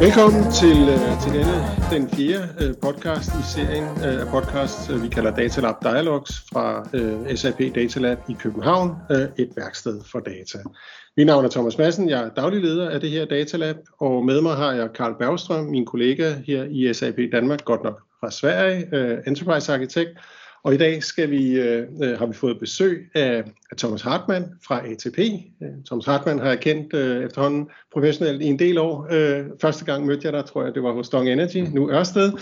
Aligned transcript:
Velkommen 0.00 0.52
til, 0.52 0.78
øh, 0.88 1.20
til 1.22 1.32
denne, 1.32 1.56
den 1.90 2.08
fjerde 2.08 2.48
øh, 2.60 2.74
podcast 2.82 3.30
i 3.40 3.42
serien 3.54 3.84
øh, 3.84 4.20
af 4.20 4.26
podcasts, 4.26 5.02
vi 5.02 5.08
kalder 5.08 5.34
Datalab 5.34 5.74
Dialogs 5.82 6.32
fra 6.52 6.84
SAP 7.36 7.58
Datalab 7.74 8.18
i 8.28 8.32
København, 8.32 8.90
et 9.38 9.50
værksted 9.56 10.00
for 10.12 10.20
data. 10.20 10.58
Mit 11.16 11.26
navn 11.26 11.44
er 11.44 11.48
Thomas 11.48 11.78
Madsen, 11.78 12.08
jeg 12.08 12.24
er 12.24 12.28
daglig 12.28 12.60
leder 12.62 12.90
af 12.90 13.00
det 13.00 13.10
her 13.10 13.24
Datalab, 13.24 13.76
og 14.00 14.24
med 14.24 14.40
mig 14.40 14.56
har 14.56 14.72
jeg 14.72 14.88
Karl 14.94 15.14
Bergstrøm, 15.18 15.64
min 15.64 15.86
kollega 15.86 16.34
her 16.46 16.64
i 16.64 16.94
SAP 16.94 17.18
Danmark, 17.32 17.64
godt 17.64 17.84
nok 17.84 18.00
fra 18.20 18.30
Sverige, 18.30 18.86
Enterprise 19.26 19.72
Arkitekt, 19.72 20.10
og 20.62 20.74
i 20.74 20.76
dag 20.76 21.02
skal 21.02 21.30
vi, 21.30 21.60
øh, 21.60 21.86
øh, 22.02 22.18
har 22.18 22.26
vi 22.26 22.32
fået 22.32 22.58
besøg 22.58 23.10
af, 23.14 23.44
af 23.70 23.76
Thomas 23.76 24.02
Hartmann 24.02 24.46
fra 24.66 24.86
ATP. 24.86 25.18
Øh, 25.62 25.68
Thomas 25.86 26.04
Hartmann 26.04 26.38
har 26.38 26.48
jeg 26.48 26.60
kendt 26.60 26.94
øh, 26.94 27.24
efterhånden 27.24 27.68
professionelt 27.92 28.42
i 28.42 28.46
en 28.46 28.58
del 28.58 28.78
år. 28.78 29.08
Øh, 29.10 29.44
første 29.60 29.84
gang 29.84 30.06
mødte 30.06 30.26
jeg 30.26 30.32
dig, 30.32 30.44
tror 30.44 30.64
jeg, 30.64 30.74
det 30.74 30.82
var 30.82 30.92
hos 30.92 31.08
Dong 31.08 31.28
Energy, 31.28 31.56
nu 31.56 31.90
Ørsted. 31.90 32.32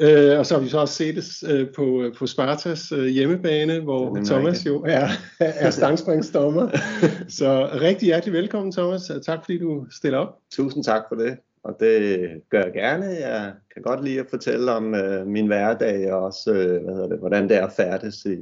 Øh, 0.00 0.38
og 0.38 0.46
så 0.46 0.54
har 0.54 0.60
vi 0.62 0.68
så 0.68 0.78
også 0.78 0.94
set 0.94 1.24
på, 1.68 1.72
på, 1.76 2.10
på 2.18 2.26
Spartas 2.26 2.92
øh, 2.92 3.06
hjemmebane, 3.06 3.80
hvor 3.80 4.18
Thomas 4.24 4.66
jo 4.66 4.84
er, 4.88 5.08
er 5.40 5.70
stangspringsdommer. 5.70 6.68
så 7.38 7.70
rigtig 7.80 8.06
hjertelig 8.06 8.32
velkommen, 8.32 8.72
Thomas. 8.72 9.10
Tak 9.26 9.38
fordi 9.44 9.58
du 9.58 9.86
stiller 9.90 10.18
op. 10.18 10.28
Tusind 10.52 10.84
tak 10.84 11.02
for 11.08 11.16
det 11.16 11.36
og 11.64 11.76
det 11.80 12.30
gør 12.50 12.62
jeg 12.62 12.72
gerne. 12.72 13.06
Jeg 13.06 13.52
kan 13.74 13.82
godt 13.82 14.04
lide 14.04 14.20
at 14.20 14.30
fortælle 14.30 14.72
om 14.72 14.94
øh, 14.94 15.26
min 15.26 15.46
hverdag 15.46 16.12
og 16.12 16.22
også, 16.22 16.52
øh, 16.52 16.84
hvad 16.84 16.94
hedder 16.94 17.08
det, 17.08 17.18
hvordan 17.18 17.48
det 17.48 17.56
er 17.56 17.66
at 17.66 17.72
færdes 17.72 18.24
i, 18.24 18.38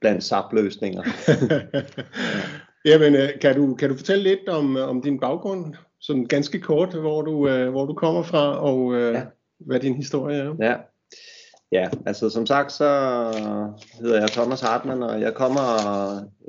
blandt 0.00 0.24
SAP-løsninger. 0.24 1.02
Jamen, 2.90 3.14
øh, 3.14 3.28
kan 3.40 3.56
du, 3.56 3.74
kan 3.74 3.88
du 3.88 3.96
fortælle 3.96 4.24
lidt 4.24 4.48
om, 4.48 4.76
om 4.76 5.02
din 5.02 5.20
baggrund, 5.20 5.74
sådan 6.00 6.24
ganske 6.24 6.60
kort, 6.60 6.94
hvor 6.94 7.22
du, 7.22 7.48
øh, 7.48 7.70
hvor 7.70 7.86
du 7.86 7.94
kommer 7.94 8.22
fra, 8.22 8.58
og 8.58 8.94
øh, 8.94 9.14
ja. 9.14 9.22
hvad 9.58 9.80
din 9.80 9.94
historie 9.94 10.38
er? 10.38 10.54
Ja. 10.60 10.76
Ja, 11.72 11.88
altså 12.06 12.30
som 12.30 12.46
sagt, 12.46 12.72
så 12.72 12.84
hedder 14.00 14.20
jeg 14.20 14.28
Thomas 14.28 14.60
Hartmann, 14.60 15.02
og 15.02 15.20
jeg 15.20 15.34
kommer 15.34 15.62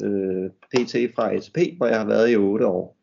øh, 0.04 0.50
PT 0.50 0.96
fra 1.16 1.34
ATP, 1.34 1.78
hvor 1.78 1.88
jeg 1.88 1.98
har 2.00 2.06
været 2.06 2.32
i 2.32 2.36
8 2.36 2.68
år 2.68 3.01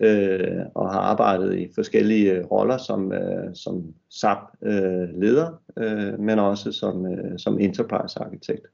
øh, 0.00 0.62
og 0.74 0.92
har 0.92 1.00
arbejdet 1.00 1.58
i 1.58 1.68
forskellige 1.74 2.32
øh, 2.32 2.44
roller 2.44 2.78
som, 2.78 3.12
øh, 3.12 3.54
som 3.54 3.84
SAP-leder, 4.10 5.62
øh, 5.76 6.08
øh, 6.08 6.20
men 6.20 6.38
også 6.38 6.72
som, 6.72 7.06
øh, 7.06 7.38
som 7.38 7.58
enterprise-arkitekt. 7.58 8.66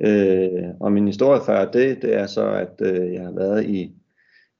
Øh, 0.00 0.68
og 0.80 0.92
min 0.92 1.06
historie 1.06 1.40
før 1.46 1.70
det, 1.70 2.02
det 2.02 2.14
er 2.14 2.26
så, 2.26 2.50
at 2.50 2.80
øh, 2.80 3.12
jeg 3.12 3.22
har 3.22 3.32
været 3.32 3.64
i 3.64 3.92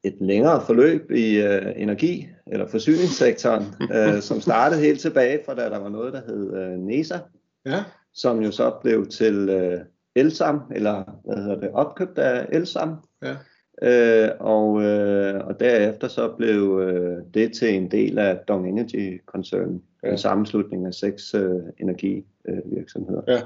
et 0.04 0.16
længere 0.20 0.62
forløb 0.66 1.10
i 1.10 1.40
øh, 1.40 1.72
energi- 1.76 2.28
eller 2.46 2.68
forsyningssektoren, 2.68 3.64
øh, 3.96 4.20
som 4.20 4.40
startede 4.40 4.80
helt 4.80 5.00
tilbage 5.00 5.40
fra 5.46 5.54
da 5.54 5.62
der 5.62 5.78
var 5.78 5.88
noget, 5.88 6.12
der 6.12 6.20
hed 6.26 6.56
øh, 6.56 6.78
NESA, 6.78 7.18
ja. 7.66 7.84
som 8.14 8.42
jo 8.42 8.50
så 8.50 8.72
blev 8.82 9.06
til 9.06 9.48
øh, 9.48 9.80
Elsam, 10.16 10.60
eller 10.74 11.04
hvad 11.24 11.42
hedder 11.42 11.60
det, 11.60 11.70
opkøbt 11.70 12.18
af 12.18 12.46
Elsam. 12.52 12.96
Ja. 13.22 13.36
Øh, 13.82 14.28
og, 14.40 14.82
øh, 14.82 15.46
og 15.46 15.60
derefter 15.60 16.08
så 16.08 16.28
blev 16.28 16.80
øh, 16.82 17.18
det 17.34 17.52
til 17.52 17.74
en 17.74 17.90
del 17.90 18.18
af 18.18 18.36
Dong 18.48 18.68
Energy 18.68 19.22
koncernen, 19.26 19.82
ja. 20.02 20.10
en 20.10 20.18
sammenslutning 20.18 20.86
af 20.86 20.94
seks 20.94 21.34
øh, 21.34 21.60
energivirksomheder. 21.78 23.22
Øh, 23.28 23.34
ja. 23.34 23.40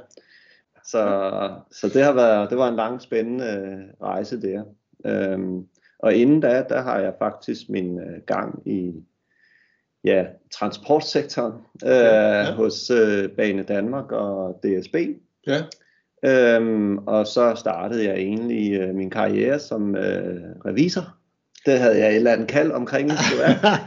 Så, 0.85 1.51
så 1.71 1.89
det 1.89 2.03
har 2.03 2.13
været, 2.13 2.51
det 2.51 2.59
var 2.59 2.69
en 2.69 2.77
lang 2.77 3.03
spændende 3.03 3.45
øh, 3.45 4.07
rejse 4.07 4.43
der. 4.43 4.63
Øhm, 5.07 5.67
og 5.99 6.15
inden 6.15 6.41
da, 6.41 6.65
der 6.69 6.81
har 6.81 6.99
jeg 6.99 7.15
faktisk 7.19 7.69
min 7.69 8.01
øh, 8.01 8.23
gang 8.27 8.63
i 8.69 9.05
ja, 10.05 10.27
transportsektoren 10.53 11.53
øh, 11.85 11.91
ja, 11.91 12.41
ja. 12.41 12.53
hos 12.53 12.91
øh, 12.91 13.31
Bane 13.31 13.63
Danmark 13.63 14.13
og 14.13 14.61
DSB. 14.63 14.95
Ja. 15.47 15.63
Øhm, 16.25 16.99
og 16.99 17.27
så 17.27 17.55
startede 17.57 18.05
jeg 18.05 18.17
egentlig 18.17 18.81
øh, 18.81 18.95
min 18.95 19.11
karriere 19.11 19.59
som 19.59 19.97
øh, 19.97 20.43
revisor. 20.67 21.17
Det 21.67 21.79
havde 21.79 21.99
jeg 21.99 22.11
et 22.11 22.17
eller 22.17 22.33
andet 22.33 22.49
kald 22.49 22.73
omkring, 22.73 23.09
jeg. 23.09 23.79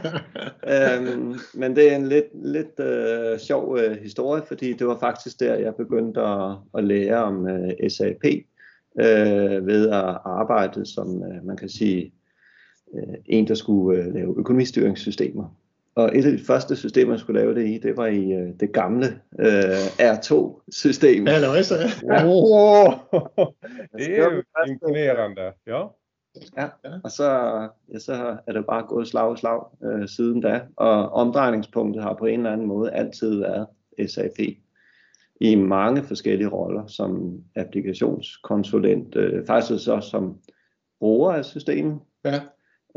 øhm, 0.98 1.34
men 1.54 1.76
det 1.76 1.92
er 1.92 1.96
en 1.96 2.06
lidt, 2.06 2.44
lidt 2.44 2.80
øh, 2.80 3.38
sjov 3.38 3.78
øh, 3.78 3.96
historie, 4.02 4.42
fordi 4.48 4.72
det 4.72 4.86
var 4.86 4.98
faktisk 4.98 5.40
der, 5.40 5.54
jeg 5.54 5.74
begyndte 5.74 6.20
at, 6.20 6.56
at 6.74 6.84
lære 6.84 7.24
om 7.24 7.48
øh, 7.48 7.90
SAP 7.90 8.24
øh, 9.00 9.66
ved 9.66 9.88
at 9.88 10.18
arbejde 10.24 10.86
som, 10.86 11.22
øh, 11.22 11.44
man 11.44 11.56
kan 11.56 11.68
sige, 11.68 12.12
øh, 12.94 13.14
en, 13.26 13.48
der 13.48 13.54
skulle 13.54 14.02
øh, 14.02 14.14
lave 14.14 14.34
økonomistyringssystemer. 14.38 15.56
Og 16.00 16.18
et 16.18 16.24
af 16.24 16.32
de 16.32 16.44
første 16.44 16.76
systemer, 16.76 17.12
jeg 17.12 17.20
skulle 17.20 17.40
lave 17.40 17.54
det 17.54 17.68
i, 17.68 17.78
det 17.78 17.96
var 17.96 18.06
i 18.06 18.42
uh, 18.42 18.48
det 18.60 18.72
gamle 18.72 19.06
uh, 19.38 19.86
R2-system. 20.00 21.26
Ja, 21.26 21.38
løjse. 21.38 21.74
Ja. 22.02 22.24
Oh, 22.26 22.92
det 23.98 24.18
er 24.18 24.24
jo 24.24 24.42
imponerende. 24.68 25.52
Ja. 25.66 25.82
Ja, 26.56 26.68
og 27.04 27.10
så, 27.10 27.30
ja, 27.92 27.98
så 27.98 28.36
er 28.46 28.52
det 28.52 28.66
bare 28.66 28.86
gået 28.88 29.08
slag 29.08 29.28
og 29.28 29.38
slag 29.38 29.60
uh, 29.80 30.06
siden 30.06 30.40
da. 30.40 30.60
Og 30.76 31.12
omdrejningspunktet 31.12 32.02
har 32.02 32.14
på 32.14 32.26
en 32.26 32.40
eller 32.40 32.52
anden 32.52 32.66
måde 32.66 32.92
altid 32.92 33.38
været 33.38 33.66
SAP 34.08 34.38
i 35.40 35.54
mange 35.54 36.02
forskellige 36.02 36.48
roller 36.48 36.86
som 36.86 37.40
applikationskonsulent, 37.56 39.16
uh, 39.16 39.46
faktisk 39.46 39.88
også 39.88 40.08
som 40.08 40.36
bruger 41.00 41.32
af 41.32 41.44
systemet. 41.44 41.98
Ja 42.24 42.40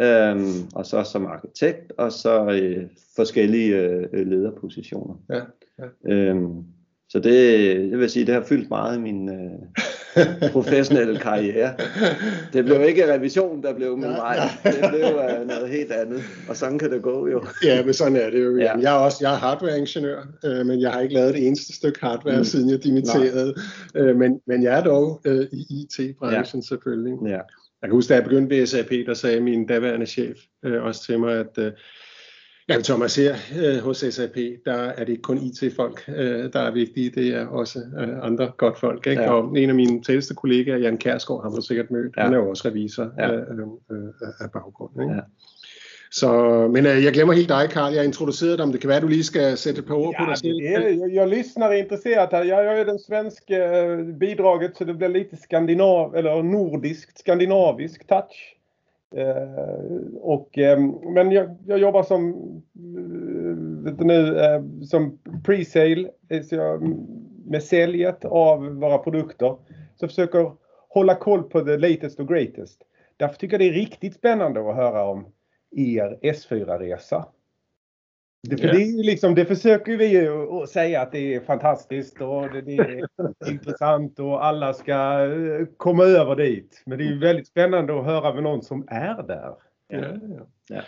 øhm, 0.01 0.69
og 0.75 0.85
så 0.85 1.03
som 1.03 1.25
arkitekt, 1.25 1.91
og 1.97 2.11
så 2.11 2.45
øh, 2.51 2.83
forskellige 3.15 3.75
øh, 4.13 4.27
lederpositioner. 4.27 5.15
Ja, 5.29 5.41
ja. 5.79 6.13
Øhm, 6.13 6.63
så 7.13 7.19
det, 7.19 7.91
det 7.91 7.99
vil 7.99 8.09
sige, 8.09 8.25
det 8.25 8.33
har 8.33 8.41
fyldt 8.41 8.69
meget 8.69 8.97
i 8.97 9.01
min 9.01 9.29
øh, 9.29 10.51
professionelle 10.51 11.19
karriere. 11.19 11.73
Det 12.53 12.65
blev 12.65 12.81
ikke 12.81 13.13
revision, 13.13 13.63
der 13.63 13.73
blev 13.73 13.97
min 13.97 14.09
vej. 14.09 14.39
Det 14.63 14.89
blev 14.89 15.05
uh, 15.05 15.47
noget 15.47 15.69
helt 15.69 15.91
andet. 15.91 16.21
Og 16.49 16.57
sådan 16.57 16.79
kan 16.79 16.91
det 16.91 17.01
gå 17.01 17.27
jo. 17.27 17.43
Ja, 17.63 17.85
men 17.85 17.93
sådan 17.93 18.15
er 18.15 18.29
det 18.29 18.43
jo. 18.43 18.57
Ja. 18.57 18.77
Jeg 18.77 18.95
er 18.95 18.97
også 18.97 19.17
jeg 19.21 19.33
er 19.33 19.37
hardware-ingeniør, 19.37 20.27
øh, 20.45 20.65
men 20.65 20.81
jeg 20.81 20.91
har 20.91 21.01
ikke 21.01 21.13
lavet 21.13 21.33
det 21.33 21.47
eneste 21.47 21.75
stykke 21.75 21.99
hardware, 22.01 22.37
mm. 22.37 22.43
siden 22.43 22.69
jeg 22.69 22.83
dimitterede. 22.83 23.55
Øh, 23.95 24.15
men, 24.15 24.41
men 24.47 24.63
jeg 24.63 24.79
er 24.79 24.83
dog 24.83 25.21
øh, 25.25 25.47
i 25.51 25.65
IT-branchen 25.81 26.61
ja. 26.61 26.67
selvfølgelig. 26.67 27.13
Ja. 27.25 27.39
Jeg 27.83 27.89
kan 27.89 27.95
huske, 27.95 28.09
da 28.09 28.15
jeg 28.15 28.23
begyndte 28.23 28.55
ved 28.55 28.65
SAP, 28.65 28.89
der 28.89 29.13
sagde 29.13 29.39
min 29.39 29.67
daværende 29.67 30.05
chef 30.05 30.37
øh, 30.63 30.83
også 30.83 31.03
til 31.03 31.19
mig, 31.19 31.39
at 31.39 31.57
øh, 31.57 31.71
ja, 32.69 32.81
Thomas 32.81 33.15
her 33.15 33.35
øh, 33.63 33.83
hos 33.83 33.97
SAP, 33.97 34.35
der 34.65 34.73
er 34.73 35.03
det 35.03 35.09
ikke 35.09 35.21
kun 35.21 35.37
IT-folk, 35.37 36.03
øh, 36.07 36.53
der 36.53 36.59
er 36.59 36.71
vigtige, 36.71 37.09
det 37.09 37.27
er 37.27 37.47
også 37.47 37.79
øh, 37.99 38.25
andre 38.25 38.51
godt 38.57 38.79
folk. 38.79 39.07
Ikke? 39.07 39.21
Ja. 39.21 39.31
Og 39.31 39.57
en 39.57 39.69
af 39.69 39.75
mine 39.75 40.03
tætteste 40.03 40.33
kollegaer, 40.33 40.77
Jan 40.77 40.97
Kærsgaard, 40.97 41.43
har 41.43 41.49
du 41.49 41.61
sikkert 41.61 41.91
mødt, 41.91 42.13
ja. 42.17 42.23
han 42.23 42.33
er 42.33 42.37
jo 42.37 42.49
også 42.49 42.67
revisor 42.67 43.11
ja. 43.17 43.31
øh, 43.31 43.41
øh, 43.91 44.13
af 44.39 44.51
baggrund. 44.51 45.01
Ikke? 45.01 45.13
Ja. 45.13 45.21
Så, 46.13 46.31
men 46.67 46.85
øh, 46.85 47.03
jeg 47.03 47.13
glemmer 47.13 47.33
helt 47.33 47.49
dig, 47.49 47.69
Karl. 47.69 47.93
Jeg 47.93 48.05
introducerede 48.05 48.57
dig, 48.57 48.65
om 48.65 48.71
det 48.71 48.81
kan 48.81 48.89
være, 48.89 49.01
du 49.01 49.07
lige 49.07 49.23
skal 49.23 49.57
sætte 49.57 49.79
et 49.79 49.87
par 49.87 49.95
ord 49.95 50.13
ja, 50.13 50.23
på 50.23 50.29
dig 50.29 50.37
selv. 50.37 50.59
Är, 50.61 50.89
jag, 50.89 51.09
jag 51.13 51.29
lyssnar 51.29 51.71
intresserat 51.71 52.31
här. 52.31 52.43
Jag 52.43 52.63
gör 52.77 52.85
den 52.85 52.99
svenska 52.99 53.83
eh, 53.83 53.97
bidraget 53.97 54.77
så 54.77 54.83
det 54.83 54.93
blir 54.93 55.09
lite 55.09 55.37
skandinav, 55.37 56.15
eller 56.15 56.43
nordiskt, 56.43 57.17
skandinavisk 57.17 58.07
touch. 58.07 58.55
Eh, 59.15 60.17
och, 60.21 60.57
eh, 60.57 60.79
men 61.13 61.31
jag, 61.31 61.57
jag, 61.65 61.79
jobbar 61.79 62.03
som, 62.03 62.29
eh, 63.87 64.05
nu, 64.05 64.39
eh, 64.39 64.61
som 64.85 65.19
pre-sale 65.45 66.09
med 67.45 67.63
säljet 67.63 68.25
av 68.25 68.65
våra 68.65 68.97
produkter. 68.97 69.55
Så 69.95 70.03
jag 70.03 70.09
försöker 70.09 70.51
hålla 70.89 71.15
koll 71.15 71.43
på 71.43 71.61
the 71.61 71.77
latest 71.77 72.19
och 72.19 72.27
greatest. 72.27 72.81
Därför 73.17 73.35
tycker 73.35 73.53
jag 73.53 73.61
det 73.61 73.77
är 73.77 73.81
riktigt 73.81 74.15
spännande 74.15 74.69
att 74.69 74.75
höra 74.75 75.03
om 75.03 75.25
er 75.77 76.17
S4-resa. 76.21 77.25
Det, 78.49 78.57
för 78.57 78.65
yeah. 78.65 78.77
det, 78.77 78.83
är 78.83 79.03
liksom, 79.03 79.35
det 79.35 79.45
försöker 79.45 79.97
vi 79.97 80.07
ju 80.07 80.67
säga 80.67 81.01
att 81.01 81.11
det 81.11 81.35
är 81.35 81.39
fantastiskt 81.39 82.21
och 82.21 82.49
det, 82.49 82.61
det 82.61 82.77
är 82.77 83.07
intressant 83.49 84.19
och 84.19 84.45
alla 84.45 84.73
ska 84.73 85.25
eh, 85.25 85.65
komma 85.77 86.03
över 86.03 86.35
dit. 86.35 86.83
Men 86.85 86.97
det 86.97 87.03
är 87.03 87.09
ju 87.09 87.19
väldigt 87.19 87.47
spännande 87.47 87.99
att 87.99 88.05
höra 88.05 88.33
med 88.33 88.43
någon 88.43 88.63
som 88.63 88.87
är 88.87 89.23
där. 89.23 89.55
Ja, 89.87 89.99
ja. 89.99 90.47
ja. 90.69 90.81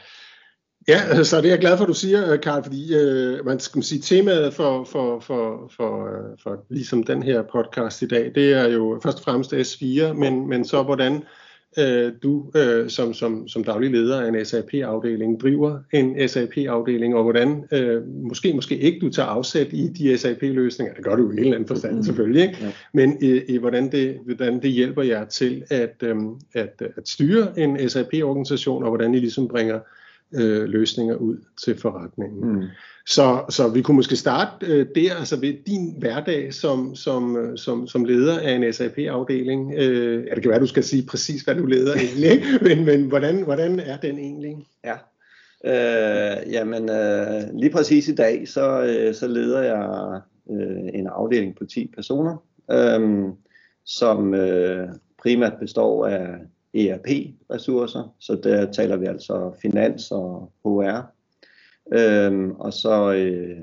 Ja, 0.87 1.23
så 1.23 1.41
det 1.41 1.45
er 1.45 1.49
jeg 1.49 1.59
glad 1.59 1.77
for, 1.77 1.83
at 1.83 1.87
du 1.87 1.93
siger, 1.93 2.37
Karl, 2.37 2.63
fordi 2.63 2.95
øh, 2.95 3.45
man 3.45 3.59
skal 3.59 3.83
sige, 3.83 4.01
temaet 4.01 4.53
for, 4.53 4.83
for, 4.83 5.19
for, 5.19 5.71
for, 5.75 6.05
øh, 6.05 6.37
for 6.43 6.65
ligesom 6.69 7.03
den 7.03 7.23
her 7.23 7.41
podcast 7.41 8.01
i 8.01 8.07
dag, 8.07 8.31
det 8.35 8.53
er 8.53 8.67
jo 8.67 8.99
først 9.03 9.17
og 9.17 9.23
fremmest 9.23 9.53
S4, 9.53 10.13
men, 10.13 10.49
men 10.49 10.65
så 10.65 10.83
hvordan 10.83 11.23
øh, 11.77 12.11
du 12.23 12.45
øh, 12.55 12.89
som, 12.89 13.13
som, 13.13 13.47
som 13.47 13.63
daglig 13.63 13.91
leder 13.91 14.21
af 14.21 14.27
en 14.27 14.45
SAP-afdeling 14.45 15.41
driver 15.41 15.79
en 15.93 16.29
SAP-afdeling, 16.29 17.15
og 17.15 17.23
hvordan 17.23 17.63
øh, 17.71 18.07
måske 18.07 18.53
måske 18.53 18.77
ikke 18.77 18.99
du 18.99 19.09
tager 19.09 19.27
afsæt 19.27 19.67
i 19.73 19.87
de 19.87 20.17
SAP-løsninger, 20.17 20.93
det 20.93 21.03
gør 21.03 21.15
du 21.15 21.31
i 21.31 21.33
en 21.33 21.39
eller 21.39 21.55
anden 21.55 21.67
forstand 21.67 21.95
mm. 21.95 22.03
selvfølgelig, 22.03 22.41
ikke? 22.41 22.57
Ja. 22.61 22.71
men 22.93 23.17
i, 23.21 23.41
i 23.47 23.57
hvordan, 23.57 23.91
det, 23.91 24.17
hvordan 24.25 24.61
det 24.61 24.71
hjælper 24.71 25.03
jer 25.03 25.25
til 25.25 25.63
at, 25.69 25.95
øh, 26.03 26.15
at, 26.53 26.81
at 26.97 27.07
styre 27.07 27.59
en 27.59 27.89
SAP-organisation, 27.89 28.83
og 28.83 28.89
hvordan 28.89 29.15
I 29.15 29.19
ligesom 29.19 29.47
bringer 29.47 29.75
øh, 29.75 29.81
løsninger 30.67 31.15
ud 31.15 31.37
til 31.63 31.77
forretningen. 31.77 32.53
Mm. 32.53 32.63
Så, 33.07 33.45
så 33.49 33.69
vi 33.69 33.81
kunne 33.81 33.95
måske 33.95 34.15
starte 34.15 34.65
øh, 34.65 34.87
der, 34.95 35.15
altså 35.15 35.39
ved 35.39 35.53
din 35.67 35.95
hverdag 35.99 36.53
som, 36.53 36.95
som, 36.95 37.37
øh, 37.37 37.57
som, 37.57 37.87
som 37.87 38.05
leder 38.05 38.39
af 38.39 38.51
en 38.51 38.73
SAP-afdeling. 38.73 39.73
Øh, 39.77 40.25
ja, 40.27 40.35
det 40.35 40.41
kan 40.41 40.51
være, 40.51 40.59
du 40.59 40.67
skal 40.67 40.83
sige 40.83 41.05
præcis, 41.05 41.41
hvad 41.41 41.55
du 41.55 41.65
leder 41.65 41.93
egentlig, 41.93 42.31
ikke? 42.31 42.45
men, 42.67 42.85
men 42.85 43.07
hvordan, 43.07 43.43
hvordan 43.43 43.79
er 43.79 43.97
den 43.97 44.19
egentlig? 44.19 44.55
Ja, 44.83 44.95
øh, 45.65 46.53
jamen 46.53 46.89
øh, 46.89 47.41
lige 47.53 47.71
præcis 47.71 48.07
i 48.07 48.15
dag, 48.15 48.47
så, 48.47 48.83
øh, 48.83 49.13
så 49.13 49.27
leder 49.27 49.61
jeg 49.61 50.21
øh, 50.51 50.99
en 50.99 51.07
afdeling 51.07 51.55
på 51.55 51.65
10 51.65 51.91
personer, 51.95 52.43
øh, 52.71 53.23
som 53.85 54.33
øh, 54.33 54.87
primært 55.21 55.53
består 55.59 56.07
af 56.07 56.27
ERP-ressourcer, 56.75 58.15
så 58.19 58.39
der 58.43 58.71
taler 58.71 58.95
vi 58.95 59.05
altså 59.05 59.57
finans 59.61 60.11
og 60.11 60.51
HR, 60.63 60.99
øhm, 61.93 62.51
og 62.51 62.73
så 62.73 63.13
øh, 63.13 63.57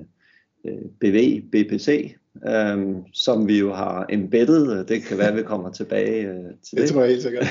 øh 0.64 0.78
BV, 1.00 1.40
BPC, 1.52 2.14
øhm, 2.48 2.96
som 3.12 3.48
vi 3.48 3.58
jo 3.58 3.72
har 3.72 4.06
embedded, 4.10 4.84
det 4.84 5.02
kan 5.02 5.18
være, 5.18 5.28
at 5.28 5.36
vi 5.36 5.42
kommer 5.42 5.70
tilbage 5.70 6.28
øh, 6.28 6.34
til 6.34 6.78
det. 6.78 6.78
Det 6.78 6.88
tror 6.88 7.00
jeg 7.00 7.10
helt 7.10 7.22
sikkert. 7.22 7.46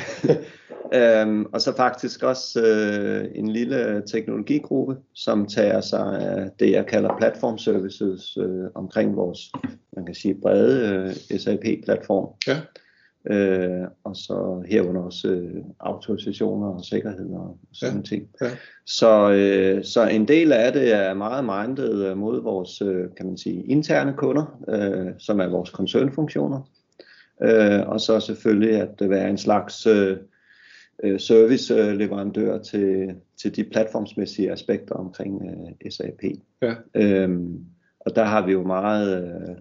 øhm, 0.99 1.45
og 1.45 1.61
så 1.61 1.75
faktisk 1.75 2.23
også 2.23 2.61
øh, 2.61 3.31
en 3.35 3.49
lille 3.49 4.03
teknologigruppe, 4.07 4.95
som 5.13 5.45
tager 5.45 5.81
sig 5.81 6.21
af 6.21 6.49
det, 6.59 6.71
jeg 6.71 6.85
kalder 6.85 7.17
platform 7.17 7.57
services 7.57 8.37
øh, 8.37 8.65
omkring 8.75 9.15
vores, 9.15 9.51
man 9.95 10.05
kan 10.05 10.15
sige, 10.15 10.35
brede 10.41 11.13
øh, 11.29 11.39
SAP-platform. 11.39 12.29
Ja 12.47 12.57
øh, 13.29 13.87
og 14.03 14.15
så 14.15 14.63
herunder 14.69 15.01
også 15.01 15.27
øh, 15.27 15.63
autorisationer 15.79 16.67
og 16.67 16.85
sikkerhed 16.85 17.29
og 17.29 17.57
sådan 17.71 17.97
ja. 17.97 18.01
ting. 18.01 18.27
Ja. 18.41 18.49
Så, 18.85 19.31
øh, 19.31 19.83
så 19.83 20.07
en 20.07 20.27
del 20.27 20.51
af 20.51 20.73
det 20.73 20.93
er 20.93 21.13
meget 21.13 21.45
mindet 21.45 22.05
øh, 22.05 22.17
mod 22.17 22.41
vores, 22.41 22.81
øh, 22.81 23.05
kan 23.17 23.25
man 23.25 23.37
sige, 23.37 23.63
interne 23.63 24.13
kunder, 24.13 24.59
øh, 24.67 25.13
som 25.17 25.39
er 25.39 25.47
vores 25.47 25.69
koncernfunktioner, 25.69 26.69
øh, 27.43 27.87
og 27.87 28.01
så 28.01 28.19
selvfølgelig 28.19 28.81
at 28.81 29.09
være 29.09 29.29
en 29.29 29.37
slags 29.37 29.87
øh, 29.87 30.17
øh 31.03 31.19
serviceleverandør 31.19 32.57
til, 32.57 33.15
til 33.41 33.55
de 33.55 33.63
platformsmæssige 33.63 34.51
aspekter 34.51 34.95
omkring 34.95 35.41
øh, 35.45 35.91
SAP. 35.91 36.23
Ja. 36.61 36.73
Øhm, 36.95 37.65
og 37.99 38.15
der 38.15 38.23
har 38.23 38.45
vi 38.45 38.51
jo 38.51 38.63
meget 38.63 39.23
øh, 39.23 39.55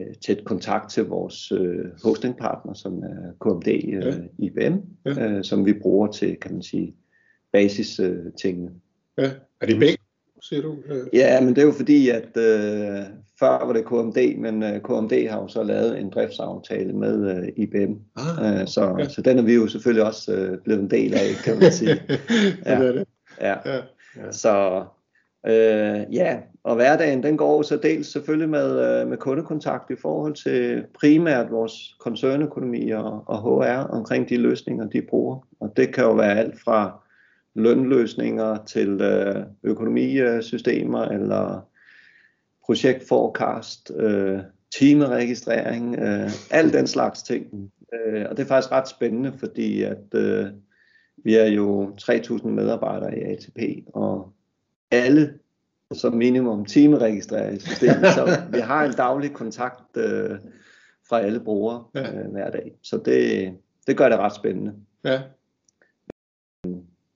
øh, 0.00 0.14
tæt 0.26 0.44
kontakt 0.44 0.90
til 0.90 1.04
vores 1.04 1.52
øh, 1.52 1.84
hostingpartner, 2.04 2.74
som 2.74 3.02
er 3.02 3.32
KMD 3.40 3.68
øh, 3.68 3.92
ja. 3.92 4.14
IBM, 4.38 4.76
ja. 5.06 5.28
øh, 5.28 5.44
som 5.44 5.66
vi 5.66 5.72
bruger 5.72 6.06
til, 6.06 6.36
kan 6.36 6.52
man 6.52 6.62
sige, 6.62 6.94
basis 7.52 8.00
øh, 8.00 8.32
tingene. 8.40 8.70
Ja. 9.18 9.30
Er 9.60 9.66
det 9.66 9.78
begge, 9.78 9.98
siger 10.42 10.62
du? 10.62 10.76
Ja, 11.12 11.40
men 11.40 11.48
det 11.48 11.58
er 11.58 11.66
jo 11.66 11.72
fordi, 11.72 12.08
at 12.08 12.36
øh, 12.36 13.04
før 13.38 13.66
var 13.66 13.72
det 13.72 13.86
KMD, 13.86 14.38
men 14.38 14.62
øh, 14.62 14.80
KMD 14.80 15.28
har 15.28 15.40
jo 15.40 15.48
så 15.48 15.62
lavet 15.62 16.00
en 16.00 16.10
driftsaftale 16.10 16.92
med 16.92 17.36
øh, 17.36 17.48
IBM. 17.56 17.92
Ah, 18.16 18.60
øh, 18.60 18.66
så, 18.66 18.96
ja. 18.98 19.08
så 19.08 19.22
den 19.22 19.38
er 19.38 19.42
vi 19.42 19.54
jo 19.54 19.68
selvfølgelig 19.68 20.06
også 20.06 20.34
øh, 20.34 20.58
blevet 20.64 20.80
en 20.82 20.90
del 20.90 21.14
af, 21.14 21.28
kan 21.44 21.58
man 21.58 21.72
sige. 21.72 22.02
ja. 22.66 22.80
det 22.80 22.88
er 22.88 22.92
det. 22.92 23.06
Ja. 23.40 23.70
ja. 23.70 23.80
ja. 24.16 24.32
Så 24.32 24.84
Øh, 25.46 26.14
ja, 26.14 26.40
og 26.64 26.74
hverdagen 26.74 27.22
den 27.22 27.36
går 27.36 27.62
så 27.62 27.76
dels 27.76 28.12
selvfølgelig 28.12 28.48
med, 28.48 29.00
øh, 29.00 29.08
med 29.08 29.16
kundekontakt 29.16 29.90
i 29.90 29.96
forhold 29.96 30.34
til 30.34 30.84
primært 31.00 31.50
vores 31.50 31.96
koncernøkonomi 32.00 32.90
og, 32.90 33.24
og 33.26 33.42
HR 33.42 33.86
omkring 33.90 34.28
de 34.28 34.36
løsninger, 34.36 34.88
de 34.88 35.02
bruger. 35.02 35.46
Og 35.60 35.72
det 35.76 35.94
kan 35.94 36.04
jo 36.04 36.12
være 36.12 36.38
alt 36.38 36.60
fra 36.60 37.02
lønløsninger 37.54 38.64
til 38.64 39.00
øh, 39.00 39.44
økonomisystemer 39.62 41.04
eller 41.04 41.68
projektforecast, 42.66 43.92
øh, 43.96 44.38
timeregistrering, 44.78 45.98
øh, 45.98 46.30
al 46.50 46.72
den 46.72 46.86
slags 46.86 47.22
ting. 47.22 47.72
Øh, 47.94 48.26
og 48.30 48.36
det 48.36 48.42
er 48.42 48.48
faktisk 48.48 48.72
ret 48.72 48.88
spændende, 48.88 49.32
fordi 49.38 49.82
at 49.82 50.14
øh, 50.14 50.46
vi 51.24 51.34
er 51.34 51.46
jo 51.46 51.96
3.000 52.00 52.48
medarbejdere 52.48 53.18
i 53.18 53.22
ATP, 53.22 53.86
og 53.94 54.32
alle 54.90 55.38
som 55.94 56.14
minimum 56.14 56.64
timeregistrerer 56.64 57.50
i 57.50 57.58
systemet, 57.58 58.06
så 58.14 58.40
vi 58.52 58.58
har 58.58 58.84
en 58.84 58.92
daglig 58.92 59.32
kontakt 59.32 59.96
øh, 59.96 60.30
fra 61.08 61.20
alle 61.20 61.40
brugere 61.40 61.84
øh, 61.96 62.30
hver 62.32 62.50
dag. 62.50 62.72
Så 62.82 63.00
det, 63.04 63.52
det 63.86 63.96
gør 63.96 64.08
det 64.08 64.18
ret 64.18 64.34
spændende. 64.34 64.74
Ja. 65.04 65.20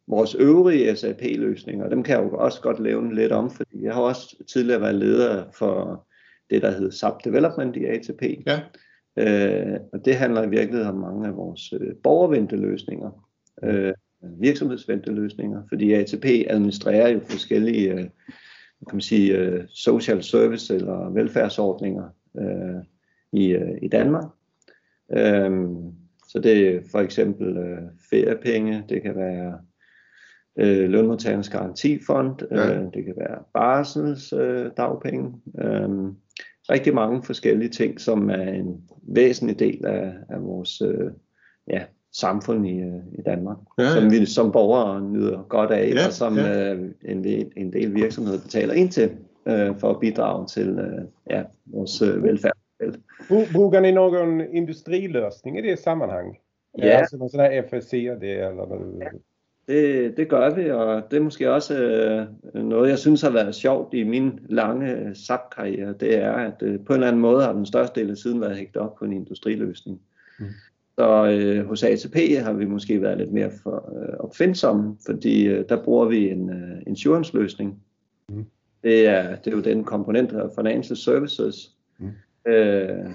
Vores 0.08 0.34
øvrige 0.34 0.96
SAP-løsninger, 0.96 1.88
dem 1.88 2.02
kan 2.02 2.16
jeg 2.16 2.24
jo 2.24 2.38
også 2.38 2.60
godt 2.60 2.80
lave 2.80 3.14
lidt 3.14 3.32
om, 3.32 3.50
fordi 3.50 3.84
jeg 3.84 3.94
har 3.94 4.00
også 4.00 4.36
tidligere 4.52 4.80
været 4.80 4.94
leder 4.94 5.44
for 5.52 6.06
det, 6.50 6.62
der 6.62 6.70
hedder 6.70 6.90
SAP 6.90 7.24
Development 7.24 7.76
i 7.76 7.84
ATP. 7.84 8.22
Ja. 8.46 8.60
Øh, 9.18 9.80
og 9.92 10.04
det 10.04 10.14
handler 10.14 10.42
i 10.42 10.48
virkeligheden 10.48 10.94
om 10.94 11.00
mange 11.00 11.28
af 11.28 11.36
vores 11.36 11.72
øh, 11.72 11.94
borgerventeløsninger. 12.02 13.10
Øh, 13.62 13.94
virksomhedsventeløsninger, 14.22 15.62
fordi 15.68 15.92
ATP 15.92 16.24
administrerer 16.50 17.08
jo 17.08 17.20
forskellige 17.20 17.92
øh, 17.92 18.04
kan 18.88 18.96
man 18.96 19.00
sige, 19.00 19.36
øh, 19.38 19.64
social 19.68 20.22
service 20.22 20.74
eller 20.74 21.10
velfærdsordninger 21.10 22.08
øh, 22.38 22.82
i, 23.32 23.48
øh, 23.48 23.78
i 23.82 23.88
Danmark. 23.88 24.24
Øhm, 25.12 25.92
så 26.28 26.38
det 26.38 26.68
er 26.68 26.80
for 26.90 26.98
eksempel 26.98 27.56
øh, 27.56 27.82
feriepenge, 28.10 28.84
det 28.88 29.02
kan 29.02 29.16
være 29.16 29.58
øh, 30.58 30.90
lønmodtagernes 30.90 31.48
garantifond, 31.48 32.34
ja. 32.50 32.74
øh, 32.74 32.84
det 32.94 33.04
kan 33.04 33.14
være 33.16 33.42
barsels 33.54 34.32
øh, 34.32 34.70
dagpenge. 34.76 35.34
Øh, 35.58 35.88
rigtig 36.70 36.94
mange 36.94 37.22
forskellige 37.22 37.68
ting, 37.68 38.00
som 38.00 38.30
er 38.30 38.48
en 38.52 38.90
væsentlig 39.02 39.58
del 39.58 39.86
af, 39.86 40.12
af 40.28 40.42
vores 40.42 40.80
øh, 40.80 41.10
ja, 41.68 41.84
samfund 42.20 42.66
i, 42.66 42.80
øh, 42.80 43.18
i 43.18 43.22
Danmark, 43.22 43.56
ja, 43.78 43.82
ja. 43.82 43.90
som 43.94 44.10
vi 44.10 44.26
som 44.26 44.52
borgere 44.52 45.00
nyder 45.00 45.42
godt 45.48 45.70
af, 45.70 45.92
ja, 45.94 46.06
og 46.06 46.12
som 46.12 46.36
ja. 46.36 46.72
øh, 46.72 46.90
en, 47.04 47.26
en 47.56 47.72
del 47.72 47.94
virksomheder 47.94 48.40
betaler 48.40 48.74
ind 48.74 48.90
til 48.90 49.10
øh, 49.46 49.78
for 49.78 49.90
at 49.90 50.00
bidrage 50.00 50.46
til 50.46 50.68
øh, 50.68 51.04
ja, 51.30 51.42
vores 51.66 52.02
øh, 52.02 52.22
velfærd. 52.22 52.56
Bruger 53.52 53.80
ni 53.80 53.90
någon 53.90 54.40
industrilösning 54.40 55.58
i 55.58 55.62
det 55.62 55.78
sammanhang? 55.78 56.38
Ja. 56.78 56.98
Alltså 56.98 57.16
någon 57.16 57.30
sån 57.30 57.40
här 57.40 57.62
FSCD 57.62 58.22
eller 58.22 58.66
hvad? 58.66 59.00
Ja. 59.00 59.08
Det, 59.68 60.16
det 60.16 60.28
gør 60.28 60.54
vi, 60.54 60.70
og 60.70 61.02
det 61.10 61.16
er 61.16 61.20
måske 61.20 61.52
også 61.52 61.74
øh, 61.74 62.26
noget, 62.54 62.90
jeg 62.90 62.98
synes 62.98 63.22
har 63.22 63.30
været 63.30 63.54
sjovt 63.54 63.94
i 63.94 64.04
min 64.04 64.40
lange 64.48 65.14
SAP-karriere. 65.14 65.94
Det 66.00 66.16
er, 66.16 66.32
at 66.32 66.62
øh, 66.62 66.80
på 66.84 66.92
en 66.92 66.96
eller 66.96 67.06
anden 67.06 67.22
måde 67.22 67.42
har 67.42 67.52
den 67.52 67.66
største 67.66 68.00
del 68.00 68.10
af 68.10 68.16
tiden 68.16 68.40
været 68.40 68.56
hægtet 68.56 68.76
op 68.76 68.94
på 68.94 69.04
en 69.04 69.12
industriløsning. 69.12 70.00
Mm. 70.38 70.46
Så 70.98 71.26
øh, 71.26 71.66
hos 71.66 71.82
ATP 71.82 72.16
har 72.42 72.52
vi 72.52 72.64
måske 72.64 73.02
været 73.02 73.18
lidt 73.18 73.32
mere 73.32 73.50
for, 73.62 73.92
øh, 73.96 74.16
opfindsomme, 74.18 74.96
fordi 75.06 75.46
øh, 75.46 75.64
der 75.68 75.84
bruger 75.84 76.08
vi 76.08 76.30
en 76.30 76.50
øh, 76.50 76.82
insurance-løsning. 76.86 77.82
Mm. 78.28 78.44
Det, 78.82 79.06
er, 79.06 79.36
det 79.36 79.52
er 79.52 79.56
jo 79.56 79.62
den 79.62 79.84
komponent 79.84 80.32
af 80.32 80.48
Financial 80.58 80.96
Services, 80.96 81.76
mm. 81.98 82.10
øh, 82.52 83.10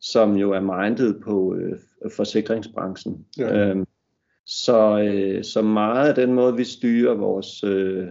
som 0.00 0.36
jo 0.36 0.52
er 0.52 0.60
mindet 0.60 1.20
på 1.24 1.56
øh, 1.56 1.78
forsikringsbranchen. 2.16 3.26
Ja. 3.38 3.68
Øh, 3.68 3.86
så, 4.44 4.98
øh, 4.98 5.44
så 5.44 5.62
meget 5.62 6.08
af 6.08 6.14
den 6.14 6.32
måde, 6.34 6.56
vi 6.56 6.64
styrer 6.64 7.14
vores 7.14 7.64
øh, 7.64 8.06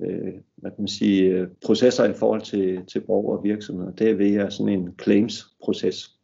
øh, 0.00 0.32
hvad 0.56 0.70
kan 0.70 0.78
man 0.78 0.88
sige, 0.88 1.22
øh, 1.22 1.48
processer 1.66 2.04
i 2.04 2.12
forhold 2.12 2.40
til, 2.40 2.84
til 2.86 3.00
borgere 3.00 3.38
og 3.38 3.44
virksomheder, 3.44 3.90
det 3.90 4.10
er 4.10 4.14
ved 4.14 4.50
sådan 4.50 4.72
en 4.72 4.94
claims-proces. 5.02 6.18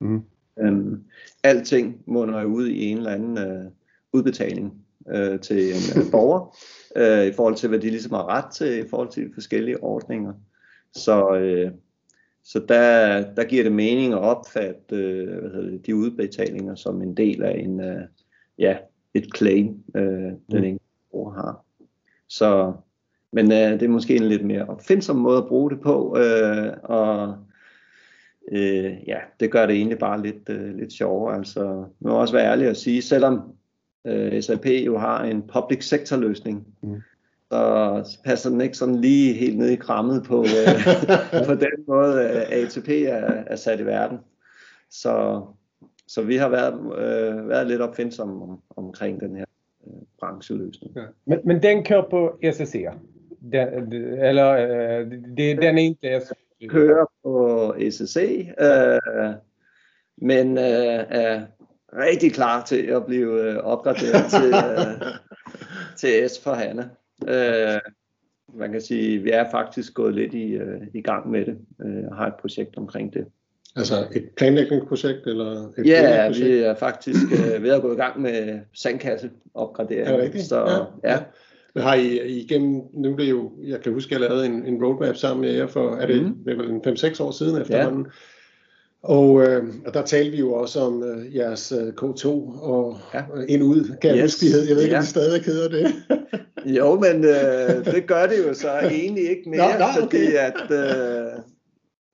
Mm. 0.00 0.22
Øhm, 0.60 1.04
alting 1.42 2.02
munder 2.06 2.40
jo 2.40 2.48
ud 2.48 2.66
i 2.66 2.84
en 2.84 2.96
eller 2.96 3.10
anden 3.10 3.38
øh, 3.38 3.70
udbetaling 4.12 4.84
øh, 5.08 5.40
til 5.40 5.68
en 5.68 6.02
øh, 6.02 6.10
borger, 6.12 6.56
øh, 6.96 7.26
i 7.26 7.32
forhold 7.32 7.54
til, 7.54 7.68
hvad 7.68 7.78
de 7.78 7.90
ligesom 7.90 8.12
har 8.12 8.28
ret 8.28 8.52
til, 8.52 8.86
i 8.86 8.88
forhold 8.88 9.08
til 9.08 9.28
de 9.28 9.34
forskellige 9.34 9.82
ordninger. 9.82 10.32
Så, 10.92 11.34
øh, 11.34 11.70
så 12.44 12.64
der, 12.68 13.20
der 13.34 13.44
giver 13.44 13.62
det 13.62 13.72
mening 13.72 14.12
at 14.12 14.18
opfatte 14.18 14.96
øh, 14.96 15.40
hvad 15.40 15.50
hedder 15.50 15.70
det, 15.70 15.86
de 15.86 15.96
udbetalinger 15.96 16.74
som 16.74 17.02
en 17.02 17.16
del 17.16 17.42
af 17.42 17.58
en, 17.58 17.80
øh, 17.80 18.02
ja, 18.58 18.76
et 19.14 19.36
claim, 19.36 19.82
øh, 19.94 20.02
den 20.02 20.38
mm. 20.48 20.56
enkelte 20.56 20.84
bruger 21.10 21.32
har. 21.32 21.64
Så, 22.28 22.72
men 23.32 23.52
øh, 23.52 23.72
det 23.72 23.82
er 23.82 23.88
måske 23.88 24.16
en 24.16 24.28
lidt 24.28 24.44
mere 24.44 24.66
opfindsom 24.66 25.16
måde 25.16 25.38
at 25.38 25.48
bruge 25.48 25.70
det 25.70 25.80
på, 25.80 26.18
øh, 26.18 26.72
og 26.82 27.36
øh, 28.52 28.94
ja, 29.06 29.18
det 29.40 29.50
gør 29.50 29.66
det 29.66 29.76
egentlig 29.76 29.98
bare 29.98 30.22
lidt, 30.22 30.48
øh, 30.48 30.76
lidt 30.76 30.92
sjovere. 30.92 31.36
Altså, 31.36 31.64
man 32.00 32.12
må 32.12 32.20
også 32.20 32.34
være 32.34 32.50
ærlig 32.50 32.68
at 32.68 32.76
sige, 32.76 33.02
selvom 33.02 33.40
øh, 34.06 34.42
SAP 34.42 34.66
jo 34.66 34.98
har 34.98 35.24
en 35.24 35.42
public 35.42 35.88
sector 35.88 36.16
løsning, 36.16 36.66
mm. 36.82 37.02
så 37.50 38.18
passer 38.24 38.50
den 38.50 38.60
ikke 38.60 38.76
sådan 38.76 39.00
lige 39.00 39.34
helt 39.34 39.58
ned 39.58 39.68
i 39.68 39.76
krammet 39.76 40.22
på, 40.24 40.40
øh, 40.40 41.46
på 41.48 41.54
den 41.54 41.84
måde, 41.88 42.44
ATP 42.44 42.88
er, 42.88 43.44
er 43.46 43.56
sat 43.56 43.80
i 43.80 43.86
verden. 43.86 44.18
Så, 44.90 45.42
så 46.08 46.22
vi 46.22 46.36
har 46.36 46.48
været, 46.48 46.74
øh, 46.74 47.48
været 47.48 47.66
lidt 47.66 47.80
opfindsomme 47.80 48.42
om, 48.42 48.60
omkring 48.76 49.20
den 49.20 49.36
her 49.36 49.44
øh, 49.86 49.92
brancheløsning. 50.20 50.96
Ja. 50.96 51.04
Men, 51.26 51.38
men 51.44 51.62
den 51.62 51.84
kører 51.84 52.08
på 52.10 52.38
SSC? 52.52 52.84
Den, 53.52 53.92
eller 54.24 54.50
øh, 54.50 55.10
det, 55.36 55.62
den 55.62 55.78
er 55.78 55.82
ikke 55.82 56.20
kører 56.68 57.06
på 57.22 57.74
SSC, 57.90 58.48
øh, 58.60 59.34
men 60.16 60.58
øh, 60.58 61.04
er 61.08 61.46
rigtig 61.98 62.32
klar 62.32 62.64
til 62.64 62.86
at 62.86 63.06
blive 63.06 63.42
øh, 63.42 63.56
opgraderet 63.56 64.30
til, 64.30 64.54
øh, 64.54 65.06
til 66.00 66.30
S 66.30 66.40
for 66.42 66.52
Hanna. 66.52 66.88
Øh, 67.28 67.80
man 68.54 68.72
kan 68.72 68.80
sige, 68.80 69.18
vi 69.18 69.30
er 69.30 69.50
faktisk 69.50 69.94
gået 69.94 70.14
lidt 70.14 70.34
i, 70.34 70.52
øh, 70.52 70.80
i 70.94 71.02
gang 71.02 71.30
med 71.30 71.46
det 71.46 71.58
øh, 71.84 72.04
og 72.10 72.16
har 72.16 72.26
et 72.26 72.34
projekt 72.34 72.76
omkring 72.76 73.14
det. 73.14 73.26
Altså 73.76 74.06
et 74.12 74.30
planlægningsprojekt? 74.36 75.26
Eller 75.26 75.72
et 75.78 75.86
ja, 75.86 76.28
vi 76.28 76.58
er 76.58 76.74
faktisk 76.74 77.24
øh, 77.32 77.62
ved 77.62 77.70
at 77.70 77.82
gå 77.82 77.92
i 77.92 77.96
gang 77.96 78.20
med 78.20 78.60
sandkasseopgradering. 78.74 80.08
Er 80.08 80.12
det 80.12 80.24
rigtigt? 80.24 80.44
Så, 80.44 80.88
ja. 81.04 81.12
ja. 81.12 81.18
Har 81.76 81.94
I 81.94 82.20
igennem, 82.40 82.82
nu 82.92 83.12
er 83.12 83.16
det 83.16 83.30
jo, 83.30 83.52
jeg 83.64 83.80
kan 83.80 83.92
huske, 83.92 84.14
at 84.14 84.20
jeg 84.20 84.28
lavede 84.28 84.46
en, 84.46 84.66
en 84.66 84.84
roadmap 84.84 85.16
sammen 85.16 85.40
med 85.40 85.54
jer 85.54 85.66
for, 85.66 85.96
er 85.96 86.06
det, 86.06 86.22
mm. 86.22 86.34
det 86.44 86.58
var 86.58 86.64
5-6 86.64 87.22
år 87.22 87.30
siden 87.30 87.60
efterhånden. 87.60 88.02
Ja. 88.04 88.10
Og, 89.02 89.42
øh, 89.42 89.64
og 89.86 89.94
der 89.94 90.02
talte 90.02 90.30
vi 90.30 90.38
jo 90.38 90.52
også 90.52 90.80
om 90.80 91.02
øh, 91.02 91.36
jeres 91.36 91.72
øh, 91.72 91.88
K2 91.88 92.26
og 92.62 92.98
ja. 93.14 93.22
ind 93.48 93.62
ud, 93.62 93.96
kan 94.00 94.10
jeg 94.10 94.24
yes. 94.24 94.34
huske, 94.34 94.46
de 94.46 94.52
hed. 94.52 94.66
Jeg 94.68 94.76
ved 94.76 94.82
ikke, 94.82 94.94
ja. 94.94 95.00
om 95.00 95.06
stadig 95.06 95.42
hedder 95.42 95.68
det. 95.68 95.94
jo, 96.78 97.00
men 97.00 97.24
øh, 97.24 97.94
det 97.94 98.06
gør 98.06 98.26
det 98.26 98.38
jo 98.48 98.54
så 98.54 98.70
egentlig 98.70 99.30
ikke 99.30 99.50
mere, 99.50 99.72
nå, 99.72 99.78
nå, 99.78 99.84
okay. 99.84 100.00
fordi 100.00 100.24
at 100.34 100.70
øh, 100.70 101.40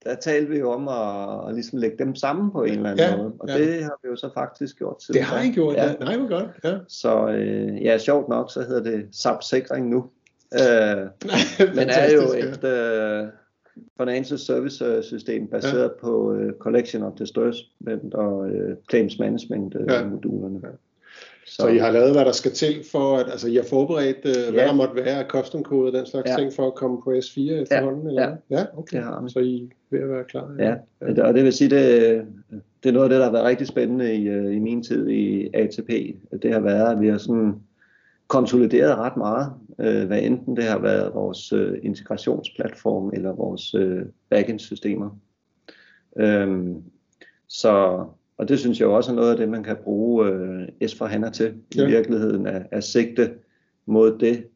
der 0.05 0.15
talte 0.15 0.51
vi 0.51 0.59
jo 0.59 0.71
om 0.71 0.89
at, 0.89 1.49
at 1.49 1.55
ligesom 1.55 1.79
lægge 1.79 1.99
dem 1.99 2.15
sammen 2.15 2.51
på 2.51 2.63
en 2.63 2.73
eller 2.73 2.91
anden 2.91 3.07
ja, 3.07 3.17
måde. 3.17 3.33
Og 3.39 3.49
ja. 3.49 3.59
det 3.59 3.83
har 3.83 3.99
vi 4.03 4.09
jo 4.09 4.17
så 4.17 4.31
faktisk 4.35 4.79
gjort 4.79 4.99
til. 4.99 5.15
Det 5.15 5.23
har 5.23 5.43
I 5.43 5.51
gjort, 5.51 5.77
ja. 5.77 5.87
ja. 5.87 5.95
Nej, 6.01 6.17
hvor 6.17 6.29
godt. 6.29 6.49
Ja. 6.65 6.79
Så 6.89 7.29
øh, 7.29 7.83
ja, 7.83 7.99
sjovt 7.99 8.29
nok, 8.29 8.53
så 8.53 8.61
hedder 8.61 8.83
det 8.83 9.09
SAP 9.13 9.43
Sikring 9.43 9.89
nu. 9.89 10.11
Øh, 10.55 11.07
men 11.77 11.89
er 11.89 12.11
jo 12.13 12.23
et 12.49 12.65
øh, 12.65 13.29
financial 14.01 14.39
service 14.39 14.85
øh, 14.85 15.03
system 15.03 15.47
baseret 15.47 15.83
ja. 15.83 16.01
på 16.01 16.35
øh, 16.35 16.53
collection 16.53 17.03
of 17.03 17.13
disbursement 17.19 18.15
og 18.15 18.39
uh, 18.39 18.73
claims 18.91 19.19
management 19.19 19.75
uh, 19.75 19.87
ja. 19.89 20.05
modulerne. 20.05 20.61
Ja. 20.63 20.69
Så, 21.51 21.57
så 21.57 21.69
I 21.69 21.79
har 21.79 21.91
lavet, 21.91 22.13
hvad 22.13 22.25
der 22.25 22.33
skal 22.33 22.53
til 22.53 22.85
for, 22.93 23.17
at 23.17 23.27
altså, 23.31 23.49
I 23.49 23.55
har 23.55 23.63
forberedt, 23.63 24.25
uh, 24.25 24.31
ja. 24.31 24.51
hvad 24.51 24.65
der 24.65 24.75
måtte 24.75 24.95
være 24.95 25.25
af 25.25 25.27
custom 25.29 25.63
kode 25.63 25.87
og 25.87 25.93
den 25.93 26.07
slags 26.07 26.31
ja. 26.31 26.37
ting 26.37 26.53
for 26.53 26.67
at 26.67 26.75
komme 26.75 27.03
på 27.03 27.11
S4 27.11 27.53
efterhånden? 27.53 28.03
Ja, 28.03 28.09
eller? 28.09 28.37
ja. 28.51 28.59
ja 28.59 28.65
okay. 28.77 28.97
Det 28.97 29.05
har 29.05 29.23
vi. 29.23 29.31
Så 29.31 29.39
I 29.39 29.63
er 29.63 29.69
ved 29.91 30.01
at 30.01 30.09
være 30.09 30.25
klar? 30.25 30.55
Ja, 30.59 30.75
ja. 31.01 31.27
og 31.27 31.35
det 31.35 31.45
vil 31.45 31.53
sige, 31.53 31.71
det, 31.71 32.27
det 32.83 32.89
er 32.89 32.93
noget 32.93 33.05
af 33.05 33.11
det, 33.11 33.19
der 33.19 33.25
har 33.25 33.33
været 33.33 33.45
rigtig 33.45 33.67
spændende 33.67 34.15
i, 34.15 34.27
i 34.55 34.59
min 34.59 34.83
tid 34.83 35.09
i 35.09 35.51
ATP. 35.55 35.91
Det 36.43 36.53
har 36.53 36.61
været, 36.61 36.93
at 36.93 37.01
vi 37.01 37.09
har 37.09 37.19
sådan 37.19 37.55
konsolideret 38.29 38.97
ret 38.97 39.17
meget, 39.17 39.53
øh, 39.79 40.07
hvad 40.07 40.23
enten 40.23 40.57
det 40.57 40.65
har 40.65 40.79
været 40.79 41.15
vores 41.15 41.53
øh, 41.53 41.79
integrationsplatform 41.83 43.11
eller 43.15 43.33
vores 43.33 43.75
øh, 43.75 44.03
backend-systemer. 44.31 45.11
Øhm, 46.17 46.83
så, 47.49 48.05
og 48.41 48.49
det 48.49 48.59
synes 48.59 48.81
jeg 48.81 48.89
også 48.89 49.11
er 49.11 49.15
noget 49.15 49.31
af 49.31 49.37
det, 49.37 49.49
man 49.49 49.63
kan 49.63 49.77
bruge 49.85 50.29
øh, 50.29 50.69
S4HANA 50.85 51.31
til 51.31 51.55
ja. 51.77 51.83
i 51.83 51.87
virkeligheden, 51.87 52.47
at, 52.47 52.67
at 52.71 52.85
sigte 52.85 53.35
mod 53.87 54.19
det 54.19 54.47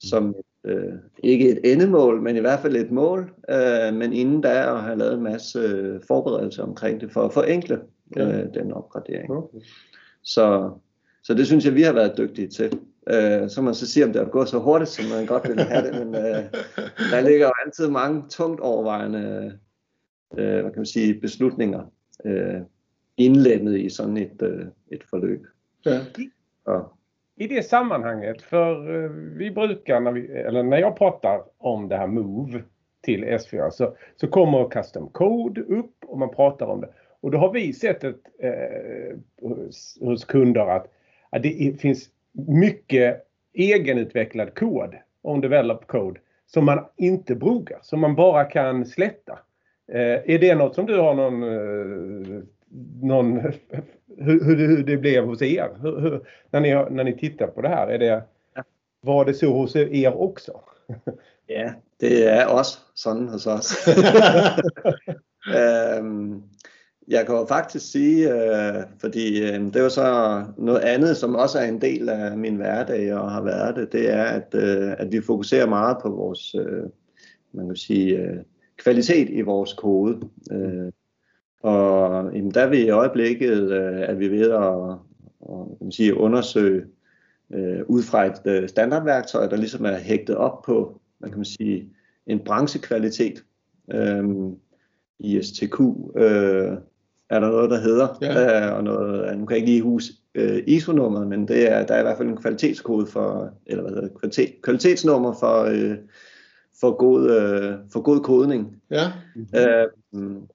som 0.00 0.34
øh, 0.64 0.92
ikke 1.22 1.50
et 1.50 1.72
endemål, 1.72 2.22
men 2.22 2.36
i 2.36 2.40
hvert 2.40 2.60
fald 2.60 2.76
et 2.76 2.90
mål, 2.90 3.34
øh, 3.50 3.94
men 3.94 4.12
inden 4.12 4.40
da 4.40 4.76
at 4.76 4.82
have 4.82 4.98
lavet 4.98 5.14
en 5.14 5.22
masse 5.22 5.58
øh, 5.58 6.00
forberedelser 6.08 6.62
omkring 6.62 7.00
det 7.00 7.12
for 7.12 7.22
at 7.22 7.32
forenkle 7.32 7.80
ja. 8.16 8.28
øh, 8.28 8.54
den 8.54 8.72
opgradering. 8.72 9.30
Okay. 9.30 9.58
Så, 10.22 10.70
så 11.22 11.34
det 11.34 11.46
synes 11.46 11.64
jeg, 11.64 11.74
vi 11.74 11.82
har 11.82 11.92
været 11.92 12.18
dygtige 12.18 12.48
til. 12.48 12.78
Øh, 13.10 13.48
så 13.48 13.62
man 13.62 13.74
så 13.74 13.86
sige, 13.86 14.04
om 14.04 14.12
det 14.12 14.22
er 14.22 14.28
gået 14.28 14.48
så 14.48 14.58
hurtigt, 14.58 14.90
som 14.90 15.04
man 15.16 15.26
godt 15.26 15.48
ville 15.48 15.64
have 15.64 15.86
det, 15.86 16.06
men 16.06 16.14
øh, 16.14 16.44
der 17.12 17.20
ligger 17.20 17.46
jo 17.46 17.52
altid 17.66 17.88
mange 17.88 18.22
tungt 18.30 18.60
overvejende 18.60 19.52
øh, 20.38 20.60
hvad 20.60 20.62
kan 20.62 20.72
man 20.76 20.86
sige, 20.86 21.20
beslutninger 21.20 21.82
øh, 22.24 22.60
indlemmet 23.18 23.76
i 23.78 23.88
sådan 23.88 24.16
et, 24.16 24.42
øh, 24.42 24.66
et 24.90 25.04
forløb. 25.10 25.46
Ja. 25.86 25.98
Og, 26.64 26.92
i 27.36 27.46
det 27.46 27.64
sammanhanget, 27.64 28.42
för 28.42 28.90
øh, 28.90 29.38
vi 29.38 29.50
brukar, 29.50 30.00
när, 30.00 30.12
vi, 30.12 30.26
eller 30.26 30.62
när 30.62 30.78
jag 30.78 30.96
pratar 30.96 31.42
om 31.58 31.88
det 31.88 31.96
här 31.96 32.06
Move 32.06 32.62
till 33.04 33.24
S4 33.24 33.70
så, 33.70 33.96
så 34.16 34.26
kommer 34.26 34.70
custom 34.70 35.08
code 35.08 35.60
upp 35.60 35.94
och 36.06 36.18
man 36.18 36.34
pratar 36.34 36.66
om 36.66 36.80
det. 36.80 36.88
Och 37.20 37.30
då 37.30 37.38
har 37.38 37.52
vi 37.52 37.72
sett 37.72 38.04
ett, 38.04 38.20
eh, 38.38 39.18
hos, 39.42 39.98
hos 40.00 40.24
kunder 40.24 40.66
att, 40.66 40.86
att 41.30 41.42
det 41.42 41.80
finns 41.80 42.08
mycket 42.32 43.26
egenutvecklad 43.52 44.54
kod, 44.54 44.94
on 45.22 45.40
develop 45.40 45.86
code, 45.86 46.20
som 46.46 46.64
man 46.64 46.84
inte 46.96 47.34
brukar, 47.34 47.78
som 47.82 48.00
man 48.00 48.14
bara 48.14 48.44
kan 48.44 48.86
slätta. 48.86 49.38
Eh, 49.92 50.34
är 50.34 50.38
det 50.38 50.54
något 50.54 50.74
som 50.74 50.86
du 50.86 50.98
har 50.98 51.14
någon, 51.14 51.42
eh, 51.42 52.42
någon 53.02 53.40
hur, 54.18 54.44
hur, 54.44 54.82
det 54.82 54.96
blev 54.96 55.26
hos 55.26 55.42
er? 55.42 55.68
Hur, 55.82 56.00
hur, 56.00 56.20
när, 56.50 56.60
ni, 56.60 56.74
när 56.90 57.04
ni 57.04 57.18
tittar 57.18 57.46
på 57.46 57.62
det 57.62 57.68
här, 57.68 57.86
är 57.86 57.98
det, 57.98 58.22
var 59.00 59.24
det 59.24 59.34
så 59.34 59.52
hos 59.52 59.76
er 59.76 60.20
också? 60.20 60.60
Ja, 61.46 61.72
det 62.00 62.26
er 62.26 62.46
også 62.46 62.78
sådan 62.94 63.28
hos 63.28 63.46
os. 63.46 63.88
øhm, 65.56 66.42
Jeg 67.08 67.26
kan 67.26 67.34
jo 67.34 67.46
faktisk 67.48 67.92
sige, 67.92 68.34
øh, 68.34 68.84
fordi 69.00 69.42
øh, 69.42 69.60
det 69.60 69.76
er 69.76 69.88
så 69.88 70.44
noget 70.58 70.80
andet, 70.80 71.16
som 71.16 71.34
også 71.34 71.58
er 71.58 71.64
en 71.64 71.80
del 71.80 72.08
af 72.08 72.38
min 72.38 72.56
hverdag 72.56 73.14
og 73.14 73.30
har 73.30 73.42
været 73.42 73.76
det, 73.76 73.92
det 73.92 74.12
er, 74.12 74.24
at, 74.24 74.54
øh, 74.54 74.92
at 74.98 75.12
vi 75.12 75.20
fokuserer 75.20 75.66
meget 75.66 75.96
på 76.02 76.08
vores 76.08 76.54
øh, 76.54 76.84
man 77.52 77.66
kan 77.66 77.76
sige, 77.76 78.18
øh, 78.18 78.36
kvalitet 78.76 79.30
i 79.30 79.40
vores 79.40 79.72
kode. 79.72 80.28
Øh, 80.52 80.92
og 81.62 82.30
jamen, 82.34 82.50
der 82.50 82.60
er 82.60 82.68
vi 82.68 82.84
i 82.84 82.90
øjeblikket, 82.90 83.72
øh, 83.72 84.08
at 84.08 84.18
vi 84.18 84.28
ved 84.28 84.50
at, 84.50 84.98
at 85.42 85.78
kan 85.78 85.92
sige, 85.92 86.16
undersøge 86.16 86.84
øh, 87.54 87.80
ud 87.86 88.02
fra 88.02 88.26
et 88.26 88.40
øh, 88.44 88.68
standardværktøj, 88.68 89.46
der 89.46 89.56
ligesom 89.56 89.84
er 89.84 89.96
hægtet 89.96 90.36
op 90.36 90.62
på, 90.62 91.00
man 91.20 91.32
kan 91.32 91.44
sige, 91.44 91.88
en 92.26 92.40
branchekvalitet. 92.44 93.44
Øh, 93.94 94.24
ISTQ, 95.20 95.80
øh, 96.16 96.76
er 97.30 97.40
der 97.40 97.50
noget, 97.50 97.70
der 97.70 97.80
hedder, 97.80 98.18
ja. 98.22 98.68
øh, 98.68 98.76
og 98.76 98.84
noget, 98.84 99.38
nu 99.38 99.46
kan 99.46 99.54
jeg 99.54 99.56
ikke 99.56 99.70
lige 99.70 99.82
huske 99.82 100.14
øh, 100.34 100.62
ISO-nummeret, 100.66 101.28
men 101.28 101.48
det 101.48 101.72
er, 101.72 101.86
der 101.86 101.94
er 101.94 102.00
i 102.00 102.02
hvert 102.02 102.16
fald 102.16 102.28
en 102.28 102.36
kvalitetskode 102.36 103.06
for, 103.06 103.50
eller 103.66 103.82
hvad 103.82 103.92
hedder 103.92 104.18
kvalitet, 104.18 104.62
kvalitetsnummer 104.62 105.34
for, 105.40 105.62
øh, 105.62 105.96
for, 106.80 106.96
god, 106.96 107.30
øh, 107.30 107.74
for 107.92 108.00
god 108.00 108.20
kodning. 108.20 108.76
Ja. 108.90 109.12
Øh, 109.54 109.86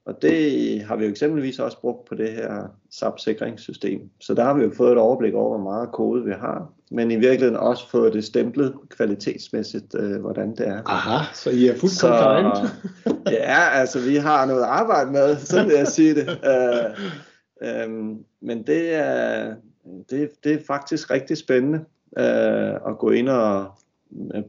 og 0.06 0.22
det 0.22 0.82
har 0.82 0.96
vi 0.96 1.03
jo 1.03 1.10
eksempelvis 1.10 1.60
også 1.60 1.82
brugt 1.82 2.08
på 2.10 2.15
det 2.15 2.30
her 2.30 2.75
SAP-sikringssystem. 2.92 4.10
Så 4.20 4.34
der 4.34 4.44
har 4.44 4.53
vi 4.53 4.63
jo 4.63 4.72
fået 4.77 4.92
et 4.92 4.98
overblik 4.98 5.34
over, 5.34 5.58
hvor 5.58 5.72
meget 5.72 5.92
kode 5.92 6.25
vi 6.25 6.32
har, 6.32 6.74
men 6.92 7.12
i 7.12 7.15
virkeligheden 7.15 7.56
også 7.56 7.89
fået 7.89 8.13
det 8.13 8.24
stemplet 8.24 8.74
kvalitetsmæssigt, 8.89 9.96
øh, 9.96 10.22
hvordan 10.22 10.56
det 10.56 10.68
er. 10.68 10.82
Aha, 10.86 11.25
så 11.34 11.50
I 11.50 11.68
er 11.68 11.75
fuldt 11.75 12.00
compliant. 12.00 12.58
ja, 13.42 13.70
altså 13.70 14.00
vi 14.00 14.15
har 14.15 14.46
noget 14.46 14.63
arbejde 14.63 15.12
med, 15.12 15.38
så 15.38 15.63
vil 15.63 15.75
jeg 15.75 15.88
sige 15.88 16.15
det. 16.15 16.30
Øh, 17.63 17.84
øh, 17.84 17.89
men 18.42 18.63
det 18.68 18.96
er, 18.96 19.53
det, 20.10 20.30
det 20.44 20.53
er 20.53 20.60
faktisk 20.68 21.12
rigtig 21.12 21.38
spændende 21.38 21.80
øh, 22.18 22.74
at 22.88 22.98
gå 23.00 23.10
ind 23.10 23.30
og 23.30 23.65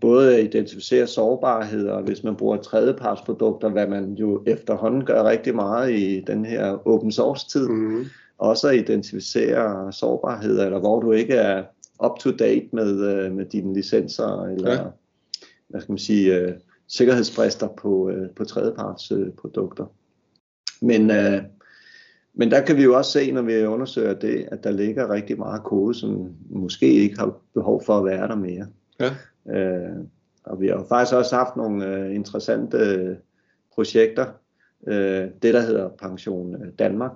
både 0.00 0.44
identificere 0.44 1.06
sårbarheder, 1.06 2.02
hvis 2.02 2.24
man 2.24 2.36
bruger 2.36 2.56
tredjepartsprodukter, 2.56 3.68
hvad 3.68 3.86
man 3.86 4.12
jo 4.12 4.42
efterhånden 4.46 5.04
gør 5.04 5.24
rigtig 5.24 5.54
meget 5.54 5.92
i 5.92 6.20
den 6.26 6.44
her 6.44 6.88
open 6.88 7.12
source 7.12 7.48
tid. 7.48 7.68
Mm. 7.68 8.04
Også 8.38 8.68
at 8.68 8.76
identificere 8.76 9.92
sårbarheder, 9.92 10.64
eller 10.64 10.78
hvor 10.78 11.00
du 11.00 11.12
ikke 11.12 11.34
er 11.34 11.62
up 12.04 12.18
to 12.18 12.30
date 12.30 12.68
med, 12.72 13.00
øh, 13.08 13.32
med 13.32 13.44
dine 13.44 13.74
licenser, 13.74 14.42
eller 14.42 14.72
ja. 14.72 14.82
hvad 15.68 15.80
skal 15.80 15.92
man 15.92 15.98
sige, 15.98 16.46
uh, 16.46 16.52
sikkerhedsbrister 16.88 17.68
på, 17.68 18.10
uh, 18.10 18.30
på 18.36 18.44
tredjepartsprodukter. 18.44 19.86
Men, 20.80 21.10
uh, 21.10 21.42
men 22.34 22.50
der 22.50 22.60
kan 22.60 22.76
vi 22.76 22.82
jo 22.82 22.96
også 22.96 23.10
se, 23.10 23.32
når 23.32 23.42
vi 23.42 23.64
undersøger 23.64 24.14
det, 24.14 24.48
at 24.50 24.64
der 24.64 24.70
ligger 24.70 25.10
rigtig 25.10 25.38
meget 25.38 25.62
kode, 25.62 25.94
som 25.94 26.34
måske 26.50 26.86
ikke 26.86 27.18
har 27.18 27.36
behov 27.54 27.82
for 27.84 27.98
at 27.98 28.04
være 28.04 28.28
der 28.28 28.36
mere. 28.36 28.66
Ja. 29.00 29.10
Øh, 29.50 30.06
og 30.44 30.60
vi 30.60 30.68
har 30.68 30.86
faktisk 30.88 31.14
også 31.14 31.36
haft 31.36 31.56
nogle 31.56 31.86
øh, 31.86 32.14
interessante 32.14 32.76
øh, 32.76 33.16
projekter. 33.74 34.26
Øh, 34.86 35.28
det, 35.42 35.54
der 35.54 35.60
hedder 35.60 35.88
Pension 35.88 36.54
øh, 36.54 36.72
Danmark, 36.78 37.12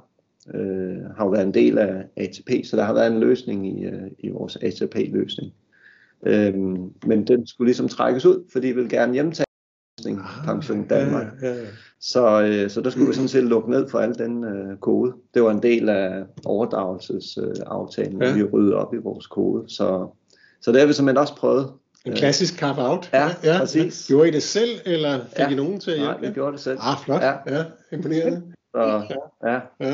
øh, 0.55 1.05
har 1.17 1.25
jo 1.25 1.31
været 1.31 1.47
en 1.47 1.55
del 1.55 1.79
af 1.79 2.05
ATP, 2.17 2.51
så 2.65 2.77
der 2.77 2.83
har 2.83 2.95
været 2.95 3.13
en 3.13 3.21
løsning 3.21 3.81
i, 3.81 3.85
øh, 3.85 4.11
i 4.19 4.29
vores 4.29 4.57
ATP-løsning. 4.57 5.53
Øh, 6.27 6.55
men 7.07 7.27
den 7.27 7.47
skulle 7.47 7.69
ligesom 7.69 7.89
trækkes 7.89 8.27
ud, 8.27 8.45
fordi 8.53 8.67
vi 8.67 8.73
vil 8.73 8.89
gerne 8.89 9.13
hjemtage 9.13 9.47
ah, 10.07 10.45
Pension 10.45 10.85
Danmark. 10.85 11.27
Ja, 11.43 11.49
ja, 11.49 11.55
ja. 11.55 11.67
Så, 12.01 12.43
øh, 12.43 12.71
så 12.71 12.81
der 12.81 12.91
skulle 12.91 13.09
vi 13.09 13.15
sådan 13.15 13.29
set 13.29 13.45
lukke 13.45 13.71
ned 13.71 13.89
for 13.89 13.99
al 13.99 14.19
den 14.19 14.45
øh, 14.45 14.77
kode. 14.77 15.15
Det 15.35 15.43
var 15.43 15.51
en 15.51 15.63
del 15.63 15.89
af 15.89 16.25
overdragelsesaftalen, 16.45 18.23
øh, 18.23 18.29
ja. 18.29 18.35
vi 18.35 18.43
ryddede 18.43 18.75
op 18.75 18.95
i 18.95 18.97
vores 18.97 19.27
kode. 19.27 19.65
Så 19.69 20.09
så 20.61 20.73
det 20.73 20.81
har 20.81 20.87
vi 20.87 20.93
simpelthen 20.93 21.19
også 21.19 21.37
prøvet. 21.37 21.73
En 22.09 22.17
klassisk 22.17 22.59
carve-out. 22.59 23.11
Ja, 23.13 23.29
ja, 23.45 23.59
præcis. 23.59 24.07
Gjorde 24.09 24.29
I 24.29 24.31
det 24.31 24.43
selv, 24.43 24.71
eller 24.85 25.19
fik 25.19 25.39
Ja. 25.39 25.51
I 25.51 25.55
nogen 25.55 25.81
til 25.81 25.91
at 25.91 25.99
hjælpe? 25.99 26.21
Nej, 26.21 26.29
vi 26.29 26.35
gjorde 26.35 26.53
det 26.53 26.61
selv. 26.61 26.79
Ah, 26.81 26.99
flot. 27.05 27.21
Ja. 27.23 27.33
Ja, 27.47 27.65
imponerende. 27.93 28.43
Så, 28.71 29.03
ja. 29.43 29.61
Ja. 29.79 29.91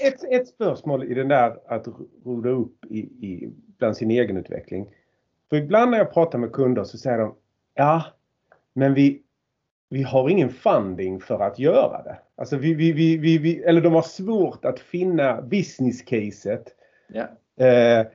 Ett, 0.00 0.24
ett 0.32 0.48
spörsmål 0.48 1.04
i 1.04 1.14
den 1.14 1.28
där 1.28 1.56
att 1.68 1.86
roda 2.26 2.48
upp 2.48 2.84
i, 2.90 2.98
i, 2.98 3.52
bland 3.78 3.96
sin 3.96 4.10
egen 4.10 4.36
utveckling. 4.36 4.86
För 5.50 5.56
ibland 5.56 5.90
när 5.90 5.98
jag 5.98 6.12
pratar 6.12 6.38
med 6.38 6.52
kunder 6.52 6.84
så 6.84 6.98
säger 6.98 7.18
de 7.18 7.34
ja, 7.74 8.04
men 8.74 8.94
vi, 8.94 9.22
vi 9.88 10.02
har 10.02 10.28
ingen 10.28 10.50
funding 10.50 11.20
för 11.20 11.40
att 11.40 11.58
göra 11.58 12.02
det. 12.02 12.18
Alltså 12.36 12.56
vi, 12.56 12.74
vi, 12.74 12.92
vi, 12.92 13.16
vi, 13.16 13.38
vi, 13.38 13.62
eller 13.62 13.80
de 13.80 13.92
har 13.94 14.02
svårt 14.02 14.64
att 14.64 14.80
finna 14.80 15.42
business 15.42 16.02
caset. 16.02 16.64
ja. 17.08 17.28
Eh, 17.60 18.06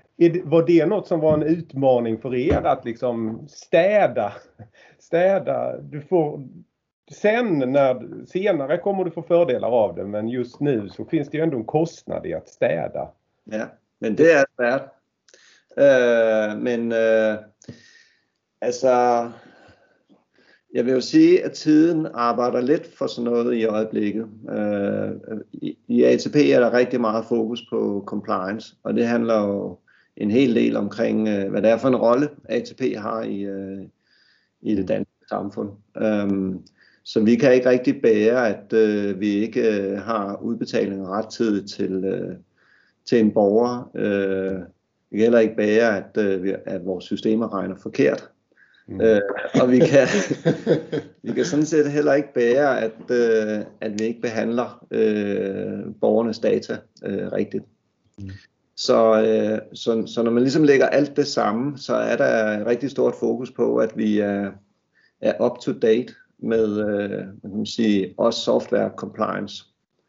var 0.43 0.65
det 0.67 0.85
något 0.85 1.07
som 1.07 1.19
var 1.19 1.33
en 1.33 1.43
utmaning 1.43 2.17
för 2.17 2.35
er 2.35 2.61
att 2.65 2.85
liksom 2.85 3.47
städa? 3.47 4.33
Städa, 4.99 5.77
du 5.77 6.01
får 6.01 6.47
sen 7.11 7.59
när, 7.59 8.25
senare 8.25 8.77
kommer 8.77 9.03
du 9.03 9.11
få 9.11 9.21
fördelar 9.21 9.71
av 9.71 9.95
det 9.95 10.05
men 10.05 10.27
just 10.27 10.59
nu 10.59 10.89
så 10.89 11.05
finns 11.05 11.29
det 11.29 11.37
ju 11.37 11.43
ändå 11.43 11.57
en 11.57 11.65
kostnad 11.65 12.25
i 12.25 12.33
att 12.33 12.47
städa. 12.47 13.11
Ja, 13.43 13.65
men 13.99 14.15
det 14.15 14.31
är 14.31 14.45
det. 14.57 14.89
Eh, 15.77 16.57
men 16.57 16.91
eh, 16.91 17.39
alltså 18.65 18.87
jeg 20.75 20.85
vil 20.85 20.93
jo 20.93 21.01
sige, 21.01 21.43
at 21.43 21.51
tiden 21.51 22.07
arbejder 22.13 22.61
lidt 22.61 22.87
for 22.97 23.07
sådan 23.07 23.31
noget 23.31 23.55
i 23.55 23.65
øjeblikket. 23.65 24.27
Øh, 24.49 25.37
I, 25.87 26.03
ATP 26.03 26.35
er 26.35 26.59
der 26.59 26.73
rigtig 26.73 27.01
meget 27.01 27.25
fokus 27.25 27.65
på 27.69 28.03
compliance, 28.07 28.75
og 28.83 28.93
det 28.93 29.07
handler 29.07 29.47
jo 29.47 29.77
en 30.17 30.31
hel 30.31 30.55
del 30.55 30.75
omkring, 30.75 31.27
øh, 31.27 31.49
hvad 31.49 31.61
det 31.61 31.69
er 31.69 31.77
for 31.77 31.87
en 31.87 31.95
rolle 31.95 32.29
ATP 32.43 32.81
har 32.97 33.21
i, 33.21 33.41
øh, 33.41 33.81
i 34.61 34.75
det 34.75 34.87
danske 34.87 35.25
samfund. 35.29 35.69
Så 37.03 37.19
vi 37.19 37.35
kan 37.35 37.53
ikke 37.53 37.69
rigtig 37.69 38.01
bære, 38.01 38.49
at 38.49 38.73
øh, 38.73 39.19
vi 39.19 39.27
ikke 39.27 39.81
øh, 39.81 39.97
har 39.97 40.41
udbetalinger 40.41 41.17
rettidigt 41.17 41.69
til, 41.69 42.05
øh, 42.05 42.35
til 43.05 43.19
en 43.19 43.31
borger. 43.31 43.91
Øh, 43.95 44.59
vi 45.11 45.17
kan 45.17 45.23
heller 45.23 45.39
ikke 45.39 45.55
bære, 45.55 45.97
at, 45.97 46.17
øh, 46.17 46.53
at 46.65 46.85
vores 46.85 47.05
systemer 47.05 47.53
regner 47.53 47.75
forkert. 47.75 48.29
Mm. 48.87 49.01
Øh, 49.01 49.21
og 49.61 49.71
vi 49.71 49.79
kan, 49.79 50.07
vi 51.23 51.33
kan 51.33 51.45
sådan 51.45 51.65
set 51.65 51.91
heller 51.91 52.13
ikke 52.13 52.33
bære, 52.33 52.81
at, 52.81 53.11
øh, 53.11 53.65
at 53.81 53.99
vi 53.99 54.05
ikke 54.05 54.21
behandler 54.21 54.85
øh, 54.91 55.93
borgernes 56.01 56.39
data 56.39 56.77
øh, 57.05 57.31
rigtigt. 57.31 57.63
Mm. 58.19 58.29
Så, 58.75 59.21
øh, 59.21 59.59
så, 59.73 60.03
så 60.07 60.23
når 60.23 60.31
man 60.31 60.43
ligesom 60.43 60.63
lægger 60.63 60.87
alt 60.87 61.17
det 61.17 61.27
sammen, 61.27 61.77
så 61.77 61.95
er 61.95 62.17
der 62.17 62.59
et 62.59 62.65
rigtig 62.65 62.91
stort 62.91 63.15
fokus 63.19 63.51
på, 63.51 63.77
at 63.77 63.97
vi 63.97 64.19
er, 64.19 64.51
er 65.21 65.45
up 65.45 65.59
to 65.59 65.71
date 65.71 66.13
med 66.39 66.79
øh, 66.79 67.09
hvad 67.09 67.49
kan 67.49 67.57
man 67.57 67.65
sige, 67.65 68.13
også 68.17 68.39
software 68.39 68.91
compliance. 68.97 69.65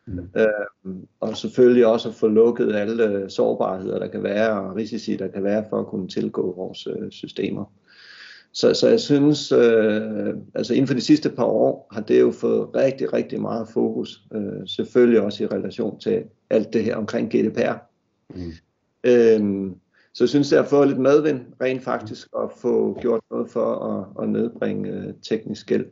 Mm. 0.06 0.28
Øh, 0.36 0.96
og 1.20 1.36
selvfølgelig 1.36 1.86
også 1.86 2.08
at 2.08 2.14
få 2.14 2.28
lukket 2.28 2.74
alle 2.74 3.30
sårbarheder, 3.30 3.98
der 3.98 4.06
kan 4.06 4.22
være, 4.22 4.60
og 4.60 4.76
risici, 4.76 5.16
der 5.16 5.28
kan 5.28 5.44
være 5.44 5.64
for 5.70 5.80
at 5.80 5.86
kunne 5.86 6.08
tilgå 6.08 6.54
vores 6.56 6.86
øh, 6.86 7.10
systemer. 7.10 7.64
Så, 8.56 8.74
så 8.74 8.88
jeg 8.88 9.00
synes, 9.00 9.52
øh, 9.52 10.34
altså 10.54 10.74
inden 10.74 10.86
for 10.86 10.94
de 10.94 11.00
sidste 11.00 11.30
par 11.30 11.44
år, 11.44 11.88
har 11.92 12.00
det 12.00 12.20
jo 12.20 12.30
fået 12.30 12.74
rigtig, 12.74 13.12
rigtig 13.12 13.40
meget 13.40 13.68
fokus. 13.68 14.22
Øh, 14.34 14.66
selvfølgelig 14.66 15.20
også 15.20 15.44
i 15.44 15.46
relation 15.46 16.00
til 16.00 16.24
alt 16.50 16.72
det 16.72 16.84
her 16.84 16.96
omkring 16.96 17.30
GDPR. 17.30 17.74
Mm. 18.34 18.52
Øhm, 19.04 19.74
så 20.14 20.24
jeg 20.24 20.28
synes, 20.28 20.48
det 20.48 20.58
har 20.58 20.64
fået 20.64 20.88
lidt 20.88 21.00
medvind 21.00 21.40
rent 21.60 21.82
faktisk 21.82 22.28
at 22.36 22.50
få 22.56 22.98
gjort 23.00 23.20
noget 23.30 23.50
for 23.50 23.74
at, 23.74 24.24
at 24.24 24.28
nedbringe 24.28 24.90
øh, 24.90 25.14
teknisk 25.22 25.66
gæld. 25.66 25.86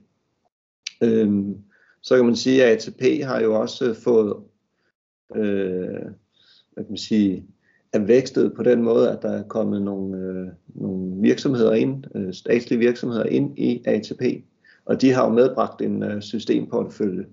Øhm, 1.03 1.57
så 2.03 2.17
kan 2.17 2.25
man 2.25 2.37
sige, 2.37 2.65
at 2.65 2.89
ATP 2.89 3.25
har 3.25 3.41
jo 3.41 3.61
også 3.61 3.95
fået 3.95 4.37
øh, 5.37 6.03
hvad 6.73 6.85
kan 6.85 6.91
man 6.91 6.97
sige, 6.97 7.47
er 7.95 7.99
vækstet 7.99 8.53
på 8.57 8.63
den 8.63 8.83
måde, 8.83 9.11
at 9.11 9.23
der 9.23 9.33
er 9.33 9.43
kommet 9.43 9.83
nogle, 9.83 10.19
øh, 10.19 10.47
nogle 10.75 11.23
virksomheder 11.23 11.73
ind, 11.73 12.05
øh, 12.15 12.35
statslige 12.35 12.79
virksomheder 12.79 13.25
ind 13.25 13.59
i 13.59 13.83
ATP, 13.85 14.23
og 14.85 15.01
de 15.01 15.13
har 15.13 15.25
jo 15.25 15.33
medbragt 15.33 15.83
en 15.83 16.03
øh, 16.03 16.23
systemportefølje. 16.23 17.25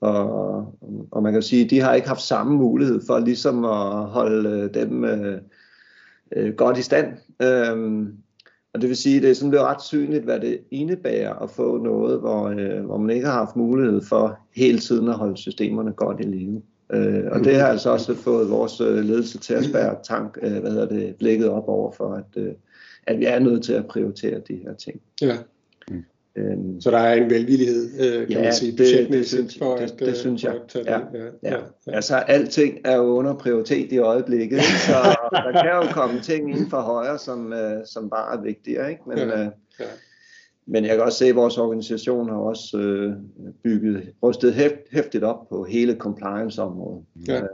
Og, 0.00 0.74
og 1.10 1.22
man 1.22 1.32
kan 1.32 1.42
sige, 1.42 1.64
at 1.64 1.70
de 1.70 1.80
har 1.80 1.94
ikke 1.94 2.08
haft 2.08 2.22
samme 2.22 2.54
mulighed 2.54 3.00
for 3.06 3.18
ligesom 3.18 3.64
at 3.64 4.06
holde 4.06 4.48
øh, 4.50 4.74
dem 4.74 5.04
øh, 5.04 5.40
øh, 6.36 6.54
godt 6.54 6.78
i 6.78 6.82
stand. 6.82 7.06
Øhm, 7.42 8.16
og 8.74 8.80
det 8.80 8.88
vil 8.88 8.96
sige, 8.96 9.16
at 9.16 9.22
det 9.22 9.30
er 9.30 9.34
sådan 9.34 9.50
blevet 9.50 9.66
ret 9.66 9.82
synligt, 9.82 10.24
hvad 10.24 10.40
det 10.40 10.60
indebærer 10.70 11.34
at 11.34 11.50
få 11.50 11.78
noget, 11.78 12.20
hvor, 12.20 12.48
øh, 12.48 12.84
hvor 12.84 12.98
man 12.98 13.10
ikke 13.10 13.26
har 13.26 13.32
haft 13.32 13.56
mulighed 13.56 14.00
for 14.00 14.38
hele 14.56 14.78
tiden 14.78 15.08
at 15.08 15.14
holde 15.14 15.36
systemerne 15.36 15.92
godt 15.92 16.20
i 16.20 16.22
live. 16.22 16.62
Øh, 16.94 17.24
og 17.30 17.44
det 17.44 17.54
har 17.56 17.66
altså 17.66 17.90
også 17.90 18.14
fået 18.14 18.50
vores 18.50 18.80
øh, 18.80 18.94
ledelse 18.96 19.38
til 19.38 19.54
at 19.54 19.64
spære 19.64 19.96
tank, 20.04 20.38
øh, 20.42 20.58
hvad 20.58 20.70
hedder 20.70 20.88
det, 20.88 21.16
blikket 21.18 21.48
op 21.48 21.68
over 21.68 21.92
for, 21.92 22.14
at, 22.14 22.42
øh, 22.42 22.52
at 23.06 23.18
vi 23.18 23.24
er 23.24 23.38
nødt 23.38 23.64
til 23.64 23.72
at 23.72 23.86
prioritere 23.86 24.40
de 24.48 24.54
her 24.56 24.74
ting. 24.74 25.00
Ja. 25.22 25.36
Øhm, 26.36 26.80
Så 26.80 26.90
der 26.90 26.98
er 26.98 27.14
en 27.14 27.30
velvillighed, 27.30 27.90
øh, 28.00 28.26
kan 28.26 28.36
Ja, 28.36 28.42
man 28.42 28.52
sige, 28.54 28.72
det- 28.72 29.08
det 29.12 29.26
synes- 29.26 29.58
for 29.58 29.76
det- 29.76 29.82
at, 29.82 29.98
det 29.98 30.08
øh, 30.08 30.14
synes 30.14 30.44
jeg. 30.44 30.54
at 30.54 30.74
Ja. 30.74 30.80
det. 30.80 30.86
Ja, 31.42 31.50
Ja. 31.50 31.56
ja. 31.86 31.92
Altså, 31.94 32.16
alting 32.16 32.78
er 32.84 32.96
jo 32.96 33.02
under 33.02 33.34
prioritet 33.34 33.92
i 33.92 33.98
øjeblikket, 33.98 34.56
ikke? 34.56 34.78
så 34.86 34.92
der 35.32 35.62
kan 35.62 35.70
jo 35.86 35.92
komme 35.92 36.20
ting 36.20 36.50
inden 36.50 36.70
for 36.70 36.80
højre, 36.80 37.18
som, 37.18 37.52
øh, 37.52 37.86
som 37.86 38.10
bare 38.10 38.38
er 38.38 38.42
vigtigere. 38.42 38.90
Ikke? 38.90 39.02
Men, 39.06 39.18
Ja. 39.18 39.24
øh, 39.40 39.46
Ja. 39.80 39.84
Men 40.66 40.84
jeg 40.84 40.96
kan 40.96 41.04
også 41.04 41.18
se, 41.18 41.26
at 41.26 41.34
vores 41.36 41.58
organisation 41.58 42.28
har 42.28 42.36
også 42.36 42.78
øh, 42.78 43.12
bygget, 43.64 44.02
rustet 44.22 44.54
hæft, 44.54 44.74
hæftigt 44.90 45.24
op 45.24 45.48
på 45.48 45.64
hele 45.64 45.94
compliance-området. 45.98 47.04
Ja. 47.28 47.40
Øh, 47.42 47.48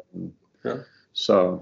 Ja. 0.64 0.70
Så 1.12 1.58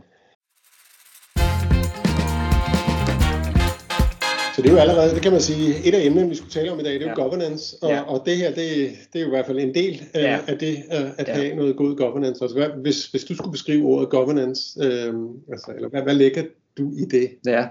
Så 4.56 4.62
det 4.62 4.68
er 4.68 4.72
jo 4.72 4.78
allerede, 4.78 5.14
det 5.14 5.22
kan 5.22 5.32
man 5.32 5.40
sige, 5.40 5.88
et 5.88 5.94
af 5.94 6.04
emnerne, 6.06 6.28
vi 6.28 6.34
skulle 6.34 6.50
tale 6.50 6.72
om 6.72 6.80
i 6.80 6.82
dag, 6.82 6.92
det 6.94 7.02
er 7.02 7.06
jo 7.06 7.14
Ja. 7.18 7.22
governance, 7.22 7.76
og, 7.82 7.90
Ja. 7.90 8.00
og 8.02 8.22
det 8.26 8.36
her, 8.36 8.48
det, 8.48 8.90
det 9.12 9.18
er 9.18 9.20
jo 9.20 9.26
i 9.26 9.30
hvert 9.30 9.46
fald 9.46 9.58
en 9.58 9.74
del 9.74 10.02
øh, 10.16 10.22
Ja. 10.22 10.38
af 10.48 10.58
det, 10.58 10.76
øh, 10.76 11.10
at 11.18 11.28
Ja. 11.28 11.34
have 11.34 11.54
noget 11.56 11.76
god 11.76 11.96
governance. 11.96 12.44
Altså, 12.44 12.58
hvad, 12.58 12.68
hvis, 12.68 13.06
hvis 13.06 13.24
du 13.24 13.34
skulle 13.34 13.52
beskrive 13.52 13.84
ordet 13.86 14.10
governance, 14.10 14.80
øh, 14.84 15.14
altså, 15.52 15.72
eller 15.76 15.88
hvad, 15.88 16.02
hvad 16.02 16.14
lægger 16.14 16.42
du 16.78 16.92
i 16.92 17.04
det? 17.04 17.30
ja, 17.46 17.66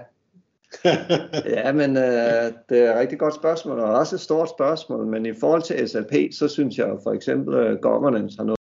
ja 1.56 1.72
men 1.72 1.96
øh, 1.96 2.52
det 2.68 2.78
er 2.78 2.92
et 2.92 2.98
rigtig 2.98 3.18
godt 3.18 3.34
spørgsmål, 3.34 3.78
og 3.78 3.94
også 3.94 4.16
et 4.16 4.20
stort 4.20 4.50
spørgsmål. 4.50 5.06
Men 5.06 5.26
i 5.26 5.32
forhold 5.40 5.62
til 5.62 5.88
SLP, 5.88 6.12
så 6.32 6.48
synes 6.48 6.78
jeg 6.78 6.98
for 7.02 7.12
eksempel, 7.12 7.56
at 7.56 7.80
governance 7.80 8.36
har 8.38 8.44
noget 8.44 8.58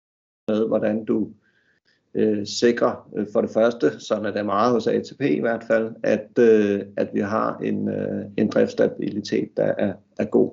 med, 0.47 0.67
hvordan 0.67 1.05
du 1.05 1.29
øh, 2.13 2.45
sikrer 2.45 3.09
øh, 3.15 3.27
for 3.33 3.41
det 3.41 3.49
første, 3.49 3.99
sådan 3.99 4.25
er 4.25 4.31
det 4.31 4.45
meget 4.45 4.71
hos 4.71 4.87
ATP 4.87 5.21
i 5.21 5.39
hvert 5.39 5.63
fald, 5.67 5.95
at, 6.03 6.39
øh, 6.39 6.81
at 6.97 7.09
vi 7.13 7.19
har 7.19 7.57
en, 7.57 7.89
øh, 7.89 8.25
en 8.37 8.49
driftsstabilitet, 8.49 9.49
der 9.57 9.73
er, 9.77 9.93
er 10.19 10.25
god. 10.25 10.51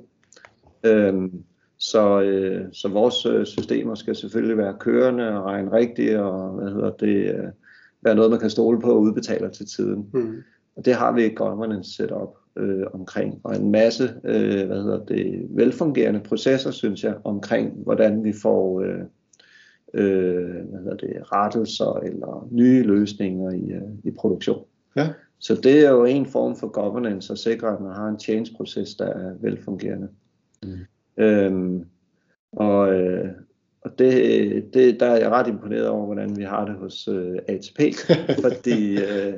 Øhm, 0.85 1.45
så, 1.79 2.21
øh, 2.21 2.65
så 2.73 2.89
vores 2.89 3.27
øh, 3.27 3.47
systemer 3.47 3.95
skal 3.95 4.17
selvfølgelig 4.17 4.57
være 4.57 4.77
kørende 4.81 5.39
og 5.39 5.45
regne 5.45 5.73
rigtigt, 5.73 6.17
og 6.17 6.51
hvad 6.51 6.73
hedder 6.73 6.91
det, 6.91 7.35
øh, 7.35 7.49
være 8.03 8.15
noget, 8.15 8.31
man 8.31 8.41
kan 8.41 8.51
stole 8.51 8.81
på 8.81 8.93
og 8.93 9.01
udbetaler 9.01 9.49
til 9.49 9.67
tiden. 9.67 10.07
Hmm. 10.13 10.43
Og 10.81 10.87
det 10.87 10.95
har 10.95 11.13
vi 11.13 11.25
et 11.25 11.37
governance 11.37 11.95
setup 11.95 12.37
øh, 12.57 12.87
omkring, 12.93 13.41
og 13.45 13.57
en 13.57 13.71
masse 13.71 14.15
øh, 14.25 14.67
hvad 14.67 14.83
hedder 14.83 15.05
det, 15.05 15.47
velfungerende 15.51 16.21
processer, 16.21 16.71
synes 16.71 17.05
jeg, 17.05 17.15
omkring, 17.25 17.73
hvordan 17.83 18.25
vi 18.25 18.33
får 18.43 18.81
øh, 18.81 19.01
øh, 19.95 20.69
hvad 20.69 20.79
hedder 20.79 20.97
det, 20.97 21.33
rettelser 21.33 22.01
eller 22.03 22.49
nye 22.51 22.83
løsninger 22.83 23.51
i, 23.51 23.73
øh, 23.73 23.83
i 24.05 24.11
produktion. 24.11 24.65
Ja. 24.97 25.09
Så 25.39 25.55
det 25.55 25.87
er 25.87 25.91
jo 25.91 26.05
en 26.05 26.27
form 26.27 26.57
for 26.57 26.69
governance 26.69 27.33
at 27.33 27.39
sikre, 27.39 27.69
at 27.69 27.81
man 27.81 27.93
har 27.93 28.09
en 28.09 28.21
change-proces, 28.21 28.95
der 28.95 29.07
er 29.07 29.33
velfungerende. 29.41 30.09
Mm. 30.63 31.23
Øhm, 31.23 31.85
og 32.53 32.95
øh, 32.95 33.29
og 33.81 33.99
det, 33.99 34.75
det, 34.75 35.01
der 35.01 35.07
er 35.07 35.17
jeg 35.17 35.31
ret 35.31 35.47
imponeret 35.49 35.89
over, 35.89 36.07
hvordan 36.07 36.37
vi 36.37 36.43
har 36.43 36.65
det 36.65 36.75
hos 36.75 37.09
øh, 37.09 37.39
ATP, 37.49 37.81
fordi 38.45 38.97
øh, 38.97 39.35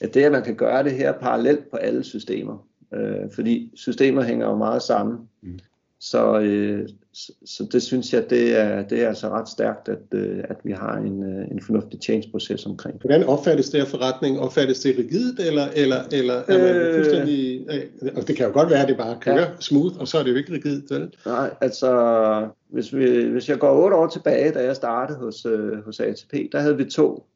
at 0.00 0.14
det, 0.14 0.24
at 0.24 0.32
man 0.32 0.42
kan 0.42 0.54
gøre 0.54 0.84
det 0.84 0.92
her 0.92 1.12
parallelt 1.12 1.70
på 1.70 1.76
alle 1.76 2.04
systemer, 2.04 2.66
øh, 2.94 3.32
fordi 3.34 3.70
systemer 3.74 4.22
hænger 4.22 4.46
jo 4.46 4.56
meget 4.56 4.82
sammen. 4.82 5.18
Mm. 5.42 5.58
Så, 6.00 6.40
øh, 6.40 6.88
så, 7.12 7.32
så 7.46 7.66
det 7.72 7.82
synes 7.82 8.12
jeg, 8.12 8.30
det 8.30 8.60
er, 8.60 8.82
det 8.82 9.02
er 9.02 9.08
altså 9.08 9.28
ret 9.28 9.48
stærkt, 9.48 9.88
at, 9.88 9.98
øh, 10.12 10.44
at 10.44 10.56
vi 10.64 10.72
har 10.72 10.96
en, 10.96 11.22
øh, 11.22 11.50
en 11.50 11.62
fornuftig 11.62 12.00
change-proces 12.02 12.66
omkring 12.66 12.94
det. 12.94 13.02
Hvordan 13.02 13.24
opfattes 13.24 13.70
det 13.70 13.80
her 13.80 13.86
forretning? 13.86 14.40
Opfattes 14.40 14.80
det 14.80 14.98
rigidt, 14.98 15.40
eller, 15.40 15.66
eller, 15.76 15.96
eller 16.12 16.34
er 16.34 16.58
man 16.58 16.76
Øh. 16.76 16.94
fuldstændig... 16.94 17.66
Øh, 17.70 18.12
og 18.16 18.28
det 18.28 18.36
kan 18.36 18.46
jo 18.46 18.52
godt 18.52 18.70
være, 18.70 18.82
at 18.82 18.88
det 18.88 18.96
bare 18.96 19.16
kører 19.20 19.40
ja. 19.40 19.46
smooth, 19.60 20.00
og 20.00 20.08
så 20.08 20.18
er 20.18 20.22
det 20.22 20.30
jo 20.30 20.36
ikke 20.36 20.52
rigidt, 20.52 20.90
vel? 20.90 21.14
Nej, 21.26 21.50
altså, 21.60 22.48
hvis, 22.68 22.96
vi, 22.96 23.22
hvis 23.22 23.48
jeg 23.48 23.58
går 23.58 23.84
otte 23.84 23.96
år 23.96 24.06
tilbage, 24.06 24.52
da 24.52 24.64
jeg 24.64 24.76
startede 24.76 25.18
hos, 25.18 25.46
øh, 25.46 25.84
hos 25.84 26.00
ATP, 26.00 26.32
der 26.52 26.60
havde 26.60 26.76
vi 26.76 26.84
to, 26.84 27.26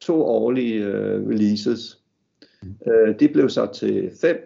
to 0.00 0.22
årlige 0.22 0.84
øh, 0.84 1.28
releases. 1.28 1.98
Øh, 2.62 3.20
de 3.20 3.28
blev 3.28 3.48
så 3.48 3.66
til 3.66 4.10
5, 4.20 4.36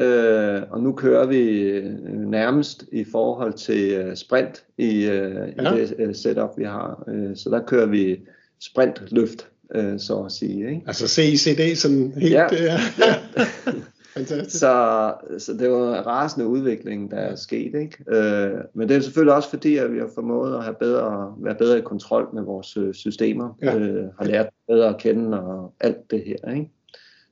øh, 0.00 0.62
og 0.70 0.82
nu 0.82 0.92
kører 0.92 1.26
vi 1.26 1.38
øh, 1.38 1.84
nærmest 2.12 2.84
i 2.92 3.04
forhold 3.04 3.52
til 3.52 3.92
øh, 3.92 4.16
sprint 4.16 4.64
i, 4.78 5.04
øh, 5.06 5.52
ja. 5.56 5.74
i 5.74 5.80
det 5.80 5.94
øh, 5.98 6.14
setup, 6.14 6.50
vi 6.56 6.64
har. 6.64 7.04
Øh, 7.08 7.36
så 7.36 7.50
der 7.50 7.66
kører 7.66 7.86
vi 7.86 8.20
sprintløft, 8.60 9.48
øh, 9.74 9.98
så 9.98 10.22
at 10.22 10.32
sige. 10.32 10.68
Ikke? 10.68 10.82
Altså 10.86 11.08
CICD 11.08 11.76
sådan 11.76 12.12
helt... 12.16 12.32
Ja. 12.32 12.46
Ja. 12.52 12.78
ja. 13.06 13.72
Fantastisk. 14.14 14.58
Så, 14.58 15.14
så 15.38 15.52
det 15.52 15.70
var 15.70 15.98
en 15.98 16.06
rasende 16.06 16.46
udvikling, 16.48 17.10
der 17.10 17.16
er 17.16 17.34
sket. 17.34 17.74
Ikke? 17.74 18.04
Øh, 18.08 18.58
men 18.74 18.88
det 18.88 18.96
er 18.96 19.00
selvfølgelig 19.00 19.34
også 19.34 19.50
fordi, 19.50 19.76
at 19.76 19.92
vi 19.92 19.98
har 19.98 20.10
formået 20.14 20.56
at 20.56 20.64
have 20.64 20.76
bedre, 20.80 21.34
være 21.38 21.54
bedre 21.54 21.78
i 21.78 21.82
kontrol 21.82 22.28
med 22.34 22.42
vores 22.42 22.76
øh, 22.76 22.94
systemer. 22.94 23.58
Ja. 23.62 23.78
Øh, 23.78 24.04
har 24.18 24.24
lært 24.24 24.48
bedre 24.68 24.88
at 24.88 24.98
kende 24.98 25.40
og 25.40 25.74
alt 25.80 26.10
det 26.10 26.22
her. 26.24 26.52
Ikke? 26.54 26.70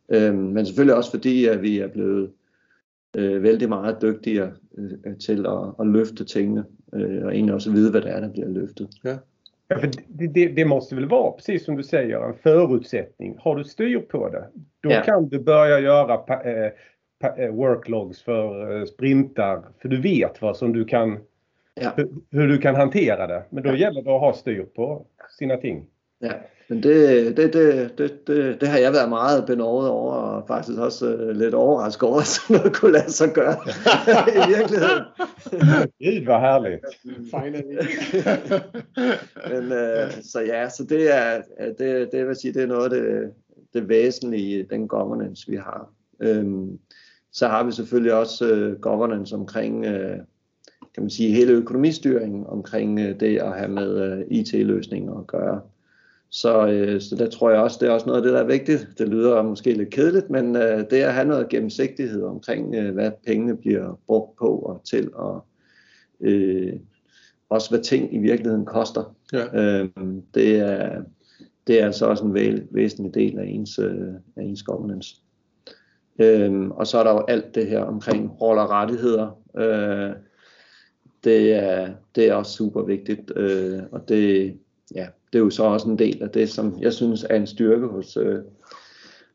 Øh, 0.08 0.34
men 0.34 0.66
selvfølgelig 0.66 0.94
også 0.94 1.10
fordi, 1.10 1.46
at 1.46 1.62
vi 1.62 1.78
er 1.78 1.88
blevet 1.88 2.30
øh, 3.16 3.42
vældig 3.42 3.68
meget 3.68 4.02
dygtigere 4.02 4.50
øh, 4.78 5.16
til 5.16 5.46
at, 5.46 5.74
at 5.80 5.86
løfte 5.86 6.24
tingene. 6.24 6.64
Øh, 6.94 7.24
og 7.24 7.34
egentlig 7.34 7.54
også 7.54 7.72
vide, 7.72 7.90
hvad 7.90 8.00
det 8.00 8.10
er, 8.10 8.20
der 8.20 8.32
bliver 8.32 8.48
løftet. 8.48 8.88
Ja. 9.04 9.16
Ja, 9.68 9.78
för 9.78 9.90
det, 10.06 10.26
det, 10.26 10.48
det, 10.48 10.64
måste 10.64 10.94
väl 10.94 11.08
vara, 11.08 11.32
precis 11.32 11.64
som 11.64 11.76
du 11.76 11.82
säger, 11.82 12.20
en 12.20 12.34
förutsättning. 12.34 13.36
Har 13.38 13.56
du 13.56 13.64
styr 13.64 13.98
på 13.98 14.28
det, 14.28 14.48
då 14.82 14.90
ja. 14.90 15.02
kan 15.02 15.28
du 15.28 15.38
börja 15.38 15.80
göra 15.80 16.16
pa, 16.16 16.42
eh, 16.42 16.70
pa, 17.20 17.36
eh, 17.36 17.50
worklogs 17.50 18.22
för 18.22 18.78
eh, 18.78 18.84
sprintar. 18.84 19.62
För 19.78 19.88
du 19.88 20.00
vet 20.00 20.42
vad 20.42 20.56
som 20.56 20.72
du 20.72 20.84
kan, 20.84 21.18
ja. 21.74 21.92
hur, 21.96 22.08
hur, 22.30 22.48
du 22.48 22.58
kan 22.58 22.74
hantera 22.74 23.26
det. 23.26 23.44
Men 23.50 23.62
då 23.62 23.70
ja. 23.70 23.74
gäller 23.74 24.02
det 24.02 24.14
att 24.14 24.20
ha 24.20 24.32
styr 24.32 24.62
på 24.62 25.06
sina 25.38 25.56
ting. 25.56 25.86
Men 26.70 26.82
det, 26.82 27.36
det, 27.36 27.52
det, 27.52 27.98
det, 27.98 28.26
det, 28.26 28.60
det 28.60 28.68
har 28.68 28.78
jeg 28.78 28.92
været 28.92 29.08
meget 29.08 29.46
benovet 29.46 29.88
over, 29.88 30.14
og 30.14 30.44
faktisk 30.48 30.78
også 30.78 31.14
uh, 31.14 31.28
lidt 31.28 31.54
overrasket 31.54 32.02
over, 32.02 32.20
at 32.20 32.26
sådan 32.26 32.56
noget 32.56 32.76
kunne 32.76 32.92
lade 32.92 33.12
sig 33.12 33.32
gøre 33.34 33.56
i 34.38 34.48
virkeligheden. 34.56 35.02
Gud, 35.98 36.24
hvor 36.24 36.38
herligt. 36.38 36.84
men, 39.52 39.64
uh, 39.64 40.22
så 40.22 40.40
ja, 40.40 40.68
så 40.68 40.84
det 40.84 41.16
er, 41.16 41.42
det, 41.78 42.08
det 42.12 42.26
vil 42.26 42.36
sige, 42.36 42.54
det 42.54 42.62
er 42.62 42.66
noget 42.66 42.84
af 42.84 42.90
det, 42.90 43.32
det 43.74 43.88
væsentlige 43.88 44.66
den 44.70 44.88
governance, 44.88 45.50
vi 45.50 45.56
har. 45.56 45.90
Um, 46.40 46.78
så 47.32 47.48
har 47.48 47.64
vi 47.64 47.72
selvfølgelig 47.72 48.12
også 48.12 48.54
uh, 48.54 48.80
governance 48.80 49.34
omkring 49.34 49.86
uh, 49.86 50.16
kan 50.94 51.02
man 51.02 51.10
sige, 51.10 51.34
hele 51.34 51.52
økonomistyringen 51.52 52.46
omkring 52.46 52.98
uh, 52.98 53.20
det 53.20 53.38
at 53.38 53.58
have 53.58 53.68
med 53.70 54.18
uh, 54.18 54.36
IT-løsninger 54.36 55.14
at 55.14 55.26
gøre. 55.26 55.60
Så, 56.30 56.68
øh, 56.68 57.00
så 57.00 57.16
der 57.16 57.30
tror 57.30 57.50
jeg 57.50 57.60
også, 57.60 57.78
det 57.80 57.88
er 57.88 57.92
også 57.92 58.06
noget 58.06 58.18
af 58.18 58.22
det, 58.22 58.32
der 58.32 58.40
er 58.40 58.46
vigtigt. 58.46 58.88
Det 58.98 59.08
lyder 59.08 59.42
måske 59.42 59.72
lidt 59.72 59.90
kedeligt, 59.90 60.30
men 60.30 60.56
øh, 60.56 60.78
det 60.90 60.92
at 60.92 61.14
have 61.14 61.28
noget 61.28 61.48
gennemsigtighed 61.48 62.22
omkring, 62.22 62.74
øh, 62.74 62.94
hvad 62.94 63.10
pengene 63.26 63.56
bliver 63.56 64.00
brugt 64.06 64.38
på 64.38 64.58
og 64.58 64.80
til, 64.84 65.14
og 65.14 65.44
øh, 66.20 66.72
også 67.48 67.70
hvad 67.70 67.80
ting 67.80 68.14
i 68.14 68.18
virkeligheden 68.18 68.64
koster. 68.64 69.14
Ja. 69.32 69.44
Øh, 69.54 69.88
det, 70.34 70.58
er, 70.58 71.02
det 71.66 71.80
er 71.80 71.86
altså 71.86 72.06
også 72.06 72.24
en 72.24 72.34
væl, 72.34 72.66
væsentlig 72.70 73.14
del 73.14 73.38
af 73.38 73.44
ens, 73.46 73.78
øh, 73.78 74.14
af 74.36 74.42
ens 74.42 74.62
governance. 74.62 75.16
Øh, 76.18 76.68
og 76.70 76.86
så 76.86 76.98
er 76.98 77.04
der 77.04 77.10
jo 77.10 77.24
alt 77.28 77.54
det 77.54 77.66
her 77.66 77.80
omkring 77.80 78.40
roller 78.40 78.62
og 78.62 78.70
rettigheder. 78.70 79.40
Øh, 79.58 80.12
det, 81.24 81.54
er, 81.54 81.90
det 82.14 82.28
er 82.28 82.34
også 82.34 82.52
super 82.52 82.82
vigtigt, 82.82 83.32
øh, 83.36 83.78
og 83.92 84.08
det, 84.08 84.56
ja, 84.94 85.06
det 85.32 85.38
er 85.38 85.42
jo 85.42 85.50
så 85.50 85.62
også 85.62 85.88
en 85.88 85.98
del 85.98 86.22
af 86.22 86.30
det, 86.30 86.48
som 86.48 86.78
jeg 86.80 86.92
synes 86.92 87.26
er 87.30 87.36
en 87.36 87.46
styrke 87.46 87.86
hos, 87.86 88.16
øh, 88.16 88.38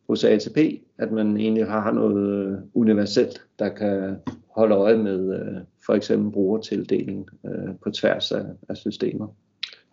hos 0.08 0.24
ATP, 0.24 0.58
at 0.98 1.12
man 1.12 1.38
egentlig 1.38 1.68
har 1.68 1.92
noget 1.92 2.48
øh, 2.48 2.58
universelt, 2.74 3.46
der 3.60 3.70
kan 3.70 4.16
holde 4.48 4.76
øje 4.76 4.98
med 4.98 5.40
øh, 5.40 5.62
for 5.86 5.94
eksempel 5.94 6.32
brugertildeling 6.32 7.30
øh, 7.46 7.76
på 7.84 7.90
tværs 7.92 8.32
af, 8.32 8.46
af 8.70 8.78
systemer. 8.78 9.28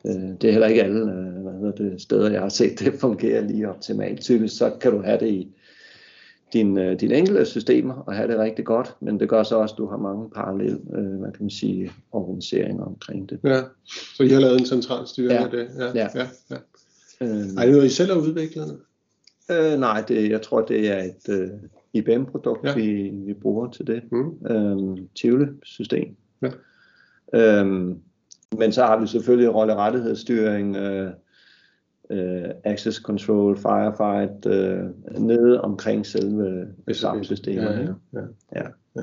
Øh, 0.07 0.13
det 0.41 0.45
er 0.45 0.53
heller 0.53 0.69
ikke 0.69 0.83
alle 0.83 1.01
øh, 1.01 1.43
hvad 1.43 1.53
hedder 1.53 1.91
det, 1.91 2.03
steder, 2.03 2.31
jeg 2.31 2.41
har 2.41 2.49
set 2.49 2.79
det 2.79 2.95
fungere 2.95 3.47
lige 3.47 3.69
optimalt. 3.69 4.21
Typisk 4.21 4.59
så 4.59 4.73
kan 4.81 4.93
du 4.93 5.03
have 5.03 5.21
det 5.21 5.29
i 5.29 5.55
din, 6.53 6.79
øh, 6.79 7.01
dine 7.01 7.15
enkelte 7.15 7.45
systemer 7.45 7.95
og 7.95 8.15
have 8.15 8.29
det 8.29 8.39
rigtig 8.39 8.65
godt, 8.65 8.97
men 9.01 9.21
det 9.21 9.29
gør 9.29 9.43
så 9.43 9.57
også, 9.57 9.75
at 9.75 9.79
du 9.79 9.87
har 9.87 9.97
mange 9.97 10.31
parallelle, 10.31 10.81
øh, 10.95 11.19
hvad 11.19 11.33
kan 11.33 11.41
man 11.41 11.51
sige, 11.51 11.93
organiseringer 12.13 12.85
omkring 12.85 13.31
det. 13.31 13.41
Ja, 13.45 13.61
så 14.17 14.23
I 14.23 14.29
har 14.29 14.41
lavet 14.41 14.61
en 14.61 14.67
central 14.67 15.07
styring 15.07 15.33
ja. 15.33 15.45
af 15.45 15.51
det? 15.51 15.69
Ja. 15.79 15.87
ja. 15.95 16.09
ja, 16.15 16.27
ja. 16.51 16.57
Øh, 17.21 17.29
er 17.29 17.65
det 17.65 17.73
noget, 17.73 17.87
I 17.87 17.89
selv 17.89 18.13
har 18.13 18.21
udviklet? 18.21 18.79
Øh, 19.51 19.81
nej, 19.81 20.05
det, 20.09 20.31
jeg 20.31 20.43
tror, 20.43 20.61
det 20.61 20.91
er 20.91 21.03
et 21.03 21.29
øh, 21.29 21.49
IBM-produkt, 21.93 22.65
ja. 22.65 22.75
vi, 22.75 23.11
vi 23.13 23.35
bruger 23.35 23.71
til 23.71 23.87
det. 23.87 24.03
Mm. 24.13 24.47
Øh, 24.47 24.99
Tivoli-system. 25.15 26.17
Ja. 26.43 26.51
Øh, 27.35 27.67
men 28.59 28.73
så 28.73 28.85
har 28.85 29.01
vi 29.01 29.07
selvfølgelig 29.07 29.55
rolle-rettighedsstyring, 29.55 30.77
øh, 30.77 31.11
uh, 32.11 32.51
access 32.65 32.97
control, 32.99 33.57
firefight 33.57 34.47
uh, 34.47 35.21
nede 35.21 35.61
omkring 35.61 36.07
selve 36.07 36.67
systemet. 37.23 37.97
Ja, 38.13 38.21
ja, 38.21 38.27
ja. 38.57 38.67
ja. 38.97 39.03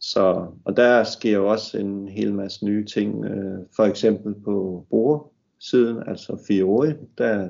Så, 0.00 0.46
og 0.64 0.76
der 0.76 1.04
sker 1.04 1.36
jo 1.36 1.48
også 1.48 1.78
en 1.78 2.08
hel 2.08 2.34
masse 2.34 2.64
nye 2.64 2.84
ting, 2.84 3.24
uh, 3.24 3.58
for 3.76 3.82
eksempel 3.82 4.34
på 4.44 4.86
brugersiden, 4.90 6.02
altså 6.06 6.44
Fiori, 6.46 6.92
der 7.18 7.48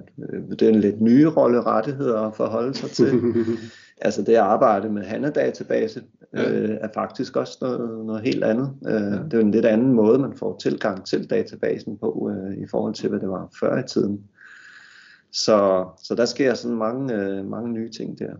det 0.51 0.63
er 0.63 0.69
en 0.69 0.81
lidt 0.81 1.01
nye 1.01 1.29
rolle 1.29 1.63
rettigheder 1.63 2.21
at 2.21 2.37
forholde 2.37 2.75
sig 2.75 2.91
til. 2.91 3.21
altså 4.01 4.23
det 4.23 4.33
at 4.33 4.39
arbejde 4.39 4.89
med 4.89 5.03
HANA-database 5.03 6.03
ja. 6.35 6.51
øh, 6.51 6.79
er 6.81 6.89
faktisk 6.95 7.37
også 7.37 7.59
noget, 7.61 8.07
noget 8.07 8.23
helt 8.23 8.45
andet. 8.45 8.71
Øh, 8.87 8.93
ja. 8.93 8.99
Det 8.99 9.35
er 9.35 9.39
jo 9.39 9.45
en 9.45 9.51
lidt 9.51 9.67
anden 9.67 9.93
måde, 9.93 10.19
man 10.19 10.37
får 10.37 10.57
tilgang 10.57 11.07
til 11.07 11.31
databasen 11.31 11.99
på, 11.99 12.31
øh, 12.33 12.59
i 12.59 12.67
forhold 12.71 12.95
til, 12.95 13.09
hvad 13.09 13.21
det 13.21 13.29
var 13.29 13.49
før 13.61 13.79
i 13.79 13.87
tiden. 13.87 14.21
Så, 15.33 15.87
så 16.03 16.15
der 16.15 16.25
sker 16.25 16.55
sådan 16.55 16.77
mange, 16.77 17.15
øh, 17.15 17.51
mange 17.51 17.73
nye 17.73 17.91
ting 17.91 18.19
der. 18.19 18.33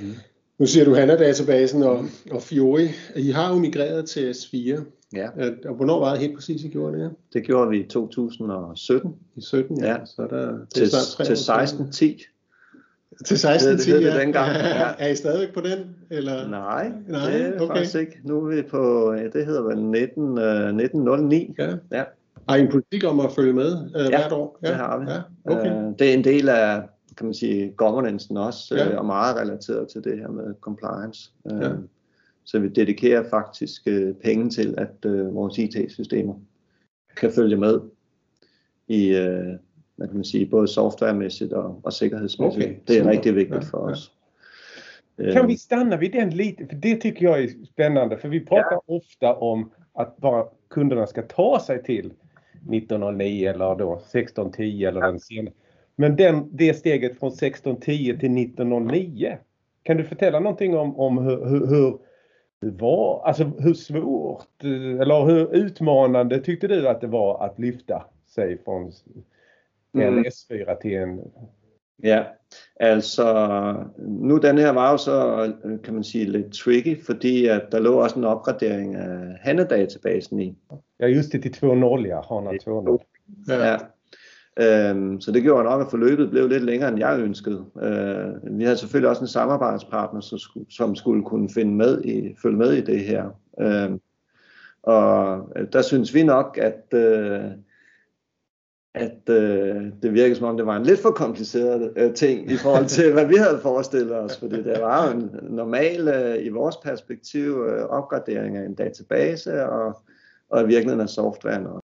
Mm. 0.00 0.14
Nu 0.58 0.66
siger 0.66 0.84
du 0.84 0.94
HANA-databasen 0.94 1.82
og, 1.82 2.04
og 2.30 2.42
Fiori. 2.42 2.88
I 3.16 3.30
har 3.30 3.52
jo 3.52 3.58
migreret 3.58 4.08
til 4.08 4.30
S4. 4.30 4.82
Ja. 5.12 5.28
Og 5.64 5.74
hvornår 5.74 6.00
var 6.00 6.10
det 6.10 6.20
helt 6.20 6.34
præcis, 6.34 6.64
I 6.64 6.68
gjorde 6.68 6.98
det? 6.98 7.10
Det 7.32 7.42
gjorde 7.44 7.70
vi 7.70 7.80
i 7.80 7.88
2017. 7.88 9.16
I 9.36 9.40
17, 9.40 9.80
ja. 9.80 9.90
ja. 9.90 10.04
Så 10.04 10.26
der, 10.30 10.52
det 10.52 10.68
til, 10.74 10.88
til 11.26 11.32
1610. 11.32 12.22
Til 13.26 13.38
16 13.38 13.78
10, 13.78 13.90
ja. 13.90 14.20
dengang. 14.20 14.52
Ja. 14.56 14.90
er 14.98 15.08
I 15.08 15.16
stadig 15.16 15.48
på 15.54 15.60
den? 15.60 15.96
Eller? 16.10 16.48
Nej, 16.48 16.92
Nej, 17.08 17.30
det 17.30 17.40
er 17.40 17.60
okay. 17.60 17.74
faktisk 17.74 17.96
ikke. 17.96 18.20
Nu 18.24 18.46
er 18.46 18.56
vi 18.56 18.62
på, 18.62 19.14
det 19.32 19.46
hedder 19.46 19.62
vel 19.62 19.82
19, 19.82 20.22
uh, 20.22 20.44
1909. 20.44 21.54
Ja. 21.58 21.76
ja. 21.92 22.04
Har 22.48 22.56
I 22.56 22.60
en 22.60 22.70
politik 22.70 23.04
om 23.04 23.20
at 23.20 23.32
følge 23.32 23.52
med 23.52 23.72
uh, 23.72 23.90
ja, 23.94 24.08
hvert 24.08 24.32
år? 24.32 24.58
Ja, 24.62 24.68
det 24.68 24.76
har 24.76 24.98
vi. 24.98 25.06
Ja, 25.10 25.20
okay. 25.44 25.72
uh, 25.72 25.92
det 25.98 26.10
er 26.10 26.14
en 26.14 26.24
del 26.24 26.48
af 26.48 26.82
kan 27.16 27.26
man 27.26 27.34
sige, 27.34 27.72
governancen 27.76 28.36
også, 28.36 28.76
ja. 28.76 28.92
uh, 28.92 28.98
og 28.98 29.06
meget 29.06 29.36
relateret 29.36 29.88
til 29.88 30.04
det 30.04 30.18
her 30.18 30.28
med 30.28 30.54
compliance. 30.60 31.32
Uh, 31.44 31.62
ja. 31.62 31.70
Så 32.44 32.58
vi 32.58 32.68
dedikerer 32.68 33.24
faktisk 33.30 33.82
uh, 33.86 34.14
penge 34.24 34.50
til, 34.50 34.74
at 34.78 35.04
uh, 35.06 35.34
vores 35.34 35.58
IT-systemer 35.58 36.34
kan 37.16 37.32
følge 37.32 37.56
med 37.56 37.80
i, 38.88 39.10
uh, 39.10 39.58
hvad 39.96 40.08
kan 40.08 40.14
man 40.14 40.24
sige, 40.24 40.46
både 40.46 40.68
softwaremæssigt 40.68 41.52
og, 41.52 41.80
og 41.82 41.92
sikkerhedsmæssigt. 41.92 42.64
Okay, 42.64 42.76
det 42.88 42.96
er 42.96 43.00
super. 43.00 43.10
rigtig 43.10 43.34
vigtigt 43.34 43.64
ja, 43.64 43.68
for 43.70 43.78
os. 43.78 44.12
Ja. 45.18 45.32
Kan 45.32 45.48
vi 45.48 45.56
stanna 45.56 45.96
vid 45.96 46.12
den 46.12 46.30
lite? 46.30 46.66
För 46.66 46.76
det 46.76 47.00
tycker 47.00 47.24
jag 47.24 47.42
är 47.42 47.48
spännande. 47.64 48.18
För 48.18 48.28
vi 48.28 48.40
pratar 48.40 48.72
ja. 48.72 48.82
ofta 48.86 49.34
om 49.34 49.70
att 49.92 50.16
bara 50.16 50.44
kunderna 50.70 51.06
ska 51.06 51.22
ta 51.22 51.60
sig 51.66 51.82
till 51.82 52.12
1909 52.72 53.48
eller 53.48 53.74
då 53.74 53.94
1610 53.94 54.84
eller 54.84 55.00
den 55.00 55.20
senare. 55.20 55.54
Men 55.96 56.16
den, 56.16 56.56
det 56.56 56.74
steget 56.74 57.18
från 57.18 57.28
1610 57.28 58.16
till 58.20 58.38
1909. 58.42 59.38
Kan 59.82 59.96
du 59.96 60.04
förtälla 60.04 60.40
någonting 60.40 60.76
om, 60.76 60.98
om 60.98 61.18
hur, 61.18 61.46
hur, 61.46 61.66
hur, 61.66 61.98
var, 62.70 63.22
alltså 63.24 63.44
hur 63.44 63.74
svårt 63.74 64.64
eller 65.00 65.24
hur 65.24 65.56
utmanande 65.56 66.40
tyckte 66.40 66.68
du 66.68 66.88
att 66.88 67.00
det 67.00 67.06
var 67.06 67.44
att 67.44 67.58
lyfta 67.58 68.04
sig 68.26 68.58
från 68.64 68.92
en 69.92 70.02
mm. 70.02 70.24
S4 70.24 70.80
til 70.80 70.96
en... 70.96 71.20
Ja, 72.02 72.24
altså 72.76 73.74
nu 73.98 74.38
den 74.38 74.58
her 74.58 74.70
var 74.70 74.90
jo 74.90 74.96
så, 74.96 75.52
kan 75.84 75.94
man 75.94 76.04
sige, 76.04 76.24
lidt 76.24 76.52
tricky, 76.52 77.04
fordi 77.04 77.46
at 77.46 77.62
der 77.72 77.80
lå 77.80 77.94
også 77.94 78.18
en 78.18 78.24
opgradering 78.24 78.94
af 78.94 79.38
HANA-databasen 79.40 80.40
i. 80.40 80.56
Ja, 81.00 81.06
just 81.06 81.32
det, 81.32 81.42
til 81.42 81.66
2.0, 81.66 81.66
ja, 82.06 82.20
HANA 82.28 82.50
2.0. 82.50 83.44
Ja. 83.48 83.70
ja. 83.70 83.76
Øhm, 84.60 85.20
så 85.20 85.32
det 85.32 85.42
gjorde 85.42 85.64
nok, 85.64 85.80
at 85.80 85.90
forløbet 85.90 86.30
blev 86.30 86.48
lidt 86.48 86.64
længere, 86.64 86.88
end 86.88 86.98
jeg 86.98 87.20
ønskede. 87.20 87.64
Øh, 87.82 88.58
vi 88.58 88.64
havde 88.64 88.76
selvfølgelig 88.76 89.10
også 89.10 89.22
en 89.22 89.28
samarbejdspartner, 89.28 90.20
som 90.20 90.38
skulle, 90.38 90.66
som 90.70 90.96
skulle 90.96 91.24
kunne 91.24 91.50
finde 91.50 91.74
med 91.74 92.04
i, 92.04 92.34
følge 92.42 92.56
med 92.56 92.72
i 92.72 92.80
det 92.80 93.00
her. 93.00 93.24
Øh, 93.60 93.90
og 94.82 95.48
der 95.72 95.82
synes 95.82 96.14
vi 96.14 96.22
nok, 96.22 96.58
at 96.62 96.98
øh, 96.98 97.44
at 98.94 99.28
øh, 99.28 99.92
det 100.02 100.12
virkede 100.12 100.34
som 100.34 100.46
om, 100.46 100.56
det 100.56 100.66
var 100.66 100.76
en 100.76 100.82
lidt 100.82 101.00
for 101.00 101.10
kompliceret 101.10 101.92
øh, 101.96 102.14
ting 102.14 102.50
i 102.50 102.56
forhold 102.56 102.86
til, 102.86 103.12
hvad 103.12 103.26
vi 103.26 103.34
havde 103.34 103.60
forestillet 103.62 104.16
os. 104.16 104.38
Fordi 104.38 104.62
det 104.62 104.80
var 104.80 105.06
jo 105.06 105.18
en 105.18 105.30
normal, 105.42 106.08
øh, 106.08 106.46
i 106.46 106.48
vores 106.48 106.76
perspektiv, 106.76 107.64
øh, 107.68 107.84
opgradering 107.84 108.56
af 108.56 108.64
en 108.66 108.74
database 108.74 109.64
og, 109.64 110.02
og 110.50 110.62
i 110.62 110.66
virkeligheden 110.66 111.00
af 111.00 111.08
softwaren. 111.08 111.66
Og 111.66 111.82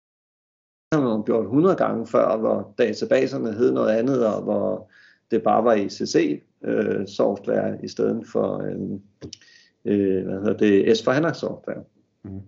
det 0.93 1.01
har 1.01 1.09
man 1.09 1.23
gjort 1.23 1.45
100 1.45 1.77
gange 1.77 2.07
før, 2.07 2.37
hvor 2.37 2.75
databaserne 2.79 3.53
hed 3.53 3.73
noget 3.73 3.91
andet, 3.91 4.27
og 4.27 4.43
hvor 4.43 4.91
det 5.31 5.43
bare 5.43 5.65
var 5.65 5.75
ECC 5.75 6.43
øh, 6.65 7.07
software 7.07 7.85
i 7.85 7.89
stedet 7.89 8.27
for 8.33 8.63
øh, 8.63 9.01
øh, 9.85 10.25
hvad 10.25 10.39
hedder 10.39 10.57
det, 10.57 11.01
S4HANA 11.01 11.33
software. 11.33 11.85
Mm. 12.25 12.41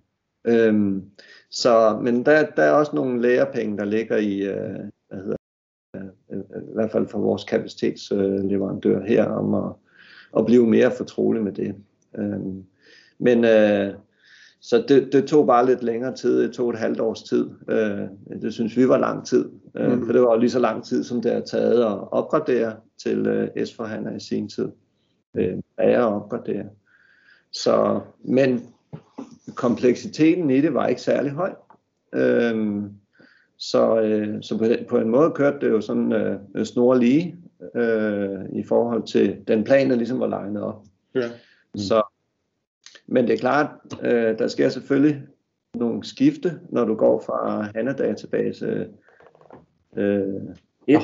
Øhm, 0.45 1.03
så, 1.51 1.99
men 2.03 2.27
der, 2.27 2.47
der 2.57 2.63
er 2.63 2.71
også 2.71 2.97
nogle 2.97 3.23
lærepenge, 3.23 3.79
der 3.79 3.85
ligger 3.85 4.17
i, 4.17 4.41
øh, 4.41 4.79
hvad 5.09 5.19
hedder, 5.19 5.37
øh, 5.97 6.03
øh, 6.33 6.63
i 6.63 6.75
hvert 6.75 6.91
fald 6.91 7.09
for 7.09 7.19
vores 7.19 7.45
kapacitetsleverandør 7.45 8.99
øh, 8.99 9.05
her, 9.05 9.25
om 9.25 9.55
at, 9.55 9.73
at 10.39 10.47
blive 10.47 10.67
mere 10.67 10.91
fortrolig 10.91 11.43
med 11.43 11.53
det. 11.53 11.75
Øhm, 12.19 12.65
men 13.19 13.45
øh, 13.45 13.95
så 14.61 14.85
det, 14.89 15.13
det 15.13 15.25
tog 15.25 15.47
bare 15.47 15.67
lidt 15.67 15.83
længere 15.83 16.15
tid, 16.15 16.43
det 16.43 16.53
tog 16.53 16.71
et 16.71 16.79
halvt 16.79 17.01
års 17.01 17.23
tid. 17.23 17.51
Øh, 17.69 18.41
det 18.43 18.55
synes 18.55 18.77
vi 18.77 18.89
var 18.89 18.99
lang 18.99 19.27
tid, 19.27 19.51
øh, 19.77 19.93
mm. 19.93 20.07
for 20.07 20.13
det 20.13 20.23
var 20.23 20.33
jo 20.35 20.41
lige 20.41 20.51
så 20.51 20.59
lang 20.59 20.85
tid, 20.85 21.05
som 21.05 21.23
det 21.23 21.33
har 21.33 21.41
taget 21.41 21.85
at 21.85 22.13
opgradere 22.13 22.77
til 23.03 23.27
øh, 23.27 23.49
S4HANA 23.59 24.17
i 24.17 24.21
sin 24.21 24.49
tid. 24.49 24.69
Øh, 25.37 25.57
at 25.79 26.01
opgradere. 26.01 26.65
Så, 27.53 28.01
men 28.25 28.72
kompleksiteten 29.55 30.51
i 30.51 30.61
det 30.61 30.75
var 30.75 30.87
ikke 30.87 31.01
særlig 31.01 31.33
høj. 31.33 31.55
Øhm, 32.13 32.91
så 33.57 34.01
øh, 34.01 34.43
så 34.43 34.59
på, 34.59 34.65
på 34.89 34.99
en 34.99 35.09
måde 35.09 35.31
kørte 35.31 35.67
det 35.67 35.73
jo 35.73 35.81
sådan 35.81 36.13
øh, 36.13 36.65
snor 36.65 36.95
lige 36.95 37.37
øh, 37.75 38.41
i 38.53 38.63
forhold 38.63 39.03
til 39.03 39.45
den 39.49 39.65
plan, 39.65 39.91
der 39.91 39.97
ligesom 39.97 40.21
var 40.21 40.27
legnet 40.27 40.63
op. 40.63 40.83
Ja. 41.15 41.29
Mm. 41.75 41.79
Så, 41.79 42.03
men 43.07 43.27
det 43.27 43.33
er 43.33 43.39
klart, 43.39 43.71
øh, 44.03 44.39
der 44.39 44.49
sker 44.49 44.69
selvfølgelig 44.69 45.23
nogle 45.75 46.05
skifte, 46.05 46.61
når 46.71 46.85
du 46.85 46.95
går 46.95 47.23
fra 47.27 47.63
HANA-database 47.75 48.87
øh, 49.97 50.43
et. 50.87 51.01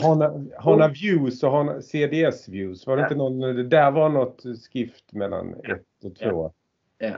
HANA, 0.61 0.89
Views 0.89 1.43
og 1.43 1.53
HANA 1.53 1.81
CDS 1.81 2.53
Views, 2.53 2.87
var 2.87 2.97
det 2.97 3.03
ja. 3.03 3.07
inte 3.07 3.17
någon, 3.17 3.57
det 3.57 3.71
där 3.71 3.91
var 3.91 4.09
något 4.09 4.43
skift 4.63 5.13
mellan 5.13 5.55
ett 5.65 6.05
och 6.05 6.15
två? 6.17 6.53
Ja. 7.01 7.07
ja. 7.07 7.17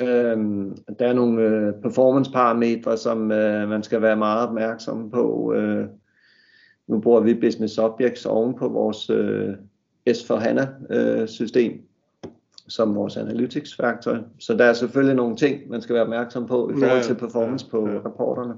Øhm, 0.00 0.76
der 0.98 1.06
er 1.06 1.12
nogle 1.12 1.42
øh, 1.42 1.74
performance 1.82 2.32
parametre, 2.32 2.96
som 2.96 3.32
øh, 3.32 3.68
man 3.68 3.82
skal 3.82 4.02
være 4.02 4.16
meget 4.16 4.48
opmærksom 4.48 5.10
på. 5.10 5.52
Øh, 5.54 5.86
nu 6.86 7.00
bruger 7.00 7.20
vi 7.20 7.34
Business 7.34 7.78
Objects 7.78 8.26
oven 8.26 8.54
på 8.54 8.68
vores 8.68 9.10
øh, 9.10 9.54
S4HANA 10.10 10.94
øh, 10.94 11.28
system 11.28 11.82
som 12.68 12.94
vores 12.94 13.16
analytics-værktøj. 13.16 14.18
Så 14.38 14.54
der 14.54 14.64
er 14.64 14.72
selvfølgelig 14.72 15.16
nogle 15.16 15.36
ting, 15.36 15.68
man 15.68 15.82
skal 15.82 15.94
være 15.94 16.02
opmærksom 16.02 16.46
på 16.46 16.70
i 16.70 16.72
forhold 16.72 17.02
til 17.02 17.14
performance 17.14 17.70
på 17.70 17.86
rapporterne. 17.86 18.54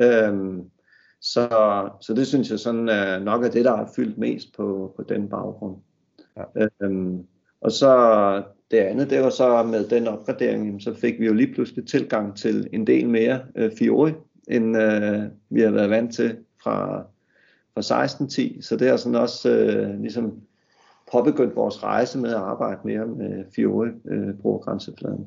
Øhm, 0.00 0.70
så, 1.20 1.48
så 2.00 2.14
det 2.14 2.26
synes 2.26 2.50
jeg 2.50 2.58
sådan 2.58 2.88
er 2.88 3.18
nok 3.18 3.44
er 3.44 3.50
det, 3.50 3.64
der 3.64 3.76
har 3.76 3.90
fyldt 3.96 4.18
mest 4.18 4.56
på, 4.56 4.94
på 4.96 5.02
den 5.02 5.28
baggrund. 5.28 5.76
Ja. 6.36 6.66
Øhm, 6.82 7.26
og 7.60 7.72
så 7.72 8.42
det 8.70 8.76
andet, 8.76 9.10
det 9.10 9.20
var 9.20 9.30
så 9.30 9.62
med 9.62 9.88
den 9.88 10.08
opgradering, 10.08 10.82
så 10.82 10.94
fik 10.94 11.20
vi 11.20 11.26
jo 11.26 11.32
lige 11.32 11.54
pludselig 11.54 11.86
tilgang 11.86 12.36
til 12.36 12.68
en 12.72 12.86
del 12.86 13.08
mere 13.08 13.40
øh, 13.56 13.70
Fiori, 13.78 14.12
end 14.48 14.76
øh, 14.76 15.22
vi 15.50 15.60
har 15.60 15.70
været 15.70 15.90
vant 15.90 16.14
til 16.14 16.36
fra, 16.62 17.02
fra 17.74 18.06
16.10. 18.06 18.62
Så 18.62 18.76
det 18.76 18.88
er 18.88 18.96
sådan 18.96 19.14
også 19.14 19.50
øh, 19.50 20.00
ligesom 20.00 20.40
påbegyndt 21.12 21.56
vores 21.56 21.82
rejse 21.82 22.18
med 22.18 22.30
at 22.30 22.36
arbejde 22.36 22.80
mere 22.84 23.06
med 23.06 23.44
Fiori 23.54 23.88
øh, 24.08 24.34
brugergrænsefladen. 24.42 25.26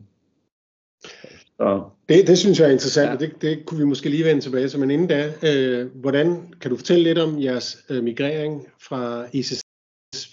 Så. 1.58 1.84
Det, 2.10 2.28
det 2.28 2.38
synes 2.38 2.60
jeg 2.60 2.68
er 2.68 2.72
interessant, 2.72 3.08
ja. 3.08 3.14
og 3.14 3.20
det, 3.20 3.42
det 3.42 3.66
kunne 3.66 3.80
vi 3.80 3.86
måske 3.86 4.10
lige 4.10 4.26
vende 4.26 4.42
tilbage 4.42 4.70
til, 4.70 4.80
men 4.80 4.92
inden 4.92 5.08
da, 5.08 5.34
øh, 5.44 5.88
hvordan 5.96 6.54
kan 6.62 6.72
du 6.72 6.78
fortælle 6.78 7.04
lidt 7.04 7.18
om 7.18 7.42
jeres 7.42 7.86
øh, 7.90 8.04
migrering 8.04 8.68
fra 8.80 9.26
ICC 9.34 9.63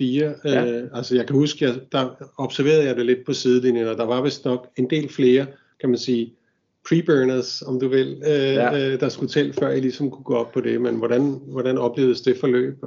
4. 0.01 0.35
Ja. 0.45 0.67
Øh, 0.67 0.89
altså 0.93 1.17
jeg 1.17 1.27
kan 1.27 1.37
huske, 1.37 1.65
jeg, 1.65 1.75
der 1.93 2.09
observerede 2.39 2.85
jeg 2.85 2.97
det 2.97 3.07
lidt 3.07 3.25
på 3.27 3.33
sidelinjen, 3.33 3.87
og 3.87 3.97
der 3.97 4.05
var 4.05 4.23
vist 4.23 4.45
nok 4.45 4.69
en 4.77 4.91
del 4.91 5.09
flere, 5.09 5.47
kan 5.81 5.89
man 5.89 5.99
sige, 5.99 6.33
pre-burners, 6.89 7.63
om 7.63 7.81
du 7.81 7.89
vil, 7.89 8.23
øh, 8.27 8.55
ja. 8.55 8.93
øh, 8.93 9.01
der 9.01 9.09
skulle 9.09 9.31
til, 9.31 9.53
før 9.53 9.71
I 9.71 9.81
ligesom 9.81 10.11
kunne 10.11 10.25
gå 10.25 10.35
op 10.35 10.53
på 10.53 10.61
det. 10.61 10.81
Men 10.81 10.95
hvordan, 10.95 11.41
hvordan 11.47 11.79
oplevedes 11.79 12.21
det 12.21 12.37
forløb? 12.37 12.85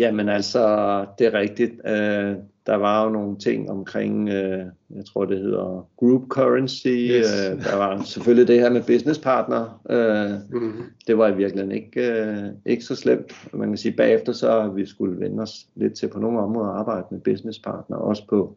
Jamen 0.00 0.28
altså, 0.28 1.06
det 1.18 1.26
er 1.26 1.34
rigtigt. 1.34 1.72
Øh, 1.86 2.36
der 2.66 2.74
var 2.74 3.04
jo 3.04 3.10
nogle 3.10 3.38
ting 3.38 3.70
omkring, 3.70 4.28
øh, 4.28 4.64
jeg 4.96 5.04
tror 5.12 5.24
det 5.24 5.38
hedder 5.38 5.88
group 5.96 6.28
currency. 6.28 6.86
Yes. 6.86 7.50
Øh, 7.50 7.64
der 7.64 7.76
var 7.76 8.02
selvfølgelig 8.02 8.48
det 8.48 8.60
her 8.60 8.70
med 8.70 8.82
business 8.82 9.18
partner. 9.18 9.80
Øh, 9.90 10.60
mm-hmm. 10.60 10.82
Det 11.06 11.18
var 11.18 11.28
i 11.28 11.36
virkeligheden 11.36 11.72
ikke, 11.72 12.12
øh, 12.12 12.44
ikke 12.66 12.84
så 12.84 12.96
slemt. 12.96 13.48
Man 13.52 13.68
kan 13.68 13.76
sige, 13.76 13.96
bagefter 13.96 14.32
så 14.32 14.68
vi 14.68 14.86
skulle 14.86 15.20
vende 15.20 15.42
os 15.42 15.66
lidt 15.74 15.94
til 15.94 16.08
på 16.08 16.20
nogle 16.20 16.40
områder 16.40 16.68
at 16.68 16.78
arbejde 16.78 17.06
med 17.10 17.20
business 17.20 17.58
partner, 17.58 17.96
også 17.96 18.26
på 18.28 18.56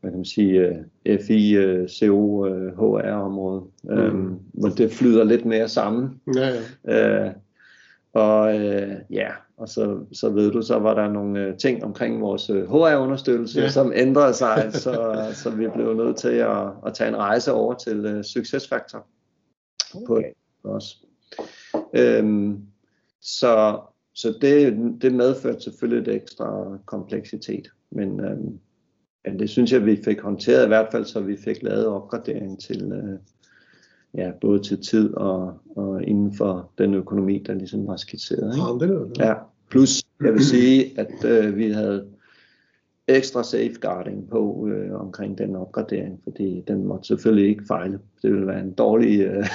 hvad 0.00 0.10
kan 0.10 0.18
man 0.18 0.24
sige, 0.24 0.70
uh, 0.70 1.18
FI, 1.26 1.58
uh, 1.58 1.86
CO, 1.88 2.44
HR-området, 2.76 3.62
mm. 3.84 3.90
øhm, 3.90 4.34
hvor 4.52 4.68
det 4.68 4.92
flyder 4.92 5.24
lidt 5.24 5.44
mere 5.44 5.68
sammen. 5.68 6.20
Ja, 6.36 6.48
ja. 6.84 7.26
Uh, 7.26 7.32
og 8.12 8.54
uh, 8.54 8.92
ja, 9.10 9.28
og 9.56 9.68
så, 9.68 9.98
så 10.12 10.30
ved 10.30 10.52
du, 10.52 10.62
så 10.62 10.78
var 10.78 10.94
der 10.94 11.08
nogle 11.08 11.48
uh, 11.48 11.56
ting 11.56 11.84
omkring 11.84 12.20
vores 12.20 12.50
uh, 12.50 12.56
HR-understøttelse, 12.56 13.60
ja. 13.60 13.68
som 13.68 13.92
ændrede 13.94 14.34
sig, 14.34 14.70
så, 14.84 15.26
så 15.34 15.50
vi 15.50 15.68
blev 15.68 15.94
nødt 15.94 16.16
til 16.16 16.28
at, 16.28 16.66
at 16.86 16.94
tage 16.94 17.08
en 17.08 17.16
rejse 17.16 17.52
over 17.52 17.74
til 17.74 18.16
uh, 18.16 18.22
SuccessFactor 18.22 19.06
okay. 19.94 20.32
på 20.62 20.68
os. 20.68 21.04
Øhm, 21.94 22.60
så 23.20 23.80
så 24.14 24.38
det, 24.40 24.78
det 25.02 25.14
medførte 25.14 25.60
selvfølgelig 25.60 26.12
et 26.12 26.16
ekstra 26.16 26.78
kompleksitet, 26.86 27.68
men, 27.90 28.20
øhm, 28.20 28.58
men 29.24 29.38
det 29.38 29.50
synes 29.50 29.72
jeg, 29.72 29.86
vi 29.86 30.02
fik 30.04 30.20
håndteret 30.20 30.64
i 30.64 30.68
hvert 30.68 30.88
fald, 30.92 31.04
så 31.04 31.20
vi 31.20 31.36
fik 31.36 31.62
lavet 31.62 31.86
opgradering 31.86 32.60
til, 32.60 32.92
øh, 32.92 33.18
ja, 34.14 34.30
både 34.40 34.62
til 34.62 34.82
tid 34.82 35.14
og, 35.14 35.58
og 35.76 36.02
inden 36.02 36.34
for 36.34 36.70
den 36.78 36.94
økonomi, 36.94 37.38
der 37.38 37.54
ligesom 37.54 37.86
var 37.86 37.96
skitseret. 37.96 38.54
Ikke? 38.54 38.86
Ja, 38.86 38.86
det 38.86 39.08
det. 39.08 39.18
Ja, 39.18 39.34
plus 39.70 40.02
jeg 40.24 40.32
vil 40.32 40.44
sige, 40.44 41.00
at 41.00 41.24
øh, 41.24 41.56
vi 41.56 41.70
havde 41.70 42.06
ekstra 43.08 43.42
safeguarding 43.42 44.28
på 44.30 44.68
øh, 44.68 45.00
omkring 45.00 45.38
den 45.38 45.56
opgradering, 45.56 46.20
fordi 46.24 46.64
den 46.68 46.86
måtte 46.86 47.06
selvfølgelig 47.06 47.50
ikke 47.50 47.64
fejle. 47.68 47.98
Det 48.22 48.32
ville 48.32 48.46
være 48.46 48.60
en 48.60 48.72
dårlig 48.72 49.20
øh, 49.20 49.46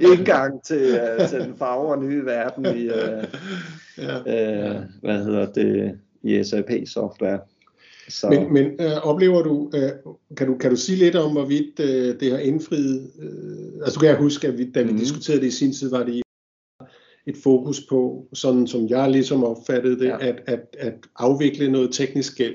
indgang 0.12 0.62
til, 0.62 0.98
øh, 1.20 1.28
til 1.28 1.40
den 1.40 1.54
farver 1.54 1.96
nye 1.96 2.24
verden 2.24 2.64
i, 2.64 2.82
øh, 2.82 3.24
ja. 3.98 4.18
øh, 4.18 4.82
hvad 5.02 5.24
hedder 5.24 5.46
det, 5.52 5.98
i 6.22 6.44
SAP 6.44 6.70
software. 6.86 7.38
Så. 8.08 8.30
Men, 8.30 8.52
men 8.52 8.66
øh, 8.80 9.06
oplever 9.06 9.42
du, 9.42 9.70
øh, 9.74 9.90
kan 10.36 10.46
du, 10.46 10.56
kan 10.58 10.70
du 10.70 10.76
sige 10.76 10.98
lidt 10.98 11.16
om, 11.16 11.32
hvorvidt 11.32 11.80
øh, 11.80 12.20
det 12.20 12.30
har 12.30 12.38
indfriet, 12.38 13.10
øh, 13.18 13.82
altså 13.82 13.94
du 13.94 14.00
kan 14.00 14.08
jeg 14.08 14.18
huske, 14.18 14.48
at 14.48 14.58
vi, 14.58 14.70
da 14.70 14.82
vi 14.82 14.92
mm. 14.92 14.98
diskuterede 14.98 15.40
det 15.40 15.46
i 15.46 15.50
sin 15.50 15.72
tid, 15.72 15.90
var 15.90 16.02
det 16.02 16.22
et 17.26 17.36
fokus 17.42 17.80
på, 17.88 18.28
sådan 18.32 18.66
som 18.66 18.88
jeg 18.88 19.10
ligesom 19.10 19.44
opfattede 19.44 19.98
det, 19.98 20.06
ja. 20.06 20.26
at, 20.28 20.42
at, 20.46 20.76
at 20.78 20.94
afvikle 21.16 21.70
noget 21.70 21.92
teknisk 21.92 22.36
gæld. 22.36 22.54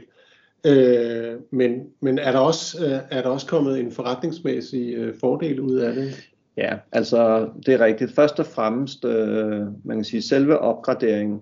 Øh, 0.65 1.35
men, 1.51 1.71
men 2.01 2.19
er 2.19 2.31
der 2.31 2.39
også 2.39 2.85
øh, 2.85 2.99
er 3.11 3.21
der 3.21 3.29
også 3.29 3.47
kommet 3.47 3.79
en 3.79 3.91
forretningsmæssig 3.91 4.93
øh, 4.93 5.13
fordel 5.19 5.59
ud 5.59 5.75
af 5.75 5.95
det? 5.95 6.29
Ja, 6.57 6.75
altså 6.91 7.49
det 7.65 7.73
er 7.73 7.85
rigtigt. 7.85 8.11
Først 8.11 8.39
og 8.39 8.45
fremmest, 8.45 9.05
øh, 9.05 9.61
man 9.83 9.97
kan 9.97 10.03
sige, 10.03 10.21
selve 10.21 10.59
opgraderingen 10.59 11.41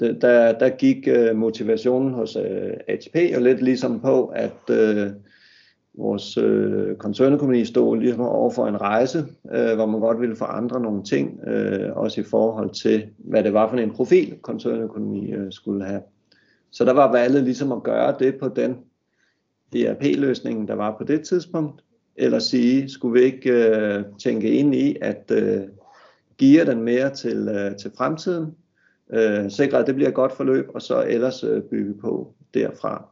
det, 0.00 0.22
der, 0.22 0.58
der 0.58 0.68
gik 0.68 1.08
øh, 1.08 1.36
motivationen 1.36 2.14
hos 2.14 2.36
øh, 2.36 2.72
ATP 2.88 3.16
jo 3.34 3.40
lidt 3.40 3.62
ligesom 3.62 4.00
på, 4.00 4.26
at 4.26 4.70
øh, 4.70 5.10
vores 5.94 6.36
øh, 6.36 6.96
koncernøkonomi 6.96 7.64
stod 7.64 7.96
ligesom 7.96 8.20
over 8.20 8.50
for 8.50 8.66
en 8.66 8.80
rejse, 8.80 9.26
øh, 9.52 9.74
hvor 9.74 9.86
man 9.86 10.00
godt 10.00 10.20
ville 10.20 10.36
forandre 10.36 10.80
nogle 10.80 11.02
ting, 11.02 11.40
øh, 11.48 11.96
også 11.96 12.20
i 12.20 12.24
forhold 12.24 12.70
til, 12.70 13.06
hvad 13.18 13.44
det 13.44 13.52
var 13.52 13.68
for 13.68 13.76
en 13.76 13.94
profil, 13.94 14.38
koncernøkonomi 14.42 15.32
øh, 15.32 15.52
skulle 15.52 15.84
have. 15.84 16.02
Så 16.70 16.84
der 16.84 16.92
var 16.92 17.12
valget 17.12 17.44
ligesom 17.44 17.72
at 17.72 17.82
gøre 17.82 18.16
det 18.18 18.38
på 18.38 18.48
den 18.48 18.76
ERP-løsning, 19.76 20.68
der 20.68 20.74
var 20.74 20.94
på 20.98 21.04
det 21.04 21.20
tidspunkt, 21.20 21.84
eller 22.16 22.38
sige, 22.38 22.88
skulle 22.88 23.20
vi 23.20 23.26
ikke 23.26 23.68
øh, 23.68 24.04
tænke 24.18 24.50
ind 24.50 24.74
i 24.74 24.96
at 25.00 25.32
øh, 25.32 25.60
give 26.38 26.64
den 26.64 26.82
mere 26.82 27.10
til, 27.10 27.48
øh, 27.48 27.76
til 27.76 27.90
fremtiden, 27.96 28.54
øh, 29.12 29.50
sikre, 29.50 29.78
at 29.78 29.86
det 29.86 29.94
bliver 29.94 30.08
et 30.08 30.14
godt 30.14 30.32
forløb, 30.32 30.68
og 30.74 30.82
så 30.82 31.04
ellers 31.08 31.44
øh, 31.44 31.62
bygge 31.62 31.94
på 31.94 32.34
derfra. 32.54 33.08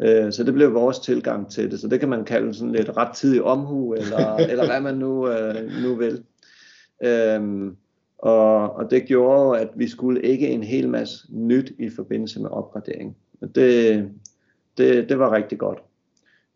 Øh, 0.00 0.32
så 0.32 0.44
det 0.44 0.54
blev 0.54 0.74
vores 0.74 0.98
tilgang 0.98 1.50
til 1.50 1.70
det, 1.70 1.80
så 1.80 1.88
det 1.88 2.00
kan 2.00 2.08
man 2.08 2.24
kalde 2.24 2.54
sådan 2.54 2.72
lidt 2.72 2.96
ret 2.96 3.14
tidig 3.14 3.42
omhu, 3.42 3.94
eller, 3.94 4.36
eller 4.50 4.66
hvad 4.66 4.80
man 4.80 4.94
nu, 4.94 5.28
øh, 5.28 5.70
nu 5.82 5.94
vil. 5.94 6.22
Øhm, 7.04 7.76
og, 8.18 8.76
og 8.76 8.90
det 8.90 9.04
gjorde 9.04 9.60
at 9.60 9.68
vi 9.74 9.88
skulle 9.88 10.22
ikke 10.22 10.48
en 10.48 10.62
hel 10.62 10.88
masse 10.88 11.26
nyt 11.30 11.72
i 11.78 11.90
forbindelse 11.90 12.40
med 12.40 12.50
opgradering. 12.50 13.16
Det, 13.54 14.10
det, 14.78 15.08
det 15.08 15.18
var 15.18 15.32
rigtig 15.32 15.58
godt. 15.58 15.78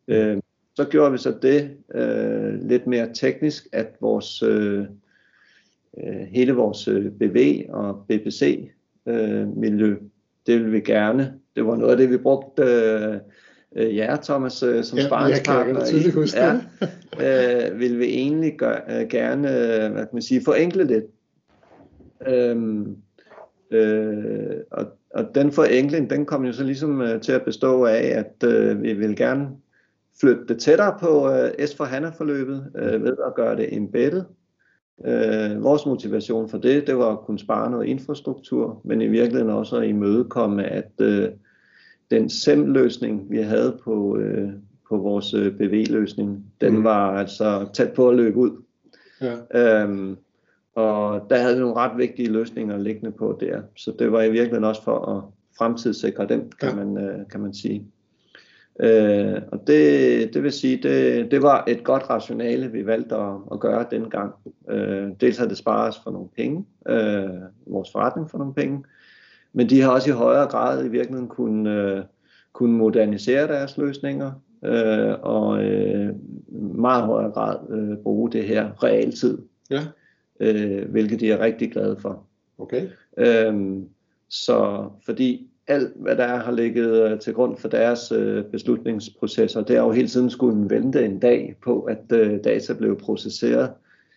Øh, 0.09 0.37
så 0.75 0.85
gjorde 0.85 1.13
vi 1.13 1.19
så 1.19 1.39
det 1.43 1.71
øh, 1.95 2.69
lidt 2.69 2.87
mere 2.87 3.09
teknisk, 3.15 3.67
at 3.73 3.97
vores 4.01 4.43
øh, 4.43 4.85
øh 6.05 6.27
hele 6.31 6.53
vores 6.53 6.89
øh, 6.89 7.11
BV 7.11 7.65
og 7.69 8.05
BBC 8.09 8.71
øh, 9.07 9.57
miljø, 9.57 9.97
det 10.47 10.55
ville 10.55 10.71
vi 10.71 10.81
gerne. 10.81 11.35
Det 11.57 11.67
var 11.67 11.77
noget 11.77 11.91
af 11.91 11.97
det, 11.97 12.11
vi 12.11 12.17
brugte 12.17 12.63
øh, 12.63 13.17
øh, 13.77 13.97
jer, 13.97 14.17
Thomas, 14.17 14.63
øh, 14.63 14.85
som 14.85 14.99
ja, 14.99 15.07
sparringspartner 15.07 15.81
i. 15.87 16.37
Ja, 16.37 16.53
øh, 17.71 17.81
vil 17.81 17.99
vi 17.99 18.05
egentlig 18.05 18.57
gør, 18.59 18.77
øh, 18.91 19.09
gerne 19.09 19.49
hvad 19.89 19.91
kan 19.91 20.09
man 20.13 20.23
sige, 20.23 20.45
forenkle 20.45 20.85
lidt. 20.85 21.05
Øhm, 22.29 22.97
øh, 23.71 24.57
og, 24.71 24.87
og 25.15 25.35
den 25.35 25.53
forenkling, 25.53 26.11
den 26.11 26.27
kom 26.27 26.45
jo 26.45 26.53
så 26.53 26.65
ligesom 26.65 27.01
øh, 27.01 27.21
til 27.21 27.33
at 27.33 27.45
bestå 27.45 27.85
af, 27.85 28.03
at 28.03 28.49
øh, 28.51 28.83
vi 28.83 28.93
vil 28.93 29.17
gerne 29.17 29.49
flytte 30.21 30.47
det 30.49 30.59
tættere 30.59 30.97
på 31.01 31.31
øh, 31.31 31.49
S4HANA-forløbet 31.49 32.73
øh, 32.77 33.05
ved 33.05 33.17
at 33.27 33.35
gøre 33.35 33.57
det 33.57 33.77
embedded. 33.77 34.25
Øh, 35.05 35.63
vores 35.63 35.87
motivation 35.87 36.49
for 36.49 36.59
det, 36.59 36.87
det 36.87 36.99
var 36.99 37.13
at 37.13 37.21
kunne 37.21 37.39
spare 37.39 37.71
noget 37.71 37.87
infrastruktur, 37.87 38.81
men 38.85 39.01
i 39.01 39.07
virkeligheden 39.07 39.51
også 39.51 39.77
at 39.77 39.89
imødekomme, 39.89 40.65
at 40.65 40.93
øh, 41.01 41.29
den 42.11 42.31
SEM-løsning, 42.31 43.31
vi 43.31 43.39
havde 43.39 43.79
på, 43.85 44.19
øh, 44.19 44.49
på 44.89 44.97
vores 44.97 45.35
øh, 45.35 45.59
BV-løsning, 45.59 46.45
den 46.61 46.77
mm. 46.77 46.85
var 46.85 47.19
altså 47.19 47.69
tæt 47.75 47.93
på 47.93 48.09
at 48.09 48.17
løbe 48.17 48.37
ud. 48.37 48.63
Ja. 49.21 49.83
Øhm, 49.83 50.17
og 50.75 51.27
der 51.31 51.37
havde 51.37 51.55
vi 51.55 51.61
nogle 51.61 51.77
ret 51.77 51.99
vigtige 51.99 52.33
løsninger 52.33 52.79
liggende 52.79 53.13
på 53.13 53.39
der. 53.41 53.63
Så 53.77 53.93
det 53.99 54.13
var 54.13 54.23
i 54.23 54.31
virkeligheden 54.31 54.65
også 54.65 54.83
for 54.83 55.17
at 55.17 55.23
fremtidssikre 55.59 56.27
dem, 56.27 56.51
kan, 56.61 56.69
ja. 56.69 56.85
man, 56.85 57.05
øh, 57.05 57.29
kan 57.31 57.41
man 57.41 57.55
sige. 57.55 57.87
Øh, 58.81 59.43
og 59.53 59.67
det, 59.67 60.35
det 60.35 60.43
vil 60.43 60.53
sige, 60.53 60.77
det, 60.77 61.31
det 61.31 61.43
var 61.43 61.65
et 61.69 61.85
godt 61.85 62.11
rationale, 62.11 62.73
vi 62.73 62.87
valgte 62.87 63.15
at, 63.15 63.35
at 63.53 63.61
gøre 63.61 63.87
dengang. 63.91 64.35
Øh, 64.71 65.09
dels 65.21 65.37
havde 65.37 65.51
det 65.51 65.59
sparet 65.59 65.89
os 65.89 66.01
for 66.05 66.11
nogle 66.11 66.29
penge, 66.37 66.65
øh, 66.89 67.31
vores 67.67 67.93
forretning 67.93 68.31
for 68.31 68.39
nogle 68.39 68.55
penge, 68.55 68.85
men 69.53 69.71
de 69.71 69.81
har 69.81 69.91
også 69.91 70.11
i 70.11 70.13
højere 70.13 70.47
grad 70.47 70.85
i 70.85 70.89
virkeligheden 70.89 71.29
kunne, 71.29 71.71
øh, 71.71 72.03
kunne 72.53 72.77
modernisere 72.77 73.49
deres 73.49 73.79
løsninger, 73.79 74.33
øh, 74.65 75.15
og 75.23 75.65
øh, 75.65 76.15
meget 76.75 77.03
højere 77.05 77.31
grad 77.31 77.57
øh, 77.71 77.97
bruge 77.97 78.33
det 78.33 78.45
her 78.45 78.83
realtid. 78.85 79.39
Ja 79.71 79.81
øh, 80.41 80.91
hvilket 80.91 81.21
de 81.21 81.31
er 81.31 81.41
rigtig 81.41 81.73
glade 81.73 81.97
for. 82.01 82.23
Okay. 82.59 82.89
Øhm, 83.17 83.89
så 84.29 84.89
fordi 85.05 85.46
alt, 85.69 85.93
hvad 85.97 86.17
der 86.17 86.27
har 86.27 86.53
ligget 86.53 87.13
øh, 87.13 87.21
til 87.21 87.35
grund 87.35 87.57
for 87.57 87.69
deres 87.69 88.13
øh, 88.13 88.45
beslutningsprocesser, 88.45 89.63
det 89.63 89.77
er 89.77 89.81
jo 89.81 89.91
hele 89.91 90.09
tiden 90.09 90.31
skulle 90.31 90.71
vente 90.71 91.05
en 91.05 91.19
dag 91.19 91.57
på, 91.65 91.81
at 91.81 92.13
øh, 92.13 92.39
data 92.45 92.73
blev 92.73 92.99
processeret 93.01 93.71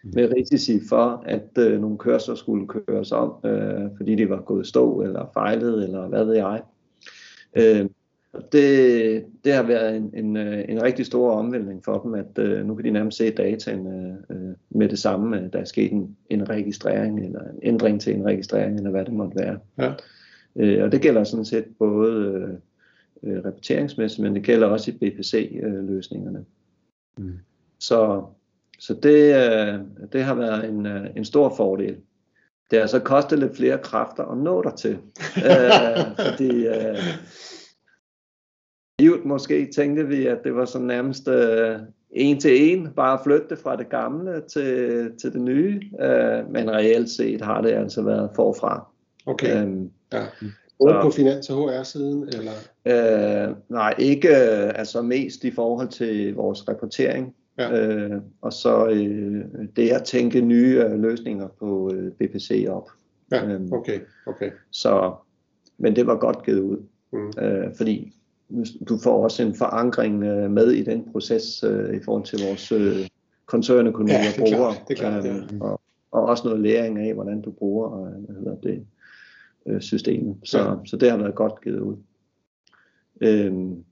mm. 0.04 0.12
med 0.14 0.34
risici 0.38 0.80
for, 0.90 1.24
at 1.26 1.58
øh, 1.58 1.82
nogle 1.82 1.98
kørsler 1.98 2.36
skulle 2.36 2.68
køres 2.68 3.12
om, 3.12 3.34
øh, 3.46 3.82
fordi 3.98 4.16
de 4.16 4.30
var 4.30 4.42
gået 4.42 4.68
stå 4.68 5.02
eller 5.02 5.32
fejlet, 5.34 5.84
eller 5.84 6.08
hvad 6.08 6.26
ved 6.26 6.36
jeg. 6.36 6.62
Øh, 7.56 7.86
det, 8.52 9.26
det 9.44 9.54
har 9.54 9.64
været 9.64 9.98
en, 9.98 10.12
en, 10.14 10.38
en 10.38 10.84
rigtig 10.84 11.06
stor 11.06 11.32
omvæltning 11.32 11.86
for 11.86 11.98
dem, 11.98 12.14
at 12.14 12.40
øh, 12.40 12.66
nu 12.66 12.76
kan 12.76 12.86
de 12.86 12.92
nærmest 12.92 13.18
se 13.18 13.30
dataen 13.30 13.88
øh, 14.30 14.38
med 14.70 14.90
det 14.90 15.00
samme. 15.00 15.50
Der 15.54 15.60
er 15.60 15.64
sket 15.64 15.92
en, 15.92 16.18
en 16.30 16.50
registrering, 16.50 17.26
eller 17.26 17.40
en 17.40 17.60
ændring 17.64 18.02
til 18.02 18.16
en 18.16 18.26
registrering, 18.26 18.78
eller 18.78 18.92
hvad 18.92 19.06
det 19.06 19.14
måtte 19.14 19.38
være. 19.40 19.58
Ja. 19.78 19.94
Øh, 20.56 20.84
og 20.84 20.92
det 20.92 21.02
gælder 21.02 21.24
sådan 21.24 21.46
set 21.46 21.66
både 21.80 22.14
øh, 22.14 22.54
øh 23.24 23.46
repeteringsmæssigt, 23.46 24.24
men 24.24 24.36
det 24.36 24.44
gælder 24.44 24.68
også 24.68 24.92
i 24.92 24.94
BPC-løsningerne. 24.94 26.46
Øh, 27.20 27.26
mm. 27.26 27.34
Så, 27.80 28.24
så 28.80 28.94
det, 28.94 29.36
øh, 29.36 29.80
det 30.14 30.24
har 30.24 30.36
været 30.36 30.70
en, 30.70 30.86
øh, 30.86 31.08
en 31.16 31.26
stor 31.26 31.54
fordel. 31.58 31.98
Det 32.72 32.80
har 32.80 32.88
så 32.88 33.00
kostet 33.00 33.40
lidt 33.40 33.58
flere 33.58 33.78
kræfter 33.78 34.26
at 34.26 34.38
nå 34.38 34.62
der 34.62 34.76
til. 34.76 34.92
øh, 35.50 36.16
fordi 36.18 36.68
øh, 36.68 36.98
Livet 39.00 39.26
måske 39.26 39.72
tænkte 39.76 40.08
vi, 40.08 40.26
at 40.26 40.44
det 40.44 40.56
var 40.56 40.66
sådan 40.66 40.88
nærmest 40.88 41.28
øh, 41.28 41.80
en 42.12 42.40
til 42.40 42.72
en, 42.72 42.90
bare 42.96 43.20
flytte 43.24 43.58
fra 43.58 43.76
det 43.76 43.90
gamle 43.90 44.42
til, 44.42 45.12
til 45.22 45.34
det 45.34 45.42
nye, 45.42 45.82
øh, 46.02 46.52
men 46.52 46.72
reelt 46.72 47.10
set 47.10 47.42
har 47.42 47.62
det 47.62 47.72
altså 47.72 48.02
været 48.02 48.30
forfra. 48.36 48.88
Okay, 49.26 49.64
øhm, 49.64 49.92
ja. 50.14 50.26
Både 50.80 51.00
på 51.02 51.10
finans- 51.10 51.50
og 51.50 51.70
HR-siden? 51.70 52.24
Eller? 52.28 52.52
Øh, 52.86 53.56
nej, 53.70 53.96
ikke 54.00 54.36
altså 54.76 55.02
mest 55.02 55.44
i 55.44 55.52
forhold 55.52 55.88
til 55.88 56.36
vores 56.36 56.68
rapportering. 56.68 57.36
Ja. 57.58 57.80
Øh, 57.80 58.22
og 58.42 58.54
så 58.54 58.88
øh, 58.88 59.46
det 59.76 59.90
at 59.90 60.04
tænke 60.04 60.42
nye 60.42 60.84
øh, 60.86 61.00
løsninger 61.00 61.48
på 61.48 61.92
øh, 61.94 62.12
BPC 62.12 62.66
op. 62.70 62.90
Ja, 63.32 63.46
øhm, 63.46 63.74
okay, 63.74 64.00
okay. 64.26 64.52
Så, 64.72 65.14
men 65.78 65.96
det 65.96 66.08
var 66.08 66.16
godt 66.16 66.46
givet 66.46 66.60
ud. 66.60 66.78
Mm. 67.12 67.44
Øh, 67.44 67.76
fordi 67.78 68.14
du 68.90 68.98
får 69.04 69.24
også 69.24 69.44
en 69.44 69.56
forankring 69.56 70.24
øh, 70.24 70.52
med 70.52 70.72
i 70.72 70.84
den 70.84 71.12
proces 71.12 71.64
øh, 71.64 71.96
i 71.96 72.00
forhold 72.06 72.24
til 72.24 72.40
vores 72.48 72.72
øh, 72.72 73.08
koncernøkonomi 73.46 74.12
ja, 74.12 74.18
og 74.18 74.40
brugere. 74.40 74.76
Det 74.88 75.00
er 75.00 75.02
klart, 75.02 75.24
det 75.24 75.32
er 75.32 75.36
klart, 75.36 75.52
ja. 75.52 75.66
og, 75.66 75.82
og 76.12 76.26
også 76.26 76.44
noget 76.48 76.60
læring 76.60 77.00
af, 77.00 77.14
hvordan 77.14 77.42
du 77.42 77.52
bruger 77.52 78.06
øh, 78.06 78.24
hvad 78.26 78.36
hedder 78.36 78.56
det, 78.56 78.86
øh, 79.66 79.82
systemet. 79.82 80.38
Så, 80.44 80.60
ja. 80.60 80.74
så 80.86 80.98
det 80.98 81.12
har 81.12 81.18
været 81.18 81.36
godt 81.36 81.62
givet 81.64 81.80
ud. 81.80 81.96
Øhm, 83.22 83.84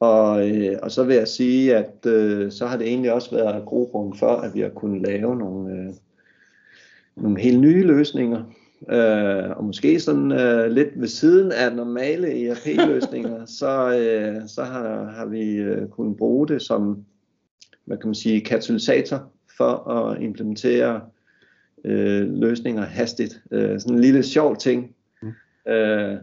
og, 0.00 0.50
øh, 0.50 0.78
og 0.82 0.90
så 0.90 1.04
vil 1.04 1.16
jeg 1.16 1.28
sige, 1.28 1.76
at 1.76 2.06
øh, 2.06 2.52
så 2.52 2.66
har 2.66 2.76
det 2.76 2.86
egentlig 2.86 3.12
også 3.12 3.34
været 3.34 3.66
grobund 3.66 4.18
for, 4.18 4.36
at 4.36 4.54
vi 4.54 4.60
har 4.60 4.68
kunnet 4.68 5.02
lave 5.02 5.36
nogle, 5.36 5.74
øh, 5.74 5.92
nogle 7.16 7.40
helt 7.40 7.60
nye 7.60 7.82
løsninger, 7.82 8.44
øh, 8.88 9.50
og 9.56 9.64
måske 9.64 10.00
sådan 10.00 10.32
øh, 10.32 10.70
lidt 10.70 11.00
ved 11.00 11.08
siden 11.08 11.52
af 11.52 11.76
normale 11.76 12.46
ERP-løsninger, 12.46 13.46
så, 13.60 13.98
øh, 13.98 14.48
så 14.48 14.62
har, 14.62 15.04
har 15.04 15.26
vi 15.26 15.54
øh, 15.54 15.88
kunnet 15.88 16.16
bruge 16.16 16.48
det 16.48 16.62
som, 16.62 17.04
hvad 17.84 17.96
kan 17.96 18.08
man 18.08 18.14
sige, 18.14 18.40
katalysator 18.40 19.32
for 19.56 19.90
at 19.90 20.22
implementere 20.22 21.00
øh, 21.84 22.32
løsninger 22.32 22.82
hastigt. 22.82 23.42
Øh, 23.50 23.80
sådan 23.80 23.94
en 23.94 24.00
lille 24.00 24.22
sjov 24.22 24.56
ting. 24.56 24.94
Mm. 25.22 25.32
Øh, 25.72 26.16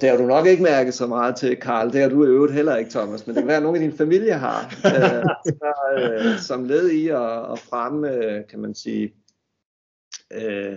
det 0.00 0.08
har 0.08 0.16
du 0.16 0.26
nok 0.26 0.46
ikke 0.46 0.62
mærket 0.62 0.94
så 0.94 1.06
meget 1.06 1.36
til, 1.36 1.56
Karl. 1.56 1.92
Det 1.92 2.00
har 2.00 2.08
du 2.08 2.24
i 2.24 2.28
øvrigt 2.28 2.54
heller 2.54 2.76
ikke, 2.76 2.90
Thomas. 2.90 3.26
Men 3.26 3.36
det 3.36 3.42
kan 3.42 3.48
være, 3.48 3.56
at 3.56 3.62
nogle 3.62 3.78
af 3.78 3.82
dine 3.82 3.96
familie 3.96 4.32
har. 4.32 4.60
Øh, 4.86 5.24
så, 5.44 5.72
øh, 5.98 6.38
som 6.38 6.64
led 6.64 6.90
i 6.90 7.08
at, 7.08 7.52
at 7.52 7.58
fremme, 7.58 8.08
kan 8.50 8.60
man 8.60 8.74
sige, 8.74 9.14
øh, 10.34 10.72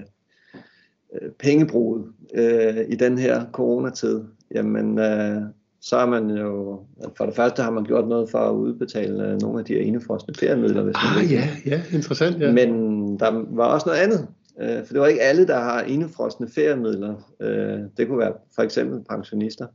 øh, 1.21 1.31
pengebruget 1.39 2.05
øh, 2.35 2.77
i 2.89 2.95
den 2.95 3.17
her 3.17 3.45
coronatid, 3.51 4.23
jamen 4.51 4.99
øh, 4.99 5.41
så 5.81 5.97
har 5.97 6.05
man 6.05 6.29
jo, 6.29 6.79
for 7.17 7.25
det 7.25 7.35
første 7.35 7.63
har 7.63 7.71
man 7.71 7.83
gjort 7.83 8.07
noget 8.07 8.29
for 8.29 8.37
at 8.37 8.53
udbetale 8.53 9.27
øh, 9.27 9.41
nogle 9.41 9.59
af 9.59 9.65
de 9.65 9.73
her 9.73 9.81
indefrostende 9.81 10.39
feriemidler. 10.39 10.83
Hvis 10.83 10.95
ah 10.95 11.31
ja, 11.31 11.49
ja, 11.65 11.81
interessant. 11.93 12.39
Ja. 12.39 12.51
Men 12.51 13.04
der 13.19 13.45
var 13.55 13.65
også 13.65 13.89
noget 13.89 13.99
andet, 13.99 14.27
øh, 14.61 14.85
for 14.85 14.93
det 14.93 15.01
var 15.01 15.07
ikke 15.07 15.21
alle, 15.21 15.47
der 15.47 15.59
har 15.59 15.81
indefrostende 15.81 16.51
feriemidler. 16.51 17.33
Øh, 17.39 17.79
det 17.97 18.07
kunne 18.07 18.19
være 18.19 18.33
for 18.55 18.61
eksempel 18.61 19.03
pensionister. 19.09 19.67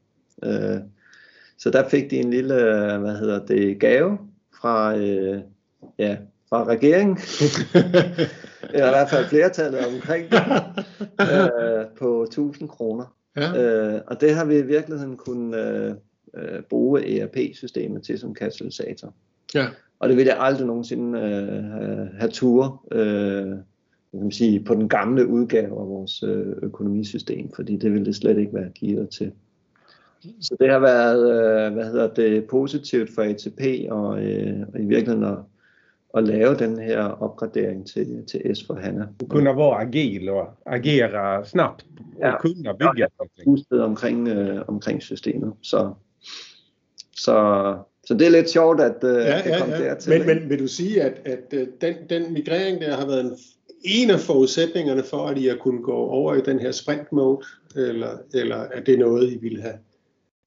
Øh, 0.45 0.81
så 1.59 1.71
der 1.71 1.89
fik 1.89 2.11
de 2.11 2.17
en 2.17 2.31
lille, 2.31 2.55
hvad 2.99 3.17
hedder 3.17 3.47
det, 3.47 3.81
gave 3.81 4.19
fra, 4.61 4.97
øh, 4.97 5.41
ja, 5.99 6.17
fra 6.49 6.65
regeringen, 6.65 7.19
eller 8.75 8.87
i 8.87 8.91
hvert 8.91 9.11
fald 9.11 9.27
flertallet 9.27 9.87
omkring 9.87 10.31
det, 10.31 10.43
øh, 11.21 11.85
på 11.99 12.23
1000 12.23 12.69
kroner. 12.69 13.17
Ja. 13.37 13.63
Øh, 13.63 14.01
og 14.07 14.21
det 14.21 14.35
har 14.35 14.45
vi 14.45 14.59
i 14.59 14.63
virkeligheden 14.63 15.17
kunnet 15.17 15.59
øh, 15.59 15.95
øh 16.35 16.63
bruge 16.63 17.21
ERP-systemet 17.21 18.03
til 18.03 18.19
som 18.19 18.35
katalysator. 18.35 19.15
Ja. 19.55 19.67
Og 20.01 20.09
det 20.09 20.17
vil 20.17 20.25
jeg 20.27 20.37
aldrig 20.39 20.67
nogensinde 20.67 21.19
øh, 21.21 22.21
have 22.21 22.31
tur 22.31 22.87
øh, 22.93 23.57
kan 24.11 24.21
man 24.23 24.33
sige, 24.33 24.65
på 24.65 24.75
den 24.75 24.89
gamle 24.89 25.27
udgave 25.27 25.81
af 25.81 25.89
vores 25.89 26.23
øh, 26.23 26.47
økonomisystem, 26.63 27.53
fordi 27.55 27.77
det 27.77 27.93
ville 27.93 28.05
det 28.05 28.17
slet 28.17 28.39
ikke 28.39 28.55
være 28.55 28.71
givet 28.71 29.09
til. 29.09 29.33
Så 30.41 30.57
det 30.61 30.71
har 30.71 30.79
været, 30.79 31.21
øh, 31.33 31.73
hvad 31.73 31.85
hedder 31.85 32.15
det, 32.15 32.47
positivt 32.47 33.11
for 33.15 33.23
ATP 33.23 33.91
og, 33.91 34.23
øh, 34.23 34.61
og 34.75 34.81
i 34.81 34.85
virkeligheden 34.85 35.25
at, 35.25 35.39
at 36.15 36.25
lave 36.25 36.57
den 36.57 36.79
her 36.79 37.03
opgradering 37.03 37.87
til, 37.87 38.25
til 38.27 38.39
S4HANA. 38.39 39.27
Kunna 39.29 39.53
vara 39.53 39.83
agil 39.83 40.29
och 40.29 40.47
agera 40.67 41.45
snabbt 41.45 41.87
och 41.99 42.27
ja. 42.27 42.39
kunna 42.39 42.73
bygga 42.73 43.07
ja, 43.73 43.85
omkring, 43.85 44.29
øh, 44.29 44.63
omkring 44.69 45.03
systemet. 45.03 45.53
Så, 45.63 45.93
så 47.17 47.77
så 48.05 48.15
det 48.15 48.27
er 48.27 48.31
lidt 48.31 48.51
sjovt, 48.51 48.81
at 48.81 48.97
uh, 49.05 49.11
ja, 49.11 49.43
det 49.45 49.59
kom 49.59 49.69
ja, 49.69 49.79
ja. 49.79 49.85
dertil. 49.85 50.19
Men, 50.19 50.27
men 50.27 50.51
vil 50.51 50.59
du 50.59 50.67
sige, 50.67 51.03
at, 51.03 51.21
at 51.25 51.55
øh, 51.55 51.67
den, 51.81 51.95
den 52.11 52.33
migrering 52.33 52.81
der 52.81 52.97
har 52.97 53.07
været 53.07 53.25
en, 53.25 53.37
en 53.85 54.11
af 54.11 54.21
forudsætninger 54.21 55.03
for, 55.03 55.27
at 55.27 55.39
I 55.39 55.47
har 55.47 55.57
kunnet 55.57 55.85
gå 55.85 55.93
over 55.93 56.35
i 56.35 56.41
den 56.41 56.61
her 56.61 56.73
sprint 56.73 57.13
mode, 57.13 57.47
eller, 57.77 58.19
eller 58.35 58.57
er 58.57 58.81
det 58.81 58.99
noget, 58.99 59.33
I 59.33 59.39
ville 59.39 59.63
have 59.63 59.79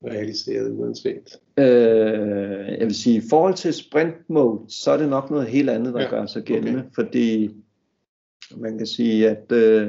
realiseret 0.06 0.72
uanset? 0.72 1.38
Øh, 1.58 2.78
jeg 2.80 2.86
vil 2.86 2.96
sige, 2.96 3.18
i 3.18 3.24
forhold 3.30 3.54
til 3.54 3.74
sprint 3.74 4.30
mode, 4.30 4.60
så 4.70 4.92
er 4.92 4.98
det 4.98 5.10
nok 5.10 5.32
noget 5.32 5.48
helt 5.48 5.70
andet, 5.70 5.94
der 5.94 6.02
ja, 6.02 6.10
gør 6.10 6.26
sig 6.26 6.44
gældende, 6.44 6.80
okay. 6.80 6.90
fordi 6.96 7.50
man 8.58 8.78
kan 8.78 8.88
sige, 8.88 9.30
at 9.30 9.52
øh, 9.52 9.88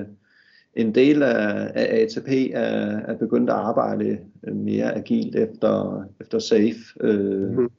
en 0.77 0.95
del 0.95 1.23
af, 1.23 1.71
af 1.75 2.03
ATP 2.03 2.29
er, 2.53 2.97
er 2.99 3.17
begyndt 3.17 3.51
at 3.51 3.57
arbejde 3.57 4.19
øh, 4.47 4.57
mere 4.57 4.95
agilt 4.95 5.37
efter, 5.37 6.05
efter 6.21 6.39
SAFE. 6.39 6.75
Øh, 7.01 7.51
Mhm. 7.51 7.71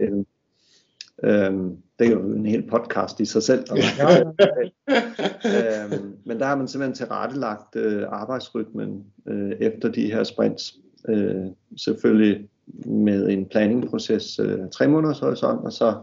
øh, 0.00 0.12
øh, 1.22 1.54
det 1.98 2.06
er 2.06 2.10
jo 2.10 2.20
en 2.20 2.46
hel 2.46 2.62
podcast 2.62 3.20
i 3.20 3.24
sig 3.24 3.42
selv. 3.42 3.64
Og 3.70 3.78
Ja. 3.78 4.20
øh, 5.46 5.92
men 6.24 6.38
der 6.40 6.44
har 6.46 6.56
man 6.56 6.68
simpelthen 6.68 6.94
tilrettelagt 6.96 7.76
øh, 7.76 8.02
arbejdsrytmen 8.08 9.04
øh, 9.26 9.50
efter 9.50 9.92
de 9.92 10.12
her 10.12 10.24
sprints. 10.24 10.76
Øh, 11.08 11.44
selvfølgelig 11.76 12.48
med 12.86 13.28
en 13.28 13.46
planningproces 13.46 14.38
øh, 14.38 14.58
tre 14.72 14.88
måneders 14.88 15.18
horisont, 15.18 15.64
og 15.64 15.72
så 15.72 15.94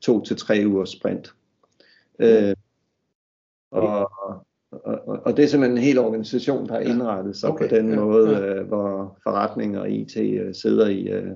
to 0.00 0.24
til 0.24 0.36
tre 0.36 0.62
ugers 0.66 0.90
sprint. 0.90 1.34
Øh, 2.18 2.54
og, 5.30 5.36
det 5.36 5.44
er 5.44 5.48
simpelthen 5.48 5.78
en 5.78 5.84
hel 5.84 5.98
organisation, 5.98 6.66
der 6.66 6.72
har 6.72 6.80
indrettet 6.80 7.36
sig 7.36 7.50
Okay, 7.50 7.68
på 7.68 7.74
den 7.74 7.90
ja, 7.90 7.96
måde, 7.96 8.30
ja. 8.30 8.54
øh, 8.54 8.66
hvor 8.66 9.18
forretning 9.22 9.78
og 9.78 9.90
IT 9.90 10.16
øh, 10.16 10.54
sidder 10.54 10.88
i, 10.88 11.02
øh, 11.02 11.30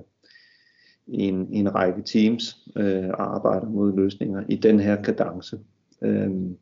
i, 1.07 1.21
en, 1.21 1.53
i 1.53 1.57
en 1.59 1.75
række 1.75 2.01
teams 2.01 2.57
øh, 2.77 3.09
og 3.09 3.35
arbejder 3.35 3.69
mod 3.69 3.95
løsninger 3.95 4.43
i 4.49 4.55
den 4.55 4.79
her 4.79 5.01
kadence. 5.01 5.59
Øhm, 6.01 6.57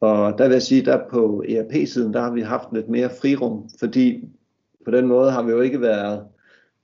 og 0.00 0.38
der 0.38 0.44
vil 0.44 0.52
jeg 0.52 0.62
sige, 0.62 0.84
der 0.84 0.98
på 1.10 1.44
ERP-siden, 1.48 2.14
der 2.14 2.20
har 2.20 2.30
vi 2.30 2.40
haft 2.40 2.68
lidt 2.72 2.88
mere 2.88 3.10
frirum, 3.20 3.68
fordi 3.78 4.28
på 4.84 4.90
den 4.90 5.06
måde 5.06 5.30
har 5.30 5.42
vi 5.42 5.50
jo 5.50 5.60
ikke 5.60 5.80
været 5.80 6.22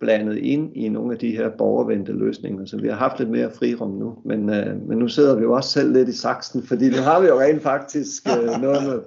blandet 0.03 0.37
ind 0.37 0.77
i 0.77 0.89
nogle 0.89 1.13
af 1.13 1.19
de 1.19 1.37
her 1.37 1.51
borgervendte 1.59 2.13
løsninger, 2.13 2.65
så 2.65 2.77
vi 2.77 2.89
har 2.89 2.97
haft 2.97 3.19
lidt 3.19 3.31
mere 3.31 3.51
frirum 3.51 3.91
nu, 3.91 4.19
men, 4.25 4.51
øh, 4.51 4.89
men 4.89 4.99
nu 4.99 5.09
sidder 5.09 5.37
vi 5.37 5.43
jo 5.43 5.53
også 5.53 5.71
selv 5.71 5.93
lidt 5.93 6.09
i 6.09 6.17
saksen, 6.17 6.63
fordi 6.63 6.91
nu 6.91 6.97
har 6.97 7.21
vi 7.21 7.27
jo 7.27 7.41
rent 7.41 7.63
faktisk 7.63 8.29
øh, 8.29 8.61
noget 8.63 8.83
med, 8.89 9.01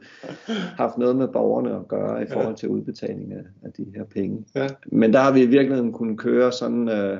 haft 0.78 0.98
noget 0.98 1.16
med 1.16 1.28
borgerne 1.28 1.76
at 1.76 1.88
gøre 1.88 2.24
i 2.24 2.26
forhold 2.34 2.56
til 2.56 2.70
udbetaling 2.70 3.34
af, 3.34 3.44
af 3.64 3.72
de 3.78 3.86
her 3.96 4.04
penge. 4.04 4.46
Ja. 4.56 4.68
Men 4.92 5.14
der 5.14 5.20
har 5.20 5.32
vi 5.32 5.42
i 5.42 5.48
virkeligheden 5.48 5.94
kunnet 5.94 6.20
køre 6.20 6.52
sådan 6.52 6.90
øh, 6.90 7.20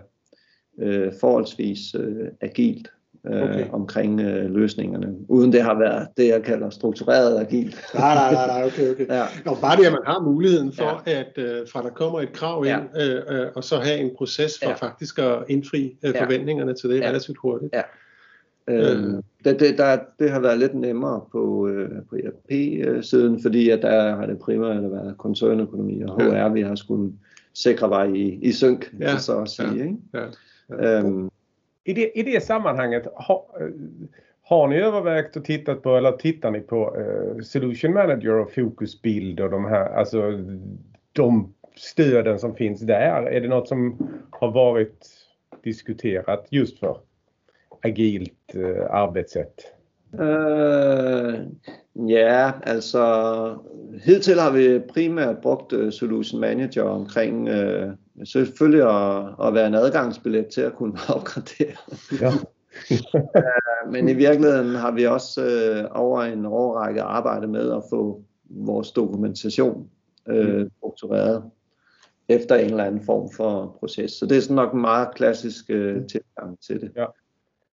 øh, 0.80 1.14
forholdsvis 1.20 1.96
øh, 2.00 2.28
agilt 2.42 2.92
Okay. 3.28 3.44
okay. 3.44 3.66
omkring 3.72 4.22
øh, 4.22 4.52
løsningerne, 4.52 5.16
uden 5.30 5.54
det 5.54 5.62
har 5.62 5.80
været 5.80 6.08
det, 6.18 6.28
jeg 6.28 6.44
kalder 6.44 6.70
struktureret 6.70 7.40
agilt. 7.40 7.82
Nej, 7.94 8.16
nej, 8.16 8.34
nej, 8.34 8.48
nej, 8.48 8.66
okay, 8.66 8.92
okay. 8.92 9.08
Ja. 9.18 9.24
Nå, 9.46 9.58
bare 9.62 9.78
det, 9.78 9.86
at 9.86 9.92
man 9.92 10.02
har 10.06 10.22
muligheden 10.22 10.74
for, 10.74 11.04
ja. 11.08 11.20
at 11.20 11.34
øh, 11.38 11.68
fra 11.74 11.82
der 11.82 11.90
kommer 11.90 12.22
et 12.22 12.34
krav 12.34 12.66
ind, 12.66 12.68
Ja. 12.96 13.16
øh, 13.16 13.40
øh, 13.42 13.48
og 13.56 13.64
så 13.64 13.76
have 13.80 13.98
en 14.00 14.10
proces 14.18 14.60
for 14.64 14.70
Ja. 14.70 14.76
faktisk 14.76 15.20
at 15.20 15.36
indfri 15.48 15.98
øh, 16.04 16.12
Ja. 16.16 16.24
forventningerne 16.24 16.74
til 16.74 16.90
det 16.90 17.00
Ja. 17.00 17.08
relativt 17.10 17.38
hurtigt. 17.42 17.74
Ja. 17.74 17.82
Øh. 18.68 19.04
Øh, 19.04 19.14
det, 19.46 19.60
det, 19.60 19.78
der, 19.78 19.98
det 20.20 20.32
har 20.32 20.40
været 20.40 20.60
lidt 20.60 20.76
nemmere 20.76 21.22
på, 21.32 21.68
øh, 21.68 21.90
på 22.10 22.16
ERP-siden, 22.16 23.42
fordi 23.42 23.70
at 23.70 23.82
der 23.82 24.16
har 24.16 24.26
det 24.26 24.40
primært 24.40 24.92
været 24.92 25.16
koncernøkonomi 25.18 26.02
og 26.02 26.22
Ja. 26.22 26.48
HR, 26.48 26.54
vi 26.54 26.62
har 26.62 26.76
skulle 26.76 27.14
sikre 27.54 27.90
vej 27.90 28.06
i, 28.06 28.40
i 28.42 28.52
synk, 28.52 28.94
Ja. 29.00 29.12
ja. 29.12 29.18
så 29.18 29.38
at 29.40 29.50
sige. 29.50 29.68
Ja. 29.76 29.84
Ikke? 29.84 29.98
Ja. 30.70 31.00
Øhm, 31.00 31.30
i 31.88 31.94
det, 31.94 32.20
I 32.20 32.24
det 32.24 32.44
sammanhanget, 32.44 33.08
har, 33.16 33.46
eh, 33.60 33.68
har 34.42 34.68
ni 34.68 34.76
övervägt 34.76 35.36
och 35.36 35.46
tittat 35.46 35.82
på, 35.84 35.96
eller 35.96 36.12
tittar 36.12 36.52
ni 36.52 36.60
på 36.60 36.98
eh, 36.98 37.42
Solution 37.42 37.94
Manager 37.94 38.34
och 38.34 38.52
Fokusbild 38.52 39.40
och 39.40 39.50
de 39.50 39.66
här, 39.66 39.90
alltså 39.90 40.32
de 41.12 41.54
stöden 41.76 42.40
som 42.40 42.56
finns 42.56 42.82
där? 42.82 43.24
Är 43.24 43.42
det 43.42 43.48
något 43.48 43.68
som 43.68 43.98
har 44.30 44.52
varit 44.52 45.08
diskuterat 45.64 46.48
just 46.50 46.80
för 46.80 46.98
agilt 47.82 48.56
eh, 48.56 48.92
arbetssätt? 48.92 49.75
Øh, 50.20 51.40
ja, 52.10 52.52
altså 52.64 53.56
hidtil 54.04 54.40
har 54.40 54.52
vi 54.52 54.80
primært 54.80 55.38
brugt 55.42 55.74
uh, 55.74 55.92
Solution 55.92 56.42
Manager 56.42 56.84
omkring 56.84 57.50
uh, 57.50 57.92
selvfølgelig 58.24 58.84
at, 58.84 59.48
at 59.48 59.54
være 59.54 59.68
en 59.68 59.76
adgangsbillet 59.76 60.48
til 60.48 60.62
at 60.62 60.76
kunne 60.76 61.00
opgradere. 61.16 61.76
Ja. 62.22 62.32
Men 63.92 64.10
i 64.10 64.14
virkeligheden 64.14 64.76
har 64.76 64.92
vi 64.92 65.06
også 65.06 65.42
uh, 65.42 66.02
over 66.02 66.22
en 66.22 66.46
årrække 66.46 67.02
arbejdet 67.02 67.50
med 67.50 67.72
at 67.72 67.84
få 67.90 68.24
vores 68.50 68.92
dokumentation 68.92 69.90
uh, 70.30 70.68
struktureret 70.78 71.44
efter 72.30 72.56
en 72.56 72.70
eller 72.70 72.84
anden 72.84 73.06
form 73.06 73.30
for 73.32 73.78
proces. 73.80 74.12
Så 74.12 74.26
det 74.26 74.38
er 74.38 74.42
sådan 74.42 74.56
nok 74.56 74.74
en 74.74 74.82
meget 74.82 75.08
klassisk 75.16 75.66
uh, 75.70 76.06
tilgang 76.06 76.60
til 76.68 76.82
det. 76.82 76.92
Ja. 76.96 77.06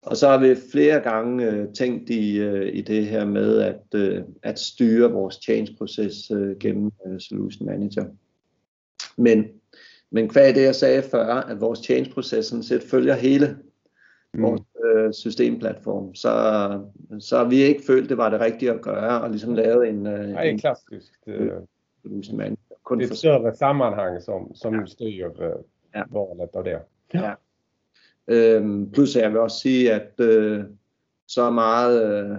Og 0.03 0.17
så 0.17 0.29
har 0.29 0.39
vi 0.39 0.55
flere 0.73 1.01
gange 1.01 1.51
øh, 1.51 1.73
tænkt 1.73 2.11
i, 2.11 2.39
øh, 2.39 2.75
i 2.75 2.81
det 2.81 3.07
her 3.07 3.25
med 3.25 3.59
at, 3.61 3.83
øh, 3.95 4.23
at 4.43 4.59
styre 4.59 5.11
vores 5.13 5.35
change-proces 5.35 6.31
øh, 6.31 6.57
gennem 6.59 6.91
øh, 7.07 7.21
Solution 7.21 7.67
Manager. 7.67 8.05
Men, 9.17 9.47
men 10.11 10.31
hvad 10.33 10.55
det, 10.55 10.63
jeg 10.63 10.75
sagde 10.75 11.03
før, 11.03 11.27
at 11.27 11.61
vores 11.61 11.79
change-proces 11.79 12.47
sådan 12.47 12.63
set 12.63 12.83
følger 12.83 13.15
hele 13.15 13.57
Mm. 14.35 14.43
vores 14.43 14.63
øh, 14.85 15.13
systemplatform, 15.13 16.15
så, 16.15 16.31
så 17.19 17.37
har 17.39 17.45
vi 17.45 17.57
ikke 17.57 17.83
følt, 17.87 18.09
det 18.09 18.17
var 18.17 18.31
det 18.31 18.41
rigtige 18.41 18.71
at 18.73 18.83
gøre, 18.83 19.21
og 19.21 19.31
ligesom 19.31 19.55
lave 19.55 19.89
en, 19.89 20.07
øh, 20.07 20.31
är 20.31 20.41
en 20.41 20.59
klassiskt. 20.59 21.19
eh, 21.27 21.51
Solution 22.03 22.37
Manager. 22.37 22.57
Kun 22.83 22.99
Det 22.99 23.05
är 23.05 23.09
for, 23.09 23.13
ett 23.15 23.19
större 23.19 23.55
sammanhang 23.55 24.23
som, 24.23 24.55
som 24.55 24.87
styr 24.87 25.27
eh, 25.43 25.51
Ja. 25.95 26.03
valet 26.11 26.57
av 26.57 26.65
det. 26.65 26.79
Ja. 27.15 27.35
Øhm, 28.29 28.91
plus 28.91 29.17
jeg 29.17 29.31
vil 29.31 29.39
også 29.41 29.61
sige, 29.61 29.93
at 29.93 30.13
øh, 30.21 30.61
så 31.29 31.51
meget 31.51 32.25
øh, 32.29 32.37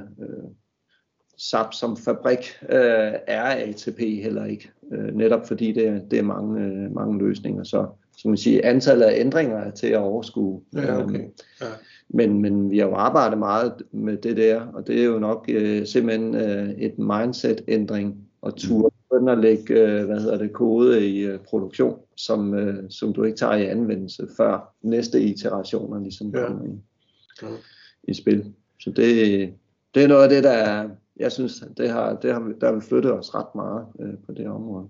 SAP 1.37 1.73
som 1.73 1.97
fabrik 1.97 2.39
øh, 2.69 3.13
er 3.27 3.43
ATP 3.43 3.99
heller 3.99 4.45
ikke. 4.45 4.71
Øh, 4.91 5.15
netop 5.15 5.47
fordi 5.47 5.71
det, 5.71 5.87
er- 5.87 5.99
det 6.11 6.19
er 6.19 6.23
mange, 6.23 6.61
øh, 6.65 6.95
mange 6.95 7.19
løsninger. 7.19 7.63
Så 7.63 7.87
som 8.17 8.31
man 8.31 8.37
siger, 8.37 8.61
antallet 8.63 9.05
af 9.05 9.19
ændringer 9.19 9.57
er 9.57 9.71
til 9.71 9.87
at 9.87 9.97
overskue. 9.99 10.61
Ja, 10.73 11.03
okay. 11.03 11.19
Øhm, 11.19 11.31
Ja. 11.61 11.65
men, 12.09 12.41
men 12.41 12.71
vi 12.71 12.77
har 12.79 12.85
jo 12.87 12.93
arbejdet 12.95 13.37
meget 13.39 13.73
med 13.91 14.17
det 14.17 14.37
der, 14.37 14.61
og 14.73 14.87
det 14.87 14.99
er 15.01 15.05
jo 15.05 15.19
nok 15.19 15.45
øh, 15.49 15.85
simpelthen 15.85 16.35
øh, 16.35 16.69
et 16.69 16.99
mindset-ændring 16.99 18.17
og 18.41 18.55
tur 18.55 18.93
begynde 19.11 19.31
at 19.31 19.37
lægge 19.37 19.73
øh, 19.73 20.05
hvad 20.05 20.19
hedder 20.19 20.37
det, 20.37 20.53
kode 20.53 21.07
i 21.09 21.19
øh, 21.19 21.39
produktion, 21.39 21.99
som, 22.17 22.53
øh, 22.53 22.83
som 22.89 23.13
du 23.13 23.23
ikke 23.23 23.37
tager 23.37 23.55
i 23.55 23.65
anvendelse, 23.65 24.27
før 24.37 24.75
næste 24.81 25.21
iterationer 25.21 25.99
ligesom 25.99 26.29
Ja. 26.35 26.47
kommer 26.47 26.65
i, 26.65 26.79
Ja. 27.41 27.47
i 28.03 28.13
spil. 28.13 28.53
Så 28.79 28.89
det, 28.89 29.53
det 29.95 30.03
er 30.03 30.07
noget 30.07 30.23
af 30.23 30.29
det, 30.29 30.43
der 30.43 30.49
er, 30.51 30.89
jeg 31.17 31.31
synes, 31.31 31.63
det 31.77 31.89
har, 31.89 32.15
det 32.15 32.33
har, 32.33 32.51
der 32.61 32.67
har 32.67 32.75
vi 32.75 32.81
flyttet 32.81 33.11
os 33.13 33.35
ret 33.35 33.55
meget 33.55 33.85
øh, 33.99 34.13
på 34.25 34.31
det 34.31 34.47
område. 34.47 34.87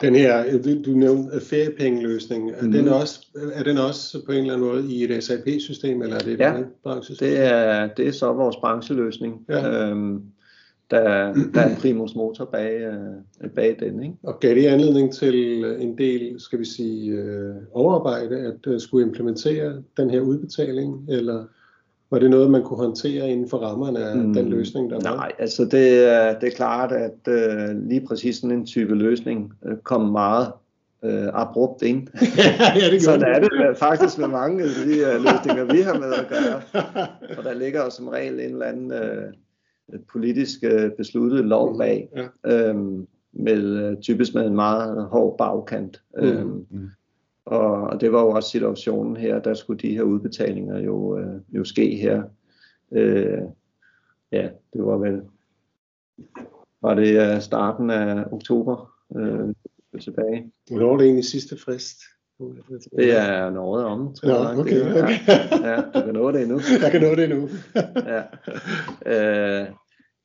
Den 0.00 0.14
her, 0.14 0.58
du, 0.86 0.90
nævnte 0.90 1.40
feriepengeløsning, 1.40 2.50
er, 2.50 2.62
Mhm. 2.62 2.72
den 2.72 2.88
også, 2.88 3.26
er 3.54 3.62
den 3.62 3.78
også 3.78 4.24
på 4.26 4.32
en 4.32 4.38
eller 4.38 4.54
anden 4.54 4.68
måde 4.68 4.92
i 4.94 5.04
et 5.04 5.24
SAP-system, 5.24 6.02
eller 6.02 6.14
er 6.16 6.20
det 6.20 6.32
et 6.32 6.38
Ja. 6.40 6.62
branchesystem? 6.82 7.28
Det 7.28 7.38
er, 7.38 7.86
det 7.94 8.08
er 8.08 8.12
så 8.12 8.32
vores 8.32 8.56
brancheløsning. 8.56 9.44
Ja. 9.48 9.88
Øhm, 9.90 10.22
der, 10.90 11.32
der 11.54 11.60
er 11.60 11.68
en 11.70 11.76
primus 11.80 12.14
motor 12.14 12.44
bag, 12.44 12.80
øh, 12.80 13.50
bag 13.50 13.76
den. 13.80 14.02
Ikke? 14.02 14.14
Og 14.22 14.40
gav 14.40 14.54
det 14.54 14.66
anledning 14.66 15.12
til 15.12 15.64
en 15.82 15.98
del, 15.98 16.34
skal 16.38 16.58
vi 16.58 16.64
sige, 16.64 17.10
øh, 17.12 17.54
overarbejde 17.72 18.38
at 18.38 18.72
øh, 18.72 18.80
skulle 18.80 19.06
implementere 19.06 19.82
den 19.96 20.10
her 20.10 20.20
udbetaling, 20.20 21.06
eller 21.10 21.44
var 22.10 22.18
det 22.18 22.30
noget, 22.30 22.50
man 22.50 22.62
kunne 22.62 22.76
håndtere 22.78 23.30
inden 23.30 23.48
for 23.48 23.58
rammerne 23.58 23.98
af 23.98 24.16
Mm, 24.16 24.34
den 24.34 24.48
løsning, 24.48 24.90
der 24.90 24.96
var? 25.10 25.16
Nej, 25.16 25.32
altså 25.38 25.64
det, 25.64 26.12
er- 26.12 26.38
det 26.38 26.46
er 26.46 26.56
klart, 26.56 26.92
at 26.92 27.28
øh, 27.28 27.88
lige 27.88 28.06
præcis 28.08 28.36
sådan 28.36 28.50
en 28.58 28.66
type 28.66 28.94
løsning 28.94 29.52
øh, 29.66 29.76
kom 29.76 30.00
meget 30.00 30.52
øh, 31.04 31.26
abrupt 31.32 31.82
ind. 31.82 32.08
ja, 32.80 32.90
det 32.90 33.02
Sådan 33.08 33.22
er 33.34 33.40
det 33.40 33.48
med- 33.58 33.74
faktisk 33.76 34.18
med 34.18 34.28
mange 34.28 34.62
af 34.62 34.68
de 34.86 34.90
øh, 34.98 35.22
løsninger, 35.22 35.64
vi 35.74 35.80
har 35.80 35.94
med 35.94 36.12
at 36.12 36.26
gøre. 36.28 36.82
Og 37.38 37.44
der 37.44 37.54
ligger 37.54 37.84
jo 37.84 37.90
som 37.90 38.08
regel 38.08 38.32
en 38.34 38.40
eller 38.52 38.66
anden 38.66 38.92
øh, 38.92 39.32
politisk 40.12 40.64
øh, 40.64 40.90
besluttet 40.96 41.44
lov 41.44 41.78
bag, 41.78 42.08
Ja. 42.44 42.68
øhm, 42.68 43.06
med 43.32 43.62
øh, 43.62 43.96
typisk 44.00 44.34
med 44.34 44.46
en 44.46 44.54
meget 44.54 45.04
hård 45.04 45.38
bagkant. 45.38 46.02
Mm. 46.16 46.22
Øhm, 46.24 46.66
Mm. 46.70 46.88
og, 47.44 47.70
og 47.70 48.00
det 48.00 48.12
var 48.12 48.20
jo 48.20 48.28
også 48.28 48.50
situationen 48.50 49.16
her, 49.16 49.38
der 49.40 49.54
skulle 49.54 49.80
de 49.88 49.94
her 49.94 50.02
udbetalinger 50.02 50.78
jo, 50.78 51.18
øh, 51.18 51.40
jo 51.52 51.64
ske 51.64 51.96
her. 51.96 52.22
Øh, 52.92 53.42
ja, 54.32 54.48
det 54.72 54.84
var 54.86 54.96
vel, 54.96 55.22
var 56.82 56.94
det 56.94 57.34
øh, 57.34 57.40
starten 57.40 57.90
af 57.90 58.24
oktober 58.32 58.92
øh, 59.16 59.54
tilbage. 60.00 60.52
Hvornår 60.70 60.90
var 60.90 60.96
det 60.96 61.04
egentlig 61.04 61.24
sidste 61.24 61.56
frist? 61.58 61.98
Det 62.96 63.16
er 63.18 63.50
noget 63.50 63.84
om, 63.84 64.14
tror 64.14 64.28
Ja, 64.28 64.48
jeg. 64.48 64.58
okay, 64.58 64.76
Det 64.80 64.86
er- 64.98 65.02
okay. 65.02 65.18
Ja, 65.62 65.70
ja, 65.70 65.76
du 66.00 66.04
kan 66.04 66.14
nå 66.14 66.32
det 66.32 66.42
endnu. 66.42 66.60
Jeg 66.82 66.90
kan 66.92 67.00
nå 67.00 67.14
det 67.14 67.28
nu. 67.30 67.48
ja. 68.12 68.22
Øh, 69.62 69.66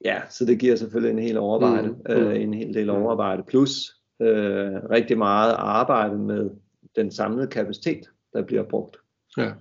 ja, 0.06 0.22
så 0.30 0.46
det 0.46 0.60
giver 0.60 0.76
selvfølgelig 0.76 1.12
en 1.18 1.24
hel 1.28 1.38
overarbejde, 1.38 1.88
Mm, 1.88 1.96
mm, 2.10 2.16
mm. 2.16 2.28
øh, 2.28 2.42
en 2.42 2.54
hel 2.54 2.74
del 2.74 2.90
overarbejde, 2.90 3.44
plus 3.48 3.96
øh, 4.22 4.72
rigtig 4.90 5.18
meget 5.18 5.54
arbejde 5.58 6.18
med 6.18 6.50
den 6.96 7.12
samlede 7.12 7.48
kapacitet, 7.48 8.10
der 8.34 8.42
bliver 8.44 8.64
brugt. 8.64 8.98
Ja. 9.38 9.52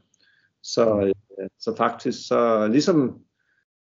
Så, 0.63 1.01
øh, 1.41 1.49
så 1.61 1.75
faktisk, 1.77 2.29
så 2.29 2.69
ligesom 2.69 3.19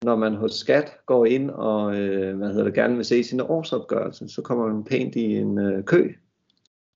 når 0.02 0.16
man 0.16 0.34
hos 0.34 0.52
Skat 0.54 0.96
går 1.06 1.26
ind 1.26 1.50
og 1.50 1.96
øh, 1.96 2.36
hvad 2.38 2.48
hedder 2.48 2.64
det, 2.64 2.74
gerne 2.74 2.96
vil 2.96 3.04
se 3.04 3.24
sine 3.24 3.42
årsopgørelser, 3.50 4.26
så 4.26 4.42
kommer 4.42 4.66
man 4.72 4.84
pænt 4.84 5.16
i 5.16 5.36
en 5.36 5.58
øh, 5.58 5.84
kø 5.84 6.12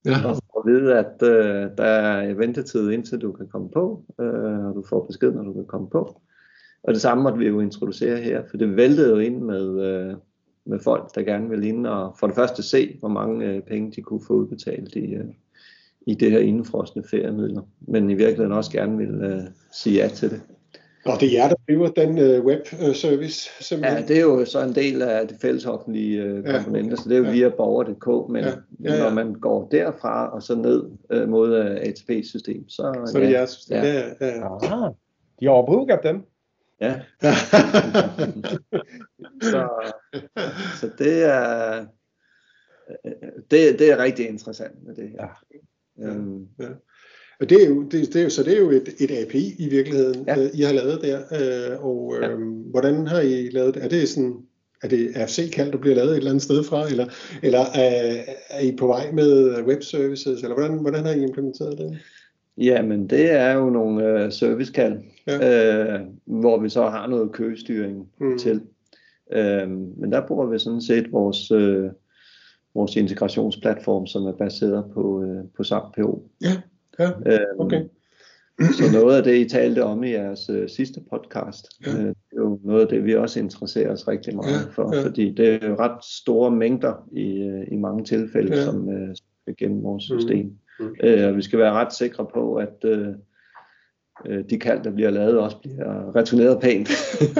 Ja. 0.07 0.17
og 0.29 0.37
at 0.67 0.73
vide, 0.73 0.99
at 0.99 1.23
øh, 1.23 1.71
der 1.79 1.85
er 1.85 2.35
ventetid 2.35 2.91
indtil 2.91 3.19
du 3.19 3.33
kan 3.33 3.49
komme 3.49 3.71
på, 3.71 4.05
øh, 4.21 4.67
og 4.67 4.75
du 4.75 4.85
får 4.89 5.05
besked, 5.05 5.33
når 5.33 5.43
du 5.43 5.53
kan 5.53 5.67
komme 5.67 5.91
på. 5.91 6.21
Og 6.83 6.95
det 6.95 7.01
samme 7.01 7.23
måtte 7.23 7.39
vi 7.39 7.47
jo 7.47 7.61
introducere 7.61 8.17
her, 8.17 8.43
for 8.51 8.57
det 8.57 8.77
væltede 8.77 9.11
jo 9.11 9.19
ind 9.19 9.41
med, 9.41 9.81
øh, 9.87 10.17
med 10.67 10.79
folk, 10.81 11.15
der 11.15 11.23
gerne 11.23 11.49
ville 11.49 11.69
ind 11.69 11.87
og 11.87 12.17
for 12.21 12.27
det 12.27 12.37
første 12.37 12.63
se, 12.63 12.97
hvor 13.01 13.09
mange 13.09 13.47
øh, 13.47 13.63
penge 13.63 13.93
de 13.97 14.03
kunne 14.03 14.25
få 14.27 14.35
udbetalt 14.35 14.97
i, 14.97 15.15
øh, 15.15 15.35
i 16.07 16.15
det 16.15 16.31
her 16.31 16.39
indefrosne 16.39 17.05
feriemidler, 17.11 17.63
men 17.81 18.11
i 18.11 18.15
virkeligheden 18.15 18.53
også 18.53 18.73
gerne 18.73 18.97
ville 18.97 19.35
øh, 19.35 19.43
sige 19.73 20.03
ja 20.03 20.09
til 20.09 20.31
det. 20.31 20.41
Og 21.07 21.21
det 21.21 21.29
er 21.29 21.43
jer, 21.43 21.49
der 21.49 21.55
driver 21.69 21.89
den 21.89 22.19
øh, 22.19 22.45
webservice, 22.45 23.51
Ja, 23.61 23.65
simpelthen? 23.65 24.09
det 24.09 24.17
er 24.17 24.21
jo 24.21 24.45
så 24.45 24.61
en 24.63 24.75
del 24.75 25.03
af 25.03 25.29
de 25.29 25.35
fællesoffentlige 25.41 26.23
øh, 26.23 26.45
Ja. 26.45 26.53
komponenter, 26.57 26.97
så 26.97 27.03
det 27.09 27.15
er 27.15 27.19
jo 27.19 27.25
Ja. 27.25 27.31
via 27.33 27.49
borger.dk, 27.49 28.31
men, 28.33 28.45
Ja. 28.45 28.51
Ja, 28.85 28.95
ja. 28.97 29.03
når 29.03 29.11
man 29.15 29.35
går 29.35 29.69
derfra 29.69 30.31
og 30.35 30.43
så 30.43 30.55
ned 30.55 30.85
øh, 31.11 31.29
mod 31.29 31.57
øh, 31.57 31.77
ATP-system, 31.77 32.69
så, 32.77 33.03
Så 33.13 33.19
det 33.19 33.27
er 33.27 33.31
jeres. 33.31 33.59
Ja. 33.71 33.83
Ja. 33.85 34.03
Ja, 34.21 34.27
ja. 34.27 34.55
Aha. 34.65 34.89
Jag 35.41 35.55
har 35.55 35.63
brukat 35.67 36.01
den. 36.03 36.25
ja, 36.81 37.01
så, 39.43 39.69
så 40.81 40.91
det 40.99 41.25
er 41.25 41.81
øh, 41.81 43.13
det, 43.51 43.79
det 43.79 43.91
er 43.93 43.99
rigtig 43.99 44.29
interessant 44.29 44.87
med 44.87 44.95
det 44.95 45.11
her. 45.11 45.45
Øhm, 46.03 46.49
Og 47.41 47.51
det 47.51 47.63
er 47.65 47.69
jo, 47.69 47.83
det, 47.83 47.93
det 47.93 48.17
er 48.17 48.23
jo, 48.23 48.31
så 48.31 48.43
det 48.43 48.53
er 48.53 48.59
jo 48.59 48.71
et, 48.71 48.89
et 49.01 49.11
API 49.11 49.55
i 49.59 49.69
virkeligheden, 49.69 50.25
Ja. 50.27 50.41
ja. 50.41 50.49
I 50.55 50.61
har 50.63 50.73
lavet 50.73 51.01
der. 51.03 51.19
Øh, 51.19 51.85
og 51.85 52.15
øh, 52.23 52.39
hvordan 52.71 53.07
har 53.07 53.21
I 53.21 53.49
lavet 53.53 53.75
det? 53.75 53.85
Er 53.85 53.89
det 53.89 54.09
sådan, 54.09 54.37
er 54.83 54.89
det 54.89 55.11
RFC-kald, 55.17 55.73
der 55.73 55.79
bliver 55.79 55.97
lavet 55.97 56.11
et 56.11 56.17
eller 56.17 56.31
andet 56.31 56.43
sted 56.43 56.65
fra, 56.65 56.89
eller, 56.89 57.07
eller 57.43 57.59
er, 57.75 58.17
er 58.51 58.61
I 58.61 58.77
på 58.77 58.87
vej 58.87 59.11
med 59.13 59.63
web 59.67 59.83
services, 59.83 60.43
eller 60.43 60.55
hvordan, 60.55 60.79
hvordan 60.79 61.05
har 61.05 61.13
I 61.13 61.23
implementeret 61.23 61.79
det? 61.79 61.99
Jamen, 62.59 63.07
det 63.11 63.31
er 63.31 63.53
jo 63.53 63.71
nogle 63.71 64.09
øh, 64.25 64.33
servicekald, 64.33 64.99
Ja. 65.27 65.95
øh, 65.95 66.01
hvor 66.25 66.61
vi 66.61 66.69
så 66.69 66.83
har 66.83 67.07
noget 67.07 67.33
køgestyring 67.33 68.09
mm. 68.21 68.39
til. 68.39 68.61
Øh, 69.33 69.71
men 69.71 70.13
der 70.13 70.27
bruger 70.27 70.47
vi 70.47 70.59
sådan 70.59 70.81
set 70.81 71.13
vores, 71.13 71.51
øh, 71.51 71.85
vores 72.75 72.97
integrationsplatform, 72.97 74.07
som 74.07 74.23
er 74.27 74.33
baseret 74.33 74.85
på, 74.95 75.23
øh, 75.23 75.45
på 75.57 75.65
SAP 75.65 75.83
PO. 75.97 76.29
Ja, 76.43 76.61
ja, 76.99 77.11
Øh, 77.27 77.41
okay. 77.59 77.83
Så 78.59 78.83
noget 78.93 79.17
af 79.17 79.23
det, 79.23 79.35
I 79.37 79.49
talte 79.49 79.85
om 79.85 80.05
i 80.05 80.11
jeres 80.11 80.51
øh, 80.51 80.69
sidste 80.69 81.01
podcast, 81.11 81.67
Ja. 81.87 81.93
øh, 81.93 81.99
det 81.99 82.09
er 82.33 82.41
jo 82.41 82.61
noget 82.65 82.81
af 82.83 82.89
det, 82.89 83.05
vi 83.05 83.15
også 83.15 83.41
interesserer 83.41 83.93
os 83.93 84.09
rigtig 84.09 84.37
meget 84.37 84.67
Ja, 84.67 84.71
for, 84.73 84.97
ja. 84.97 85.03
fordi 85.07 85.31
det 85.33 85.49
er 85.65 85.69
jo 85.69 85.77
ret 85.79 86.05
store 86.05 86.51
mængder 86.51 87.09
i, 87.13 87.43
øh, 87.43 87.67
i 87.73 87.77
mange 87.77 88.05
tilfælde, 88.05 88.57
Ja. 88.57 88.65
som 88.65 88.89
øh, 88.91 89.17
skal 89.43 89.55
gennem 89.59 89.83
vores 89.83 90.11
Mm. 90.11 90.21
system. 90.21 90.53
Mm. 90.81 90.95
Øh, 91.03 91.29
og 91.29 91.37
vi 91.37 91.43
skal 91.43 91.59
være 91.59 91.73
ret 91.73 91.93
sikre 91.95 92.27
på, 92.35 92.55
at 92.55 92.85
øh, 92.85 93.09
øh, 94.27 94.45
de 94.51 94.59
kald, 94.59 94.85
der 94.85 94.91
bliver 94.91 95.11
lavet, 95.11 95.39
også 95.39 95.57
bliver 95.63 96.17
returneret 96.17 96.61
pænt. 96.61 96.89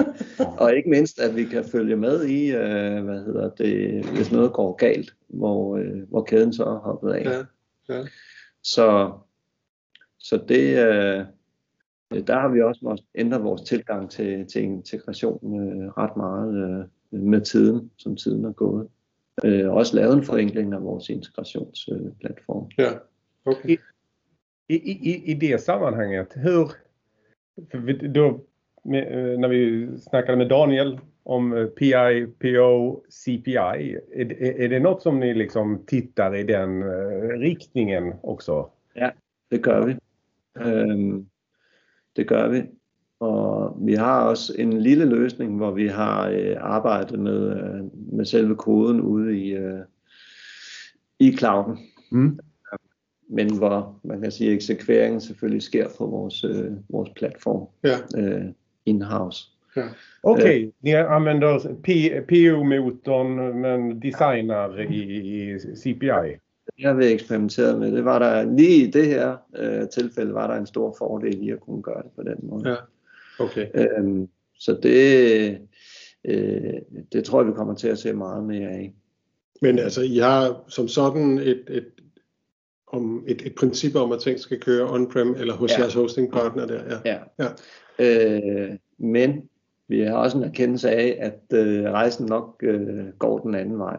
og 0.61 0.75
ikke 0.75 0.89
mindst, 0.89 1.19
at 1.19 1.35
vi 1.35 1.43
kan 1.43 1.63
følge 1.71 1.95
med 1.95 2.25
i, 2.25 2.51
øh, 2.51 3.03
hvad 3.03 3.23
hedder 3.25 3.49
det, 3.49 4.05
hvis 4.05 4.31
noget 4.31 4.53
går 4.53 4.75
galt, 4.75 5.13
hvor, 5.27 5.77
øh, 5.77 6.09
hvor 6.09 6.23
kæden 6.23 6.53
så 6.53 6.63
er 6.63 6.79
hoppet 6.79 7.11
af. 7.11 7.25
Ja, 7.25 7.43
ja. 7.95 8.01
Så, 8.63 9.11
så 10.25 10.37
det, 10.47 10.69
øh, 10.87 11.25
der 12.27 12.39
har 12.39 12.47
vi 12.47 12.61
også 12.61 12.79
måttet 12.83 13.05
ændre 13.15 13.41
vores 13.41 13.61
tilgang 13.61 14.09
til, 14.11 14.47
til 14.47 14.63
integration 14.63 15.61
øh, 15.61 15.87
ret 15.87 16.17
meget 16.17 16.53
øh, 17.11 17.19
med 17.19 17.41
tiden, 17.41 17.91
som 17.97 18.15
tiden 18.15 18.45
er 18.45 18.51
gået. 18.51 18.87
Øh, 19.45 19.71
også 19.71 19.95
lavet 19.95 20.17
en 20.17 20.23
forenkling 20.23 20.73
af 20.73 20.83
vores 20.83 21.09
integrationsplatform. 21.09 22.69
ja. 22.77 22.91
Okay. 23.45 23.77
I, 24.69 24.75
i, 24.75 25.31
I 25.31 25.33
det 25.33 25.61
sammanhanget, 25.61 26.27
hur... 26.43 26.71
Då, 28.15 28.45
med, 28.85 29.33
eh, 29.33 29.39
när 29.39 29.47
vi 29.47 29.87
snackade 29.99 30.37
med 30.37 30.49
Daniel 30.49 30.99
om 31.25 31.53
eh, 31.53 31.65
PI, 31.65 32.25
PO, 32.39 33.03
CPI, 33.11 33.97
är, 34.13 34.31
är, 34.31 34.61
är 34.61 34.69
det 34.69 34.79
något 34.79 35.01
som 35.01 35.19
ni 35.19 35.33
liksom 35.33 35.85
tittar 35.85 36.35
i 36.35 36.43
den 36.43 36.81
eh, 36.81 37.39
riktningen 37.39 38.13
också? 38.23 38.69
Det 39.49 39.57
gør 39.57 39.85
vi. 39.85 39.95
Øhm, 40.61 41.25
det 42.15 42.27
gør 42.27 42.47
vi. 42.47 42.63
Og 43.19 43.77
vi 43.81 43.93
har 43.93 44.21
også 44.21 44.53
en 44.57 44.73
lille 44.73 45.05
løsning, 45.05 45.57
hvor 45.57 45.71
vi 45.71 45.87
har 45.87 46.29
øh, 46.29 46.55
arbejdet 46.59 47.19
med, 47.19 47.49
øh, 47.49 48.13
med 48.13 48.25
selve 48.25 48.55
koden 48.55 49.01
ude 49.01 49.39
i, 49.39 49.53
øh, 49.53 49.79
i 51.19 51.37
clouden. 51.37 51.77
Mm. 52.11 52.39
Men 53.29 53.57
hvor 53.57 53.99
man 54.03 54.21
kan 54.21 54.31
sige, 54.31 54.49
at 54.49 54.55
eksekveringen 54.55 55.21
selvfølgelig 55.21 55.61
sker 55.61 55.87
på 55.97 56.05
vores, 56.05 56.43
øh, 56.43 56.71
vores 56.89 57.09
platform 57.15 57.67
Ja, 57.83 57.97
øh, 58.21 58.45
in-house. 58.85 59.49
Okej, 60.23 60.71
ni 60.81 60.91
använder 60.91 61.59
PO-motorn 62.27 63.61
men 63.61 64.01
designar 64.01 64.77
i, 64.77 65.01
i 65.53 65.59
CPI. 65.59 66.39
Det 66.77 66.85
har 66.85 66.93
vi 66.93 67.05
eksperimenteret 67.05 67.79
med. 67.79 67.91
Det 67.91 68.05
var 68.05 68.19
der 68.19 68.55
lige 68.55 68.87
i 68.87 68.91
det 68.91 69.05
her 69.05 69.37
øh, 69.57 69.89
tilfælde, 69.89 70.33
var 70.33 70.47
der 70.47 70.55
en 70.55 70.65
stor 70.65 70.95
fordel 70.97 71.43
i 71.43 71.49
at 71.49 71.59
kunne 71.59 71.81
gøre 71.81 72.03
det 72.03 72.11
på 72.15 72.23
den 72.23 72.35
måde. 72.43 72.69
ja. 72.69 72.75
Okay. 73.39 73.67
Øhm, 73.73 74.27
så 74.59 74.77
det, 74.83 75.57
øh, 76.25 76.73
det 77.13 77.23
tror 77.23 77.41
jeg, 77.41 77.47
vi 77.47 77.53
kommer 77.53 77.73
til 77.75 77.87
at 77.87 77.97
se 77.99 78.13
meget 78.13 78.43
mere 78.43 78.69
af. 78.69 78.93
Men 79.61 79.79
altså, 79.79 80.01
I 80.01 80.17
har 80.17 80.63
som 80.67 80.87
sådan 80.87 81.37
et, 81.37 81.63
et, 81.69 81.87
om, 82.87 83.23
et, 83.27 83.41
et 83.45 83.55
princip 83.55 83.95
om, 83.95 84.11
at 84.11 84.19
ting 84.19 84.39
skal 84.39 84.59
køre 84.59 84.89
on-prem 84.89 85.35
eller 85.35 85.53
hos 85.53 85.71
Ja. 85.71 85.79
jeres 85.81 85.93
hostingpartner 85.93 86.65
der. 86.65 86.99
Ja. 87.05 87.17
Ja. 87.39 87.47
Ja. 87.99 88.35
Øh, 88.69 88.75
men 88.97 89.49
vi 89.87 89.99
har 90.01 90.15
også 90.15 90.37
en 90.37 90.43
erkendelse 90.43 90.89
af, 90.89 91.17
at 91.21 91.57
øh, 91.59 91.83
rejsen 91.83 92.25
nok 92.25 92.55
øh, 92.63 93.07
går 93.19 93.39
den 93.39 93.55
anden 93.55 93.79
vej. 93.79 93.97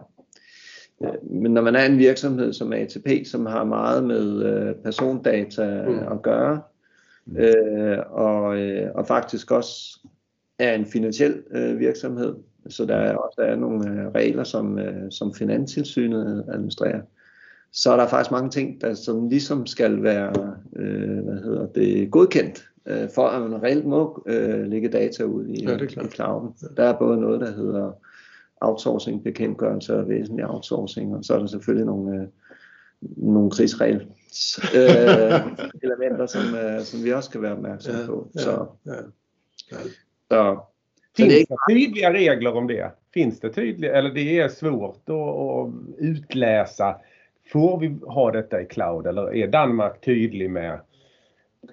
Øh, 1.03 1.31
Men 1.31 1.55
når 1.55 1.63
man 1.63 1.77
er 1.77 1.85
en 1.87 1.99
virksomhed 1.99 2.53
som 2.53 2.73
ATP, 2.73 3.09
som 3.27 3.47
har 3.47 3.65
meget 3.65 4.05
med 4.05 4.43
øh, 4.45 4.75
persondata 4.75 5.85
Mm. 5.87 5.93
mm. 5.93 5.99
at 5.99 6.23
gøre, 6.23 6.61
øh, 7.37 7.99
og, 8.11 8.59
øh, 8.59 8.91
og 8.95 9.07
faktisk 9.07 9.51
også 9.51 9.99
er 10.59 10.75
en 10.75 10.87
finansiel 10.87 11.43
øh, 11.51 11.79
virksomhed, 11.79 12.35
så 12.69 12.85
der 12.85 12.97
er 12.97 13.17
også 13.17 13.35
der 13.43 13.47
er 13.47 13.57
nogle 13.57 13.91
øh, 13.91 14.09
regler, 14.15 14.45
som, 14.45 14.79
øh, 14.79 15.11
som 15.11 15.35
Finanstilsynet 15.35 16.45
administrerer, 16.49 17.01
så 17.73 17.93
er 17.93 17.97
der 17.97 18.09
faktisk 18.09 18.31
mange 18.31 18.51
ting, 18.51 18.81
der 18.81 18.95
som 18.95 19.29
ligesom 19.29 19.67
skal 19.67 20.03
være 20.03 20.57
øh, 20.77 21.25
hvad 21.25 21.43
hedder 21.43 21.67
det, 21.67 22.11
godkendt, 22.11 22.69
øh, 22.87 23.09
for 23.15 23.27
at 23.27 23.51
man 23.51 23.63
reelt 23.63 23.85
må 23.87 24.23
øh, 24.27 24.67
lægge 24.67 24.89
data 24.89 25.23
ud 25.23 25.47
i, 25.47 25.65
Ja, 25.65 25.77
i 25.77 26.09
clouden. 26.15 26.55
Der 26.77 26.85
er 26.85 26.99
både 26.99 27.21
noget, 27.21 27.41
der 27.41 27.53
hedder 27.53 27.93
outsourcing, 28.61 29.25
bekendtgørelse 29.25 29.97
og 29.97 30.09
væsentlig 30.09 30.47
outsourcing, 30.47 31.17
og 31.17 31.25
så 31.25 31.35
er 31.35 31.39
der 31.39 31.47
selvfølgelig 31.47 31.87
nogle, 31.87 32.17
øh, 32.21 32.27
nogle 33.17 33.51
krigsregel 33.51 33.97
øh, 34.75 35.41
elementer, 35.85 36.27
som, 36.27 36.55
øh, 36.55 36.81
som 36.81 37.05
vi 37.05 37.13
også 37.13 37.29
skal 37.29 37.43
være 37.43 37.53
opmærksomme 37.53 38.01
Ja, 38.01 38.07
på. 38.07 38.29
ja, 38.35 38.41
Så, 38.41 38.67
ja. 38.87 38.93
Ja. 39.73 39.77
så, 39.83 39.89
så 40.31 40.61
det 41.17 41.25
Finns 41.25 41.35
är 41.35 41.39
det 41.39 41.75
tydliga 41.75 42.13
regler 42.13 42.53
om 42.57 42.67
det? 42.67 42.91
Finns 43.15 43.41
det 43.41 43.51
tydliga, 43.55 43.97
eller 43.99 44.11
det 44.11 44.39
är 44.41 44.49
svårt 44.49 45.09
att, 45.09 45.15
att 45.15 45.73
utläsa. 45.99 46.97
Får 47.53 47.79
vi 47.81 47.97
ha 48.07 48.31
detta 48.31 48.61
i 48.61 48.67
cloud 48.67 49.07
eller 49.07 49.35
är 49.35 49.47
Danmark 49.47 50.01
tydlig 50.05 50.51
med 50.51 50.73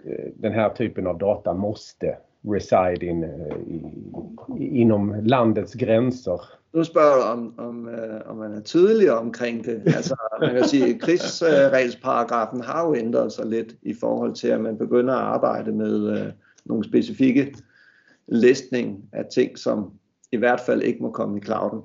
eh, 0.06 0.30
den 0.36 0.52
här 0.54 0.70
typen 0.70 1.08
av 1.08 1.18
data 1.18 1.54
måste 1.54 2.18
reside 2.46 3.06
in, 3.06 3.24
eh, 3.24 3.30
i, 4.60 4.68
inom 4.68 5.14
landets 5.24 5.76
gränser? 5.80 6.60
Nu 6.74 6.84
spørger 6.84 7.16
du, 7.16 7.22
om, 7.22 7.54
om, 7.58 7.90
øh, 7.90 8.22
om 8.26 8.38
man 8.38 8.54
er 8.54 8.62
tydelig 8.62 9.12
omkring 9.12 9.66
det. 9.66 9.82
Altså, 9.86 10.16
man 10.40 10.56
kan 10.56 10.68
sige, 10.68 10.94
at 10.94 11.02
krigsregelsparagrafen 11.02 12.62
har 12.62 12.88
jo 12.88 12.96
ændret 12.96 13.32
sig 13.32 13.46
lidt 13.46 13.76
i 13.82 13.94
forhold 13.94 14.34
til, 14.34 14.48
at 14.48 14.62
man 14.62 14.78
begynder 14.78 15.14
at 15.14 15.24
arbejde 15.24 15.72
med 15.72 16.20
øh, 16.20 16.32
nogle 16.66 16.84
specifikke 16.84 17.56
listning 18.28 19.04
af 19.12 19.26
ting, 19.34 19.58
som 19.58 19.92
i 20.32 20.38
hvert 20.38 20.60
fald 20.60 20.82
ikke 20.82 21.04
må 21.04 21.12
komme 21.12 21.38
i 21.38 21.42
clouden. 21.42 21.82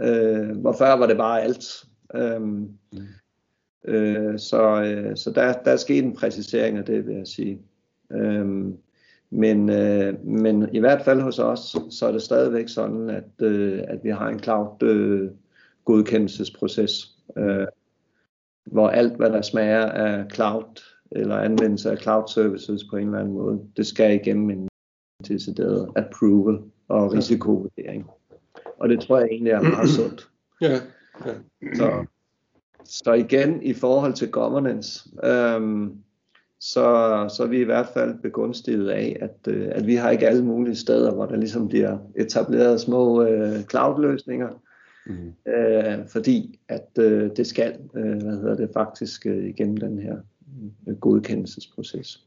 Øh, 0.00 0.56
hvor 0.56 0.72
før 0.72 0.96
var 0.96 1.06
det 1.06 1.16
bare 1.16 1.42
alt. 1.42 1.84
Øhm, 2.14 2.68
Øh, 3.84 4.38
så 4.38 4.82
øh, 4.82 5.16
så 5.16 5.30
der, 5.30 5.52
der 5.52 5.70
er 5.70 5.76
sket 5.76 6.04
en 6.04 6.16
præcisering 6.16 6.78
af 6.78 6.84
det, 6.84 7.06
vil 7.06 7.16
jeg 7.16 7.26
sige. 7.26 7.58
Øh, 8.12 8.66
men, 9.30 9.68
øh, 9.70 10.26
men 10.26 10.74
i 10.74 10.78
hvert 10.78 11.02
fald 11.04 11.20
hos 11.20 11.38
os, 11.38 11.76
så 11.90 12.06
er 12.06 12.12
det 12.12 12.22
stadigvæk 12.22 12.68
sådan, 12.68 13.10
at, 13.10 13.46
øh, 13.46 13.82
at 13.88 14.04
vi 14.04 14.10
har 14.10 14.28
en 14.28 14.40
cloud 14.40 14.82
øh, 14.82 15.30
godkendelsesproces, 15.84 17.18
øh, 17.36 17.66
hvor 18.64 18.88
alt, 18.88 19.16
hvad 19.16 19.30
der 19.30 19.42
smager 19.42 19.86
af 19.86 20.30
cloud 20.34 20.82
eller 21.12 21.36
anvendelse 21.36 21.90
af 21.90 21.98
cloud 21.98 22.28
services 22.28 22.84
på 22.90 22.96
en 22.96 23.06
eller 23.06 23.18
anden 23.18 23.34
måde, 23.34 23.60
det 23.76 23.86
skal 23.86 24.14
igennem 24.14 24.50
en 24.50 24.68
decideret 25.28 25.88
approval 25.96 26.58
og 26.88 27.12
risikovurdering. 27.12 28.06
Og 28.78 28.88
det 28.88 29.00
tror 29.00 29.18
jeg 29.18 29.28
egentlig 29.30 29.52
er 29.52 29.62
meget 29.62 29.88
sundt. 29.88 30.28
Ja. 30.60 30.72
ja. 31.26 31.34
Så, 31.74 32.06
så 32.84 33.12
igen 33.12 33.62
i 33.62 33.74
forhold 33.74 34.14
til 34.14 34.30
governance, 34.30 35.10
øhm, 35.24 35.96
så, 36.60 36.84
så 37.36 37.42
er 37.42 37.46
vi 37.46 37.60
i 37.60 37.64
hvert 37.64 37.86
fald 37.94 38.18
begunstiget 38.18 38.88
af, 38.88 39.16
at, 39.20 39.54
øh, 39.54 39.68
at 39.72 39.86
vi 39.86 39.94
har 39.94 40.10
ikke 40.10 40.28
alle 40.28 40.44
mulige 40.44 40.76
steder, 40.76 41.14
hvor 41.14 41.26
der 41.26 41.36
ligesom 41.36 41.68
bliver 41.68 41.98
etableret 42.16 42.80
små 42.80 43.22
øh, 43.22 43.64
cloud-løsninger, 43.64 44.48
mm. 45.06 45.52
øh, 45.52 46.08
fordi 46.08 46.60
at 46.68 46.88
øh, 46.98 47.30
det 47.36 47.46
skal, 47.46 47.78
øh, 47.94 48.22
hvad 48.22 48.36
hedder 48.36 48.56
det, 48.56 48.70
faktisk 48.72 49.26
øh, 49.26 49.48
igennem 49.48 49.76
den 49.76 49.98
her 49.98 50.16
øh, 50.88 50.96
godkendelsesproces. 50.96 52.24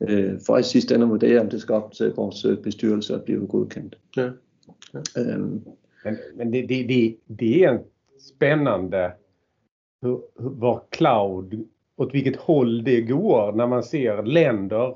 Øh, 0.00 0.40
for 0.46 0.58
i 0.58 0.62
sidste 0.62 0.94
ende 0.94 1.04
at 1.04 1.10
vurdere, 1.10 1.40
om 1.40 1.50
det 1.50 1.60
skal 1.60 1.74
op 1.74 1.92
til 1.92 2.12
vores 2.16 2.44
øh, 2.44 2.58
bestyrelse 2.58 3.14
at 3.14 3.24
blive 3.24 3.46
godkendt. 3.46 3.98
Ja. 4.16 4.30
ja. 4.94 5.00
Øhm, 5.16 5.62
men 6.04 6.16
men 6.36 6.52
det, 6.52 6.68
det, 6.68 6.88
det, 6.88 7.16
det 7.40 7.64
är 7.64 7.78
spännande 8.18 9.10
hur, 10.02 10.24
var 10.36 10.84
cloud, 10.94 11.66
åt 12.00 12.14
vilket 12.14 12.36
håll 12.36 12.84
det 12.84 13.00
går 13.00 13.52
när 13.52 13.66
man 13.66 13.82
ser 13.82 14.22
länder 14.22 14.94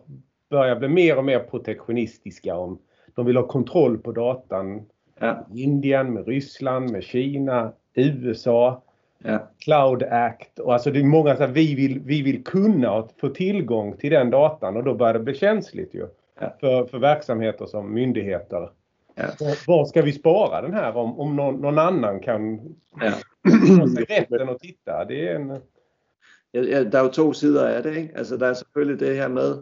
börja 0.51 0.77
bli 0.77 0.89
mer 0.89 1.19
och 1.19 1.25
mer 1.25 1.39
protektionistiska. 1.39 2.57
Om 2.57 2.79
de 3.15 3.27
vill 3.27 3.37
ha 3.37 3.47
kontroll 3.47 3.99
på 3.99 4.13
datan. 4.13 4.83
Ja. 5.21 5.47
Indien 5.55 6.15
med 6.15 6.27
Ryssland, 6.27 6.91
med 6.91 7.03
Kina, 7.03 7.73
USA. 7.95 8.83
Ja. 9.19 9.39
Cloud 9.59 10.03
Act 10.03 10.59
och 10.59 10.73
alltså 10.73 10.91
det 10.91 11.01
är 11.01 11.05
många 11.05 11.37
som 11.37 11.53
vi 11.53 11.75
vill, 11.75 12.01
vi 12.01 12.23
vill 12.23 12.45
kunna 12.45 13.09
få 13.21 13.29
tillgång 13.29 13.97
till 13.97 14.11
den 14.11 14.31
datan 14.31 14.77
och 14.77 14.85
då 14.85 14.95
börjar 14.95 15.15
det 15.15 15.21
bli 15.21 15.35
känsligt 15.35 15.95
ju. 15.95 16.07
Ja. 16.41 16.55
För, 16.61 16.87
för 16.87 16.99
verksamheter 16.99 17.67
som 17.67 17.95
myndigheter. 17.95 18.71
Ja. 19.15 19.25
Var 19.67 19.85
ska 19.85 20.03
vi 20.03 20.13
spara 20.13 20.63
den 20.63 20.75
här 20.75 20.97
om, 20.97 21.21
om 21.21 21.37
någon, 21.37 21.55
någon 21.55 21.79
annan 21.79 22.21
kan 22.21 22.75
ja. 23.01 23.13
rätten 24.09 24.49
att 24.49 24.59
titta? 24.59 25.05
Det 25.05 25.29
är 25.29 25.35
en... 25.35 25.61
Ja, 26.55 26.63
ja, 26.63 26.85
der 26.85 26.99
er 26.99 27.03
jo 27.03 27.09
to 27.09 27.33
sider 27.33 27.67
af 27.67 27.83
det. 27.83 27.97
Ikke? 27.97 28.11
Altså, 28.15 28.37
der 28.37 28.47
er 28.47 28.55
selvfølgelig 28.55 29.01
det 29.01 29.17
her 29.17 29.29
med 29.29 29.55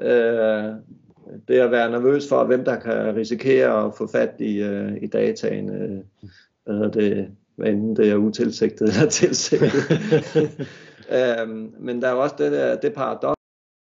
øh, 0.00 0.74
det 1.48 1.58
at 1.58 1.70
være 1.70 1.90
nervøs 1.90 2.28
for, 2.28 2.44
hvem 2.44 2.64
der 2.64 2.80
kan 2.80 3.16
risikere 3.16 3.86
at 3.86 3.94
få 3.98 4.06
fat 4.06 4.34
i, 4.38 4.62
øh, 4.62 4.92
i 5.02 5.06
dataen. 5.06 5.70
Øh, 5.70 6.92
det, 6.92 7.28
hvad 7.56 7.68
enten 7.68 7.96
det 7.96 8.10
er 8.10 8.16
utilsigtet 8.16 8.88
eller 8.88 9.10
tilsigtet. 9.10 9.72
øhm, 11.18 11.74
men 11.78 12.02
der 12.02 12.08
er 12.08 12.12
også 12.12 12.34
det, 12.38 12.52
der, 12.52 12.76
det 12.76 12.94
paradoks, 12.94 13.40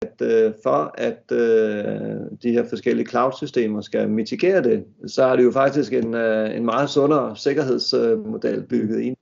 at 0.02 0.22
øh, 0.22 0.52
for 0.62 0.94
at 0.98 1.32
øh, 1.32 2.20
de 2.42 2.52
her 2.52 2.64
forskellige 2.68 3.06
cloud-systemer 3.06 3.80
skal 3.80 4.10
mitigere 4.10 4.62
det, 4.62 4.84
så 5.06 5.24
er 5.24 5.36
det 5.36 5.44
jo 5.44 5.50
faktisk 5.50 5.92
en, 5.92 6.14
øh, 6.14 6.56
en 6.56 6.64
meget 6.64 6.90
sundere 6.90 7.36
sikkerhedsmodel 7.36 8.62
bygget 8.62 9.00
ind. 9.00 9.16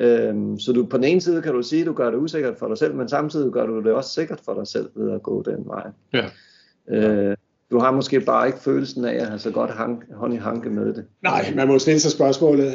Øhm, 0.00 0.58
så 0.58 0.72
du 0.72 0.86
på 0.86 0.96
den 0.96 1.04
ene 1.04 1.20
side 1.20 1.42
kan 1.42 1.52
du 1.52 1.62
sige, 1.62 1.80
at 1.80 1.86
du 1.86 1.92
gør 1.92 2.10
det 2.10 2.18
usikkert 2.18 2.58
for 2.58 2.68
dig 2.68 2.78
selv, 2.78 2.94
men 2.94 3.08
samtidig 3.08 3.52
gør 3.52 3.66
du 3.66 3.82
det 3.82 3.92
også 3.92 4.10
sikkert 4.10 4.40
for 4.44 4.54
dig 4.54 4.66
selv 4.66 4.88
ved 4.94 5.12
at 5.12 5.22
gå 5.22 5.42
den 5.42 5.66
vej. 5.66 5.86
Ja. 6.12 6.24
Øh, 6.88 7.36
du 7.70 7.78
har 7.78 7.90
måske 7.90 8.20
bare 8.20 8.46
ikke 8.46 8.58
følelsen 8.58 9.04
af 9.04 9.14
at 9.14 9.26
have 9.26 9.38
så 9.38 9.50
godt 9.50 9.70
hank, 9.70 10.04
hånd 10.12 10.34
i 10.34 10.36
hanke 10.36 10.70
med 10.70 10.94
det. 10.94 11.04
Nej, 11.22 11.52
man 11.56 11.68
må 11.68 11.78
stille 11.78 12.00
sig 12.00 12.10
spørgsmålet, 12.10 12.72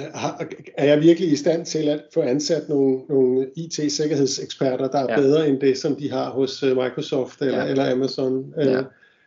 er 0.77 0.85
jeg 0.85 1.01
virkelig 1.01 1.31
i 1.31 1.35
stand 1.35 1.65
til 1.65 1.89
at 1.89 2.01
få 2.13 2.21
ansat 2.21 2.69
nogle, 2.69 2.99
nogle 3.09 3.47
IT-sikkerhedseksperter, 3.55 4.87
der 4.87 4.99
er 4.99 5.07
ja. 5.09 5.15
bedre 5.15 5.49
end 5.49 5.59
det, 5.59 5.77
som 5.77 5.95
de 5.95 6.11
har 6.11 6.29
hos 6.29 6.63
øh, 6.63 6.77
Microsoft 6.77 7.41
eller, 7.41 7.63
ja. 7.63 7.69
eller 7.69 7.91
Amazon? 7.91 8.53
Øh, 8.57 8.67
ja. 8.67 8.81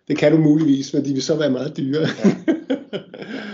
Det 0.09 0.19
kan 0.19 0.33
du 0.33 0.39
muligvis, 0.39 0.95
men 0.95 1.05
de 1.05 1.13
vil 1.13 1.23
så 1.23 1.37
være 1.37 1.51
meget 1.51 1.77
dyre. 1.77 2.01
Ja. 2.25 2.31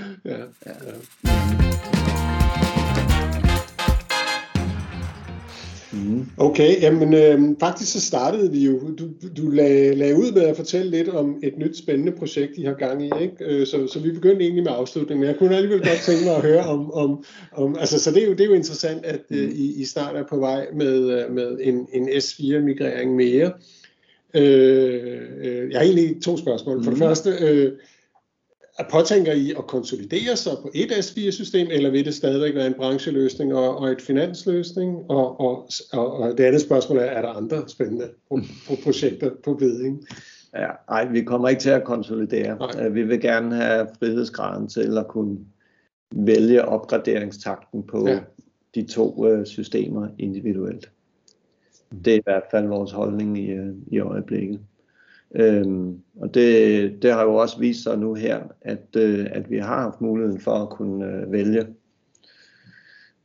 Okay, 6.40 6.82
jamen 6.82 7.14
øh, 7.14 7.56
faktisk 7.60 7.92
så 7.92 8.00
startede 8.00 8.52
vi 8.52 8.64
jo, 8.64 8.80
du, 8.98 9.08
du 9.36 9.50
lagde, 9.50 9.94
lagde 9.94 10.16
ud 10.16 10.32
med 10.32 10.42
at 10.42 10.56
fortælle 10.56 10.90
lidt 10.90 11.08
om 11.08 11.40
et 11.42 11.58
nyt 11.58 11.78
spændende 11.78 12.12
projekt, 12.12 12.52
I 12.56 12.62
har 12.62 12.74
gang 12.74 13.06
i, 13.06 13.10
ikke? 13.20 13.36
Øh, 13.40 13.66
så, 13.66 13.86
så 13.86 14.00
vi 14.00 14.12
begyndte 14.12 14.44
egentlig 14.44 14.64
med 14.64 14.72
afslutningen, 14.74 15.20
men 15.20 15.28
jeg 15.28 15.38
kunne 15.38 15.56
alligevel 15.56 15.86
godt 15.86 16.00
tænke 16.06 16.24
mig 16.24 16.36
at 16.36 16.42
høre 16.42 16.64
om, 16.64 16.92
om, 16.92 17.24
om 17.52 17.76
altså 17.78 17.98
så 17.98 18.10
det 18.10 18.22
er 18.22 18.26
jo, 18.26 18.32
det 18.32 18.40
er 18.40 18.44
jo 18.44 18.52
interessant, 18.52 19.04
at 19.04 19.20
øh, 19.30 19.48
mm. 19.48 19.54
I, 19.54 19.80
I 19.80 19.84
snart 19.84 20.16
er 20.16 20.24
på 20.30 20.36
vej 20.36 20.66
med, 20.74 21.24
øh, 21.24 21.34
med 21.34 21.58
en, 21.60 21.86
en 21.92 22.08
S4-migrering 22.08 23.16
mere. 23.16 23.52
Øh, 24.34 25.20
øh, 25.42 25.70
jeg 25.70 25.78
har 25.78 25.84
egentlig 25.84 26.22
to 26.22 26.36
spørgsmål. 26.36 26.84
For 26.84 26.90
det 26.90 26.98
mm. 26.98 27.06
første, 27.06 27.30
øh, 27.40 27.72
påtænker 28.90 29.32
I 29.32 29.50
at 29.58 29.66
konsolidere 29.66 30.36
sig 30.36 30.52
på 30.62 30.70
et 30.74 30.92
S4-system, 30.92 31.68
eller 31.70 31.90
vil 31.90 32.04
det 32.04 32.14
stadigvæk 32.14 32.54
være 32.54 32.66
en 32.66 32.74
brancheløsning 32.74 33.54
og, 33.54 33.78
og 33.78 33.88
et 33.88 34.02
finansløsning? 34.02 35.10
Og, 35.10 35.40
og, 35.40 35.68
og, 35.92 36.38
det 36.38 36.44
andet 36.44 36.60
spørgsmål 36.60 36.98
er, 36.98 37.02
er 37.02 37.22
der 37.22 37.28
andre 37.28 37.68
spændende 37.68 38.10
pro, 38.28 38.38
pro 38.66 38.74
projekter 38.84 39.30
på 39.44 39.54
beding? 39.54 40.06
Ja, 40.54 40.68
nej, 40.88 41.04
vi 41.04 41.22
kommer 41.22 41.48
ikke 41.48 41.60
til 41.60 41.70
at 41.70 41.84
konsolidere. 41.84 42.58
Nej. 42.58 42.86
Øh, 42.86 42.94
vi 42.94 43.02
vil 43.02 43.20
gerne 43.20 43.54
have 43.54 43.86
frihedsgraden 43.98 44.68
til 44.68 44.98
at 44.98 45.08
kunne 45.08 45.38
vælge 46.12 46.64
opgraderingstakten 46.64 47.82
på 47.82 48.08
ja. 48.08 48.20
de 48.74 48.86
to 48.86 49.14
uh, 49.16 49.44
systemer 49.44 50.08
individuelt. 50.18 50.90
Det 52.04 52.12
er 52.12 52.18
i 52.18 52.22
hvert 52.24 52.44
fald 52.50 52.66
vores 52.66 52.92
holdning 52.92 53.38
i, 53.38 53.58
uh, 53.58 53.76
i 53.86 53.98
øjeblikket. 53.98 54.60
Øhm, 55.34 55.98
og 56.20 56.34
det, 56.34 57.02
det 57.02 57.12
har 57.12 57.22
jo 57.22 57.34
også 57.34 57.58
vist 57.58 57.82
sig 57.82 57.98
nu 57.98 58.14
her, 58.14 58.40
at, 58.60 58.96
øh, 58.96 59.26
at 59.30 59.50
vi 59.50 59.58
har 59.58 59.82
haft 59.82 60.00
muligheden 60.00 60.40
for 60.40 60.52
at 60.52 60.70
kunne 60.70 61.06
øh, 61.06 61.32
vælge 61.32 61.66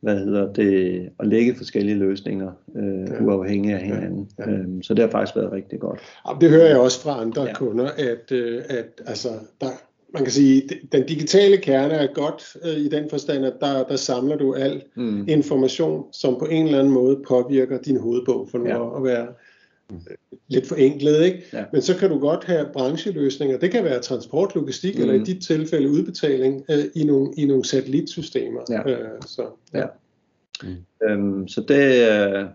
hvad 0.04 0.18
hedder 0.18 0.52
det, 0.52 1.08
at 1.20 1.26
lægge 1.26 1.54
forskellige 1.54 1.98
løsninger 1.98 2.52
øh, 2.76 3.08
ja. 3.08 3.24
uafhængigt 3.24 3.74
af 3.74 3.82
hinanden. 3.82 4.30
Ja. 4.38 4.50
Ja. 4.50 4.56
Øhm, 4.56 4.82
så 4.82 4.94
det 4.94 5.04
har 5.04 5.10
faktisk 5.10 5.36
været 5.36 5.52
rigtig 5.52 5.80
godt. 5.80 6.00
Ja, 6.28 6.32
det 6.40 6.50
hører 6.50 6.68
jeg 6.68 6.78
også 6.78 7.00
fra 7.00 7.20
andre 7.20 7.42
ja. 7.42 7.54
kunder, 7.54 7.90
at, 7.98 8.32
øh, 8.32 8.62
at 8.68 9.02
altså, 9.06 9.28
der, 9.60 9.66
man 10.14 10.22
kan 10.22 10.32
sige, 10.32 10.62
den 10.92 11.06
digitale 11.06 11.56
kerne 11.56 11.94
er 11.94 12.06
godt 12.14 12.56
øh, 12.64 12.76
i 12.76 12.88
den 12.88 13.10
forstand, 13.10 13.46
at 13.46 13.54
der, 13.60 13.84
der 13.84 13.96
samler 13.96 14.36
du 14.36 14.54
al 14.54 14.82
mm. 14.96 15.28
information, 15.28 16.04
som 16.12 16.38
på 16.38 16.44
en 16.44 16.66
eller 16.66 16.78
anden 16.78 16.92
måde 16.92 17.20
påvirker 17.28 17.78
din 17.78 18.00
hovedbog, 18.00 18.48
for 18.50 18.58
nu 18.58 18.66
ja. 18.66 18.96
at 18.96 19.04
være 19.04 19.26
lidt 20.48 20.68
forenklet, 20.68 21.24
ikke? 21.24 21.44
Ja. 21.52 21.64
Men 21.72 21.82
så 21.82 21.96
kan 21.96 22.10
du 22.10 22.18
godt 22.18 22.44
have 22.44 22.66
brancheløsninger. 22.72 23.58
Det 23.58 23.70
kan 23.70 23.84
være 23.84 24.00
transport, 24.00 24.54
logistik, 24.54 24.96
mm. 24.96 25.00
eller 25.00 25.14
i 25.14 25.18
mhm. 25.18 25.26
dit 25.26 25.42
tilfælde 25.42 25.90
udbetaling 25.90 26.64
øh, 26.70 26.84
i, 26.94 27.04
nogle, 27.04 27.32
i 27.36 27.46
nogle 27.46 27.64
satellitsystemer. 27.64 28.60
Ja. 28.70 28.90
Øh, 28.90 29.22
så, 29.26 29.46
ja. 29.74 29.78
Ja. 29.78 29.86
Mm. 30.62 31.06
Øhm, 31.08 31.48
så 31.48 31.60
det, 31.60 32.10
øh, 32.10 32.46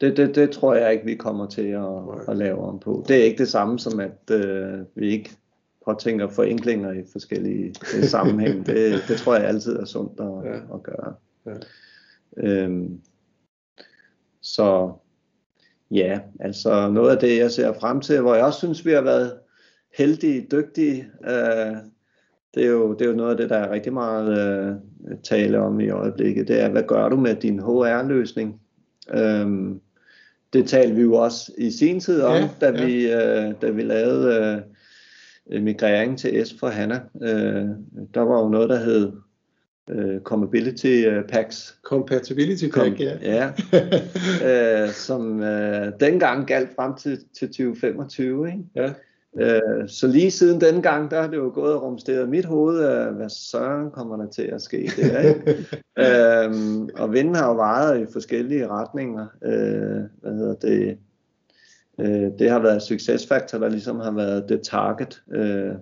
det, 0.00 0.16
det, 0.16 0.34
det 0.34 0.50
tror 0.50 0.74
jeg 0.74 0.92
ikke, 0.92 1.04
vi 1.04 1.14
kommer 1.14 1.46
til 1.46 1.66
at, 1.66 2.28
at 2.28 2.36
lave 2.36 2.58
om 2.58 2.78
på. 2.78 3.04
Det 3.08 3.16
er 3.16 3.24
ikke 3.24 3.38
det 3.38 3.48
samme 3.48 3.78
som, 3.78 4.00
at 4.00 4.30
øh, 4.30 4.78
vi 4.94 5.10
ikke 5.10 5.30
påtænker 5.86 6.28
forenklinger 6.28 6.92
i 6.92 7.02
forskellige 7.12 7.74
øh, 7.96 8.04
sammenhæng. 8.04 8.66
det, 8.66 9.02
det 9.08 9.16
tror 9.16 9.34
jeg 9.34 9.44
altid 9.44 9.76
er 9.76 9.84
sundt 9.84 10.20
at, 10.20 10.52
ja. 10.52 10.74
at 10.74 10.82
gøre. 10.82 11.14
Ja. 11.46 11.52
Øhm, 12.36 13.00
så 14.42 14.92
Ja, 15.90 16.20
altså 16.40 16.90
noget 16.90 17.10
af 17.10 17.18
det, 17.18 17.38
jeg 17.38 17.50
ser 17.50 17.72
frem 17.72 18.00
til, 18.00 18.20
hvor 18.20 18.34
jeg 18.34 18.44
også 18.44 18.58
synes, 18.58 18.86
vi 18.86 18.92
har 18.92 19.00
været 19.00 19.32
heldige, 19.98 20.46
dygtige, 20.52 21.10
øh, 21.24 21.76
det, 22.54 22.64
er 22.64 22.70
jo, 22.70 22.92
det 22.92 23.02
er 23.02 23.10
jo 23.10 23.16
noget 23.16 23.30
af 23.30 23.36
det, 23.36 23.50
der 23.50 23.56
er 23.56 23.70
rigtig 23.70 23.92
meget 23.92 24.38
øh, 24.38 24.74
tale 25.22 25.60
om 25.60 25.80
i 25.80 25.90
øjeblikket. 25.90 26.48
Det 26.48 26.60
er, 26.60 26.68
hvad 26.68 26.82
gør 26.82 27.08
du 27.08 27.16
med 27.16 27.34
din 27.34 27.60
HR-løsning? 27.60 28.60
Øh, 29.14 29.46
det 30.52 30.68
talte 30.68 30.94
vi 30.94 31.02
jo 31.02 31.14
også 31.14 31.52
i 31.58 31.70
sin 31.70 32.00
tid 32.00 32.22
om, 32.22 32.36
ja, 32.36 32.48
da, 32.60 32.66
ja. 32.66 32.84
Vi, 32.84 33.12
øh, 33.12 33.54
da 33.62 33.70
vi 33.70 33.82
lavede 33.82 34.62
øh, 35.50 35.62
migrering 35.62 36.18
til 36.18 36.46
S 36.46 36.54
for 36.60 36.68
HANA. 36.68 37.00
Øh, 37.22 37.68
der 38.14 38.20
var 38.20 38.42
jo 38.42 38.48
noget, 38.48 38.68
der 38.68 38.78
hed 38.78 39.12
uh, 39.94 40.20
Compatibility 40.22 41.06
uh, 41.08 41.22
Packs. 41.28 41.78
Compatibility 41.82 42.68
Pack, 42.68 42.96
Kom, 42.96 42.96
ja. 42.98 43.16
ja. 43.22 44.86
uh, 44.86 44.92
som 45.06 45.40
uh, 45.40 46.00
dengang 46.00 46.46
galt 46.46 46.74
frem 46.76 46.94
til, 46.94 47.18
til 47.38 47.48
2025. 47.48 48.46
Ikke? 48.46 48.58
Ja. 48.76 48.92
Øh, 49.38 49.88
så 49.88 50.06
lige 50.06 50.30
siden 50.30 50.60
den 50.60 50.82
gang, 50.82 51.10
der 51.10 51.20
har 51.20 51.28
det 51.28 51.36
jo 51.36 51.50
gået 51.54 51.74
og 51.74 51.82
rumsteret 51.82 52.28
mit 52.28 52.44
hoved, 52.44 52.78
øh, 52.78 53.16
hvad 53.16 53.28
søren 53.28 53.90
kommer 53.90 54.16
der 54.16 54.26
til 54.26 54.42
at 54.42 54.62
ske 54.62 54.90
der, 54.96 55.20
ikke? 55.20 55.66
øhm, 56.44 56.88
og 56.98 57.12
vinden 57.12 57.34
har 57.34 57.48
jo 57.48 57.56
vejet 57.56 58.00
i 58.00 58.12
forskellige 58.12 58.68
retninger. 58.68 59.26
Øh, 59.44 60.00
hvad 60.20 60.32
hedder 60.32 60.54
det? 60.54 60.98
Øh, 62.00 62.30
det 62.38 62.50
har 62.50 62.58
været 62.58 62.82
succesfaktor, 62.82 63.58
der 63.58 63.68
ligesom 63.68 64.00
har 64.00 64.10
været 64.10 64.48
det 64.48 64.60
target, 64.62 65.22
øh, 65.32 65.72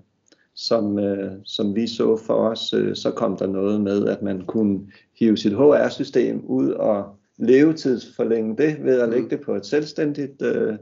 som, 0.59 0.99
øh, 0.99 1.33
som 1.45 1.75
vi 1.75 1.87
så 1.87 2.17
for 2.17 2.35
os. 2.35 2.73
Øh, 2.73 2.97
så 2.97 3.11
kom 3.11 3.37
der 3.37 3.47
noget 3.47 3.81
med, 3.81 4.07
at 4.07 4.23
man 4.23 4.45
kunne 4.45 4.81
hive 5.19 5.37
sit 5.37 5.53
HR-system 5.53 6.45
ud 6.45 6.71
og 6.71 7.17
levetidsforlænge 7.37 8.57
det 8.57 8.85
ved 8.85 9.01
at 9.01 9.09
lægge 9.09 9.31
det 9.31 9.41
på 9.41 9.55
et 9.55 9.67
selvstændigt, 9.67 10.43
øh, 10.43 10.75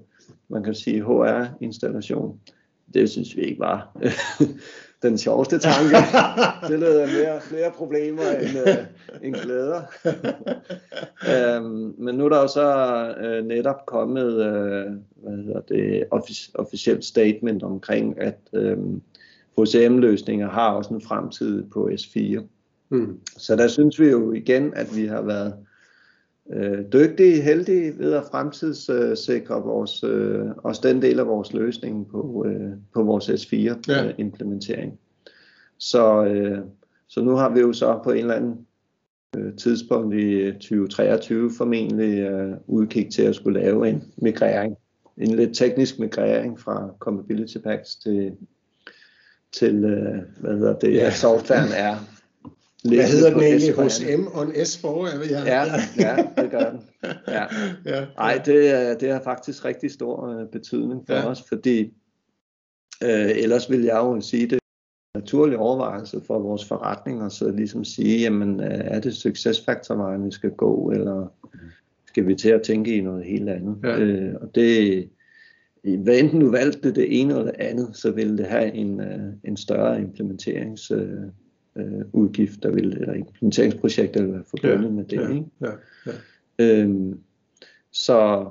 man 0.49 0.63
kan 0.63 0.75
sige 0.75 1.03
HR-installation. 1.03 2.41
Det 2.95 3.11
synes 3.11 3.37
vi 3.37 3.43
ikke 3.43 3.61
var 3.61 3.97
den 5.03 5.19
sjoveste 5.19 5.59
tanke. 5.59 5.97
det 6.69 6.81
lød 6.81 7.07
mere 7.07 7.41
flere 7.41 7.71
problemer 7.71 8.31
end, 8.31 8.69
øh, 8.69 8.77
end 9.23 9.35
glæder. 9.35 9.83
øhm, 11.57 11.95
men 11.99 12.15
nu 12.15 12.25
er 12.25 12.29
der 12.29 12.41
jo 12.41 12.49
så 12.49 12.69
øh, 13.21 13.45
netop 13.45 13.87
kommet 13.87 14.33
øh, 14.33 14.93
hvad 15.17 15.37
hedder 15.37 15.61
det, 15.61 16.05
offic- 16.15 16.51
officielt 16.55 17.05
statement 17.05 17.63
omkring, 17.63 18.21
at 18.21 18.39
øh, 18.53 18.79
HCM-løsninger 19.59 20.51
har 20.51 20.71
også 20.71 20.95
en 20.95 21.01
fremtid 21.01 21.63
på 21.63 21.89
S4. 21.93 22.43
Mm. 22.89 23.21
Så 23.27 23.57
der 23.57 23.69
synes 23.69 24.01
vi 24.01 24.07
jo 24.07 24.33
igen, 24.33 24.75
at 24.75 24.97
vi 24.97 25.07
har 25.07 25.23
været 25.23 25.55
øh, 26.53 26.79
dygtige, 26.93 27.43
heldige 27.43 27.99
ved 27.99 28.13
at 28.13 28.25
fremtidssikre 28.31 29.63
vores, 29.63 30.05
øh, 30.05 30.47
også 30.57 30.81
den 30.85 31.03
del 31.03 31.19
af 31.19 31.27
vores 31.27 31.53
løsning 31.53 32.09
på, 32.11 32.47
øh, 32.49 32.71
på 32.95 33.03
vores 33.03 33.29
S4-implementering. 33.29 34.91
Ja. 34.91 35.31
Så, 35.79 36.25
øh, 36.25 36.59
så 37.09 37.21
nu 37.21 37.31
har 37.31 37.55
vi 37.55 37.61
jo 37.61 37.73
så 37.73 38.01
på 38.05 38.11
en 38.11 38.19
eller 38.19 38.35
anden 38.35 38.67
øh, 39.37 39.57
tidspunkt 39.57 40.15
i 40.15 40.53
2023 40.53 41.51
formentlig 41.57 42.19
øh, 42.19 42.53
udkig 42.67 43.13
til 43.13 43.23
at 43.23 43.35
skulle 43.35 43.61
lave 43.61 43.89
en 43.89 44.03
migrering, 44.17 44.77
en 45.17 45.35
lidt 45.35 45.57
teknisk 45.57 45.99
migrering 45.99 46.61
fra 46.61 46.91
Compatibility 46.99 47.59
Packs 47.59 47.97
til, 47.97 48.33
til 49.57 49.85
øh, 49.85 50.23
hvad 50.41 50.57
hedder 50.59 50.79
det, 50.79 50.95
ja. 50.95 51.11
softwaren 51.11 51.73
er 51.77 51.97
hvad 52.85 53.09
hedder 53.09 53.31
den 53.31 53.43
egentlig 53.43 53.75
hos 53.75 54.03
M 54.19 54.27
on 54.35 54.65
S 54.65 54.79
for? 54.79 55.07
Ja, 55.31 55.43
ja, 55.45 55.65
ja, 55.99 56.17
det 56.43 56.51
gør 56.51 56.71
den. 56.71 56.81
Ja. 57.29 57.45
ja, 57.95 58.07
Ej, 58.19 58.43
det, 58.45 59.01
det 59.01 59.13
har 59.13 59.21
faktisk 59.25 59.65
rigtig 59.65 59.91
stor 59.91 60.29
øh, 60.29 60.49
betydning 60.49 61.03
for 61.07 61.15
ja. 61.15 61.29
os, 61.29 61.45
fordi 61.49 61.95
øh, 63.03 63.31
ellers 63.31 63.71
vil 63.71 63.83
jeg 63.83 63.97
jo 63.97 64.21
sige, 64.21 64.47
det 64.47 64.59
naturlig 65.15 65.59
overvejelse 65.59 66.21
for 66.27 66.39
vores 66.39 66.65
forretninger, 66.65 67.29
så 67.29 67.51
ligesom 67.51 67.85
sige, 67.85 68.21
jamen 68.21 68.61
øh, 68.61 68.81
er 68.85 69.01
det 69.01 69.17
succesfaktorvejen, 69.17 70.27
vi 70.27 70.31
skal 70.31 70.51
gå, 70.51 70.91
eller 70.91 71.27
skal 72.07 72.27
vi 72.27 72.35
til 72.35 72.51
at 72.51 72.63
tænke 72.63 72.97
i 72.97 73.01
noget 73.01 73.25
helt 73.25 73.49
andet? 73.49 73.77
Ja. 73.85 73.99
Øh, 73.99 74.35
og 74.41 74.55
det, 74.55 75.09
hvad 75.95 76.19
enten 76.19 76.41
du 76.41 76.51
valgte 76.51 76.95
det 76.95 77.21
ene 77.21 77.33
eller 77.33 77.45
det 77.45 77.61
andet, 77.61 77.97
så 77.97 78.11
vil 78.11 78.39
det 78.39 78.47
have 78.47 78.73
en, 78.73 79.01
øh, 79.01 79.33
en 79.45 79.57
større 79.57 80.01
implementerings 80.01 80.91
øh, 80.91 81.31
udgift, 82.13 82.63
der 82.63 82.71
vil, 82.71 82.97
eller 83.01 83.15
implementeringsprojekt, 83.15 84.15
der 84.15 84.23
vil 84.23 84.33
være 84.33 84.45
forbundet 84.51 84.85
ja, 84.85 84.91
med 84.91 85.05
det. 85.05 85.17
Ja, 85.17 85.29
ikke? 85.29 85.47
Ja, 85.61 85.71
ja. 86.07 86.13
Øhm, 86.59 87.21
så, 87.93 88.49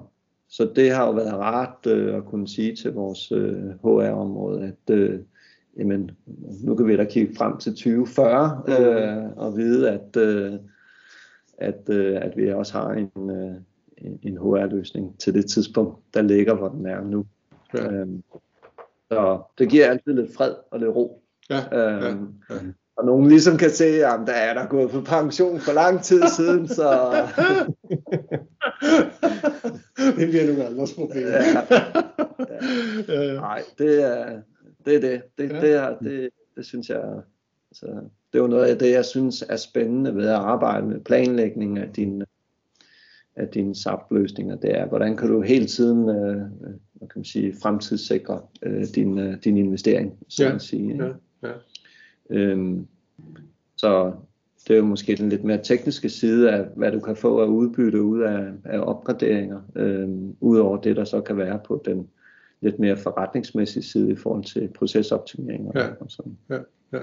så 0.50 0.72
det 0.76 0.92
har 0.92 1.06
jo 1.06 1.12
været 1.12 1.34
rart 1.34 1.88
øh, 1.88 2.16
at 2.16 2.26
kunne 2.26 2.48
sige 2.48 2.76
til 2.76 2.94
vores 2.94 3.32
øh, 3.32 3.70
HR-område, 3.84 4.64
at 4.64 4.96
øh, 4.96 5.20
jamen, 5.78 6.12
nu 6.64 6.76
kan 6.76 6.88
vi 6.88 6.98
da 6.98 7.04
kigge 7.04 7.36
frem 7.36 7.58
til 7.58 7.72
2040 7.72 8.64
øh, 8.68 9.38
og 9.38 9.58
vide, 9.58 9.90
at, 9.90 10.18
øh, 10.18 10.54
at, 11.58 11.90
øh, 11.90 12.18
at 12.22 12.38
vi 12.38 12.52
også 12.52 12.74
har 12.74 12.92
en, 12.92 13.30
øh, 13.30 13.56
en 13.98 14.38
HR-løsning 14.38 15.20
til 15.20 15.34
det 15.34 15.46
tidspunkt, 15.46 16.00
der 16.14 16.22
ligger, 16.22 16.54
hvor 16.54 16.70
den 16.70 16.86
er 16.86 17.02
nu. 17.02 17.26
Ja. 17.74 17.92
Øhm, 17.92 18.24
så 19.12 19.42
det 19.58 19.70
giver 19.70 19.90
altid 19.90 20.14
lidt 20.14 20.36
fred 20.36 20.54
og 20.72 20.80
lidt 20.80 20.90
ro. 20.90 21.22
Ja, 21.50 21.58
øhm, 21.58 22.34
ja, 22.50 22.56
ja 22.56 22.62
og 22.98 23.06
nogen 23.06 23.28
ligesom 23.28 23.58
kan 23.58 23.70
se, 23.70 23.86
at 23.86 24.20
der 24.28 24.34
er 24.34 24.54
der 24.54 24.68
gået 24.68 24.92
på 24.92 25.02
pension 25.02 25.60
for 25.60 25.74
lang 25.74 26.04
tid 26.04 26.22
siden, 26.28 26.68
så... 26.68 26.88
det 30.18 30.30
bliver 30.30 30.48
nogle 30.48 30.66
andres 30.66 30.94
problemer. 30.94 31.30
ja. 33.08 33.24
ja. 33.24 33.34
Nej, 33.34 33.64
det 33.78 34.04
er 34.04 34.42
det, 34.86 34.96
er 34.96 35.00
det. 35.00 35.22
Det, 35.38 35.52
ja. 35.52 35.62
det, 35.62 35.74
er, 35.74 35.98
det, 35.98 36.30
det 36.56 36.66
synes 36.66 36.90
jeg... 36.90 37.04
Altså, 37.72 37.86
det 38.34 38.40
er 38.40 38.44
jo 38.44 38.48
noget 38.48 38.66
af 38.66 38.80
det, 38.80 38.92
jeg 38.92 39.06
synes 39.06 39.44
er 39.50 39.56
spændende 39.56 40.16
ved 40.16 40.28
at 40.28 40.36
arbejde 40.36 40.88
med 40.88 41.00
planlægning 41.00 41.78
af 41.78 41.94
dine 41.94 42.26
af 43.36 43.48
dine 43.48 43.76
SAP-løsninger, 43.76 44.56
det 44.56 44.78
er, 44.78 44.86
hvordan 44.86 45.18
kan 45.18 45.30
du 45.30 45.42
hele 45.42 45.66
tiden 45.66 46.10
øh, 46.10 46.42
hvad 46.94 47.08
kan 47.08 47.20
man 47.20 47.26
sige, 47.26 47.56
fremtidssikre 47.62 48.42
øh, 48.62 48.84
din, 48.96 49.20
øh, 49.20 49.38
din 49.44 49.58
investering, 49.58 50.14
så 50.28 50.44
ja. 50.44 50.56
at 50.56 50.62
sige. 50.62 50.96
Ja. 50.96 51.12
Ja. 51.48 51.54
Øhm, 52.30 52.88
så 53.78 54.14
det 54.68 54.74
er 54.74 54.78
jo 54.78 54.86
måske 54.86 55.16
den 55.16 55.30
lidt 55.30 55.44
mere 55.44 55.64
tekniske 55.64 56.10
side 56.10 56.52
af, 56.52 56.66
hvad 56.76 56.92
du 56.92 57.00
kan 57.00 57.16
få 57.16 57.42
af 57.42 57.46
udbytte 57.46 58.02
ud 58.02 58.22
af, 58.22 58.52
af 58.64 58.80
opgraderinger, 58.80 59.62
øhm, 59.76 60.36
udover 60.40 60.78
det, 60.78 60.96
der 60.96 61.04
så 61.04 61.22
kan 61.22 61.38
være 61.38 61.60
på 61.66 61.82
den 61.86 62.08
lidt 62.62 62.80
mere 62.80 62.98
forretningsmæssige 62.98 63.84
side 63.84 64.12
i 64.12 64.16
forhold 64.16 64.44
til 64.44 64.70
procesoptimering 64.76 65.72
ja. 65.76 65.88
og 66.00 66.06
sådan. 66.12 66.38
Ja, 66.50 66.58
ja. 66.94 67.00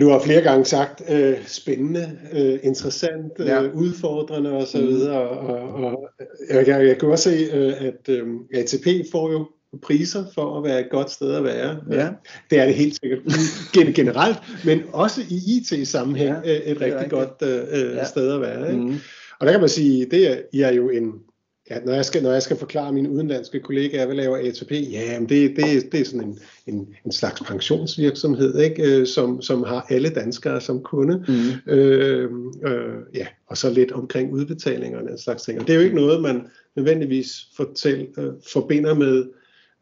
Du 0.00 0.08
har 0.08 0.20
flere 0.20 0.40
gange 0.40 0.64
sagt 0.64 1.02
øh, 1.10 1.36
spændende, 1.46 2.18
øh, 2.32 2.58
interessant, 2.62 3.32
øh, 3.38 3.46
ja. 3.46 3.62
udfordrende 3.62 4.52
osv. 4.52 4.80
Mm. 4.80 5.10
Og, 5.10 5.28
og, 5.28 5.74
og 5.74 6.10
jeg, 6.50 6.68
jeg, 6.68 6.86
jeg 6.86 6.98
kan 6.98 7.08
også 7.08 7.30
se, 7.30 7.36
øh, 7.52 7.72
at 7.86 8.08
øh, 8.08 8.26
ATP 8.54 9.10
får 9.12 9.32
jo 9.32 9.46
priser 9.82 10.24
for 10.34 10.58
at 10.58 10.64
være 10.64 10.80
et 10.80 10.90
godt 10.90 11.10
sted 11.10 11.34
at 11.34 11.44
være. 11.44 11.76
Ja. 11.90 12.08
Det 12.50 12.58
er 12.58 12.66
det 12.66 12.74
helt 12.74 12.98
sikkert 13.00 13.94
generelt, 13.94 14.38
men 14.64 14.82
også 14.92 15.20
i 15.28 15.56
IT-sammenhæng 15.56 16.34
ja, 16.44 16.50
et 16.50 16.80
rigtig 16.80 16.80
rigtigt. 16.80 17.10
godt 17.10 17.42
uh, 17.42 17.96
ja. 17.96 18.04
sted 18.04 18.32
at 18.32 18.40
være. 18.40 18.72
Ikke? 18.72 18.82
Mm. 18.82 18.94
Og 19.40 19.46
der 19.46 19.52
kan 19.52 19.60
man 19.60 19.68
sige, 19.68 20.06
det 20.10 20.30
er, 20.30 20.36
I 20.52 20.60
er 20.60 20.72
jo 20.72 20.90
en, 20.90 21.12
ja, 21.70 21.80
når, 21.84 21.92
jeg 21.92 22.04
skal, 22.04 22.22
når 22.22 22.32
jeg 22.32 22.42
skal 22.42 22.56
forklare 22.56 22.92
mine 22.92 23.10
udenlandske 23.10 23.60
kollegaer, 23.60 24.06
hvad 24.06 24.16
laver 24.16 24.36
ATP, 24.36 24.72
ja, 24.72 25.20
men 25.20 25.28
det, 25.28 25.56
det, 25.56 25.92
det 25.92 26.00
er 26.00 26.04
sådan 26.04 26.28
en, 26.28 26.38
en, 26.66 26.88
en 27.06 27.12
slags 27.12 27.40
pensionsvirksomhed, 27.40 28.58
ikke? 28.58 29.06
Som, 29.06 29.42
som 29.42 29.62
har 29.62 29.86
alle 29.88 30.08
danskere 30.08 30.60
som 30.60 30.82
kunde. 30.82 31.24
Mm. 31.28 31.72
Øh, 31.72 32.30
øh, 32.66 32.94
ja, 33.14 33.26
og 33.46 33.56
så 33.56 33.70
lidt 33.70 33.92
omkring 33.92 34.32
udbetalingerne 34.32 35.04
og 35.04 35.10
den 35.10 35.18
slags 35.18 35.42
ting. 35.42 35.60
Og 35.60 35.66
det 35.66 35.72
er 35.72 35.76
jo 35.76 35.84
ikke 35.84 35.96
noget, 35.96 36.22
man 36.22 36.46
nødvendigvis 36.76 37.48
fortæl, 37.56 38.08
øh, 38.18 38.32
forbinder 38.52 38.94
med 38.94 39.24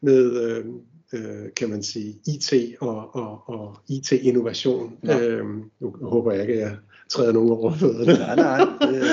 med 0.01 0.41
øh, 0.41 0.65
øh, 1.13 1.49
kan 1.55 1.69
man 1.69 1.83
sige, 1.83 2.15
IT 2.27 2.75
og, 2.79 3.15
og, 3.15 3.49
og 3.49 3.77
IT-innovation. 3.89 4.97
Ja. 5.03 5.19
Øhm, 5.19 5.63
nu 5.79 5.95
håber 6.01 6.31
jeg 6.31 6.41
ikke, 6.41 6.53
at 6.53 6.59
jeg 6.59 6.77
træder 7.09 7.33
nogen 7.33 7.51
over 7.51 7.73
fødderne. 7.73 8.13
Nej, 8.13 8.35
nej. 8.35 8.67
Det... 8.81 9.03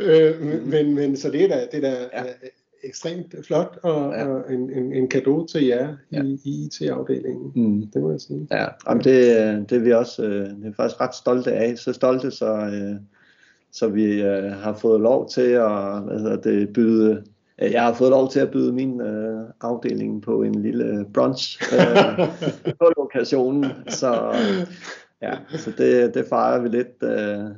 øh, 0.08 0.66
men, 0.66 0.94
men 0.94 1.16
så 1.16 1.30
det 1.30 1.44
er 1.44 1.48
da, 1.48 1.66
det 1.72 1.84
er 1.84 1.90
da 1.90 1.96
ja. 2.12 2.22
ekstremt 2.84 3.34
flot 3.46 3.78
og, 3.82 4.12
ja. 4.12 4.26
og 4.26 4.52
en, 4.52 4.70
en, 4.70 4.92
en 4.92 5.08
gave 5.08 5.46
til 5.46 5.66
jer 5.66 5.96
ja. 6.12 6.22
i, 6.22 6.40
i 6.44 6.64
IT-afdelingen. 6.64 7.52
Mm. 7.54 7.86
Det 7.94 8.02
må 8.02 8.10
jeg 8.10 8.20
sige. 8.20 8.48
Ja, 8.50 8.66
Jamen, 8.88 9.04
det, 9.04 9.70
det 9.70 9.76
er 9.78 9.82
vi 9.82 9.92
også 9.92 10.22
øh, 10.22 10.48
det 10.48 10.66
er 10.66 10.72
faktisk 10.76 11.00
ret 11.00 11.14
stolte 11.14 11.52
af. 11.52 11.78
Så 11.78 11.92
stolte, 11.92 12.30
så, 12.30 12.54
øh, 12.54 12.96
så 13.72 13.88
vi 13.88 14.22
øh, 14.22 14.52
har 14.52 14.74
fået 14.74 15.00
lov 15.00 15.28
til 15.28 15.50
at 15.50 16.02
hvad 16.02 16.18
hedder 16.18 16.36
det, 16.36 16.72
byde 16.72 17.22
Øh, 17.62 17.72
jeg 17.72 17.82
har 17.82 17.94
fået 17.94 18.10
lov 18.10 18.30
til 18.30 18.40
at 18.40 18.50
byde 18.50 18.72
min 18.72 19.00
øh, 19.00 19.40
afdeling 19.60 20.22
på 20.22 20.42
en 20.42 20.62
lille 20.62 21.06
brunch 21.14 21.62
øh, 21.72 22.28
på 22.80 22.92
lokationen, 22.96 23.66
så, 23.88 24.36
ja, 25.22 25.58
så 25.58 25.72
det, 25.78 26.14
det 26.14 26.26
fejrer 26.26 26.62
vi 26.62 26.68
lidt 26.68 27.02
øh, 27.02 27.50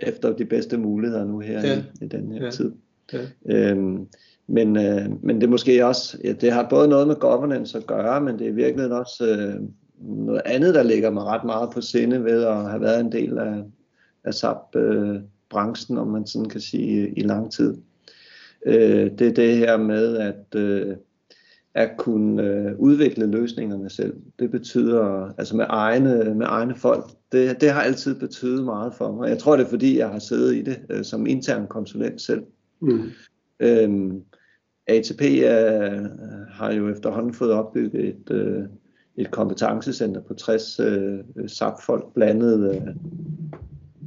efter 0.00 0.32
de 0.36 0.44
bedste 0.44 0.78
muligheder 0.78 1.24
nu 1.24 1.38
her 1.38 1.66
ja. 1.66 1.78
i, 1.78 2.04
i 2.04 2.08
den 2.08 2.32
her 2.32 2.44
ja. 2.44 2.50
tid. 2.50 2.72
Ja. 3.12 3.18
Øhm, 3.46 4.06
men, 4.46 4.76
øh, 4.76 5.24
men 5.24 5.36
det 5.36 5.42
er 5.42 5.50
måske 5.50 5.86
også, 5.86 6.18
ja, 6.24 6.32
det 6.32 6.52
har 6.52 6.66
både 6.70 6.88
noget 6.88 7.06
med 7.06 7.16
governance 7.16 7.78
at 7.78 7.86
gøre, 7.86 8.20
men 8.20 8.38
det 8.38 8.48
er 8.48 8.52
virkelig 8.52 8.92
også 8.92 9.26
øh, 9.26 9.60
noget 10.26 10.42
andet, 10.44 10.74
der 10.74 10.82
ligger 10.82 11.10
mig 11.10 11.24
ret 11.24 11.44
meget 11.44 11.70
på 11.70 11.80
sinde 11.80 12.24
ved 12.24 12.44
at 12.44 12.70
have 12.70 12.80
været 12.80 13.00
en 13.00 13.12
del 13.12 13.38
af, 13.38 13.64
af 14.24 14.34
SAP-branchen, 14.34 15.96
øh, 15.96 16.02
om 16.02 16.08
man 16.08 16.26
sådan 16.26 16.48
kan 16.48 16.60
sige, 16.60 17.18
i 17.18 17.20
lang 17.20 17.52
tid 17.52 17.76
øh, 18.66 19.10
det 19.18 19.28
er 19.28 19.32
det 19.32 19.56
her 19.56 19.76
med 19.76 20.16
at, 20.16 20.60
øh, 20.60 20.96
at 21.74 21.90
kunne 21.98 22.42
øh, 22.42 22.78
udvikle 22.78 23.26
løsningerne 23.26 23.90
selv. 23.90 24.16
Det 24.38 24.50
betyder, 24.50 25.32
altså 25.38 25.56
med 25.56 25.66
egne, 25.68 26.34
med 26.34 26.46
egne 26.48 26.74
folk, 26.74 27.04
det, 27.32 27.60
det 27.60 27.70
har 27.70 27.82
altid 27.82 28.14
betydet 28.14 28.64
meget 28.64 28.94
for 28.94 29.12
mig. 29.12 29.28
Jeg 29.28 29.38
tror 29.38 29.56
det 29.56 29.64
er 29.64 29.70
fordi, 29.70 29.98
jeg 29.98 30.08
har 30.08 30.18
siddet 30.18 30.54
i 30.54 30.62
det 30.62 30.80
øh, 30.90 31.04
som 31.04 31.26
intern 31.26 31.66
konsulent 31.66 32.20
selv. 32.20 32.42
Mm. 32.80 33.10
Øhm, 33.60 34.22
ATP 34.86 35.20
uh, 35.22 36.10
har 36.50 36.72
jo 36.72 36.88
efterhånden 36.88 37.34
fået 37.34 37.52
opbygget 37.52 38.08
et, 38.08 38.30
uh, 38.30 38.64
et 39.16 39.30
kompetencecenter 39.30 40.20
på 40.20 40.34
60 40.34 40.80
uh, 40.80 41.46
SAP-folk 41.46 42.14
blandet 42.14 42.68
uh, 42.68 42.94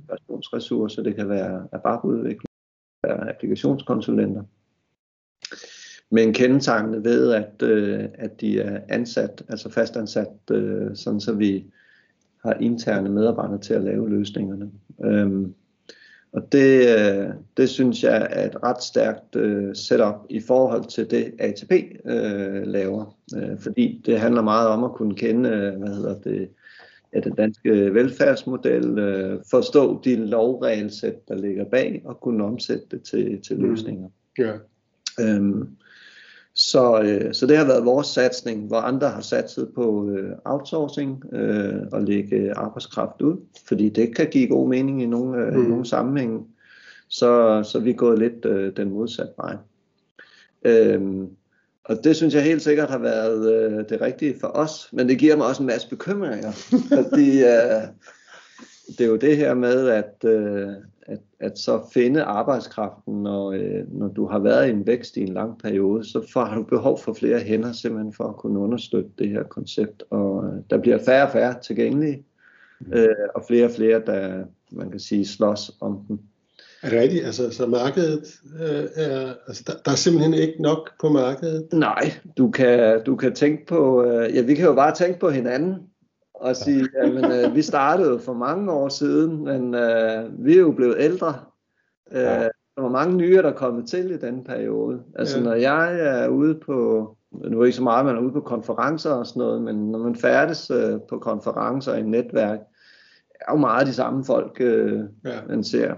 personsressourcer. 0.09 1.03
Det 1.03 1.15
kan 1.15 1.29
være 1.29 1.67
ABAP-udvikling, 1.71 2.49
applikationskonsulenter. 3.03 4.43
Men 6.15 6.33
kendetegnende 6.33 7.03
ved, 7.03 7.31
at, 7.31 7.61
uh, 7.63 8.05
at 8.13 8.41
de 8.41 8.59
er 8.59 8.79
ansat, 8.89 9.43
altså 9.49 9.71
fastansat, 9.71 10.27
uh, 10.51 10.87
sådan 10.93 11.19
så 11.19 11.33
vi 11.33 11.65
har 12.45 12.53
interne 12.53 13.09
medarbejdere 13.09 13.59
til 13.59 13.73
at 13.73 13.83
lave 13.83 14.09
løsningerne. 14.09 14.71
Um, 14.97 15.55
og 16.35 16.51
det, 16.51 16.97
øh, 16.97 17.29
det 17.57 17.69
synes 17.69 18.03
jeg 18.03 18.27
er 18.31 18.45
et 18.45 18.63
ret 18.63 18.83
stærkt 18.83 19.35
øh, 19.35 19.75
setup 19.75 20.15
i 20.29 20.39
forhold 20.39 20.85
til 20.85 21.11
det 21.11 21.33
ATP 21.39 21.71
øh, 22.05 22.67
laver. 22.67 23.17
Øh, 23.37 23.59
fordi 23.59 24.01
det 24.05 24.19
handler 24.19 24.41
meget 24.41 24.67
om 24.67 24.83
at 24.83 24.91
kunne 24.91 25.15
kende, 25.15 25.49
øh, 25.49 25.79
hvad 25.79 25.95
hedder 25.95 26.19
det, 26.19 26.49
ja, 27.13 27.19
den 27.19 27.33
danske 27.33 27.93
velfærdsmodel, 27.93 28.99
øh, 28.99 29.39
forstå 29.51 30.01
de 30.03 30.15
lovregelsæt, 30.15 31.27
der 31.27 31.35
ligger 31.35 31.65
bag, 31.65 32.01
og 32.05 32.19
kunne 32.19 32.43
omsætte 32.43 32.85
det 32.91 33.01
til, 33.01 33.41
til 33.41 33.57
mm. 33.57 33.69
løsninger. 33.69 34.07
Mm. 34.07 34.43
Ja. 34.43 34.53
Øhm, 35.19 35.67
så, 36.55 37.01
øh, 37.01 37.33
så 37.33 37.47
det 37.47 37.57
har 37.57 37.65
været 37.65 37.85
vores 37.85 38.07
satsning, 38.07 38.67
hvor 38.67 38.77
andre 38.77 39.09
har 39.09 39.21
satset 39.21 39.71
på 39.75 40.09
øh, 40.09 40.31
outsourcing 40.45 41.33
øh, 41.33 41.81
og 41.91 42.03
lægge 42.03 42.53
arbejdskraft 42.53 43.21
ud, 43.21 43.37
fordi 43.67 43.89
det 43.89 44.15
kan 44.15 44.29
give 44.29 44.47
god 44.47 44.69
mening 44.69 45.03
i 45.03 45.05
nogle, 45.05 45.41
øh, 45.41 45.53
mm. 45.53 45.59
nogle 45.59 45.85
sammenhænge. 45.85 46.39
Så, 47.07 47.63
så 47.63 47.79
vi 47.79 47.89
er 47.89 47.95
gået 47.95 48.19
lidt 48.19 48.45
øh, 48.45 48.77
den 48.77 48.89
modsatte 48.89 49.33
vej. 49.37 49.55
Øhm, 50.65 51.27
og 51.83 52.03
det 52.03 52.15
synes 52.15 52.33
jeg 52.33 52.43
helt 52.43 52.61
sikkert 52.61 52.89
har 52.89 52.97
været 52.97 53.53
øh, 53.53 53.89
det 53.89 54.01
rigtige 54.01 54.35
for 54.39 54.47
os, 54.47 54.89
men 54.93 55.09
det 55.09 55.19
giver 55.19 55.35
mig 55.35 55.47
også 55.47 55.63
en 55.63 55.67
masse 55.67 55.89
bekymringer, 55.89 56.51
fordi 56.89 57.43
øh, 57.43 57.81
det 58.87 59.01
er 59.01 59.09
jo 59.09 59.15
det 59.15 59.37
her 59.37 59.53
med, 59.53 59.87
at, 59.87 60.15
øh, 60.25 60.69
at, 61.39 61.57
så 61.57 61.89
finde 61.93 62.23
arbejdskraften, 62.23 63.23
når, 63.23 63.51
øh, 63.51 63.93
når 63.93 64.07
du 64.07 64.27
har 64.27 64.39
været 64.39 64.67
i 64.67 64.71
en 64.71 64.87
vækst 64.87 65.17
i 65.17 65.21
en 65.21 65.33
lang 65.33 65.57
periode, 65.57 66.03
så 66.03 66.27
får, 66.33 66.45
har 66.45 66.55
du 66.55 66.63
behov 66.63 66.99
for 66.99 67.13
flere 67.13 67.39
hænder 67.39 67.71
simpelthen 67.71 68.13
for 68.13 68.23
at 68.23 68.35
kunne 68.35 68.59
understøtte 68.59 69.09
det 69.17 69.29
her 69.29 69.43
koncept. 69.43 70.03
Og 70.09 70.45
øh, 70.45 70.61
der 70.69 70.77
bliver 70.77 70.97
færre 71.05 71.25
og 71.25 71.31
færre 71.31 71.55
tilgængelige, 71.61 72.25
mm. 72.79 72.93
øh, 72.93 73.15
og 73.35 73.43
flere 73.47 73.65
og 73.65 73.71
flere, 73.71 74.01
der 74.05 74.43
man 74.71 74.91
kan 74.91 74.99
sige 74.99 75.25
slås 75.25 75.71
om 75.81 76.05
dem. 76.07 76.19
Er 76.83 76.89
det 76.89 76.99
rigtigt? 76.99 77.25
Altså, 77.25 77.51
så 77.51 77.67
markedet 77.67 78.41
øh, 78.59 78.85
er, 78.95 79.33
altså, 79.47 79.63
der, 79.67 79.73
der 79.85 79.91
er 79.91 79.95
simpelthen 79.95 80.33
ikke 80.33 80.61
nok 80.61 80.89
på 81.01 81.09
markedet? 81.09 81.67
Nej, 81.73 82.11
du 82.37 82.51
kan, 82.51 83.03
du 83.03 83.15
kan 83.15 83.33
tænke 83.35 83.65
på, 83.65 84.03
øh, 84.03 84.35
ja, 84.35 84.41
vi 84.41 84.55
kan 84.55 84.65
jo 84.65 84.73
bare 84.73 84.95
tænke 84.95 85.19
på 85.19 85.29
hinanden 85.29 85.75
og 86.39 86.55
sige, 86.55 86.87
jamen 87.03 87.25
øh, 87.31 87.55
vi 87.55 87.61
startede 87.61 88.19
for 88.19 88.33
mange 88.33 88.71
år 88.71 88.89
siden, 88.89 89.43
men 89.43 89.75
øh, 89.75 90.45
vi 90.45 90.55
er 90.55 90.59
jo 90.59 90.71
blevet 90.71 90.95
ældre. 90.99 91.35
Øh, 92.11 92.21
ja. 92.21 92.49
Der 92.75 92.81
var 92.81 92.89
mange 92.89 93.17
nye, 93.17 93.37
der 93.37 93.49
er 93.49 93.55
kommet 93.55 93.87
til 93.87 94.11
i 94.11 94.17
den 94.17 94.43
periode. 94.43 95.03
Altså 95.15 95.37
ja. 95.37 95.43
når 95.43 95.53
jeg 95.53 95.99
er 95.99 96.27
ude 96.27 96.55
på, 96.55 97.09
nu 97.31 97.61
er 97.61 97.65
ikke 97.65 97.75
så 97.75 97.83
meget, 97.83 98.05
man 98.05 98.15
er 98.15 98.21
ude 98.21 98.31
på 98.31 98.41
konferencer 98.41 99.11
og 99.11 99.27
sådan 99.27 99.39
noget, 99.39 99.61
men 99.61 99.91
når 99.91 99.99
man 99.99 100.15
færdes 100.15 100.71
øh, 100.71 100.99
på 101.09 101.19
konferencer 101.19 101.93
i 101.93 102.01
netværk, 102.03 102.59
er 103.41 103.51
jo 103.51 103.57
meget 103.57 103.87
de 103.87 103.93
samme 103.93 104.25
folk, 104.25 104.57
øh, 104.59 104.99
ja. 105.25 105.39
man 105.47 105.63
ser. 105.63 105.95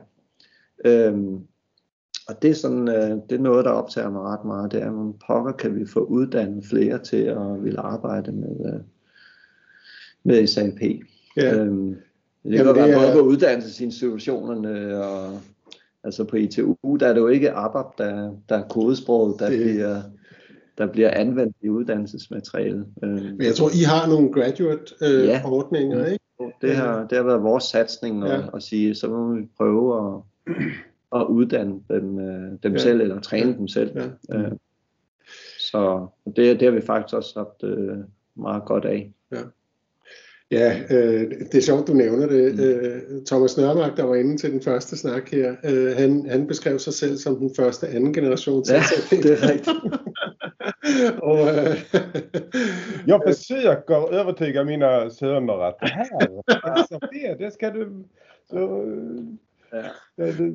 Øhm, 0.85 1.35
og 2.27 2.41
det 2.41 2.49
er, 2.49 2.55
sådan, 2.55 2.87
øh, 2.87 3.17
det 3.29 3.31
er 3.31 3.39
noget, 3.39 3.65
der 3.65 3.71
optager 3.71 4.09
mig 4.09 4.21
ret 4.21 4.45
meget, 4.45 4.71
det 4.71 4.81
er, 4.81 4.87
at 4.87 5.15
pokker 5.27 5.51
kan 5.51 5.75
vi 5.75 5.85
få 5.85 5.99
uddannet 5.99 6.65
flere 6.65 6.97
til 6.97 7.23
at 7.23 7.63
ville 7.63 7.79
arbejde 7.79 8.31
med, 8.31 8.73
øh, 8.73 8.79
med 10.27 10.47
SAP. 10.47 10.81
Ja. 11.37 11.55
Øhm, 11.55 11.95
det 12.43 12.57
kan 12.57 12.65
være 12.65 12.93
både 12.93 13.13
på 13.13 13.19
uddannelsesinstitutionerne 13.19 15.03
og 15.03 15.39
altså 16.03 16.23
på 16.23 16.35
ITU, 16.35 16.75
der 16.99 17.07
er 17.07 17.13
det 17.13 17.21
jo 17.21 17.27
ikke 17.27 17.51
ABAP, 17.51 17.97
der, 17.97 18.31
der 18.49 18.57
er 18.57 18.67
kodesproget, 18.67 19.39
der 19.39 19.49
det, 19.49 19.59
bliver 19.59 20.01
der 20.77 20.87
bliver 20.87 21.11
anvendt 21.11 21.55
i 21.61 21.69
uddannelsesmateriale. 21.69 22.85
Øhm, 23.03 23.13
Men 23.13 23.41
jeg 23.41 23.55
tror, 23.55 23.69
I 23.69 23.83
har 23.83 24.09
nogle 24.09 24.31
graduate-ordninger, 24.31 25.99
øh, 25.99 26.05
ja. 26.05 26.11
ikke? 26.11 26.23
Det 26.61 26.75
har, 26.75 27.07
det 27.07 27.17
har 27.17 27.25
været 27.25 27.43
vores 27.43 27.63
satsning 27.63 28.23
at, 28.23 28.29
ja. 28.29 28.55
at 28.55 28.63
sige, 28.63 28.95
så 28.95 29.07
må 29.07 29.33
vi 29.33 29.47
prøve 29.57 30.15
at, 30.15 30.21
at 31.15 31.25
uddanne 31.25 31.79
dem, 31.89 32.19
øh, 32.19 32.51
dem 32.63 32.71
ja. 32.71 32.77
selv, 32.77 33.01
eller 33.01 33.21
træne 33.21 33.51
ja. 33.51 33.57
dem 33.57 33.67
selv. 33.67 33.99
Ja. 34.29 34.37
Øh, 34.37 34.51
så 35.59 36.07
det, 36.25 36.59
det 36.59 36.61
har 36.61 36.71
vi 36.71 36.81
faktisk 36.81 37.15
også 37.15 37.33
haft 37.39 37.63
øh, 37.63 37.97
meget 38.35 38.65
godt 38.65 38.85
af. 38.85 39.13
Ja. 39.31 39.41
Ja, 40.51 40.79
øh, 40.89 41.29
det 41.51 41.55
er 41.55 41.61
sjovt, 41.61 41.87
du 41.87 41.93
nævner 41.93 42.27
det. 42.27 42.55
Mm. 42.55 42.63
Øh, 42.63 43.25
Thomas 43.25 43.57
Nørmark, 43.57 43.97
der 43.97 44.03
var 44.03 44.15
inde 44.15 44.37
til 44.37 44.51
den 44.51 44.61
første 44.61 44.97
snak 44.97 45.31
her, 45.31 45.55
øh, 45.63 45.95
han, 45.97 46.25
han 46.29 46.47
beskrev 46.47 46.79
sig 46.79 46.93
selv 46.93 47.17
som 47.17 47.35
den 47.35 47.51
første 47.55 47.87
anden 47.87 48.13
generation 48.13 48.63
Ja, 48.69 48.81
det 49.09 49.25
er 49.25 49.49
rigtigt. 49.49 49.69
och, 51.21 51.49
äh, 51.49 51.75
jag 53.05 53.23
försöker 53.23 54.13
övertyga 54.13 54.63
mina 54.63 55.09
söner 55.09 55.59
att 55.67 55.79
det 55.79 55.87
här, 55.87 56.41
alltså 56.63 56.99
det, 57.11 57.35
det 57.39 57.51
ska 57.51 57.69
du... 57.69 58.03
Så, 58.49 58.57
ja. 59.71 59.83
det, 60.17 60.31
det, 60.31 60.53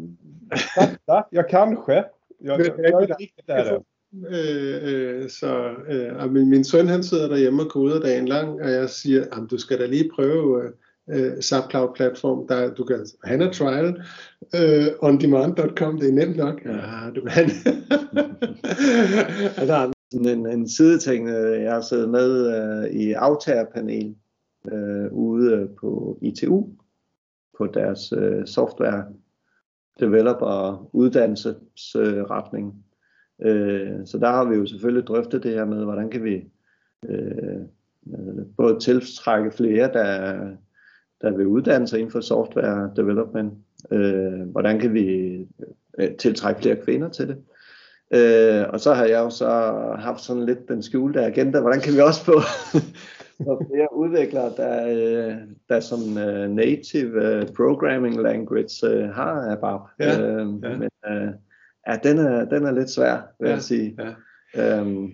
fatta, 0.75 1.27
jag 1.31 1.49
kanske. 1.49 2.05
Jag, 2.39 2.61
jag, 2.61 2.79
jag 2.79 2.93
är 2.93 3.03
inte 3.03 3.15
riktigt 3.15 3.47
där 3.47 3.83
Øh, 4.15 4.81
øh, 4.83 5.31
så 5.31 5.71
øh, 5.89 6.33
min, 6.33 6.51
min 6.51 6.65
søn 6.65 6.89
han 6.89 7.03
sidder 7.03 7.29
derhjemme 7.29 7.63
og 7.63 7.71
koder 7.71 8.01
dagen 8.01 8.29
lang, 8.29 8.63
og 8.63 8.71
jeg 8.71 8.91
siger, 8.91 9.23
at 9.23 9.51
du 9.51 9.59
skal 9.59 9.79
da 9.79 9.87
lige 9.87 10.11
prøve 10.15 10.73
øh, 11.11 11.33
SAP 11.41 11.71
Cloud 11.71 11.89
platform, 11.95 12.49
der 12.49 12.75
du 12.75 12.85
kan 12.85 13.07
have 13.25 13.45
en 13.45 13.53
trial 13.53 14.03
øh, 14.55 14.87
ondemand.com, 14.99 15.99
det 15.99 16.09
er 16.09 16.13
nemt 16.13 16.37
nok. 16.37 16.65
Ja, 16.65 17.11
du 17.15 17.21
kan. 17.21 17.49
der 19.69 19.75
er 19.75 19.93
en, 20.13 20.47
en 20.47 20.69
sideting, 20.69 21.29
øh, 21.29 21.63
jeg 21.63 21.73
har 21.73 21.81
siddet 21.81 22.09
med 22.09 22.57
øh, 22.57 22.91
i 22.91 23.13
aftagerpanel 23.13 24.15
øh, 24.73 25.13
ude 25.13 25.69
på 25.81 26.19
ITU 26.23 26.69
på 27.59 27.67
deres 27.67 28.13
øh, 28.17 28.47
software 28.47 29.05
developer 30.01 30.89
uddannelsesretning. 30.93 32.67
Øh, 32.67 32.92
så 34.07 34.19
der 34.21 34.29
har 34.29 34.45
vi 34.45 34.57
jo 34.57 34.67
selvfølgelig 34.67 35.07
drøftet 35.07 35.43
det 35.43 35.51
her 35.51 35.65
med, 35.65 35.85
hvordan 35.85 36.11
kan 36.11 36.25
vi 36.25 36.45
øh, 37.09 37.61
både 38.57 38.81
tiltrække 38.81 39.51
flere, 39.51 39.93
der, 39.93 40.39
der 41.21 41.37
vil 41.37 41.47
uddanne 41.47 41.89
sig 41.89 41.99
inden 41.99 42.13
for 42.13 42.21
software 42.21 42.93
development. 42.97 43.53
Øh, 43.91 44.41
hvordan 44.41 44.79
kan 44.79 44.95
vi 44.95 45.37
øh, 45.99 46.17
tiltrække 46.19 46.61
flere 46.61 46.77
kvinder 46.77 47.09
til 47.09 47.29
det? 47.29 47.37
Øh, 48.15 48.65
og 48.69 48.81
så 48.81 48.95
har 48.95 49.05
jeg 49.05 49.19
jo 49.19 49.31
så 49.31 49.49
haft 49.99 50.21
sådan 50.21 50.47
lidt 50.47 50.69
den 50.69 50.83
skjulte 50.83 51.21
agenda, 51.21 51.61
hvordan 51.61 51.81
kan 51.81 51.95
vi 51.95 52.01
også 52.01 52.25
få, 52.25 52.33
få 53.47 53.65
flere 53.71 53.97
udviklere, 53.97 54.53
der, 54.57 54.87
øh, 54.89 55.35
der 55.69 55.81
som 55.81 56.01
native 56.55 57.47
programming 57.57 58.23
language 58.23 59.09
har 59.13 59.53
ABAP. 59.53 59.81
Ja, 60.01 60.21
øh, 60.21 60.39
ja. 60.63 60.79
Men, 60.79 60.89
Ja, 61.89 61.97
den 62.03 62.19
er, 62.19 62.45
den 62.45 62.67
er 62.67 62.73
lidt 62.73 62.91
svær, 62.91 63.21
vil 63.41 63.49
ja, 63.49 63.55
jeg 63.55 63.63
sige. 63.63 63.97
Ja. 63.99 64.79
Øhm, 64.79 65.13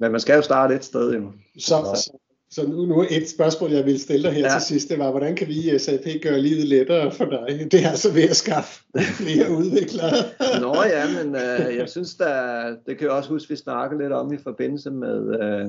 men 0.00 0.12
man 0.12 0.20
skal 0.20 0.36
jo 0.36 0.42
starte 0.42 0.74
et 0.74 0.84
sted 0.84 1.14
jo. 1.14 1.32
Så, 1.58 1.76
så, 1.94 2.18
så 2.50 2.68
nu, 2.68 2.86
nu 2.86 3.02
et 3.10 3.28
spørgsmål, 3.28 3.70
jeg 3.70 3.84
vil 3.84 4.00
stille 4.00 4.22
dig 4.22 4.32
her 4.32 4.52
ja. 4.52 4.58
til 4.58 4.62
sidst, 4.62 4.88
det 4.88 4.98
var, 4.98 5.10
hvordan 5.10 5.36
kan 5.36 5.48
vi 5.48 5.74
i 5.74 5.78
SAP 5.78 6.04
gøre 6.22 6.40
livet 6.40 6.68
lettere 6.68 7.12
for 7.12 7.24
dig? 7.24 7.72
Det 7.72 7.84
er 7.84 7.88
altså 7.90 8.12
ved 8.12 8.22
at 8.22 8.36
skaffe 8.36 8.84
flere 9.00 9.50
udviklere. 9.58 10.12
Nå 10.60 10.74
ja, 10.82 11.24
men 11.24 11.34
øh, 11.34 11.76
jeg 11.76 11.88
synes, 11.88 12.14
der, 12.14 12.68
det 12.86 12.98
kan 12.98 13.06
jeg 13.06 13.10
også 13.10 13.30
huske, 13.30 13.48
vi 13.48 13.56
snakkede 13.56 14.02
lidt 14.02 14.12
om 14.12 14.32
i 14.32 14.38
forbindelse 14.38 14.90
med, 14.90 15.42
øh, 15.42 15.66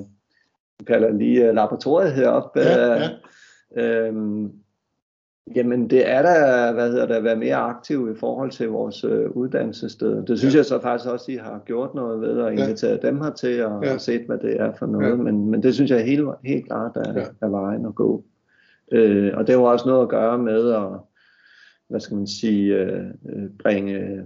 vi 0.80 0.86
kalder 0.86 1.12
lige 1.12 1.50
uh, 1.50 1.56
laboratoriet 1.56 2.14
heroppe. 2.14 2.60
Ja, 2.60 2.93
ja. 2.93 3.10
Øh, 3.78 4.08
øh, 4.08 4.14
Jamen 5.56 5.89
det 5.89 6.10
er 6.10 6.22
da, 6.22 6.72
hvad 6.72 6.91
hedder 6.91 7.06
det, 7.06 7.14
at 7.14 7.24
være 7.24 7.36
mere 7.36 7.56
aktiv 7.56 8.12
i 8.16 8.20
forhold 8.20 8.52
til 8.52 8.70
vores 8.70 9.04
øh, 9.04 9.30
uddannelsessteder. 9.32 10.26
Det 10.26 10.39
synes 10.39 10.54
ja. 10.54 10.58
jeg 10.58 10.66
så 10.66 10.82
faktisk 10.82 11.10
også, 11.10 11.32
I 11.32 11.36
har 11.36 11.62
gjort 11.66 11.95
noget 11.95 12.22
ved 12.22 12.41
at 12.41 12.54
invitere 12.54 13.00
ja. 13.04 13.08
dem 13.08 13.22
her 13.22 13.32
til 13.32 13.66
og 13.66 13.84
ja. 13.84 13.98
set, 13.98 14.22
hvad 14.22 14.38
det 14.38 14.62
er 14.62 14.72
for 14.80 14.86
noget. 14.86 15.10
Ja. 15.10 15.16
Men, 15.16 15.50
men 15.50 15.64
det 15.64 15.74
synes 15.74 15.91
jeg 15.91 16.06
helt, 16.06 16.28
helt 16.45 16.66
klart 16.66 16.91
er, 16.95 17.20
ja. 17.20 17.26
er 17.41 17.50
vejen 17.50 17.86
at 17.86 17.95
gå. 17.95 18.24
Øh, 18.91 19.34
og 19.38 19.48
det 19.48 19.56
har 19.56 19.62
også 19.62 19.88
noget 19.88 20.02
at 20.02 20.10
gøre 20.10 20.38
med 20.38 20.74
at, 20.74 20.88
hvad 21.88 22.00
skal 22.00 22.18
man 22.18 22.28
sige, 22.28 22.76
øh, 22.76 23.06
øh 23.30 23.50
bringe 23.64 24.24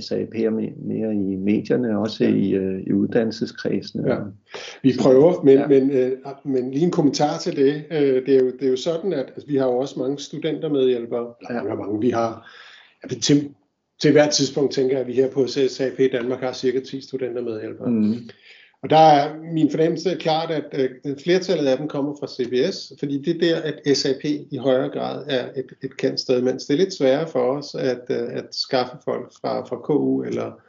SAP 0.00 0.34
mere 0.76 1.14
i 1.14 1.36
medierne, 1.36 1.98
også 1.98 2.24
i, 2.24 2.58
uh, 2.58 2.80
i 2.86 2.92
uddannelseskredsene. 2.92 4.12
Ja. 4.12 4.18
Vi 4.82 4.92
prøver, 5.00 5.42
men, 5.42 5.58
ja. 5.58 5.66
men, 5.66 5.90
uh, 5.90 6.52
men 6.52 6.70
lige 6.70 6.84
en 6.84 6.90
kommentar 6.90 7.38
til 7.38 7.56
det. 7.56 7.84
Uh, 7.90 7.96
det, 8.26 8.28
er 8.28 8.38
jo, 8.38 8.50
det 8.50 8.62
er 8.66 8.70
jo 8.70 8.76
sådan, 8.76 9.12
at 9.12 9.26
altså, 9.26 9.46
vi 9.46 9.56
har 9.56 9.66
jo 9.66 9.76
også 9.76 10.00
mange 10.00 10.18
studenter 10.18 10.68
medhjælpere. 10.68 11.34
Ja. 11.50 11.62
Vi 11.62 11.68
har 11.68 11.76
mange, 11.76 12.00
vi 12.00 12.10
har 12.10 12.50
ja, 13.04 13.18
til, 13.18 13.50
til 14.02 14.12
hvert 14.12 14.30
tidspunkt 14.30 14.72
tænker 14.72 14.92
jeg, 14.92 15.00
at 15.00 15.06
vi 15.06 15.12
her 15.12 15.30
på 15.30 15.46
SAP 15.46 16.00
i 16.00 16.08
Danmark 16.08 16.40
har 16.40 16.52
cirka 16.52 16.80
10 16.80 17.00
studenter 17.00 17.42
medhjælpere. 17.42 17.90
Mm. 17.90 18.14
Og 18.84 18.90
der 18.90 18.96
er 18.96 19.34
min 19.52 19.70
fornemmelse 19.70 20.16
klart, 20.20 20.50
at 20.50 20.64
øh, 20.72 21.16
flertallet 21.24 21.66
af 21.66 21.78
dem 21.78 21.88
kommer 21.88 22.16
fra 22.20 22.26
CBS, 22.26 22.92
fordi 22.98 23.22
det 23.22 23.36
er 23.36 23.38
der, 23.40 23.60
at 23.62 23.96
SAP 23.96 24.24
i 24.24 24.56
højere 24.56 24.88
grad 24.88 25.24
er 25.28 25.48
et, 25.56 25.72
et 25.82 25.96
kendt 25.96 26.20
sted, 26.20 26.42
mens 26.42 26.64
det 26.64 26.74
er 26.74 26.78
lidt 26.78 26.94
sværere 26.94 27.28
for 27.28 27.56
os 27.56 27.74
at, 27.74 28.02
øh, 28.10 28.28
at 28.32 28.44
skaffe 28.50 28.96
folk 29.04 29.32
fra, 29.40 29.64
fra 29.66 29.76
KU 29.76 30.22
eller, 30.22 30.60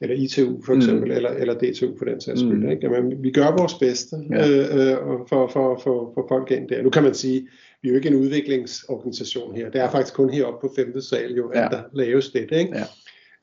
eller 0.00 0.16
ITU 0.16 0.62
for 0.64 0.74
eksempel, 0.74 1.08
mm. 1.10 1.16
eller, 1.16 1.30
eller 1.30 1.54
DTU 1.54 1.98
for 1.98 2.04
den 2.04 2.20
sags 2.20 2.40
skyld. 2.40 2.64
Mm. 2.64 2.70
Ikke? 2.70 2.88
Men 2.88 3.22
vi 3.22 3.30
gør 3.30 3.56
vores 3.58 3.74
bedste 3.74 4.16
ja. 4.30 4.48
øh, 4.48 4.90
øh, 4.90 4.96
for, 5.28 5.48
for, 5.48 5.80
for, 5.82 6.12
for 6.14 6.26
folk 6.28 6.50
ind 6.50 6.68
der. 6.68 6.82
Nu 6.82 6.90
kan 6.90 7.02
man 7.02 7.14
sige, 7.14 7.48
vi 7.82 7.88
er 7.88 7.92
jo 7.92 7.96
ikke 7.96 8.08
en 8.08 8.20
udviklingsorganisation 8.20 9.56
her. 9.56 9.70
Det 9.70 9.80
er 9.80 9.90
faktisk 9.90 10.14
kun 10.14 10.30
heroppe 10.30 10.68
på 10.68 10.74
femte 10.76 11.02
sal, 11.02 11.34
jo, 11.34 11.48
at 11.48 11.60
ja. 11.60 11.68
der 11.68 11.82
laves 11.92 12.30
det. 12.30 12.52
Ikke? 12.52 12.76
Ja. 12.78 12.84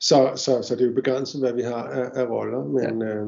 Så, 0.00 0.30
så, 0.36 0.62
så 0.62 0.74
det 0.74 0.82
er 0.82 0.86
jo 0.86 0.94
begrænset, 0.94 1.40
hvad 1.40 1.52
vi 1.52 1.62
har 1.62 1.82
af, 1.82 2.20
af 2.20 2.28
roller. 2.30 2.64
Men, 2.64 3.02
ja. 3.02 3.14
øh, 3.14 3.26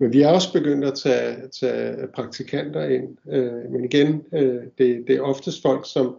men 0.00 0.12
vi 0.12 0.22
er 0.22 0.28
også 0.28 0.52
begyndt 0.52 0.84
at 0.84 0.94
tage, 0.94 1.36
tage 1.60 2.06
praktikanter 2.14 2.84
ind. 2.84 3.16
Øh, 3.32 3.72
men 3.72 3.84
igen, 3.84 4.22
øh, 4.32 4.62
det, 4.78 5.04
det 5.06 5.16
er 5.16 5.20
oftest 5.20 5.62
folk, 5.62 5.92
som, 5.92 6.16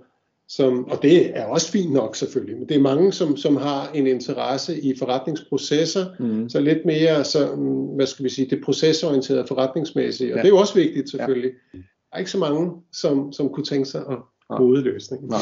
som, 0.48 0.86
og 0.86 1.02
det 1.02 1.38
er 1.38 1.46
også 1.46 1.72
fint 1.72 1.94
nok 1.94 2.16
selvfølgelig, 2.16 2.58
men 2.58 2.70
det 2.70 2.78
er 2.78 2.82
mange, 2.82 3.14
som, 3.14 3.38
som 3.38 3.56
har 3.56 3.92
en 3.92 4.08
interesse 4.08 4.80
i 4.80 4.98
forretningsprocesser, 5.00 6.06
mm. 6.20 6.50
så 6.50 6.60
lidt 6.60 6.86
mere, 6.86 7.24
så, 7.24 7.56
hvad 7.96 8.06
skal 8.06 8.26
vi 8.26 8.30
sige, 8.30 8.50
det 8.50 8.64
procesorienterede 8.64 9.48
forretningsmæssige, 9.48 10.34
og 10.34 10.36
ja. 10.36 10.42
det 10.42 10.48
er 10.48 10.54
jo 10.54 10.58
også 10.58 10.76
vigtigt 10.76 11.10
selvfølgelig. 11.10 11.52
Ja. 11.74 11.78
Der 11.78 12.16
er 12.16 12.20
ikke 12.20 12.32
så 12.32 12.38
mange, 12.38 12.72
som, 12.92 13.34
som 13.34 13.50
kunne 13.50 13.66
tænke 13.66 13.86
sig 13.86 14.02
at 14.02 14.18
bruge 14.58 14.82
løsning. 14.82 15.28
Nej. 15.28 15.40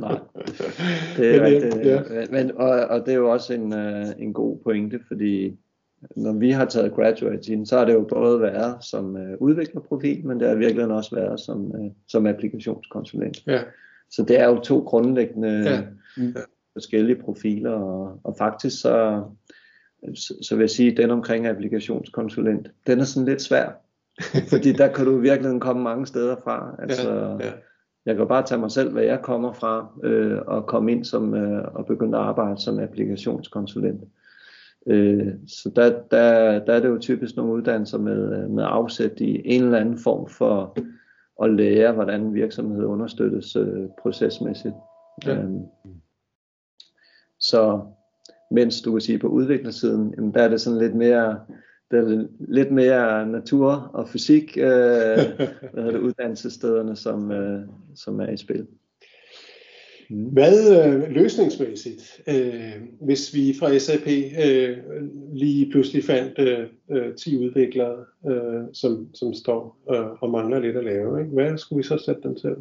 Nej. 0.00 0.18
Det 1.16 1.34
er 1.34 1.42
men, 1.42 1.52
rigtigt. 1.52 1.86
Ja. 1.86 2.00
Men, 2.30 2.52
og, 2.56 2.70
og 2.70 3.00
det 3.06 3.12
er 3.12 3.18
jo 3.18 3.32
også 3.32 3.54
en, 3.54 3.72
uh, 3.72 4.08
en 4.18 4.32
god 4.32 4.58
pointe, 4.64 5.00
fordi 5.08 5.56
når 6.16 6.32
vi 6.32 6.50
har 6.50 6.64
taget 6.64 6.94
graduate 6.94 7.52
ind, 7.52 7.66
så 7.66 7.78
har 7.78 7.84
det 7.84 7.92
jo 7.92 8.06
både 8.08 8.40
været 8.40 8.84
som 8.84 9.14
uh, 9.14 9.20
udviklerprofil, 9.40 10.26
men 10.26 10.40
det 10.40 10.48
har 10.48 10.54
virkelig 10.54 10.86
også 10.86 11.14
været 11.14 11.40
som, 11.40 11.80
uh, 11.80 11.92
som 12.08 12.26
applikationskonsulent. 12.26 13.46
Ja. 13.46 13.62
Så 14.10 14.22
det 14.22 14.40
er 14.40 14.48
jo 14.48 14.60
to 14.60 14.78
grundlæggende 14.78 15.48
ja. 15.48 15.82
Ja. 16.16 16.40
forskellige 16.72 17.22
profiler, 17.22 17.70
og, 17.70 18.20
og 18.24 18.34
faktisk 18.38 18.80
så, 18.80 19.24
så, 20.14 20.34
så 20.42 20.56
vil 20.56 20.62
jeg 20.62 20.70
sige, 20.70 20.90
at 20.90 20.96
den 20.96 21.10
omkring 21.10 21.46
applikationskonsulent, 21.46 22.70
den 22.86 23.00
er 23.00 23.04
sådan 23.04 23.28
lidt 23.28 23.42
svær, 23.42 23.68
fordi 24.52 24.72
der 24.72 24.92
kan 24.92 25.04
du 25.04 25.18
virkelig 25.18 25.60
komme 25.60 25.82
mange 25.82 26.06
steder 26.06 26.36
fra. 26.44 26.76
Altså, 26.78 27.12
ja. 27.12 27.46
Ja. 27.46 27.52
Jeg 28.06 28.16
kan 28.16 28.28
bare 28.28 28.46
tage 28.46 28.60
mig 28.60 28.70
selv, 28.70 28.92
hvad 28.92 29.02
jeg 29.02 29.20
kommer 29.22 29.52
fra, 29.52 29.86
øh, 30.02 30.38
og 30.46 30.66
komme 30.66 30.92
ind 30.92 31.04
som, 31.04 31.34
øh, 31.34 31.64
og 31.74 31.86
begynde 31.86 32.18
at 32.18 32.24
arbejde 32.24 32.60
som 32.60 32.78
applikationskonsulent. 32.78 34.04
Øh, 34.86 35.32
så 35.46 35.70
der, 35.76 36.02
der, 36.10 36.58
der 36.64 36.72
er 36.72 36.80
det 36.80 36.88
jo 36.88 36.98
typisk 36.98 37.36
nogle 37.36 37.52
uddannelser 37.52 37.98
med, 37.98 38.48
med 38.48 38.64
afsæt 38.66 39.20
i 39.20 39.42
en 39.44 39.62
eller 39.62 39.78
anden 39.78 39.98
form 39.98 40.28
for 40.28 40.76
at 41.42 41.54
lære, 41.54 41.92
hvordan 41.92 42.34
virksomhed 42.34 42.84
understøttes 42.84 43.56
øh, 43.56 43.88
procesmæssigt. 44.02 44.74
Ja. 45.26 45.38
Øhm, 45.38 45.62
så 47.38 47.80
mens 48.50 48.82
du 48.82 48.92
kan 48.92 49.00
sige 49.00 49.18
på 49.18 49.28
udviklersiden, 49.28 50.14
jamen 50.16 50.34
der 50.34 50.42
er 50.42 50.48
det 50.48 50.60
sådan 50.60 50.78
lidt 50.78 50.94
mere, 50.94 51.40
der 51.90 52.02
er 52.02 52.26
lidt 52.38 52.72
mere 52.72 53.26
natur 53.26 53.90
og 53.94 54.08
fysik, 54.08 54.56
øh, 54.56 54.64
hvad 55.72 55.92
det, 55.92 55.98
uddannelsesstederne, 55.98 56.96
som, 56.96 57.32
øh, 57.32 57.68
som 57.94 58.20
er 58.20 58.28
i 58.28 58.36
spil. 58.36 58.66
Mm. 60.12 60.24
Hvad 60.24 60.86
øh, 60.86 61.10
løsningsmæssigt, 61.10 62.20
øh, 62.28 62.82
hvis 63.00 63.34
vi 63.34 63.54
fra 63.58 63.78
SAP 63.78 64.06
øh, 64.46 64.78
lige 65.32 65.70
pludselig 65.70 66.04
fandt 66.04 66.38
øh, 66.38 67.16
10 67.16 67.34
øh, 67.34 67.40
udviklere, 67.40 68.04
øh, 68.26 68.64
som, 68.72 69.14
som 69.14 69.34
står 69.34 69.78
øh, 69.90 70.22
og 70.22 70.30
mangler 70.30 70.60
lidt 70.60 70.76
at 70.76 70.84
lave, 70.84 71.20
ikke? 71.20 71.32
hvad 71.32 71.58
skulle 71.58 71.76
vi 71.76 71.82
så 71.82 71.98
sætte 71.98 72.22
dem 72.22 72.34
til? 72.36 72.56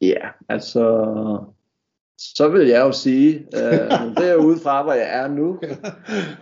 Ja, 0.00 0.28
altså 0.48 1.04
så 2.20 2.48
vil 2.48 2.68
jeg 2.68 2.80
jo 2.80 2.92
sige, 2.92 3.38
øh, 3.38 3.90
derude 4.22 4.58
fra 4.58 4.82
hvor 4.82 4.92
jeg 4.92 5.22
er 5.22 5.28
nu, 5.28 5.58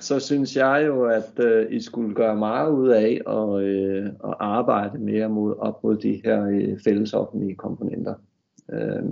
så 0.01 0.21
synes 0.21 0.57
jeg 0.57 0.85
jo, 0.87 1.05
at 1.05 1.45
øh, 1.45 1.67
I 1.71 1.81
skulle 1.81 2.15
gøre 2.15 2.37
meget 2.37 2.71
ud 2.73 2.89
af 2.89 3.21
at, 3.27 3.63
øh, 3.63 4.07
at 4.07 4.35
arbejde 4.41 4.99
mere 4.99 5.29
mod, 5.29 5.55
op 5.59 5.85
mod 5.85 5.97
de 5.97 6.21
her 6.25 6.47
øh, 6.47 6.79
fælles 6.85 7.15
offentlige 7.15 7.55
komponenter. 7.55 8.15
Øh, 8.73 9.03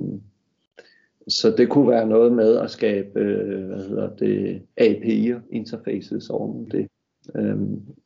så 1.28 1.50
det 1.50 1.68
kunne 1.68 1.88
være 1.88 2.06
noget 2.06 2.32
med 2.32 2.56
at 2.56 2.70
skabe 2.70 3.20
øh, 3.20 3.66
hvad 3.66 3.88
hedder 3.88 4.16
det, 4.16 4.62
API'er, 4.80 5.40
interfaces 5.50 6.30
over 6.30 6.64
det 6.64 6.88
øh, 7.34 7.56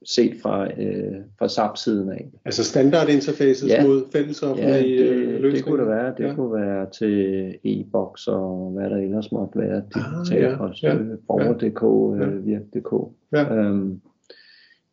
set 0.04 0.36
fra, 0.42 0.64
øh, 0.82 1.16
fra 1.38 1.48
SAP-siden 1.48 2.10
af. 2.10 2.30
Altså 2.44 2.64
standard 2.64 3.08
interfaces 3.08 3.68
ja. 3.68 3.86
mod 3.86 4.02
fælles 4.12 4.42
offentlige 4.42 5.04
ja, 5.04 5.10
det, 5.10 5.16
løsninger? 5.16 5.50
det 5.50 5.64
kunne 5.64 5.80
det 5.80 5.88
være. 5.88 6.14
Det 6.18 6.24
ja. 6.24 6.34
kunne 6.34 6.52
være 6.52 6.90
til 6.90 7.54
e-boks 7.64 8.28
og 8.28 8.70
hvad 8.74 8.90
der 8.90 8.96
ellers 8.96 9.32
måtte 9.32 9.58
være. 9.58 9.82
Digital 9.94 10.44
ah, 10.44 10.50
ja. 10.50 10.56
post, 10.56 10.82
ja. 10.82 10.96
borger.dk, 11.26 11.82
ja. 12.20 12.26
øh, 12.26 12.46
virk.dk. 12.46 13.12
Ja. 13.32 13.54
Øhm, 13.54 14.00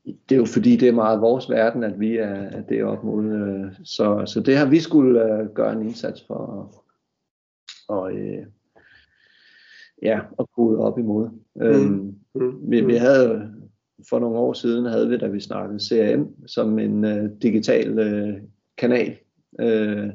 det 0.06 0.36
er 0.36 0.40
jo 0.40 0.46
fordi, 0.46 0.76
det 0.76 0.88
er 0.88 0.94
meget 0.94 1.22
vores 1.22 1.50
verden, 1.50 1.84
at 1.84 2.00
vi 2.00 2.18
er, 2.18 2.36
er 2.36 2.62
det 2.62 2.84
op 2.84 3.04
mod. 3.04 3.26
Øh, 3.26 3.72
så, 3.84 4.24
så 4.26 4.40
det 4.40 4.58
har 4.58 4.66
vi 4.66 4.80
skulle 4.80 5.40
øh, 5.40 5.50
gøre 5.50 5.74
en 5.74 5.82
indsats 5.82 6.24
for. 6.28 6.74
Og, 7.88 8.14
øh, 8.14 8.46
ja, 10.02 10.20
at 10.40 10.46
kode 10.56 10.80
op 10.80 11.00
imod. 11.00 11.30
Mm. 11.56 11.62
Øhm, 11.62 12.16
mm. 12.36 12.72
Vi, 12.72 12.82
vi 12.82 12.96
havde 12.96 13.54
for 14.10 14.20
nogle 14.20 14.38
år 14.38 14.54
siden 14.54 14.86
havde 14.86 15.10
vi, 15.10 15.18
da 15.18 15.28
vi 15.28 15.40
snakkede 15.40 15.80
CRM, 15.80 16.48
som 16.48 16.80
en 16.80 17.06
øh, 17.06 17.30
digital 17.42 18.00
øh, 18.00 18.42
kanal. 18.78 19.18
Øh, 19.60 20.10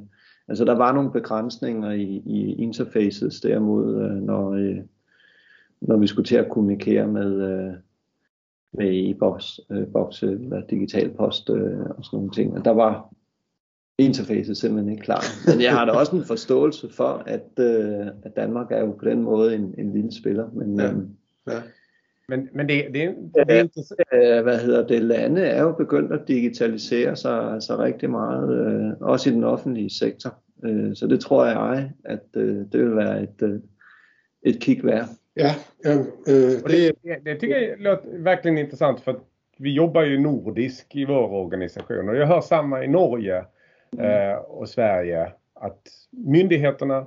altså 0.48 0.64
der 0.64 0.74
var 0.74 0.92
nogle 0.92 1.12
begrænsninger 1.12 1.90
i, 1.90 2.22
i 2.26 2.54
interfaces 2.54 3.40
derimod, 3.40 4.04
øh, 4.04 4.10
når, 4.10 4.50
øh, 4.50 4.78
når 5.80 5.96
vi 5.96 6.06
skulle 6.06 6.26
til 6.26 6.36
at 6.36 6.50
kommunikere 6.50 7.06
med, 7.06 7.42
øh, 7.42 7.74
med 8.72 9.10
e-boks, 9.10 9.60
øh, 9.70 9.86
boks, 9.86 10.22
eller 10.22 10.66
digital 10.66 11.10
post 11.10 11.50
øh, 11.50 11.80
og 11.80 12.04
sådan 12.04 12.16
nogle 12.16 12.30
ting. 12.30 12.58
Og 12.58 12.64
der 12.64 12.70
var 12.70 13.14
interfacet 13.98 14.56
simpelthen 14.56 14.92
ikke 14.92 15.04
klar. 15.04 15.22
Men 15.46 15.62
jeg 15.62 15.72
har 15.72 15.84
da 15.84 15.92
også 15.92 16.16
en 16.16 16.24
forståelse 16.24 16.88
for, 16.92 17.22
at, 17.26 17.50
øh, 17.58 18.06
at 18.22 18.36
Danmark 18.36 18.72
er 18.72 18.80
jo 18.80 18.92
på 18.92 19.04
den 19.04 19.22
måde 19.22 19.54
en, 19.54 19.74
en 19.78 19.92
lille 19.92 20.12
spiller. 20.12 20.50
Men, 20.52 20.80
ja. 20.80 20.92
Øh, 20.92 20.98
ja. 21.46 21.62
Men, 22.28 22.48
men 22.52 22.68
det, 22.68 22.84
det, 22.94 23.16
det 23.34 23.56
er 23.56 23.62
interessant. 23.62 24.08
Hvad 24.42 24.58
hedder 24.58 24.86
det? 24.86 25.02
Lande 25.02 25.42
er 25.42 25.62
jo 25.62 25.72
begyndt 25.72 26.12
at 26.12 26.28
digitalisere 26.28 27.16
sig, 27.16 27.62
sig 27.62 27.78
rigtig 27.78 28.10
meget, 28.10 28.66
øh, 28.66 28.92
også 29.00 29.30
i 29.30 29.32
den 29.32 29.44
offentlige 29.44 29.90
sektor. 29.90 30.34
Øh, 30.64 30.96
så 30.96 31.06
det 31.06 31.20
tror 31.20 31.46
jeg, 31.46 31.90
at 32.04 32.26
øh, 32.36 32.56
det 32.72 32.80
vil 32.80 32.96
være 32.96 33.22
et, 33.22 33.42
øh, 33.42 33.60
et 34.42 34.60
kig 34.60 34.84
værd. 34.84 35.08
Ja, 35.36 35.50
ja 35.84 35.98
øh, 36.28 36.70
det, 36.70 36.92
det, 37.02 37.16
det 37.24 37.38
tycker 37.38 37.58
jag 37.58 37.78
låter 37.78 38.18
verkligen 38.18 38.58
intressant 38.58 39.00
för 39.00 39.20
vi 39.58 39.70
jobbar 39.70 40.02
ju 40.02 40.20
nordisk 40.20 40.96
i 40.96 41.04
vår 41.04 41.28
organisation 41.28 42.08
och 42.08 42.16
jag 42.16 42.26
hör 42.26 42.40
samma 42.40 42.84
i 42.84 42.88
Norge 42.88 43.44
eh, 43.98 44.34
och 44.34 44.68
Sverige 44.68 45.32
att 45.54 45.82
myndigheterna 46.10 47.06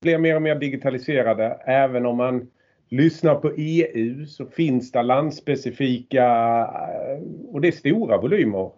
blir 0.00 0.18
mer 0.18 0.36
och 0.36 0.42
mer 0.42 0.54
digitaliserade 0.54 1.60
även 1.64 2.06
om 2.06 2.16
man 2.16 2.50
lyssnar 2.90 3.34
på 3.34 3.52
EU 3.56 4.26
så 4.26 4.46
finns 4.46 4.92
det 4.92 5.02
landspecifika 5.02 6.24
eh, 6.68 7.22
och 7.48 7.60
det 7.60 7.68
är 7.68 7.72
stora 7.72 8.18
volymer 8.18 8.70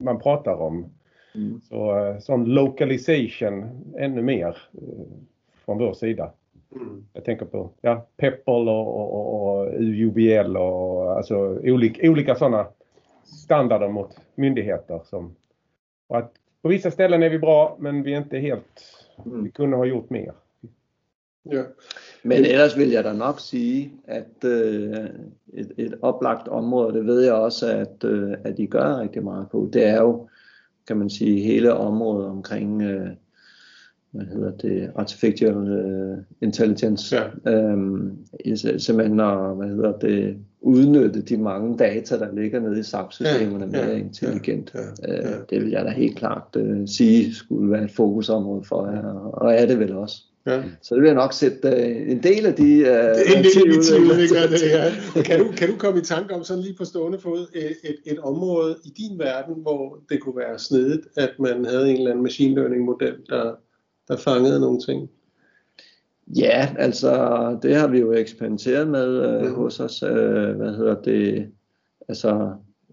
man 0.00 0.20
pratar 0.20 0.54
om. 0.54 0.92
Mm. 1.34 1.60
Så 1.60 1.98
eh, 1.98 2.18
sån 2.18 2.44
localization 2.44 3.84
ännu 3.98 4.22
mer 4.22 4.56
eh, 4.72 5.06
från 5.64 5.78
vår 5.78 5.92
sida. 5.92 6.32
Mm. 6.74 7.06
Jag 7.12 7.24
tänker 7.24 7.46
på 7.46 7.70
ja, 7.80 8.06
Peppol 8.16 8.68
och, 8.68 8.94
och, 8.94 9.58
och 9.58 9.74
UBL 9.80 10.56
och 10.56 11.16
alltså 11.16 11.36
olika, 11.62 12.10
olika 12.10 12.34
sådana 12.34 12.66
standarder 13.24 13.88
mot 13.88 14.20
myndigheter. 14.34 15.00
Som, 15.04 15.34
och 16.08 16.18
att 16.18 16.32
på 16.62 16.68
vissa 16.68 16.90
ställen 16.90 17.22
är 17.22 17.30
vi 17.30 17.38
bra 17.38 17.76
men 17.78 18.02
vi 18.02 18.14
är 18.14 18.18
inte 18.18 18.38
helt, 18.38 19.06
mm. 19.26 19.44
vi 19.44 19.50
kunde 19.50 19.76
ha 19.76 19.84
gjort 19.84 20.10
mer. 20.10 20.32
Ja. 21.52 21.62
Men 22.24 22.44
ellers 22.44 22.76
vil 22.78 22.90
jeg 22.90 23.04
da 23.04 23.12
nok 23.12 23.40
sige, 23.40 23.92
at 24.04 24.44
øh, 24.44 25.06
et, 25.52 25.72
et 25.76 25.94
oplagt 26.02 26.48
område, 26.48 26.98
det 26.98 27.06
ved 27.06 27.20
jeg 27.20 27.32
også, 27.32 27.66
at, 27.66 28.04
øh, 28.04 28.32
at 28.44 28.58
I 28.58 28.66
gør 28.66 29.00
rigtig 29.00 29.24
meget 29.24 29.46
på, 29.50 29.70
det 29.72 29.86
er 29.86 30.02
jo, 30.02 30.28
kan 30.86 30.96
man 30.96 31.10
sige, 31.10 31.40
hele 31.40 31.74
området 31.74 32.26
omkring 32.26 32.82
øh, 32.82 33.08
hvad 34.10 34.26
hedder 34.26 34.50
det, 34.50 34.90
artificial 34.94 35.56
uh, 35.56 36.18
intelligence. 36.40 37.16
Ja. 37.16 37.52
Øhm, 37.52 38.18
simpelthen 38.78 39.20
at, 39.20 39.56
hvad 39.56 39.68
hedder 39.68 39.92
det, 39.92 40.36
udnytte 40.60 41.22
de 41.22 41.36
mange 41.36 41.78
data, 41.78 42.18
der 42.18 42.34
ligger 42.34 42.60
nede 42.60 42.80
i 42.80 42.82
SAP-systemerne 42.82 43.68
Ja, 43.72 43.78
ja, 43.78 43.86
mere 43.86 43.98
intelligent. 43.98 44.74
ja, 44.74 44.80
ja, 45.08 45.14
ja. 45.14 45.36
Øh, 45.36 45.40
det 45.50 45.60
vil 45.60 45.70
jeg 45.70 45.84
da 45.84 45.90
helt 45.90 46.16
klart 46.16 46.56
uh, 46.56 46.86
sige 46.86 47.34
skulle 47.34 47.70
være 47.70 47.84
et 47.84 47.90
fokusområde 47.90 48.64
for 48.64 48.90
jer, 48.90 49.12
og 49.12 49.54
er 49.54 49.66
det 49.66 49.78
vel 49.78 49.96
også. 49.96 50.22
Ja. 50.46 50.62
Så 50.82 50.94
det 50.94 51.02
vil 51.02 51.08
jeg 51.08 51.14
nok 51.14 51.32
sætte 51.32 51.68
uh, 51.68 52.10
en 52.12 52.22
del 52.22 52.46
af 52.46 52.54
de... 52.54 52.62
Uh, 52.62 53.36
En 53.36 53.44
del 53.44 53.58
af 53.58 53.82
de 53.82 54.00
udviklere 54.00 54.50
det, 54.50 54.60
til- 54.60 54.68
ja. 54.68 55.22
Kan 55.28 55.38
du, 55.38 55.52
kan 55.56 55.68
du 55.70 55.76
komme 55.78 56.00
i 56.00 56.04
tanke 56.04 56.34
om 56.34 56.44
sådan 56.44 56.62
lige 56.62 56.74
på 56.78 56.84
stående 56.84 57.18
fod 57.18 57.46
et, 57.54 57.76
et, 57.84 57.96
et 58.12 58.18
område 58.18 58.76
i 58.84 58.88
din 58.88 59.18
verden, 59.18 59.54
hvor 59.62 59.98
det 60.08 60.20
kunne 60.20 60.36
være 60.36 60.58
snedigt, 60.58 61.06
at 61.16 61.30
man 61.38 61.64
havde 61.64 61.90
en 61.90 61.96
eller 61.96 62.10
anden 62.10 62.22
machine 62.22 62.54
learning 62.54 62.84
model, 62.84 63.14
der, 63.28 63.54
der 64.08 64.16
fangede 64.16 64.60
nogle 64.60 64.80
ting? 64.80 65.10
Ja, 66.38 66.68
altså 66.78 67.12
det 67.62 67.76
har 67.76 67.88
vi 67.88 67.98
jo 68.00 68.12
eksperimenteret 68.12 68.88
med 68.88 69.08
øh, 69.28 69.42
Mhm. 69.42 69.54
hos 69.54 69.80
os. 69.80 70.02
Øh, 70.02 70.56
hvad 70.56 70.76
hedder 70.76 70.94
det? 71.02 71.48
Altså 72.08 72.50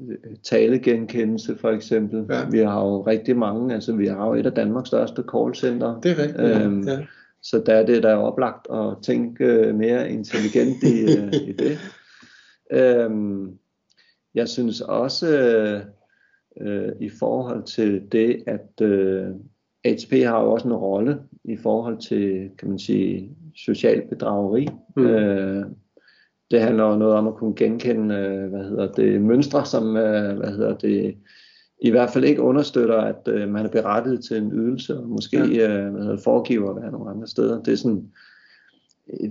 øh, 0.10 0.16
talegenkendelse 0.43 1.58
for 1.58 1.70
eksempel. 1.70 2.26
Ja. 2.30 2.50
Vi 2.52 2.60
har 2.60 2.82
jo 2.86 3.02
rigtig 3.02 3.38
mange, 3.38 3.74
altså 3.74 3.93
vi 3.93 4.08
har 4.08 4.28
jo 4.28 4.34
et 4.34 4.46
af 4.46 4.52
Danmarks 4.52 4.88
største 4.88 5.24
callcenter. 5.36 6.00
Det 6.02 6.12
er 6.12 6.18
rigtigt. 6.24 6.39
Øhm, 6.41 6.88
ja. 6.88 6.98
Så 7.46 7.64
der 7.66 7.74
er 7.74 7.86
det 7.86 8.04
der 8.04 8.10
er 8.10 8.18
oplagt 8.18 8.68
at 8.72 8.98
tænke 9.02 9.46
øh, 9.46 9.76
mere 9.76 10.10
intelligent 10.12 10.84
i, 10.84 11.02
øh, 11.02 11.34
i 11.34 11.52
det. 11.52 11.78
Øhm, 12.72 13.58
jeg 14.36 14.48
synes 14.48 14.82
også 14.82 15.38
øh, 15.39 15.82
øh, 16.62 16.91
i 17.00 17.10
forhold 17.10 17.64
til 17.64 18.04
det, 18.12 18.43
at 18.48 18.82
øh, 18.82 19.28
HP 19.86 20.12
har 20.12 20.43
jo 20.43 20.52
også 20.52 20.68
en 20.68 20.74
rolle 20.74 21.20
i 21.43 21.58
forhold 21.58 21.98
til, 21.98 22.50
kan 22.58 22.70
man 22.70 22.80
sige, 22.80 23.38
social 23.56 24.08
bedrageri. 24.10 24.68
Mm. 24.96 25.06
Øh, 25.06 25.66
det 26.52 26.62
handler 26.62 26.84
jo 26.84 26.96
noget 26.96 27.16
om 27.16 27.28
at 27.28 27.36
kunne 27.36 27.56
genkende, 27.56 28.16
øh, 28.16 28.50
hvad 28.50 28.64
hedder 28.64 28.91
det, 28.91 29.22
mønstre, 29.22 29.66
som, 29.66 29.98
øh, 29.98 30.38
hvad 30.38 30.50
hedder 30.50 30.78
det, 30.78 31.18
i 31.82 31.90
hvert 31.90 32.10
fald 32.10 32.24
ikke 32.26 32.42
understøtter, 32.42 32.98
at 32.98 33.28
øh, 33.28 33.50
man 33.50 33.66
er 33.66 33.70
berettiget 33.70 34.24
til 34.24 34.38
en 34.38 34.52
ydelse, 34.54 34.98
og 34.98 35.08
måske 35.10 35.38
ja. 35.46 35.78
øh, 35.78 35.94
hvad 35.94 36.18
foregiver 36.24 36.70
at 36.76 36.82
være 36.82 36.92
nogle 36.92 37.10
andre 37.12 37.28
steder. 37.28 37.64
Det 37.64 37.74
er 37.74 37.78
sådan, 37.78 38.12
øh, 39.22 39.30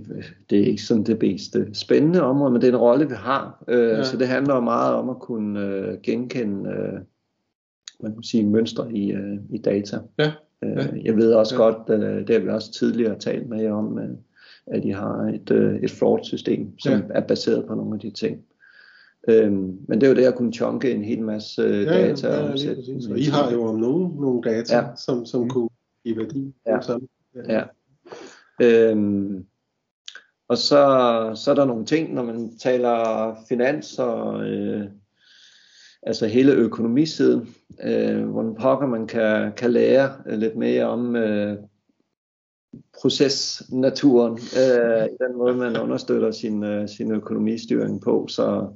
det 0.49 0.59
er 0.59 0.65
ikke 0.65 0.81
sådan 0.83 1.03
det 1.03 1.19
bedste 1.19 1.67
spændende 1.73 2.21
område, 2.21 2.51
men 2.51 2.61
det 2.61 2.67
er 2.67 2.71
en 2.71 2.79
rolle, 2.79 3.07
vi 3.09 3.15
har. 3.15 3.63
Øh, 3.67 3.89
Ja. 3.89 4.03
Så 4.03 4.17
det 4.17 4.27
handler 4.27 4.59
meget 4.59 4.95
om 4.95 5.09
at 5.09 5.19
kunne 5.19 5.65
øh, 5.65 5.97
genkende 6.03 6.69
øh, 6.69 6.99
man 8.03 8.13
kan 8.13 8.23
sige, 8.23 8.45
mønstre 8.45 8.91
i, 8.93 9.11
øh, 9.11 9.37
i 9.49 9.57
data. 9.57 9.97
Ja. 10.19 10.31
Øh, 10.63 10.71
Ja. 10.77 10.87
Jeg 11.03 11.15
ved 11.15 11.33
også 11.33 11.55
Ja. 11.55 11.61
godt, 11.61 12.03
øh, 12.03 12.27
det 12.27 12.29
har 12.35 12.39
vi 12.39 12.49
også 12.49 12.71
tidligere 12.73 13.19
talt 13.19 13.49
med 13.49 13.61
jer 13.61 13.73
om, 13.73 13.99
øh, 13.99 14.09
at 14.67 14.83
de 14.83 14.93
har 14.93 15.17
et, 15.33 15.51
øh, 15.51 15.75
et 15.75 15.91
fraud-system, 15.91 16.79
som 16.79 16.93
ja. 16.93 16.99
er 17.09 17.21
baseret 17.27 17.65
på 17.65 17.75
nogle 17.75 17.93
af 17.93 17.99
de 17.99 18.09
ting. 18.11 18.37
Øhm, 19.27 19.77
men 19.87 20.01
det 20.01 20.03
er 20.03 20.09
jo 20.11 20.15
det 20.15 20.25
at 20.25 20.35
kunne 20.35 20.53
chunke 20.53 20.91
en 20.91 21.03
hel 21.03 21.21
masse 21.21 21.61
øh, 21.61 21.83
Ja, 21.83 21.97
ja, 21.99 22.07
data. 22.07 22.27
ja, 22.27 22.51
og 22.51 22.59
sætte 22.59 22.85
dem 22.85 23.11
Og 23.11 23.17
i 23.19 23.21
I 23.21 23.25
har 23.25 23.51
jo 23.51 23.63
om 23.63 23.75
nogen 23.79 24.21
nogle 24.21 24.41
data, 24.41 24.75
Ja. 24.77 24.83
som, 24.95 25.25
som 25.25 25.49
kunne 25.49 25.69
give 26.03 26.17
værdi. 26.17 26.53
Ja. 26.67 26.81
Sådan. 26.81 27.07
Ja. 27.49 27.63
Øhm, 28.61 29.45
og 30.47 30.57
så, 30.57 30.77
så 31.35 31.51
er 31.51 31.55
der 31.55 31.65
nogle 31.65 31.85
ting, 31.85 32.13
når 32.13 32.23
man 32.23 32.57
taler 32.57 33.35
finans 33.49 33.99
og 33.99 34.43
øh, 34.47 34.85
altså 36.03 36.27
hele 36.27 36.51
økonomisiden, 36.53 37.47
øh, 37.83 38.23
hvordan 38.25 38.55
pokker 38.55 38.87
man 38.87 39.07
kan, 39.07 39.51
kan 39.57 39.71
lære 39.71 40.11
øh, 40.27 40.37
lidt 40.39 40.55
mere 40.55 40.85
om 40.85 41.15
øh, 41.15 41.57
procesnaturen, 43.01 44.33
øh, 44.33 45.05
i 45.05 45.17
den 45.23 45.37
måde 45.37 45.55
man 45.55 45.77
understøtter 45.77 46.31
sin, 46.31 46.63
øh, 46.63 46.89
sin 46.89 47.11
økonomistyring 47.11 48.01
på. 48.01 48.27
Så, 48.29 48.67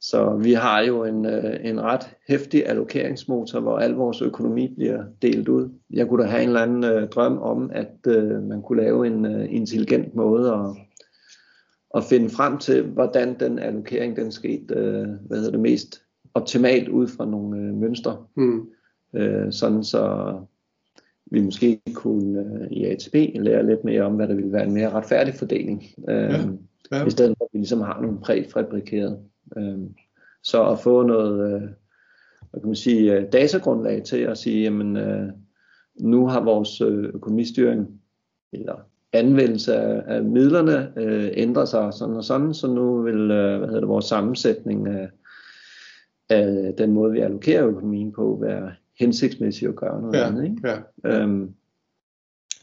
så 0.00 0.36
vi 0.42 0.52
har 0.52 0.80
jo 0.80 1.04
en, 1.04 1.26
øh, 1.26 1.56
en 1.62 1.80
ret 1.80 2.10
hæftig 2.28 2.66
allokeringsmotor, 2.66 3.60
hvor 3.60 3.78
al 3.78 3.92
vores 3.92 4.22
økonomi 4.22 4.74
bliver 4.74 5.04
delt 5.22 5.48
ud. 5.48 5.68
Jeg 5.90 6.08
kunne 6.08 6.22
da 6.22 6.28
have 6.28 6.42
en 6.42 6.48
eller 6.48 6.62
anden 6.62 6.84
øh, 6.84 7.08
drøm 7.08 7.38
om, 7.38 7.70
at 7.74 7.96
øh, 8.06 8.42
man 8.42 8.62
kunne 8.62 8.82
lave 8.82 9.06
en 9.06 9.26
øh, 9.26 9.54
intelligent 9.54 10.14
måde 10.14 10.52
at, 10.52 10.76
at 11.94 12.04
finde 12.04 12.30
frem 12.30 12.58
til, 12.58 12.82
hvordan 12.82 13.40
den 13.40 13.58
allokering 13.58 14.16
den 14.16 14.32
skete 14.32 14.74
øh, 14.74 15.08
hvad 15.26 15.38
hedder 15.38 15.50
det, 15.50 15.60
mest 15.60 16.02
optimalt 16.34 16.88
ud 16.88 17.08
fra 17.08 17.24
nogle 17.26 17.58
øh, 17.58 17.74
mønstre. 17.74 18.16
Mm. 18.36 18.68
Øh, 19.14 19.52
sådan 19.52 19.84
så 19.84 20.34
vi 21.30 21.40
måske 21.40 21.80
kunne 21.94 22.40
øh, 22.40 22.70
i 22.70 22.84
ATP 22.84 23.14
lære 23.34 23.66
lidt 23.66 23.84
mere 23.84 24.02
om, 24.02 24.14
hvad 24.14 24.28
der 24.28 24.34
ville 24.34 24.52
være 24.52 24.64
en 24.66 24.74
mere 24.74 24.90
retfærdig 24.90 25.34
fordeling. 25.34 25.84
Øh, 26.08 26.16
Ja. 26.92 26.98
Ja. 26.98 27.06
i 27.06 27.10
stedet 27.10 27.34
for 27.38 27.44
at 27.44 27.48
vi 27.52 27.58
ligesom 27.58 27.80
har 27.80 28.00
nogle 28.00 28.18
præfabrikerede. 28.20 29.18
Øhm, 29.56 29.94
så 30.42 30.64
at 30.68 30.78
få 30.80 31.02
noget 31.02 31.54
øh, 31.54 31.68
hvad 32.50 32.60
kan 32.60 32.66
man 32.68 32.76
sige, 32.76 33.16
øh, 33.16 33.32
datagrundlag 33.32 34.02
til 34.04 34.16
at 34.16 34.38
sige, 34.38 34.62
jamen 34.62 34.96
øh, 34.96 35.28
nu 36.00 36.26
har 36.26 36.40
vores 36.44 36.80
økonomistyring 37.14 38.00
eller 38.52 38.74
anvendelse 39.12 39.74
af, 39.74 40.02
af 40.16 40.24
midlerne 40.24 40.92
øh, 40.96 41.30
ændret 41.34 41.68
sig 41.68 41.92
sådan 41.94 42.14
og 42.16 42.24
sådan, 42.24 42.54
så 42.54 42.66
nu 42.66 43.02
vil 43.02 43.14
øh, 43.30 43.58
hvad 43.58 43.68
hedder 43.68 43.80
det, 43.80 43.88
vores 43.88 44.04
sammensætning 44.04 44.88
af, 44.88 45.10
af 46.28 46.74
den 46.78 46.92
måde, 46.92 47.12
vi 47.12 47.20
allokerer 47.20 47.66
økonomien 47.68 48.12
på, 48.12 48.38
være 48.42 48.72
hensigtsmæssigt 48.98 49.68
at 49.68 49.76
gøre 49.76 50.00
noget 50.02 50.14
Ja. 50.16 50.26
andet. 50.26 50.44
Ikke? 50.44 50.68
Ja. 51.04 51.20
Øhm, 51.22 51.54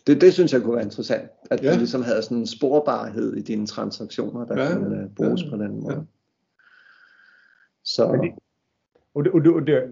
det, 0.07 0.21
det 0.21 0.33
synes 0.33 0.53
jeg 0.53 0.61
kunne 0.61 0.75
være 0.75 0.83
interessant, 0.85 1.29
at 1.51 1.63
Ja. 1.63 1.73
du 1.73 1.77
ligesom 1.77 2.03
havde 2.03 2.21
sådan 2.21 2.37
en 2.37 2.47
sporbarhed 2.47 3.33
i 3.33 3.41
dine 3.41 3.67
transaktioner, 3.67 4.45
der 4.45 4.61
Ja, 4.63 4.69
ja. 4.69 4.75
kunne 4.77 5.03
uh, 5.05 5.15
bruges 5.15 5.43
ja, 5.43 5.49
på 5.49 5.57
den 5.57 5.81
måde. 5.81 5.95
ja. 5.95 5.99
Så 7.87 8.11
Men 8.11 8.21
det- 8.21 8.35
Och, 9.13 9.23
det, 9.23 9.29
och 9.29 9.41
det, 9.41 9.49
och 9.49 9.63
det, 9.63 9.89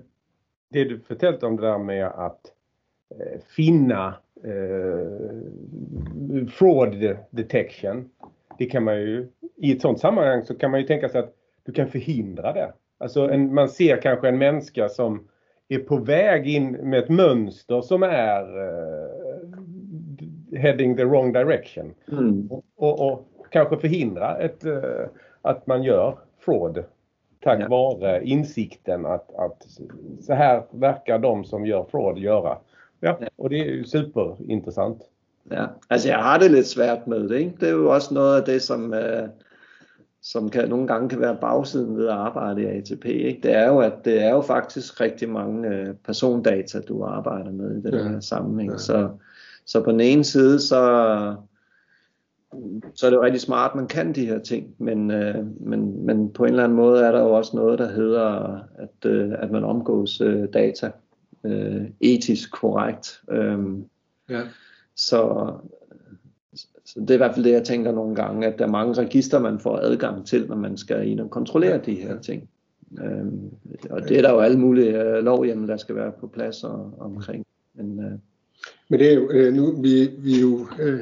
det 0.70 0.84
du 0.84 1.00
fortalt 1.00 1.43
om 1.43 1.56
det 1.56 1.62
där 1.68 1.78
med 1.78 2.08
att 2.08 2.41
eh, 3.20 3.39
finna 3.56 4.14
eh, 4.43 5.08
fraud 6.48 7.18
detection. 7.30 8.10
Det 8.58 8.66
kan 8.66 8.84
man 8.84 8.96
ju, 9.02 9.28
i 9.56 9.72
ett 9.72 9.82
sånt 9.82 10.00
sammanhang 10.00 10.43
så 10.43 10.56
kan 10.56 10.72
man 10.72 10.80
ju 10.80 10.86
tänka 10.88 11.10
sig 11.10 11.20
att 11.20 11.34
du 11.64 11.72
kan 11.72 11.88
förhindra 11.88 12.54
det. 12.54 12.74
Alltså 12.98 13.22
en, 13.30 13.54
man 13.54 13.70
ser 13.70 14.02
kanske 14.02 14.28
en 14.30 14.38
människa 14.38 14.89
som 14.89 15.28
är 15.68 15.80
på 15.80 15.98
väg 15.98 16.48
in 16.48 16.72
med 16.72 17.00
ett 17.00 17.10
mönster 17.10 17.82
som 17.82 18.04
är 18.04 18.68
eh, 18.68 19.50
heading 20.60 20.98
the 20.98 21.06
wrong 21.06 21.34
direction. 21.34 21.93
mm, 22.12 22.50
Och, 22.76 23.12
och 23.12 23.28
kanske 23.50 23.78
förhindra 23.78 24.38
ett, 24.38 24.66
eh, 24.66 25.06
att 25.41 25.68
man 25.68 25.84
gör 25.84 26.18
fraud. 26.39 26.84
Tack 27.46 27.60
Ja. 27.60 27.68
vare 27.70 28.26
insikten 28.26 29.06
att, 29.06 29.30
att 29.38 29.68
så 30.22 30.34
här 30.34 30.64
verkar 30.72 31.20
de 31.20 31.43
som 31.46 31.66
gör 31.66 31.86
fraud 31.91 32.18
göra. 32.18 32.58
Ja, 33.02 33.18
och 33.38 33.50
det 33.50 33.60
är 33.60 33.66
ju 33.66 33.84
superintressant. 33.84 35.02
ja. 35.52 35.66
Altså 35.89 36.08
jeg 36.08 36.18
har 36.18 36.39
det 36.39 36.52
lidt 36.52 36.68
svært 36.68 37.08
med 37.08 37.30
det. 37.30 37.39
Ikke? 37.39 37.54
Det 37.60 37.68
er 37.70 37.74
jo 37.74 37.93
også 37.93 38.14
noget 38.14 38.38
af 38.38 38.43
det, 38.46 38.62
som, 38.62 38.93
uh, 38.93 39.30
som 40.22 40.50
kan, 40.50 40.70
nogle 40.70 40.88
gange 40.88 41.10
kan 41.10 41.20
være 41.22 41.38
bagsiden 41.41 41.98
ved 41.98 42.08
at 42.08 42.14
arbejde 42.14 42.62
i 42.62 42.66
ATP. 42.66 43.06
Ikke? 43.06 43.39
Det 43.43 43.54
er 43.56 43.68
jo, 43.68 43.80
at 43.80 43.93
det 44.06 44.24
er 44.24 44.30
jo 44.30 44.41
faktisk 44.41 45.02
rigtig 45.02 45.30
mange 45.30 45.70
uh, 45.82 45.96
persondata, 46.06 46.80
du 46.80 47.04
arbejder 47.04 47.52
med 47.52 47.78
i 47.78 47.82
den 47.82 47.93
Ja. 47.93 48.08
her 48.08 48.20
sammenhæng. 48.20 48.72
Ja. 48.72 48.78
Så, 48.78 49.10
så 49.66 49.84
på 49.84 49.91
den 49.91 50.00
ene 50.02 50.24
side, 50.24 50.60
så, 50.60 50.82
så 52.95 53.06
er 53.06 53.10
det 53.10 53.18
jo 53.18 53.24
rigtig 53.24 53.41
smart, 53.41 53.71
at 53.71 53.75
man 53.75 53.88
kan 53.88 54.16
de 54.16 54.25
her 54.25 54.39
ting, 54.39 54.75
men, 54.78 55.12
øh, 55.12 55.46
men, 55.59 56.05
men 56.05 56.30
på 56.34 56.43
en 56.43 56.50
eller 56.50 56.63
anden 56.63 56.75
måde 56.75 57.04
er 57.05 57.12
der 57.12 57.20
jo 57.20 57.30
også 57.34 57.55
noget, 57.55 57.80
der 57.80 57.92
hedder, 57.92 58.59
at, 58.75 59.09
øh, 59.09 59.32
at 59.39 59.51
man 59.51 59.63
omgås 59.63 60.21
øh, 60.21 60.47
data 60.54 60.92
øh, 61.43 61.82
etisk 62.00 62.51
korrekt. 62.51 63.21
Øhm, 63.32 63.86
Ja. 64.30 64.42
så, 64.96 65.51
så 66.86 67.00
det 67.00 67.09
er 67.09 67.13
i 67.13 67.17
hvert 67.17 67.34
fald 67.34 67.46
det, 67.46 67.51
jeg 67.51 67.63
tænker 67.63 67.92
nogle 67.92 68.16
gange, 68.16 68.47
at 68.47 68.59
der 68.59 68.66
er 68.66 68.70
mange 68.71 68.93
register, 68.93 69.39
man 69.39 69.59
får 69.59 69.78
adgang 69.78 70.28
til, 70.28 70.47
når 70.47 70.55
man 70.55 70.78
skal 70.78 71.08
ind 71.08 71.20
og 71.20 71.30
kontrollere 71.30 71.78
de 71.86 71.93
her 71.96 72.20
ting. 72.20 72.50
Øhm, 73.04 73.50
og 73.89 74.09
det 74.09 74.17
er 74.17 74.21
der 74.21 74.32
jo 74.32 74.39
alle 74.39 74.59
mulige 74.59 75.04
øh, 75.04 75.24
lovhjemmel, 75.24 75.67
der 75.70 75.78
skal 75.78 75.96
være 75.96 76.12
på 76.20 76.28
plads 76.28 76.63
og, 76.63 76.93
omkring. 77.00 77.46
Men, 77.74 78.00
øh, 78.00 78.12
Men 78.89 79.00
det 79.00 79.12
er 79.12 79.16
jo, 79.16 79.30
øh, 79.32 79.54
nu, 79.54 79.82
vi, 79.82 80.09
vi 80.17 80.36
er 80.36 80.42
jo, 80.42 80.67
øh, 80.80 81.00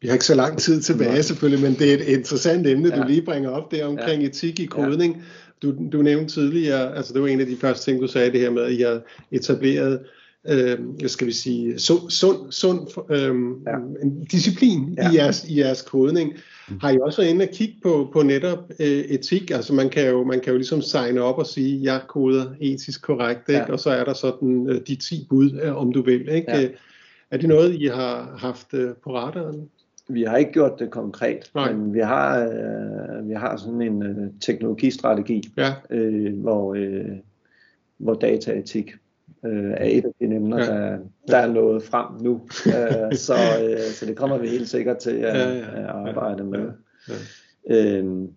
vi 0.00 0.08
har 0.08 0.12
ikke 0.12 0.24
så 0.24 0.34
lang 0.34 0.58
tid 0.58 0.80
tilbage 0.82 1.22
selvfølgelig, 1.22 1.62
men 1.62 1.78
det 1.78 1.90
er 1.90 1.94
et 1.94 2.18
interessant 2.18 2.66
emne, 2.66 2.88
ja. 2.88 3.02
Du 3.02 3.08
lige 3.08 3.22
bringer 3.22 3.50
op 3.50 3.70
der 3.70 3.86
omkring 3.86 4.22
ja. 4.22 4.28
etik 4.28 4.60
i 4.60 4.66
kodning. 4.66 5.22
Du, 5.62 5.74
du 5.92 6.02
nævnte 6.02 6.34
tidligere, 6.34 6.96
altså 6.96 7.12
det 7.12 7.22
var 7.22 7.28
en 7.28 7.40
af 7.40 7.46
de 7.46 7.56
første 7.56 7.90
ting, 7.90 8.02
du 8.02 8.06
sagde, 8.06 8.32
det 8.32 8.40
her 8.40 8.50
med, 8.50 8.62
at 8.62 8.72
I 8.72 8.80
har 8.80 9.00
etableret, 9.30 10.00
øh, 10.48 10.78
skal 11.06 11.26
vi 11.26 11.32
sige, 11.32 11.78
sund, 11.78 12.10
sund, 12.10 12.52
sund 12.52 12.80
øh, 13.10 13.34
ja. 13.66 13.76
En 14.02 14.24
disciplin 14.24 14.94
ja. 14.98 15.10
I, 15.10 15.14
jeres, 15.16 15.44
i 15.48 15.60
jeres 15.60 15.82
kodning. 15.82 16.32
Har 16.80 16.90
I 16.90 16.98
også 16.98 17.22
været 17.22 17.30
inde 17.30 17.42
og 17.42 17.48
kigge 17.54 17.74
på, 17.82 18.10
på 18.12 18.22
netop 18.22 18.58
øh, 18.80 18.86
etik? 18.86 19.50
Altså 19.50 19.74
man 19.74 19.90
kan, 19.90 20.08
jo, 20.08 20.24
man 20.24 20.40
kan 20.40 20.52
jo 20.52 20.56
ligesom 20.56 20.82
signe 20.82 21.22
op 21.22 21.38
og 21.38 21.46
sige, 21.46 21.82
jeg 21.82 22.00
koder 22.08 22.46
etisk 22.60 23.02
korrekt, 23.02 23.48
ikke? 23.48 23.60
Ja. 23.60 23.72
og 23.72 23.80
så 23.80 23.90
er 23.90 24.04
der 24.04 24.14
sådan 24.14 24.66
øh, 24.70 24.80
de 24.86 24.94
10 24.96 25.26
bud, 25.30 25.60
øh, 25.62 25.76
om 25.76 25.92
du 25.92 26.02
vil. 26.02 26.28
Ikke? 26.28 26.50
Ja. 26.50 26.62
Øh, 26.62 26.70
Er 27.30 27.36
det 27.36 27.48
noget, 27.48 27.74
I 27.74 27.86
har 27.86 28.36
haft 28.38 28.74
øh, 28.74 28.90
på 29.04 29.14
radaren? 29.14 29.68
Vi 30.10 30.22
har 30.22 30.36
ikke 30.36 30.52
gjort 30.52 30.78
det 30.78 30.90
konkret, 30.90 31.50
Nej. 31.54 31.72
men 31.72 31.94
vi 31.94 32.00
har, 32.00 32.44
øh, 32.44 33.28
vi 33.28 33.34
har 33.34 33.56
sådan 33.56 33.82
en 33.82 34.02
øh, 34.02 34.30
teknologistrategi, 34.40 35.42
Ja, 35.56 35.72
øh, 35.90 36.38
hvor, 36.40 36.74
øh, 36.74 37.04
hvor 37.98 38.14
dataetik 38.14 38.92
øh, 39.46 39.70
er 39.70 39.84
et 39.84 40.04
af 40.04 40.10
de 40.20 40.24
emner, 40.24 40.58
Ja. 40.58 40.64
der, 40.80 40.98
der 41.28 41.36
er 41.36 41.52
nået 41.52 41.82
frem 41.82 42.06
nu. 42.22 42.40
øh, 42.66 43.14
så, 43.16 43.34
øh, 43.64 43.78
så 43.80 44.06
det 44.06 44.16
kommer 44.16 44.38
vi 44.38 44.48
helt 44.48 44.68
sikkert 44.68 44.98
til 44.98 45.10
at, 45.16 45.36
Ja, 45.38 45.48
ja. 45.54 45.58
at 45.80 45.86
arbejde 45.86 46.44
med. 46.44 46.68
ja. 47.68 47.98
Øh, 47.98 48.28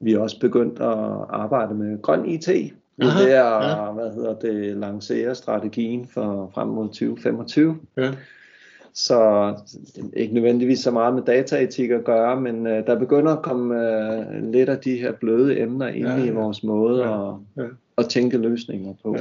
vi 0.00 0.12
er 0.12 0.18
også 0.18 0.40
begyndt 0.40 0.78
at 0.80 0.86
arbejde 1.30 1.74
med 1.74 2.02
grøn 2.02 2.26
IT. 2.26 2.48
Vi 2.96 3.06
Aha, 3.06 3.22
er 3.22 3.24
ved 3.24 3.32
at 3.32 3.86
ja. 3.86 3.92
hvad 3.92 4.10
hedder 4.14 4.34
det, 4.34 4.76
lancere 4.76 5.34
strategien 5.34 6.06
for 6.06 6.50
frem 6.54 6.68
mod 6.68 6.86
2025. 6.86 7.76
ja. 7.96 8.10
Så 8.94 9.54
ikke 10.16 10.34
nødvendigvis 10.34 10.78
så 10.78 10.90
meget 10.90 11.14
med 11.14 11.22
dataetik 11.22 11.90
at 11.90 12.04
gøre, 12.04 12.40
men 12.40 12.66
øh, 12.66 12.86
der 12.86 12.98
begynder 12.98 13.32
at 13.36 13.42
komme 13.42 13.74
øh, 13.74 14.52
lidt 14.52 14.68
af 14.68 14.78
de 14.78 14.96
her 14.96 15.12
bløde 15.12 15.58
emner 15.60 15.86
ind 15.88 16.06
Ja, 16.06 16.16
ja, 16.16 16.24
i 16.24 16.30
vores 16.30 16.64
måde 16.64 17.02
Ja, 17.02 17.28
at, 17.30 17.36
ja. 17.56 17.62
at 17.98 18.08
tænke 18.08 18.38
løsninger 18.38 18.94
på. 19.02 19.16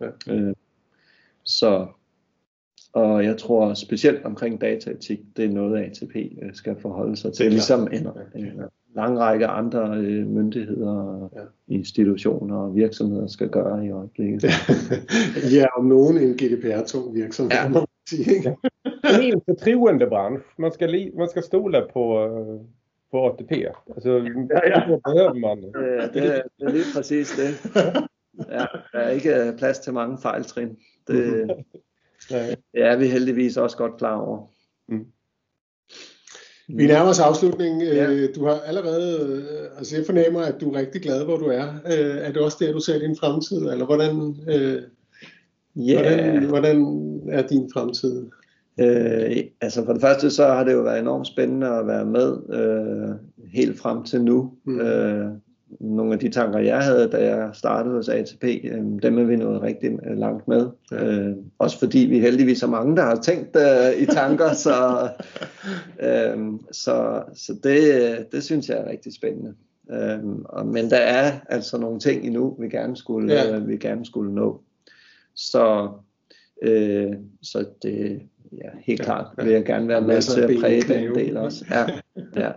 Ja, 0.00 0.06
ja. 0.26 0.34
Øh, 0.34 0.54
så, 1.44 1.86
og 2.92 3.24
jeg 3.24 3.36
tror 3.38 3.74
specielt 3.74 4.24
omkring 4.24 4.60
dataetik, 4.60 5.18
det 5.36 5.44
er 5.44 5.48
noget 5.50 5.78
ATP 5.84 6.16
øh, 6.16 6.54
skal 6.54 6.76
forholde 6.80 7.16
sig 7.16 7.32
til, 7.32 7.50
ligesom 7.50 7.88
en, 7.92 8.06
en 8.34 8.60
lang 8.94 9.18
række 9.18 9.46
andre 9.46 9.96
øh, 9.96 10.26
myndigheder, 10.26 10.90
og 10.92 11.32
Ja. 11.36 11.74
institutioner 11.74 12.56
og 12.56 12.74
virksomheder 12.76 13.26
skal 13.26 13.48
gøre 13.48 13.86
i 13.86 13.90
øjeblikket. 13.90 14.44
ja, 15.56 15.66
om 15.78 15.84
nogen 15.84 16.18
en 16.18 16.32
GDPR-tung 16.34 17.14
virksomhed, 17.14 17.52
Ja. 17.52 17.68
må 17.68 17.74
man 17.78 17.86
sige. 18.08 18.36
Ikke? 18.36 18.54
En 19.04 19.22
helt 19.22 19.44
förtroende 19.44 20.06
bransch. 20.06 20.44
Man 20.58 20.72
ska, 20.72 20.86
li, 20.86 21.12
man 21.16 21.28
ska 21.28 21.42
stola 21.42 21.80
på, 21.80 22.24
eh, 22.24 22.66
på 23.10 23.26
ATP. 23.26 23.52
Alltså, 23.94 24.10
ja. 24.10 24.84
Då 24.88 25.00
behöver 25.04 25.34
man. 25.34 25.58
Øh, 25.76 26.02
det, 26.14 26.42
det 26.58 26.66
er 26.66 26.70
lige 26.72 26.84
præcis 26.94 27.30
det. 27.36 27.74
Ja, 28.50 28.66
der 28.92 28.98
er 28.98 29.10
ikke 29.10 29.34
øh, 29.34 29.58
plads 29.58 29.78
til 29.78 29.92
mange 29.92 30.18
fejltrin. 30.22 30.76
Det, 31.08 31.50
det 32.72 32.82
er 32.82 32.96
vi 32.96 33.06
heldigvis 33.06 33.56
også 33.56 33.76
godt 33.76 33.96
klar 33.98 34.20
over. 34.20 34.46
Vi 36.68 36.86
nærmer 36.86 37.10
os 37.10 37.20
afslutningen. 37.20 37.82
Ja. 37.82 38.10
Ja. 38.10 38.26
Du 38.26 38.44
har 38.44 38.60
allerede, 38.66 39.18
øh, 39.32 39.78
altså 39.78 39.96
jeg 39.96 40.06
fornemmer, 40.06 40.40
at 40.40 40.60
du 40.60 40.70
er 40.70 40.78
rigtig 40.78 41.02
glad, 41.02 41.24
hvor 41.24 41.36
du 41.36 41.44
er. 41.46 41.66
Øh, 41.86 42.16
Er 42.16 42.32
det 42.32 42.42
også 42.42 42.56
der, 42.60 42.72
du 42.72 42.80
ser 42.80 42.98
din 42.98 43.16
fremtid, 43.16 43.56
eller 43.56 43.84
hvordan, 43.84 44.36
øh, 44.48 44.82
Ja, 45.76 46.02
hvordan, 46.02 46.44
hvordan 46.44 46.78
er 47.28 47.46
din 47.46 47.70
fremtid? 47.72 48.26
Øh, 48.80 49.36
altså 49.60 49.84
for 49.84 49.92
det 49.92 50.02
første 50.02 50.30
så 50.30 50.46
har 50.46 50.64
det 50.64 50.72
jo 50.72 50.80
været 50.80 50.98
enormt 50.98 51.26
spændende 51.26 51.68
at 51.68 51.86
være 51.86 52.04
med 52.04 52.36
øh, 52.50 53.14
helt 53.52 53.78
frem 53.78 54.04
til 54.04 54.22
nu. 54.24 54.52
Mm. 54.64 54.80
Øh, 54.80 55.30
nogle 55.80 56.12
af 56.12 56.18
de 56.18 56.28
tanker, 56.28 56.58
jeg 56.58 56.84
havde, 56.84 57.08
da 57.08 57.34
jeg 57.34 57.50
startede 57.52 57.94
hos 57.94 58.08
ATP, 58.08 58.44
øh, 58.44 58.82
dem 59.02 59.18
er 59.18 59.24
vi 59.24 59.36
nået 59.36 59.62
rigtig 59.62 59.98
øh, 60.06 60.18
langt 60.18 60.48
med. 60.48 60.68
Ja. 60.92 61.04
Øh, 61.06 61.36
også 61.58 61.78
fordi 61.78 61.98
vi 61.98 62.20
heldigvis 62.20 62.62
er 62.62 62.66
mange, 62.66 62.96
der 62.96 63.02
har 63.02 63.16
tænkt 63.16 63.56
øh, 63.56 64.02
i 64.02 64.06
tanker, 64.06 64.52
så, 64.52 65.08
øh, 66.08 66.38
så, 66.72 67.22
så 67.34 67.52
det, 67.62 68.32
det 68.32 68.44
synes 68.44 68.68
jeg 68.68 68.78
er 68.78 68.90
rigtig 68.90 69.14
spændende. 69.14 69.54
Øh, 69.90 70.18
og, 70.44 70.66
men 70.66 70.90
der 70.90 70.96
er 70.96 71.32
altså 71.48 71.78
nogle 71.78 72.00
ting 72.00 72.24
endnu, 72.24 72.56
vi 72.60 72.68
gerne 72.68 72.96
skulle, 72.96 73.32
Ja. 73.34 73.56
øh, 73.56 73.68
vi 73.68 73.76
gerne 73.76 74.06
skulle 74.06 74.34
nå. 74.34 74.60
Så, 75.34 75.88
øh, 76.62 77.12
så 77.42 77.64
det, 77.82 78.20
ja, 78.52 78.68
helt 78.84 78.98
Ja, 79.00 79.04
klart 79.04 79.26
vil 79.36 79.52
jeg 79.52 79.64
gerne 79.64 79.88
være 79.88 80.00
med 80.00 80.22
til 80.22 80.40
at 80.40 80.50
præge 80.60 80.82
den 80.82 81.14
del 81.14 81.36
også. 81.36 81.64
Ja, 81.70 81.86
ja. 82.36 82.50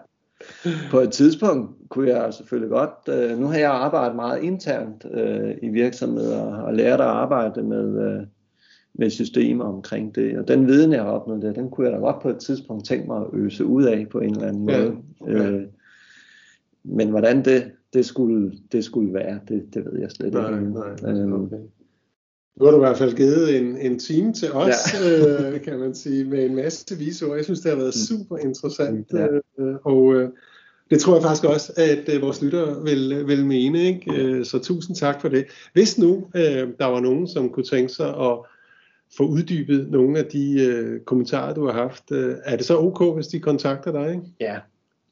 På 0.91 0.99
et 0.99 1.11
tidspunkt 1.11 1.90
kunne 1.90 2.10
jeg 2.10 2.34
selvfølgelig 2.34 2.70
godt, 2.70 2.90
øh, 3.10 3.40
nu 3.40 3.45
har 3.45 3.57
jeg 3.57 3.72
arbejdet 3.72 4.16
meget 4.16 4.44
internt 4.44 5.06
øh, 5.11 5.56
i 5.61 5.70
virksomheder 5.70 6.41
og 6.56 6.74
lært 6.74 6.99
at 7.02 7.06
arbejde 7.07 7.64
med, 7.64 8.02
øh, 8.11 8.24
med 8.94 9.10
systemer 9.10 9.66
omkring 9.66 10.16
det. 10.16 10.38
Og 10.38 10.48
den 10.48 10.68
viden, 10.68 10.91
jeg 10.94 11.03
har 11.03 11.10
opnået 11.11 11.41
der, 11.41 11.53
den 11.53 11.70
kunne 11.70 11.88
jeg 11.88 11.94
da 11.94 11.99
godt 11.99 12.22
på 12.22 12.30
et 12.30 12.38
tidspunkt 12.38 12.86
tænke 12.86 13.07
mig 13.07 13.18
at 13.18 13.28
øse 13.34 13.66
ud 13.66 13.84
af 13.84 14.07
på 14.11 14.20
en 14.20 14.32
eller 14.32 14.48
anden 14.48 14.66
måde. 14.66 14.95
ja. 15.28 15.49
Øh, 15.49 15.64
men 16.84 17.10
hvordan 17.10 17.45
det, 17.45 17.72
det, 17.94 18.06
skulle, 18.06 18.53
det 18.72 18.84
skulle 18.84 19.14
være, 19.14 19.40
det, 19.48 19.74
det 19.74 19.86
ved 19.86 19.99
jeg 19.99 20.11
slet 20.11 20.34
Nej, 20.34 20.48
ikke. 20.48 20.57
endnu. 20.57 20.84
nej, 21.03 21.11
Øhm, 21.11 21.34
okay. 21.34 21.57
Nu 22.60 22.65
har 22.65 22.72
du 22.72 22.77
i 22.77 22.88
hvert 22.88 22.98
fald 22.98 23.15
givet 23.15 23.57
en, 23.57 23.77
en 23.77 23.99
time 23.99 24.34
til 24.34 24.52
os, 24.53 24.76
ja. 24.94 25.10
øh, 25.53 25.61
kan 25.61 25.80
man 25.80 25.95
sige, 25.95 26.26
med 26.26 26.45
en 26.45 26.56
masse 26.56 26.98
vise 26.98 27.26
ord. 27.26 27.36
Jeg 27.36 27.45
synes, 27.45 27.60
det 27.60 27.72
har 27.72 27.77
været 27.77 27.94
super 27.94 28.38
interessant. 28.38 29.07
Ja. 29.14 29.27
Øh, 29.60 29.76
og 29.84 30.15
øh, 30.15 30.30
det 30.90 30.99
tror 30.99 31.14
jeg 31.14 31.23
faktisk 31.23 31.44
også, 31.44 31.73
at 31.77 32.15
øh, 32.15 32.22
vores 32.22 32.41
lyttere 32.41 32.84
vil, 32.84 33.27
vil 33.27 33.45
mene. 33.45 33.84
Ikke? 33.84 34.14
Øh, 34.15 34.45
så 34.45 34.60
tusind 34.60 34.95
tak 34.95 35.22
for 35.22 35.30
det. 35.30 35.45
Hvis 35.73 35.98
nu 35.98 36.27
øh, 36.36 36.68
der 36.80 36.86
var 36.86 36.99
nogen, 36.99 37.27
som 37.27 37.49
kunne 37.49 37.65
tænke 37.65 37.94
sig 37.94 38.07
at 38.07 38.38
få 39.18 39.23
uddybet 39.23 39.88
nogle 39.91 40.19
af 40.19 40.26
de 40.26 40.65
øh, 40.65 40.99
kommentarer, 41.02 41.53
du 41.53 41.65
har 41.65 41.73
haft, 41.73 42.11
øh, 42.11 42.36
er 42.44 42.56
det 42.56 42.65
så 42.65 42.77
ok, 42.77 43.15
hvis 43.15 43.27
de 43.27 43.40
kontakter 43.40 43.91
dig? 43.91 44.11
Ikke? 44.11 44.23
ja, 44.40 44.56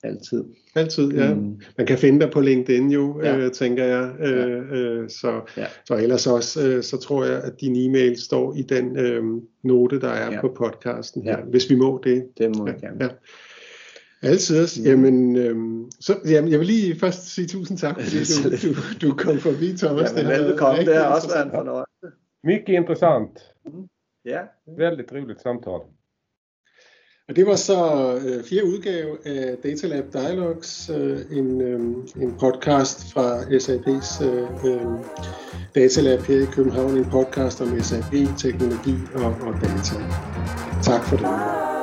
altid. 0.04 0.44
Altid, 0.76 1.12
ja. 1.14 1.34
Mm. 1.34 1.62
Man 1.78 1.88
kan 1.88 1.98
finde 1.98 2.20
dig 2.20 2.32
på 2.32 2.40
LinkedIn 2.42 2.92
jo, 2.92 3.22
Ja. 3.24 3.38
øh, 3.38 3.52
tænker 3.52 3.84
jeg. 3.86 4.14
Øh, 4.20 4.72
øh, 4.72 5.10
så, 5.10 5.42
Ja. 5.58 5.66
så 5.86 5.96
ellers 5.96 6.28
også, 6.28 6.68
øh, 6.68 6.84
så 6.84 6.98
tror 6.98 7.26
jeg, 7.26 7.44
at 7.44 7.54
din 7.62 7.76
e-mail 7.76 8.22
står 8.22 8.54
i 8.56 8.62
den 8.62 8.98
øh, 9.00 9.24
note, 9.64 10.02
der 10.02 10.10
er 10.10 10.34
Ja. 10.34 10.42
på 10.42 10.54
podcasten 10.58 11.24
her, 11.24 11.38
Ja. 11.40 11.44
hvis 11.44 11.70
vi 11.70 11.76
må 11.76 12.02
det. 12.04 12.28
Det 12.38 12.56
må 12.58 12.68
Ja, 12.68 12.72
jeg 12.74 12.82
gerne. 12.82 12.98
ja. 13.04 13.10
Altid. 14.22 14.68
Mm. 14.80 14.86
Jamen, 14.86 15.36
øhm, 15.36 15.92
så, 16.00 16.16
jamen, 16.26 16.52
jeg 16.52 16.60
vil 16.60 16.68
lige 16.68 16.96
først 17.00 17.36
sige 17.36 17.48
tusind 17.48 17.78
tak, 17.78 17.96
fordi 18.02 18.18
du, 18.44 18.68
du, 18.68 19.08
du 19.08 19.16
kom 19.16 19.38
forbi, 19.38 19.74
Thomas. 19.78 20.14
Jamen, 20.18 20.32
velbekomme, 20.32 20.86
det 20.86 20.96
har 20.96 21.16
også 21.16 21.28
været 21.28 21.42
en 21.42 21.48
interessant. 21.48 21.52
fornøjelse. 21.54 22.18
Mycket 22.44 22.74
intressant. 22.74 23.40
Ja. 24.26 24.40
Väldigt 24.78 25.12
roligt 25.12 25.42
samtal. 25.42 25.80
Og 27.30 27.36
det 27.36 27.46
var 27.46 27.56
så 27.56 28.14
øh, 28.26 28.44
fjerde 28.44 28.66
udgave 28.66 29.28
af 29.28 29.58
Datalab 29.64 30.14
Dialogs, 30.14 30.90
øh, 30.90 31.20
en, 31.32 31.62
øh, 31.62 31.80
en 32.22 32.36
podcast 32.40 33.14
fra 33.14 33.42
SAP's 33.42 34.26
øh, 34.26 34.66
øh, 34.66 34.82
Data 35.76 36.02
her 36.02 36.42
i 36.42 36.46
København, 36.46 36.98
en 36.98 37.06
podcast 37.06 37.62
om 37.62 37.82
SAP, 37.82 38.14
teknologi 38.38 38.96
og, 39.16 39.26
og 39.26 39.54
data. 39.62 39.96
Tak 40.84 41.04
for 41.04 41.18
det. 41.18 41.77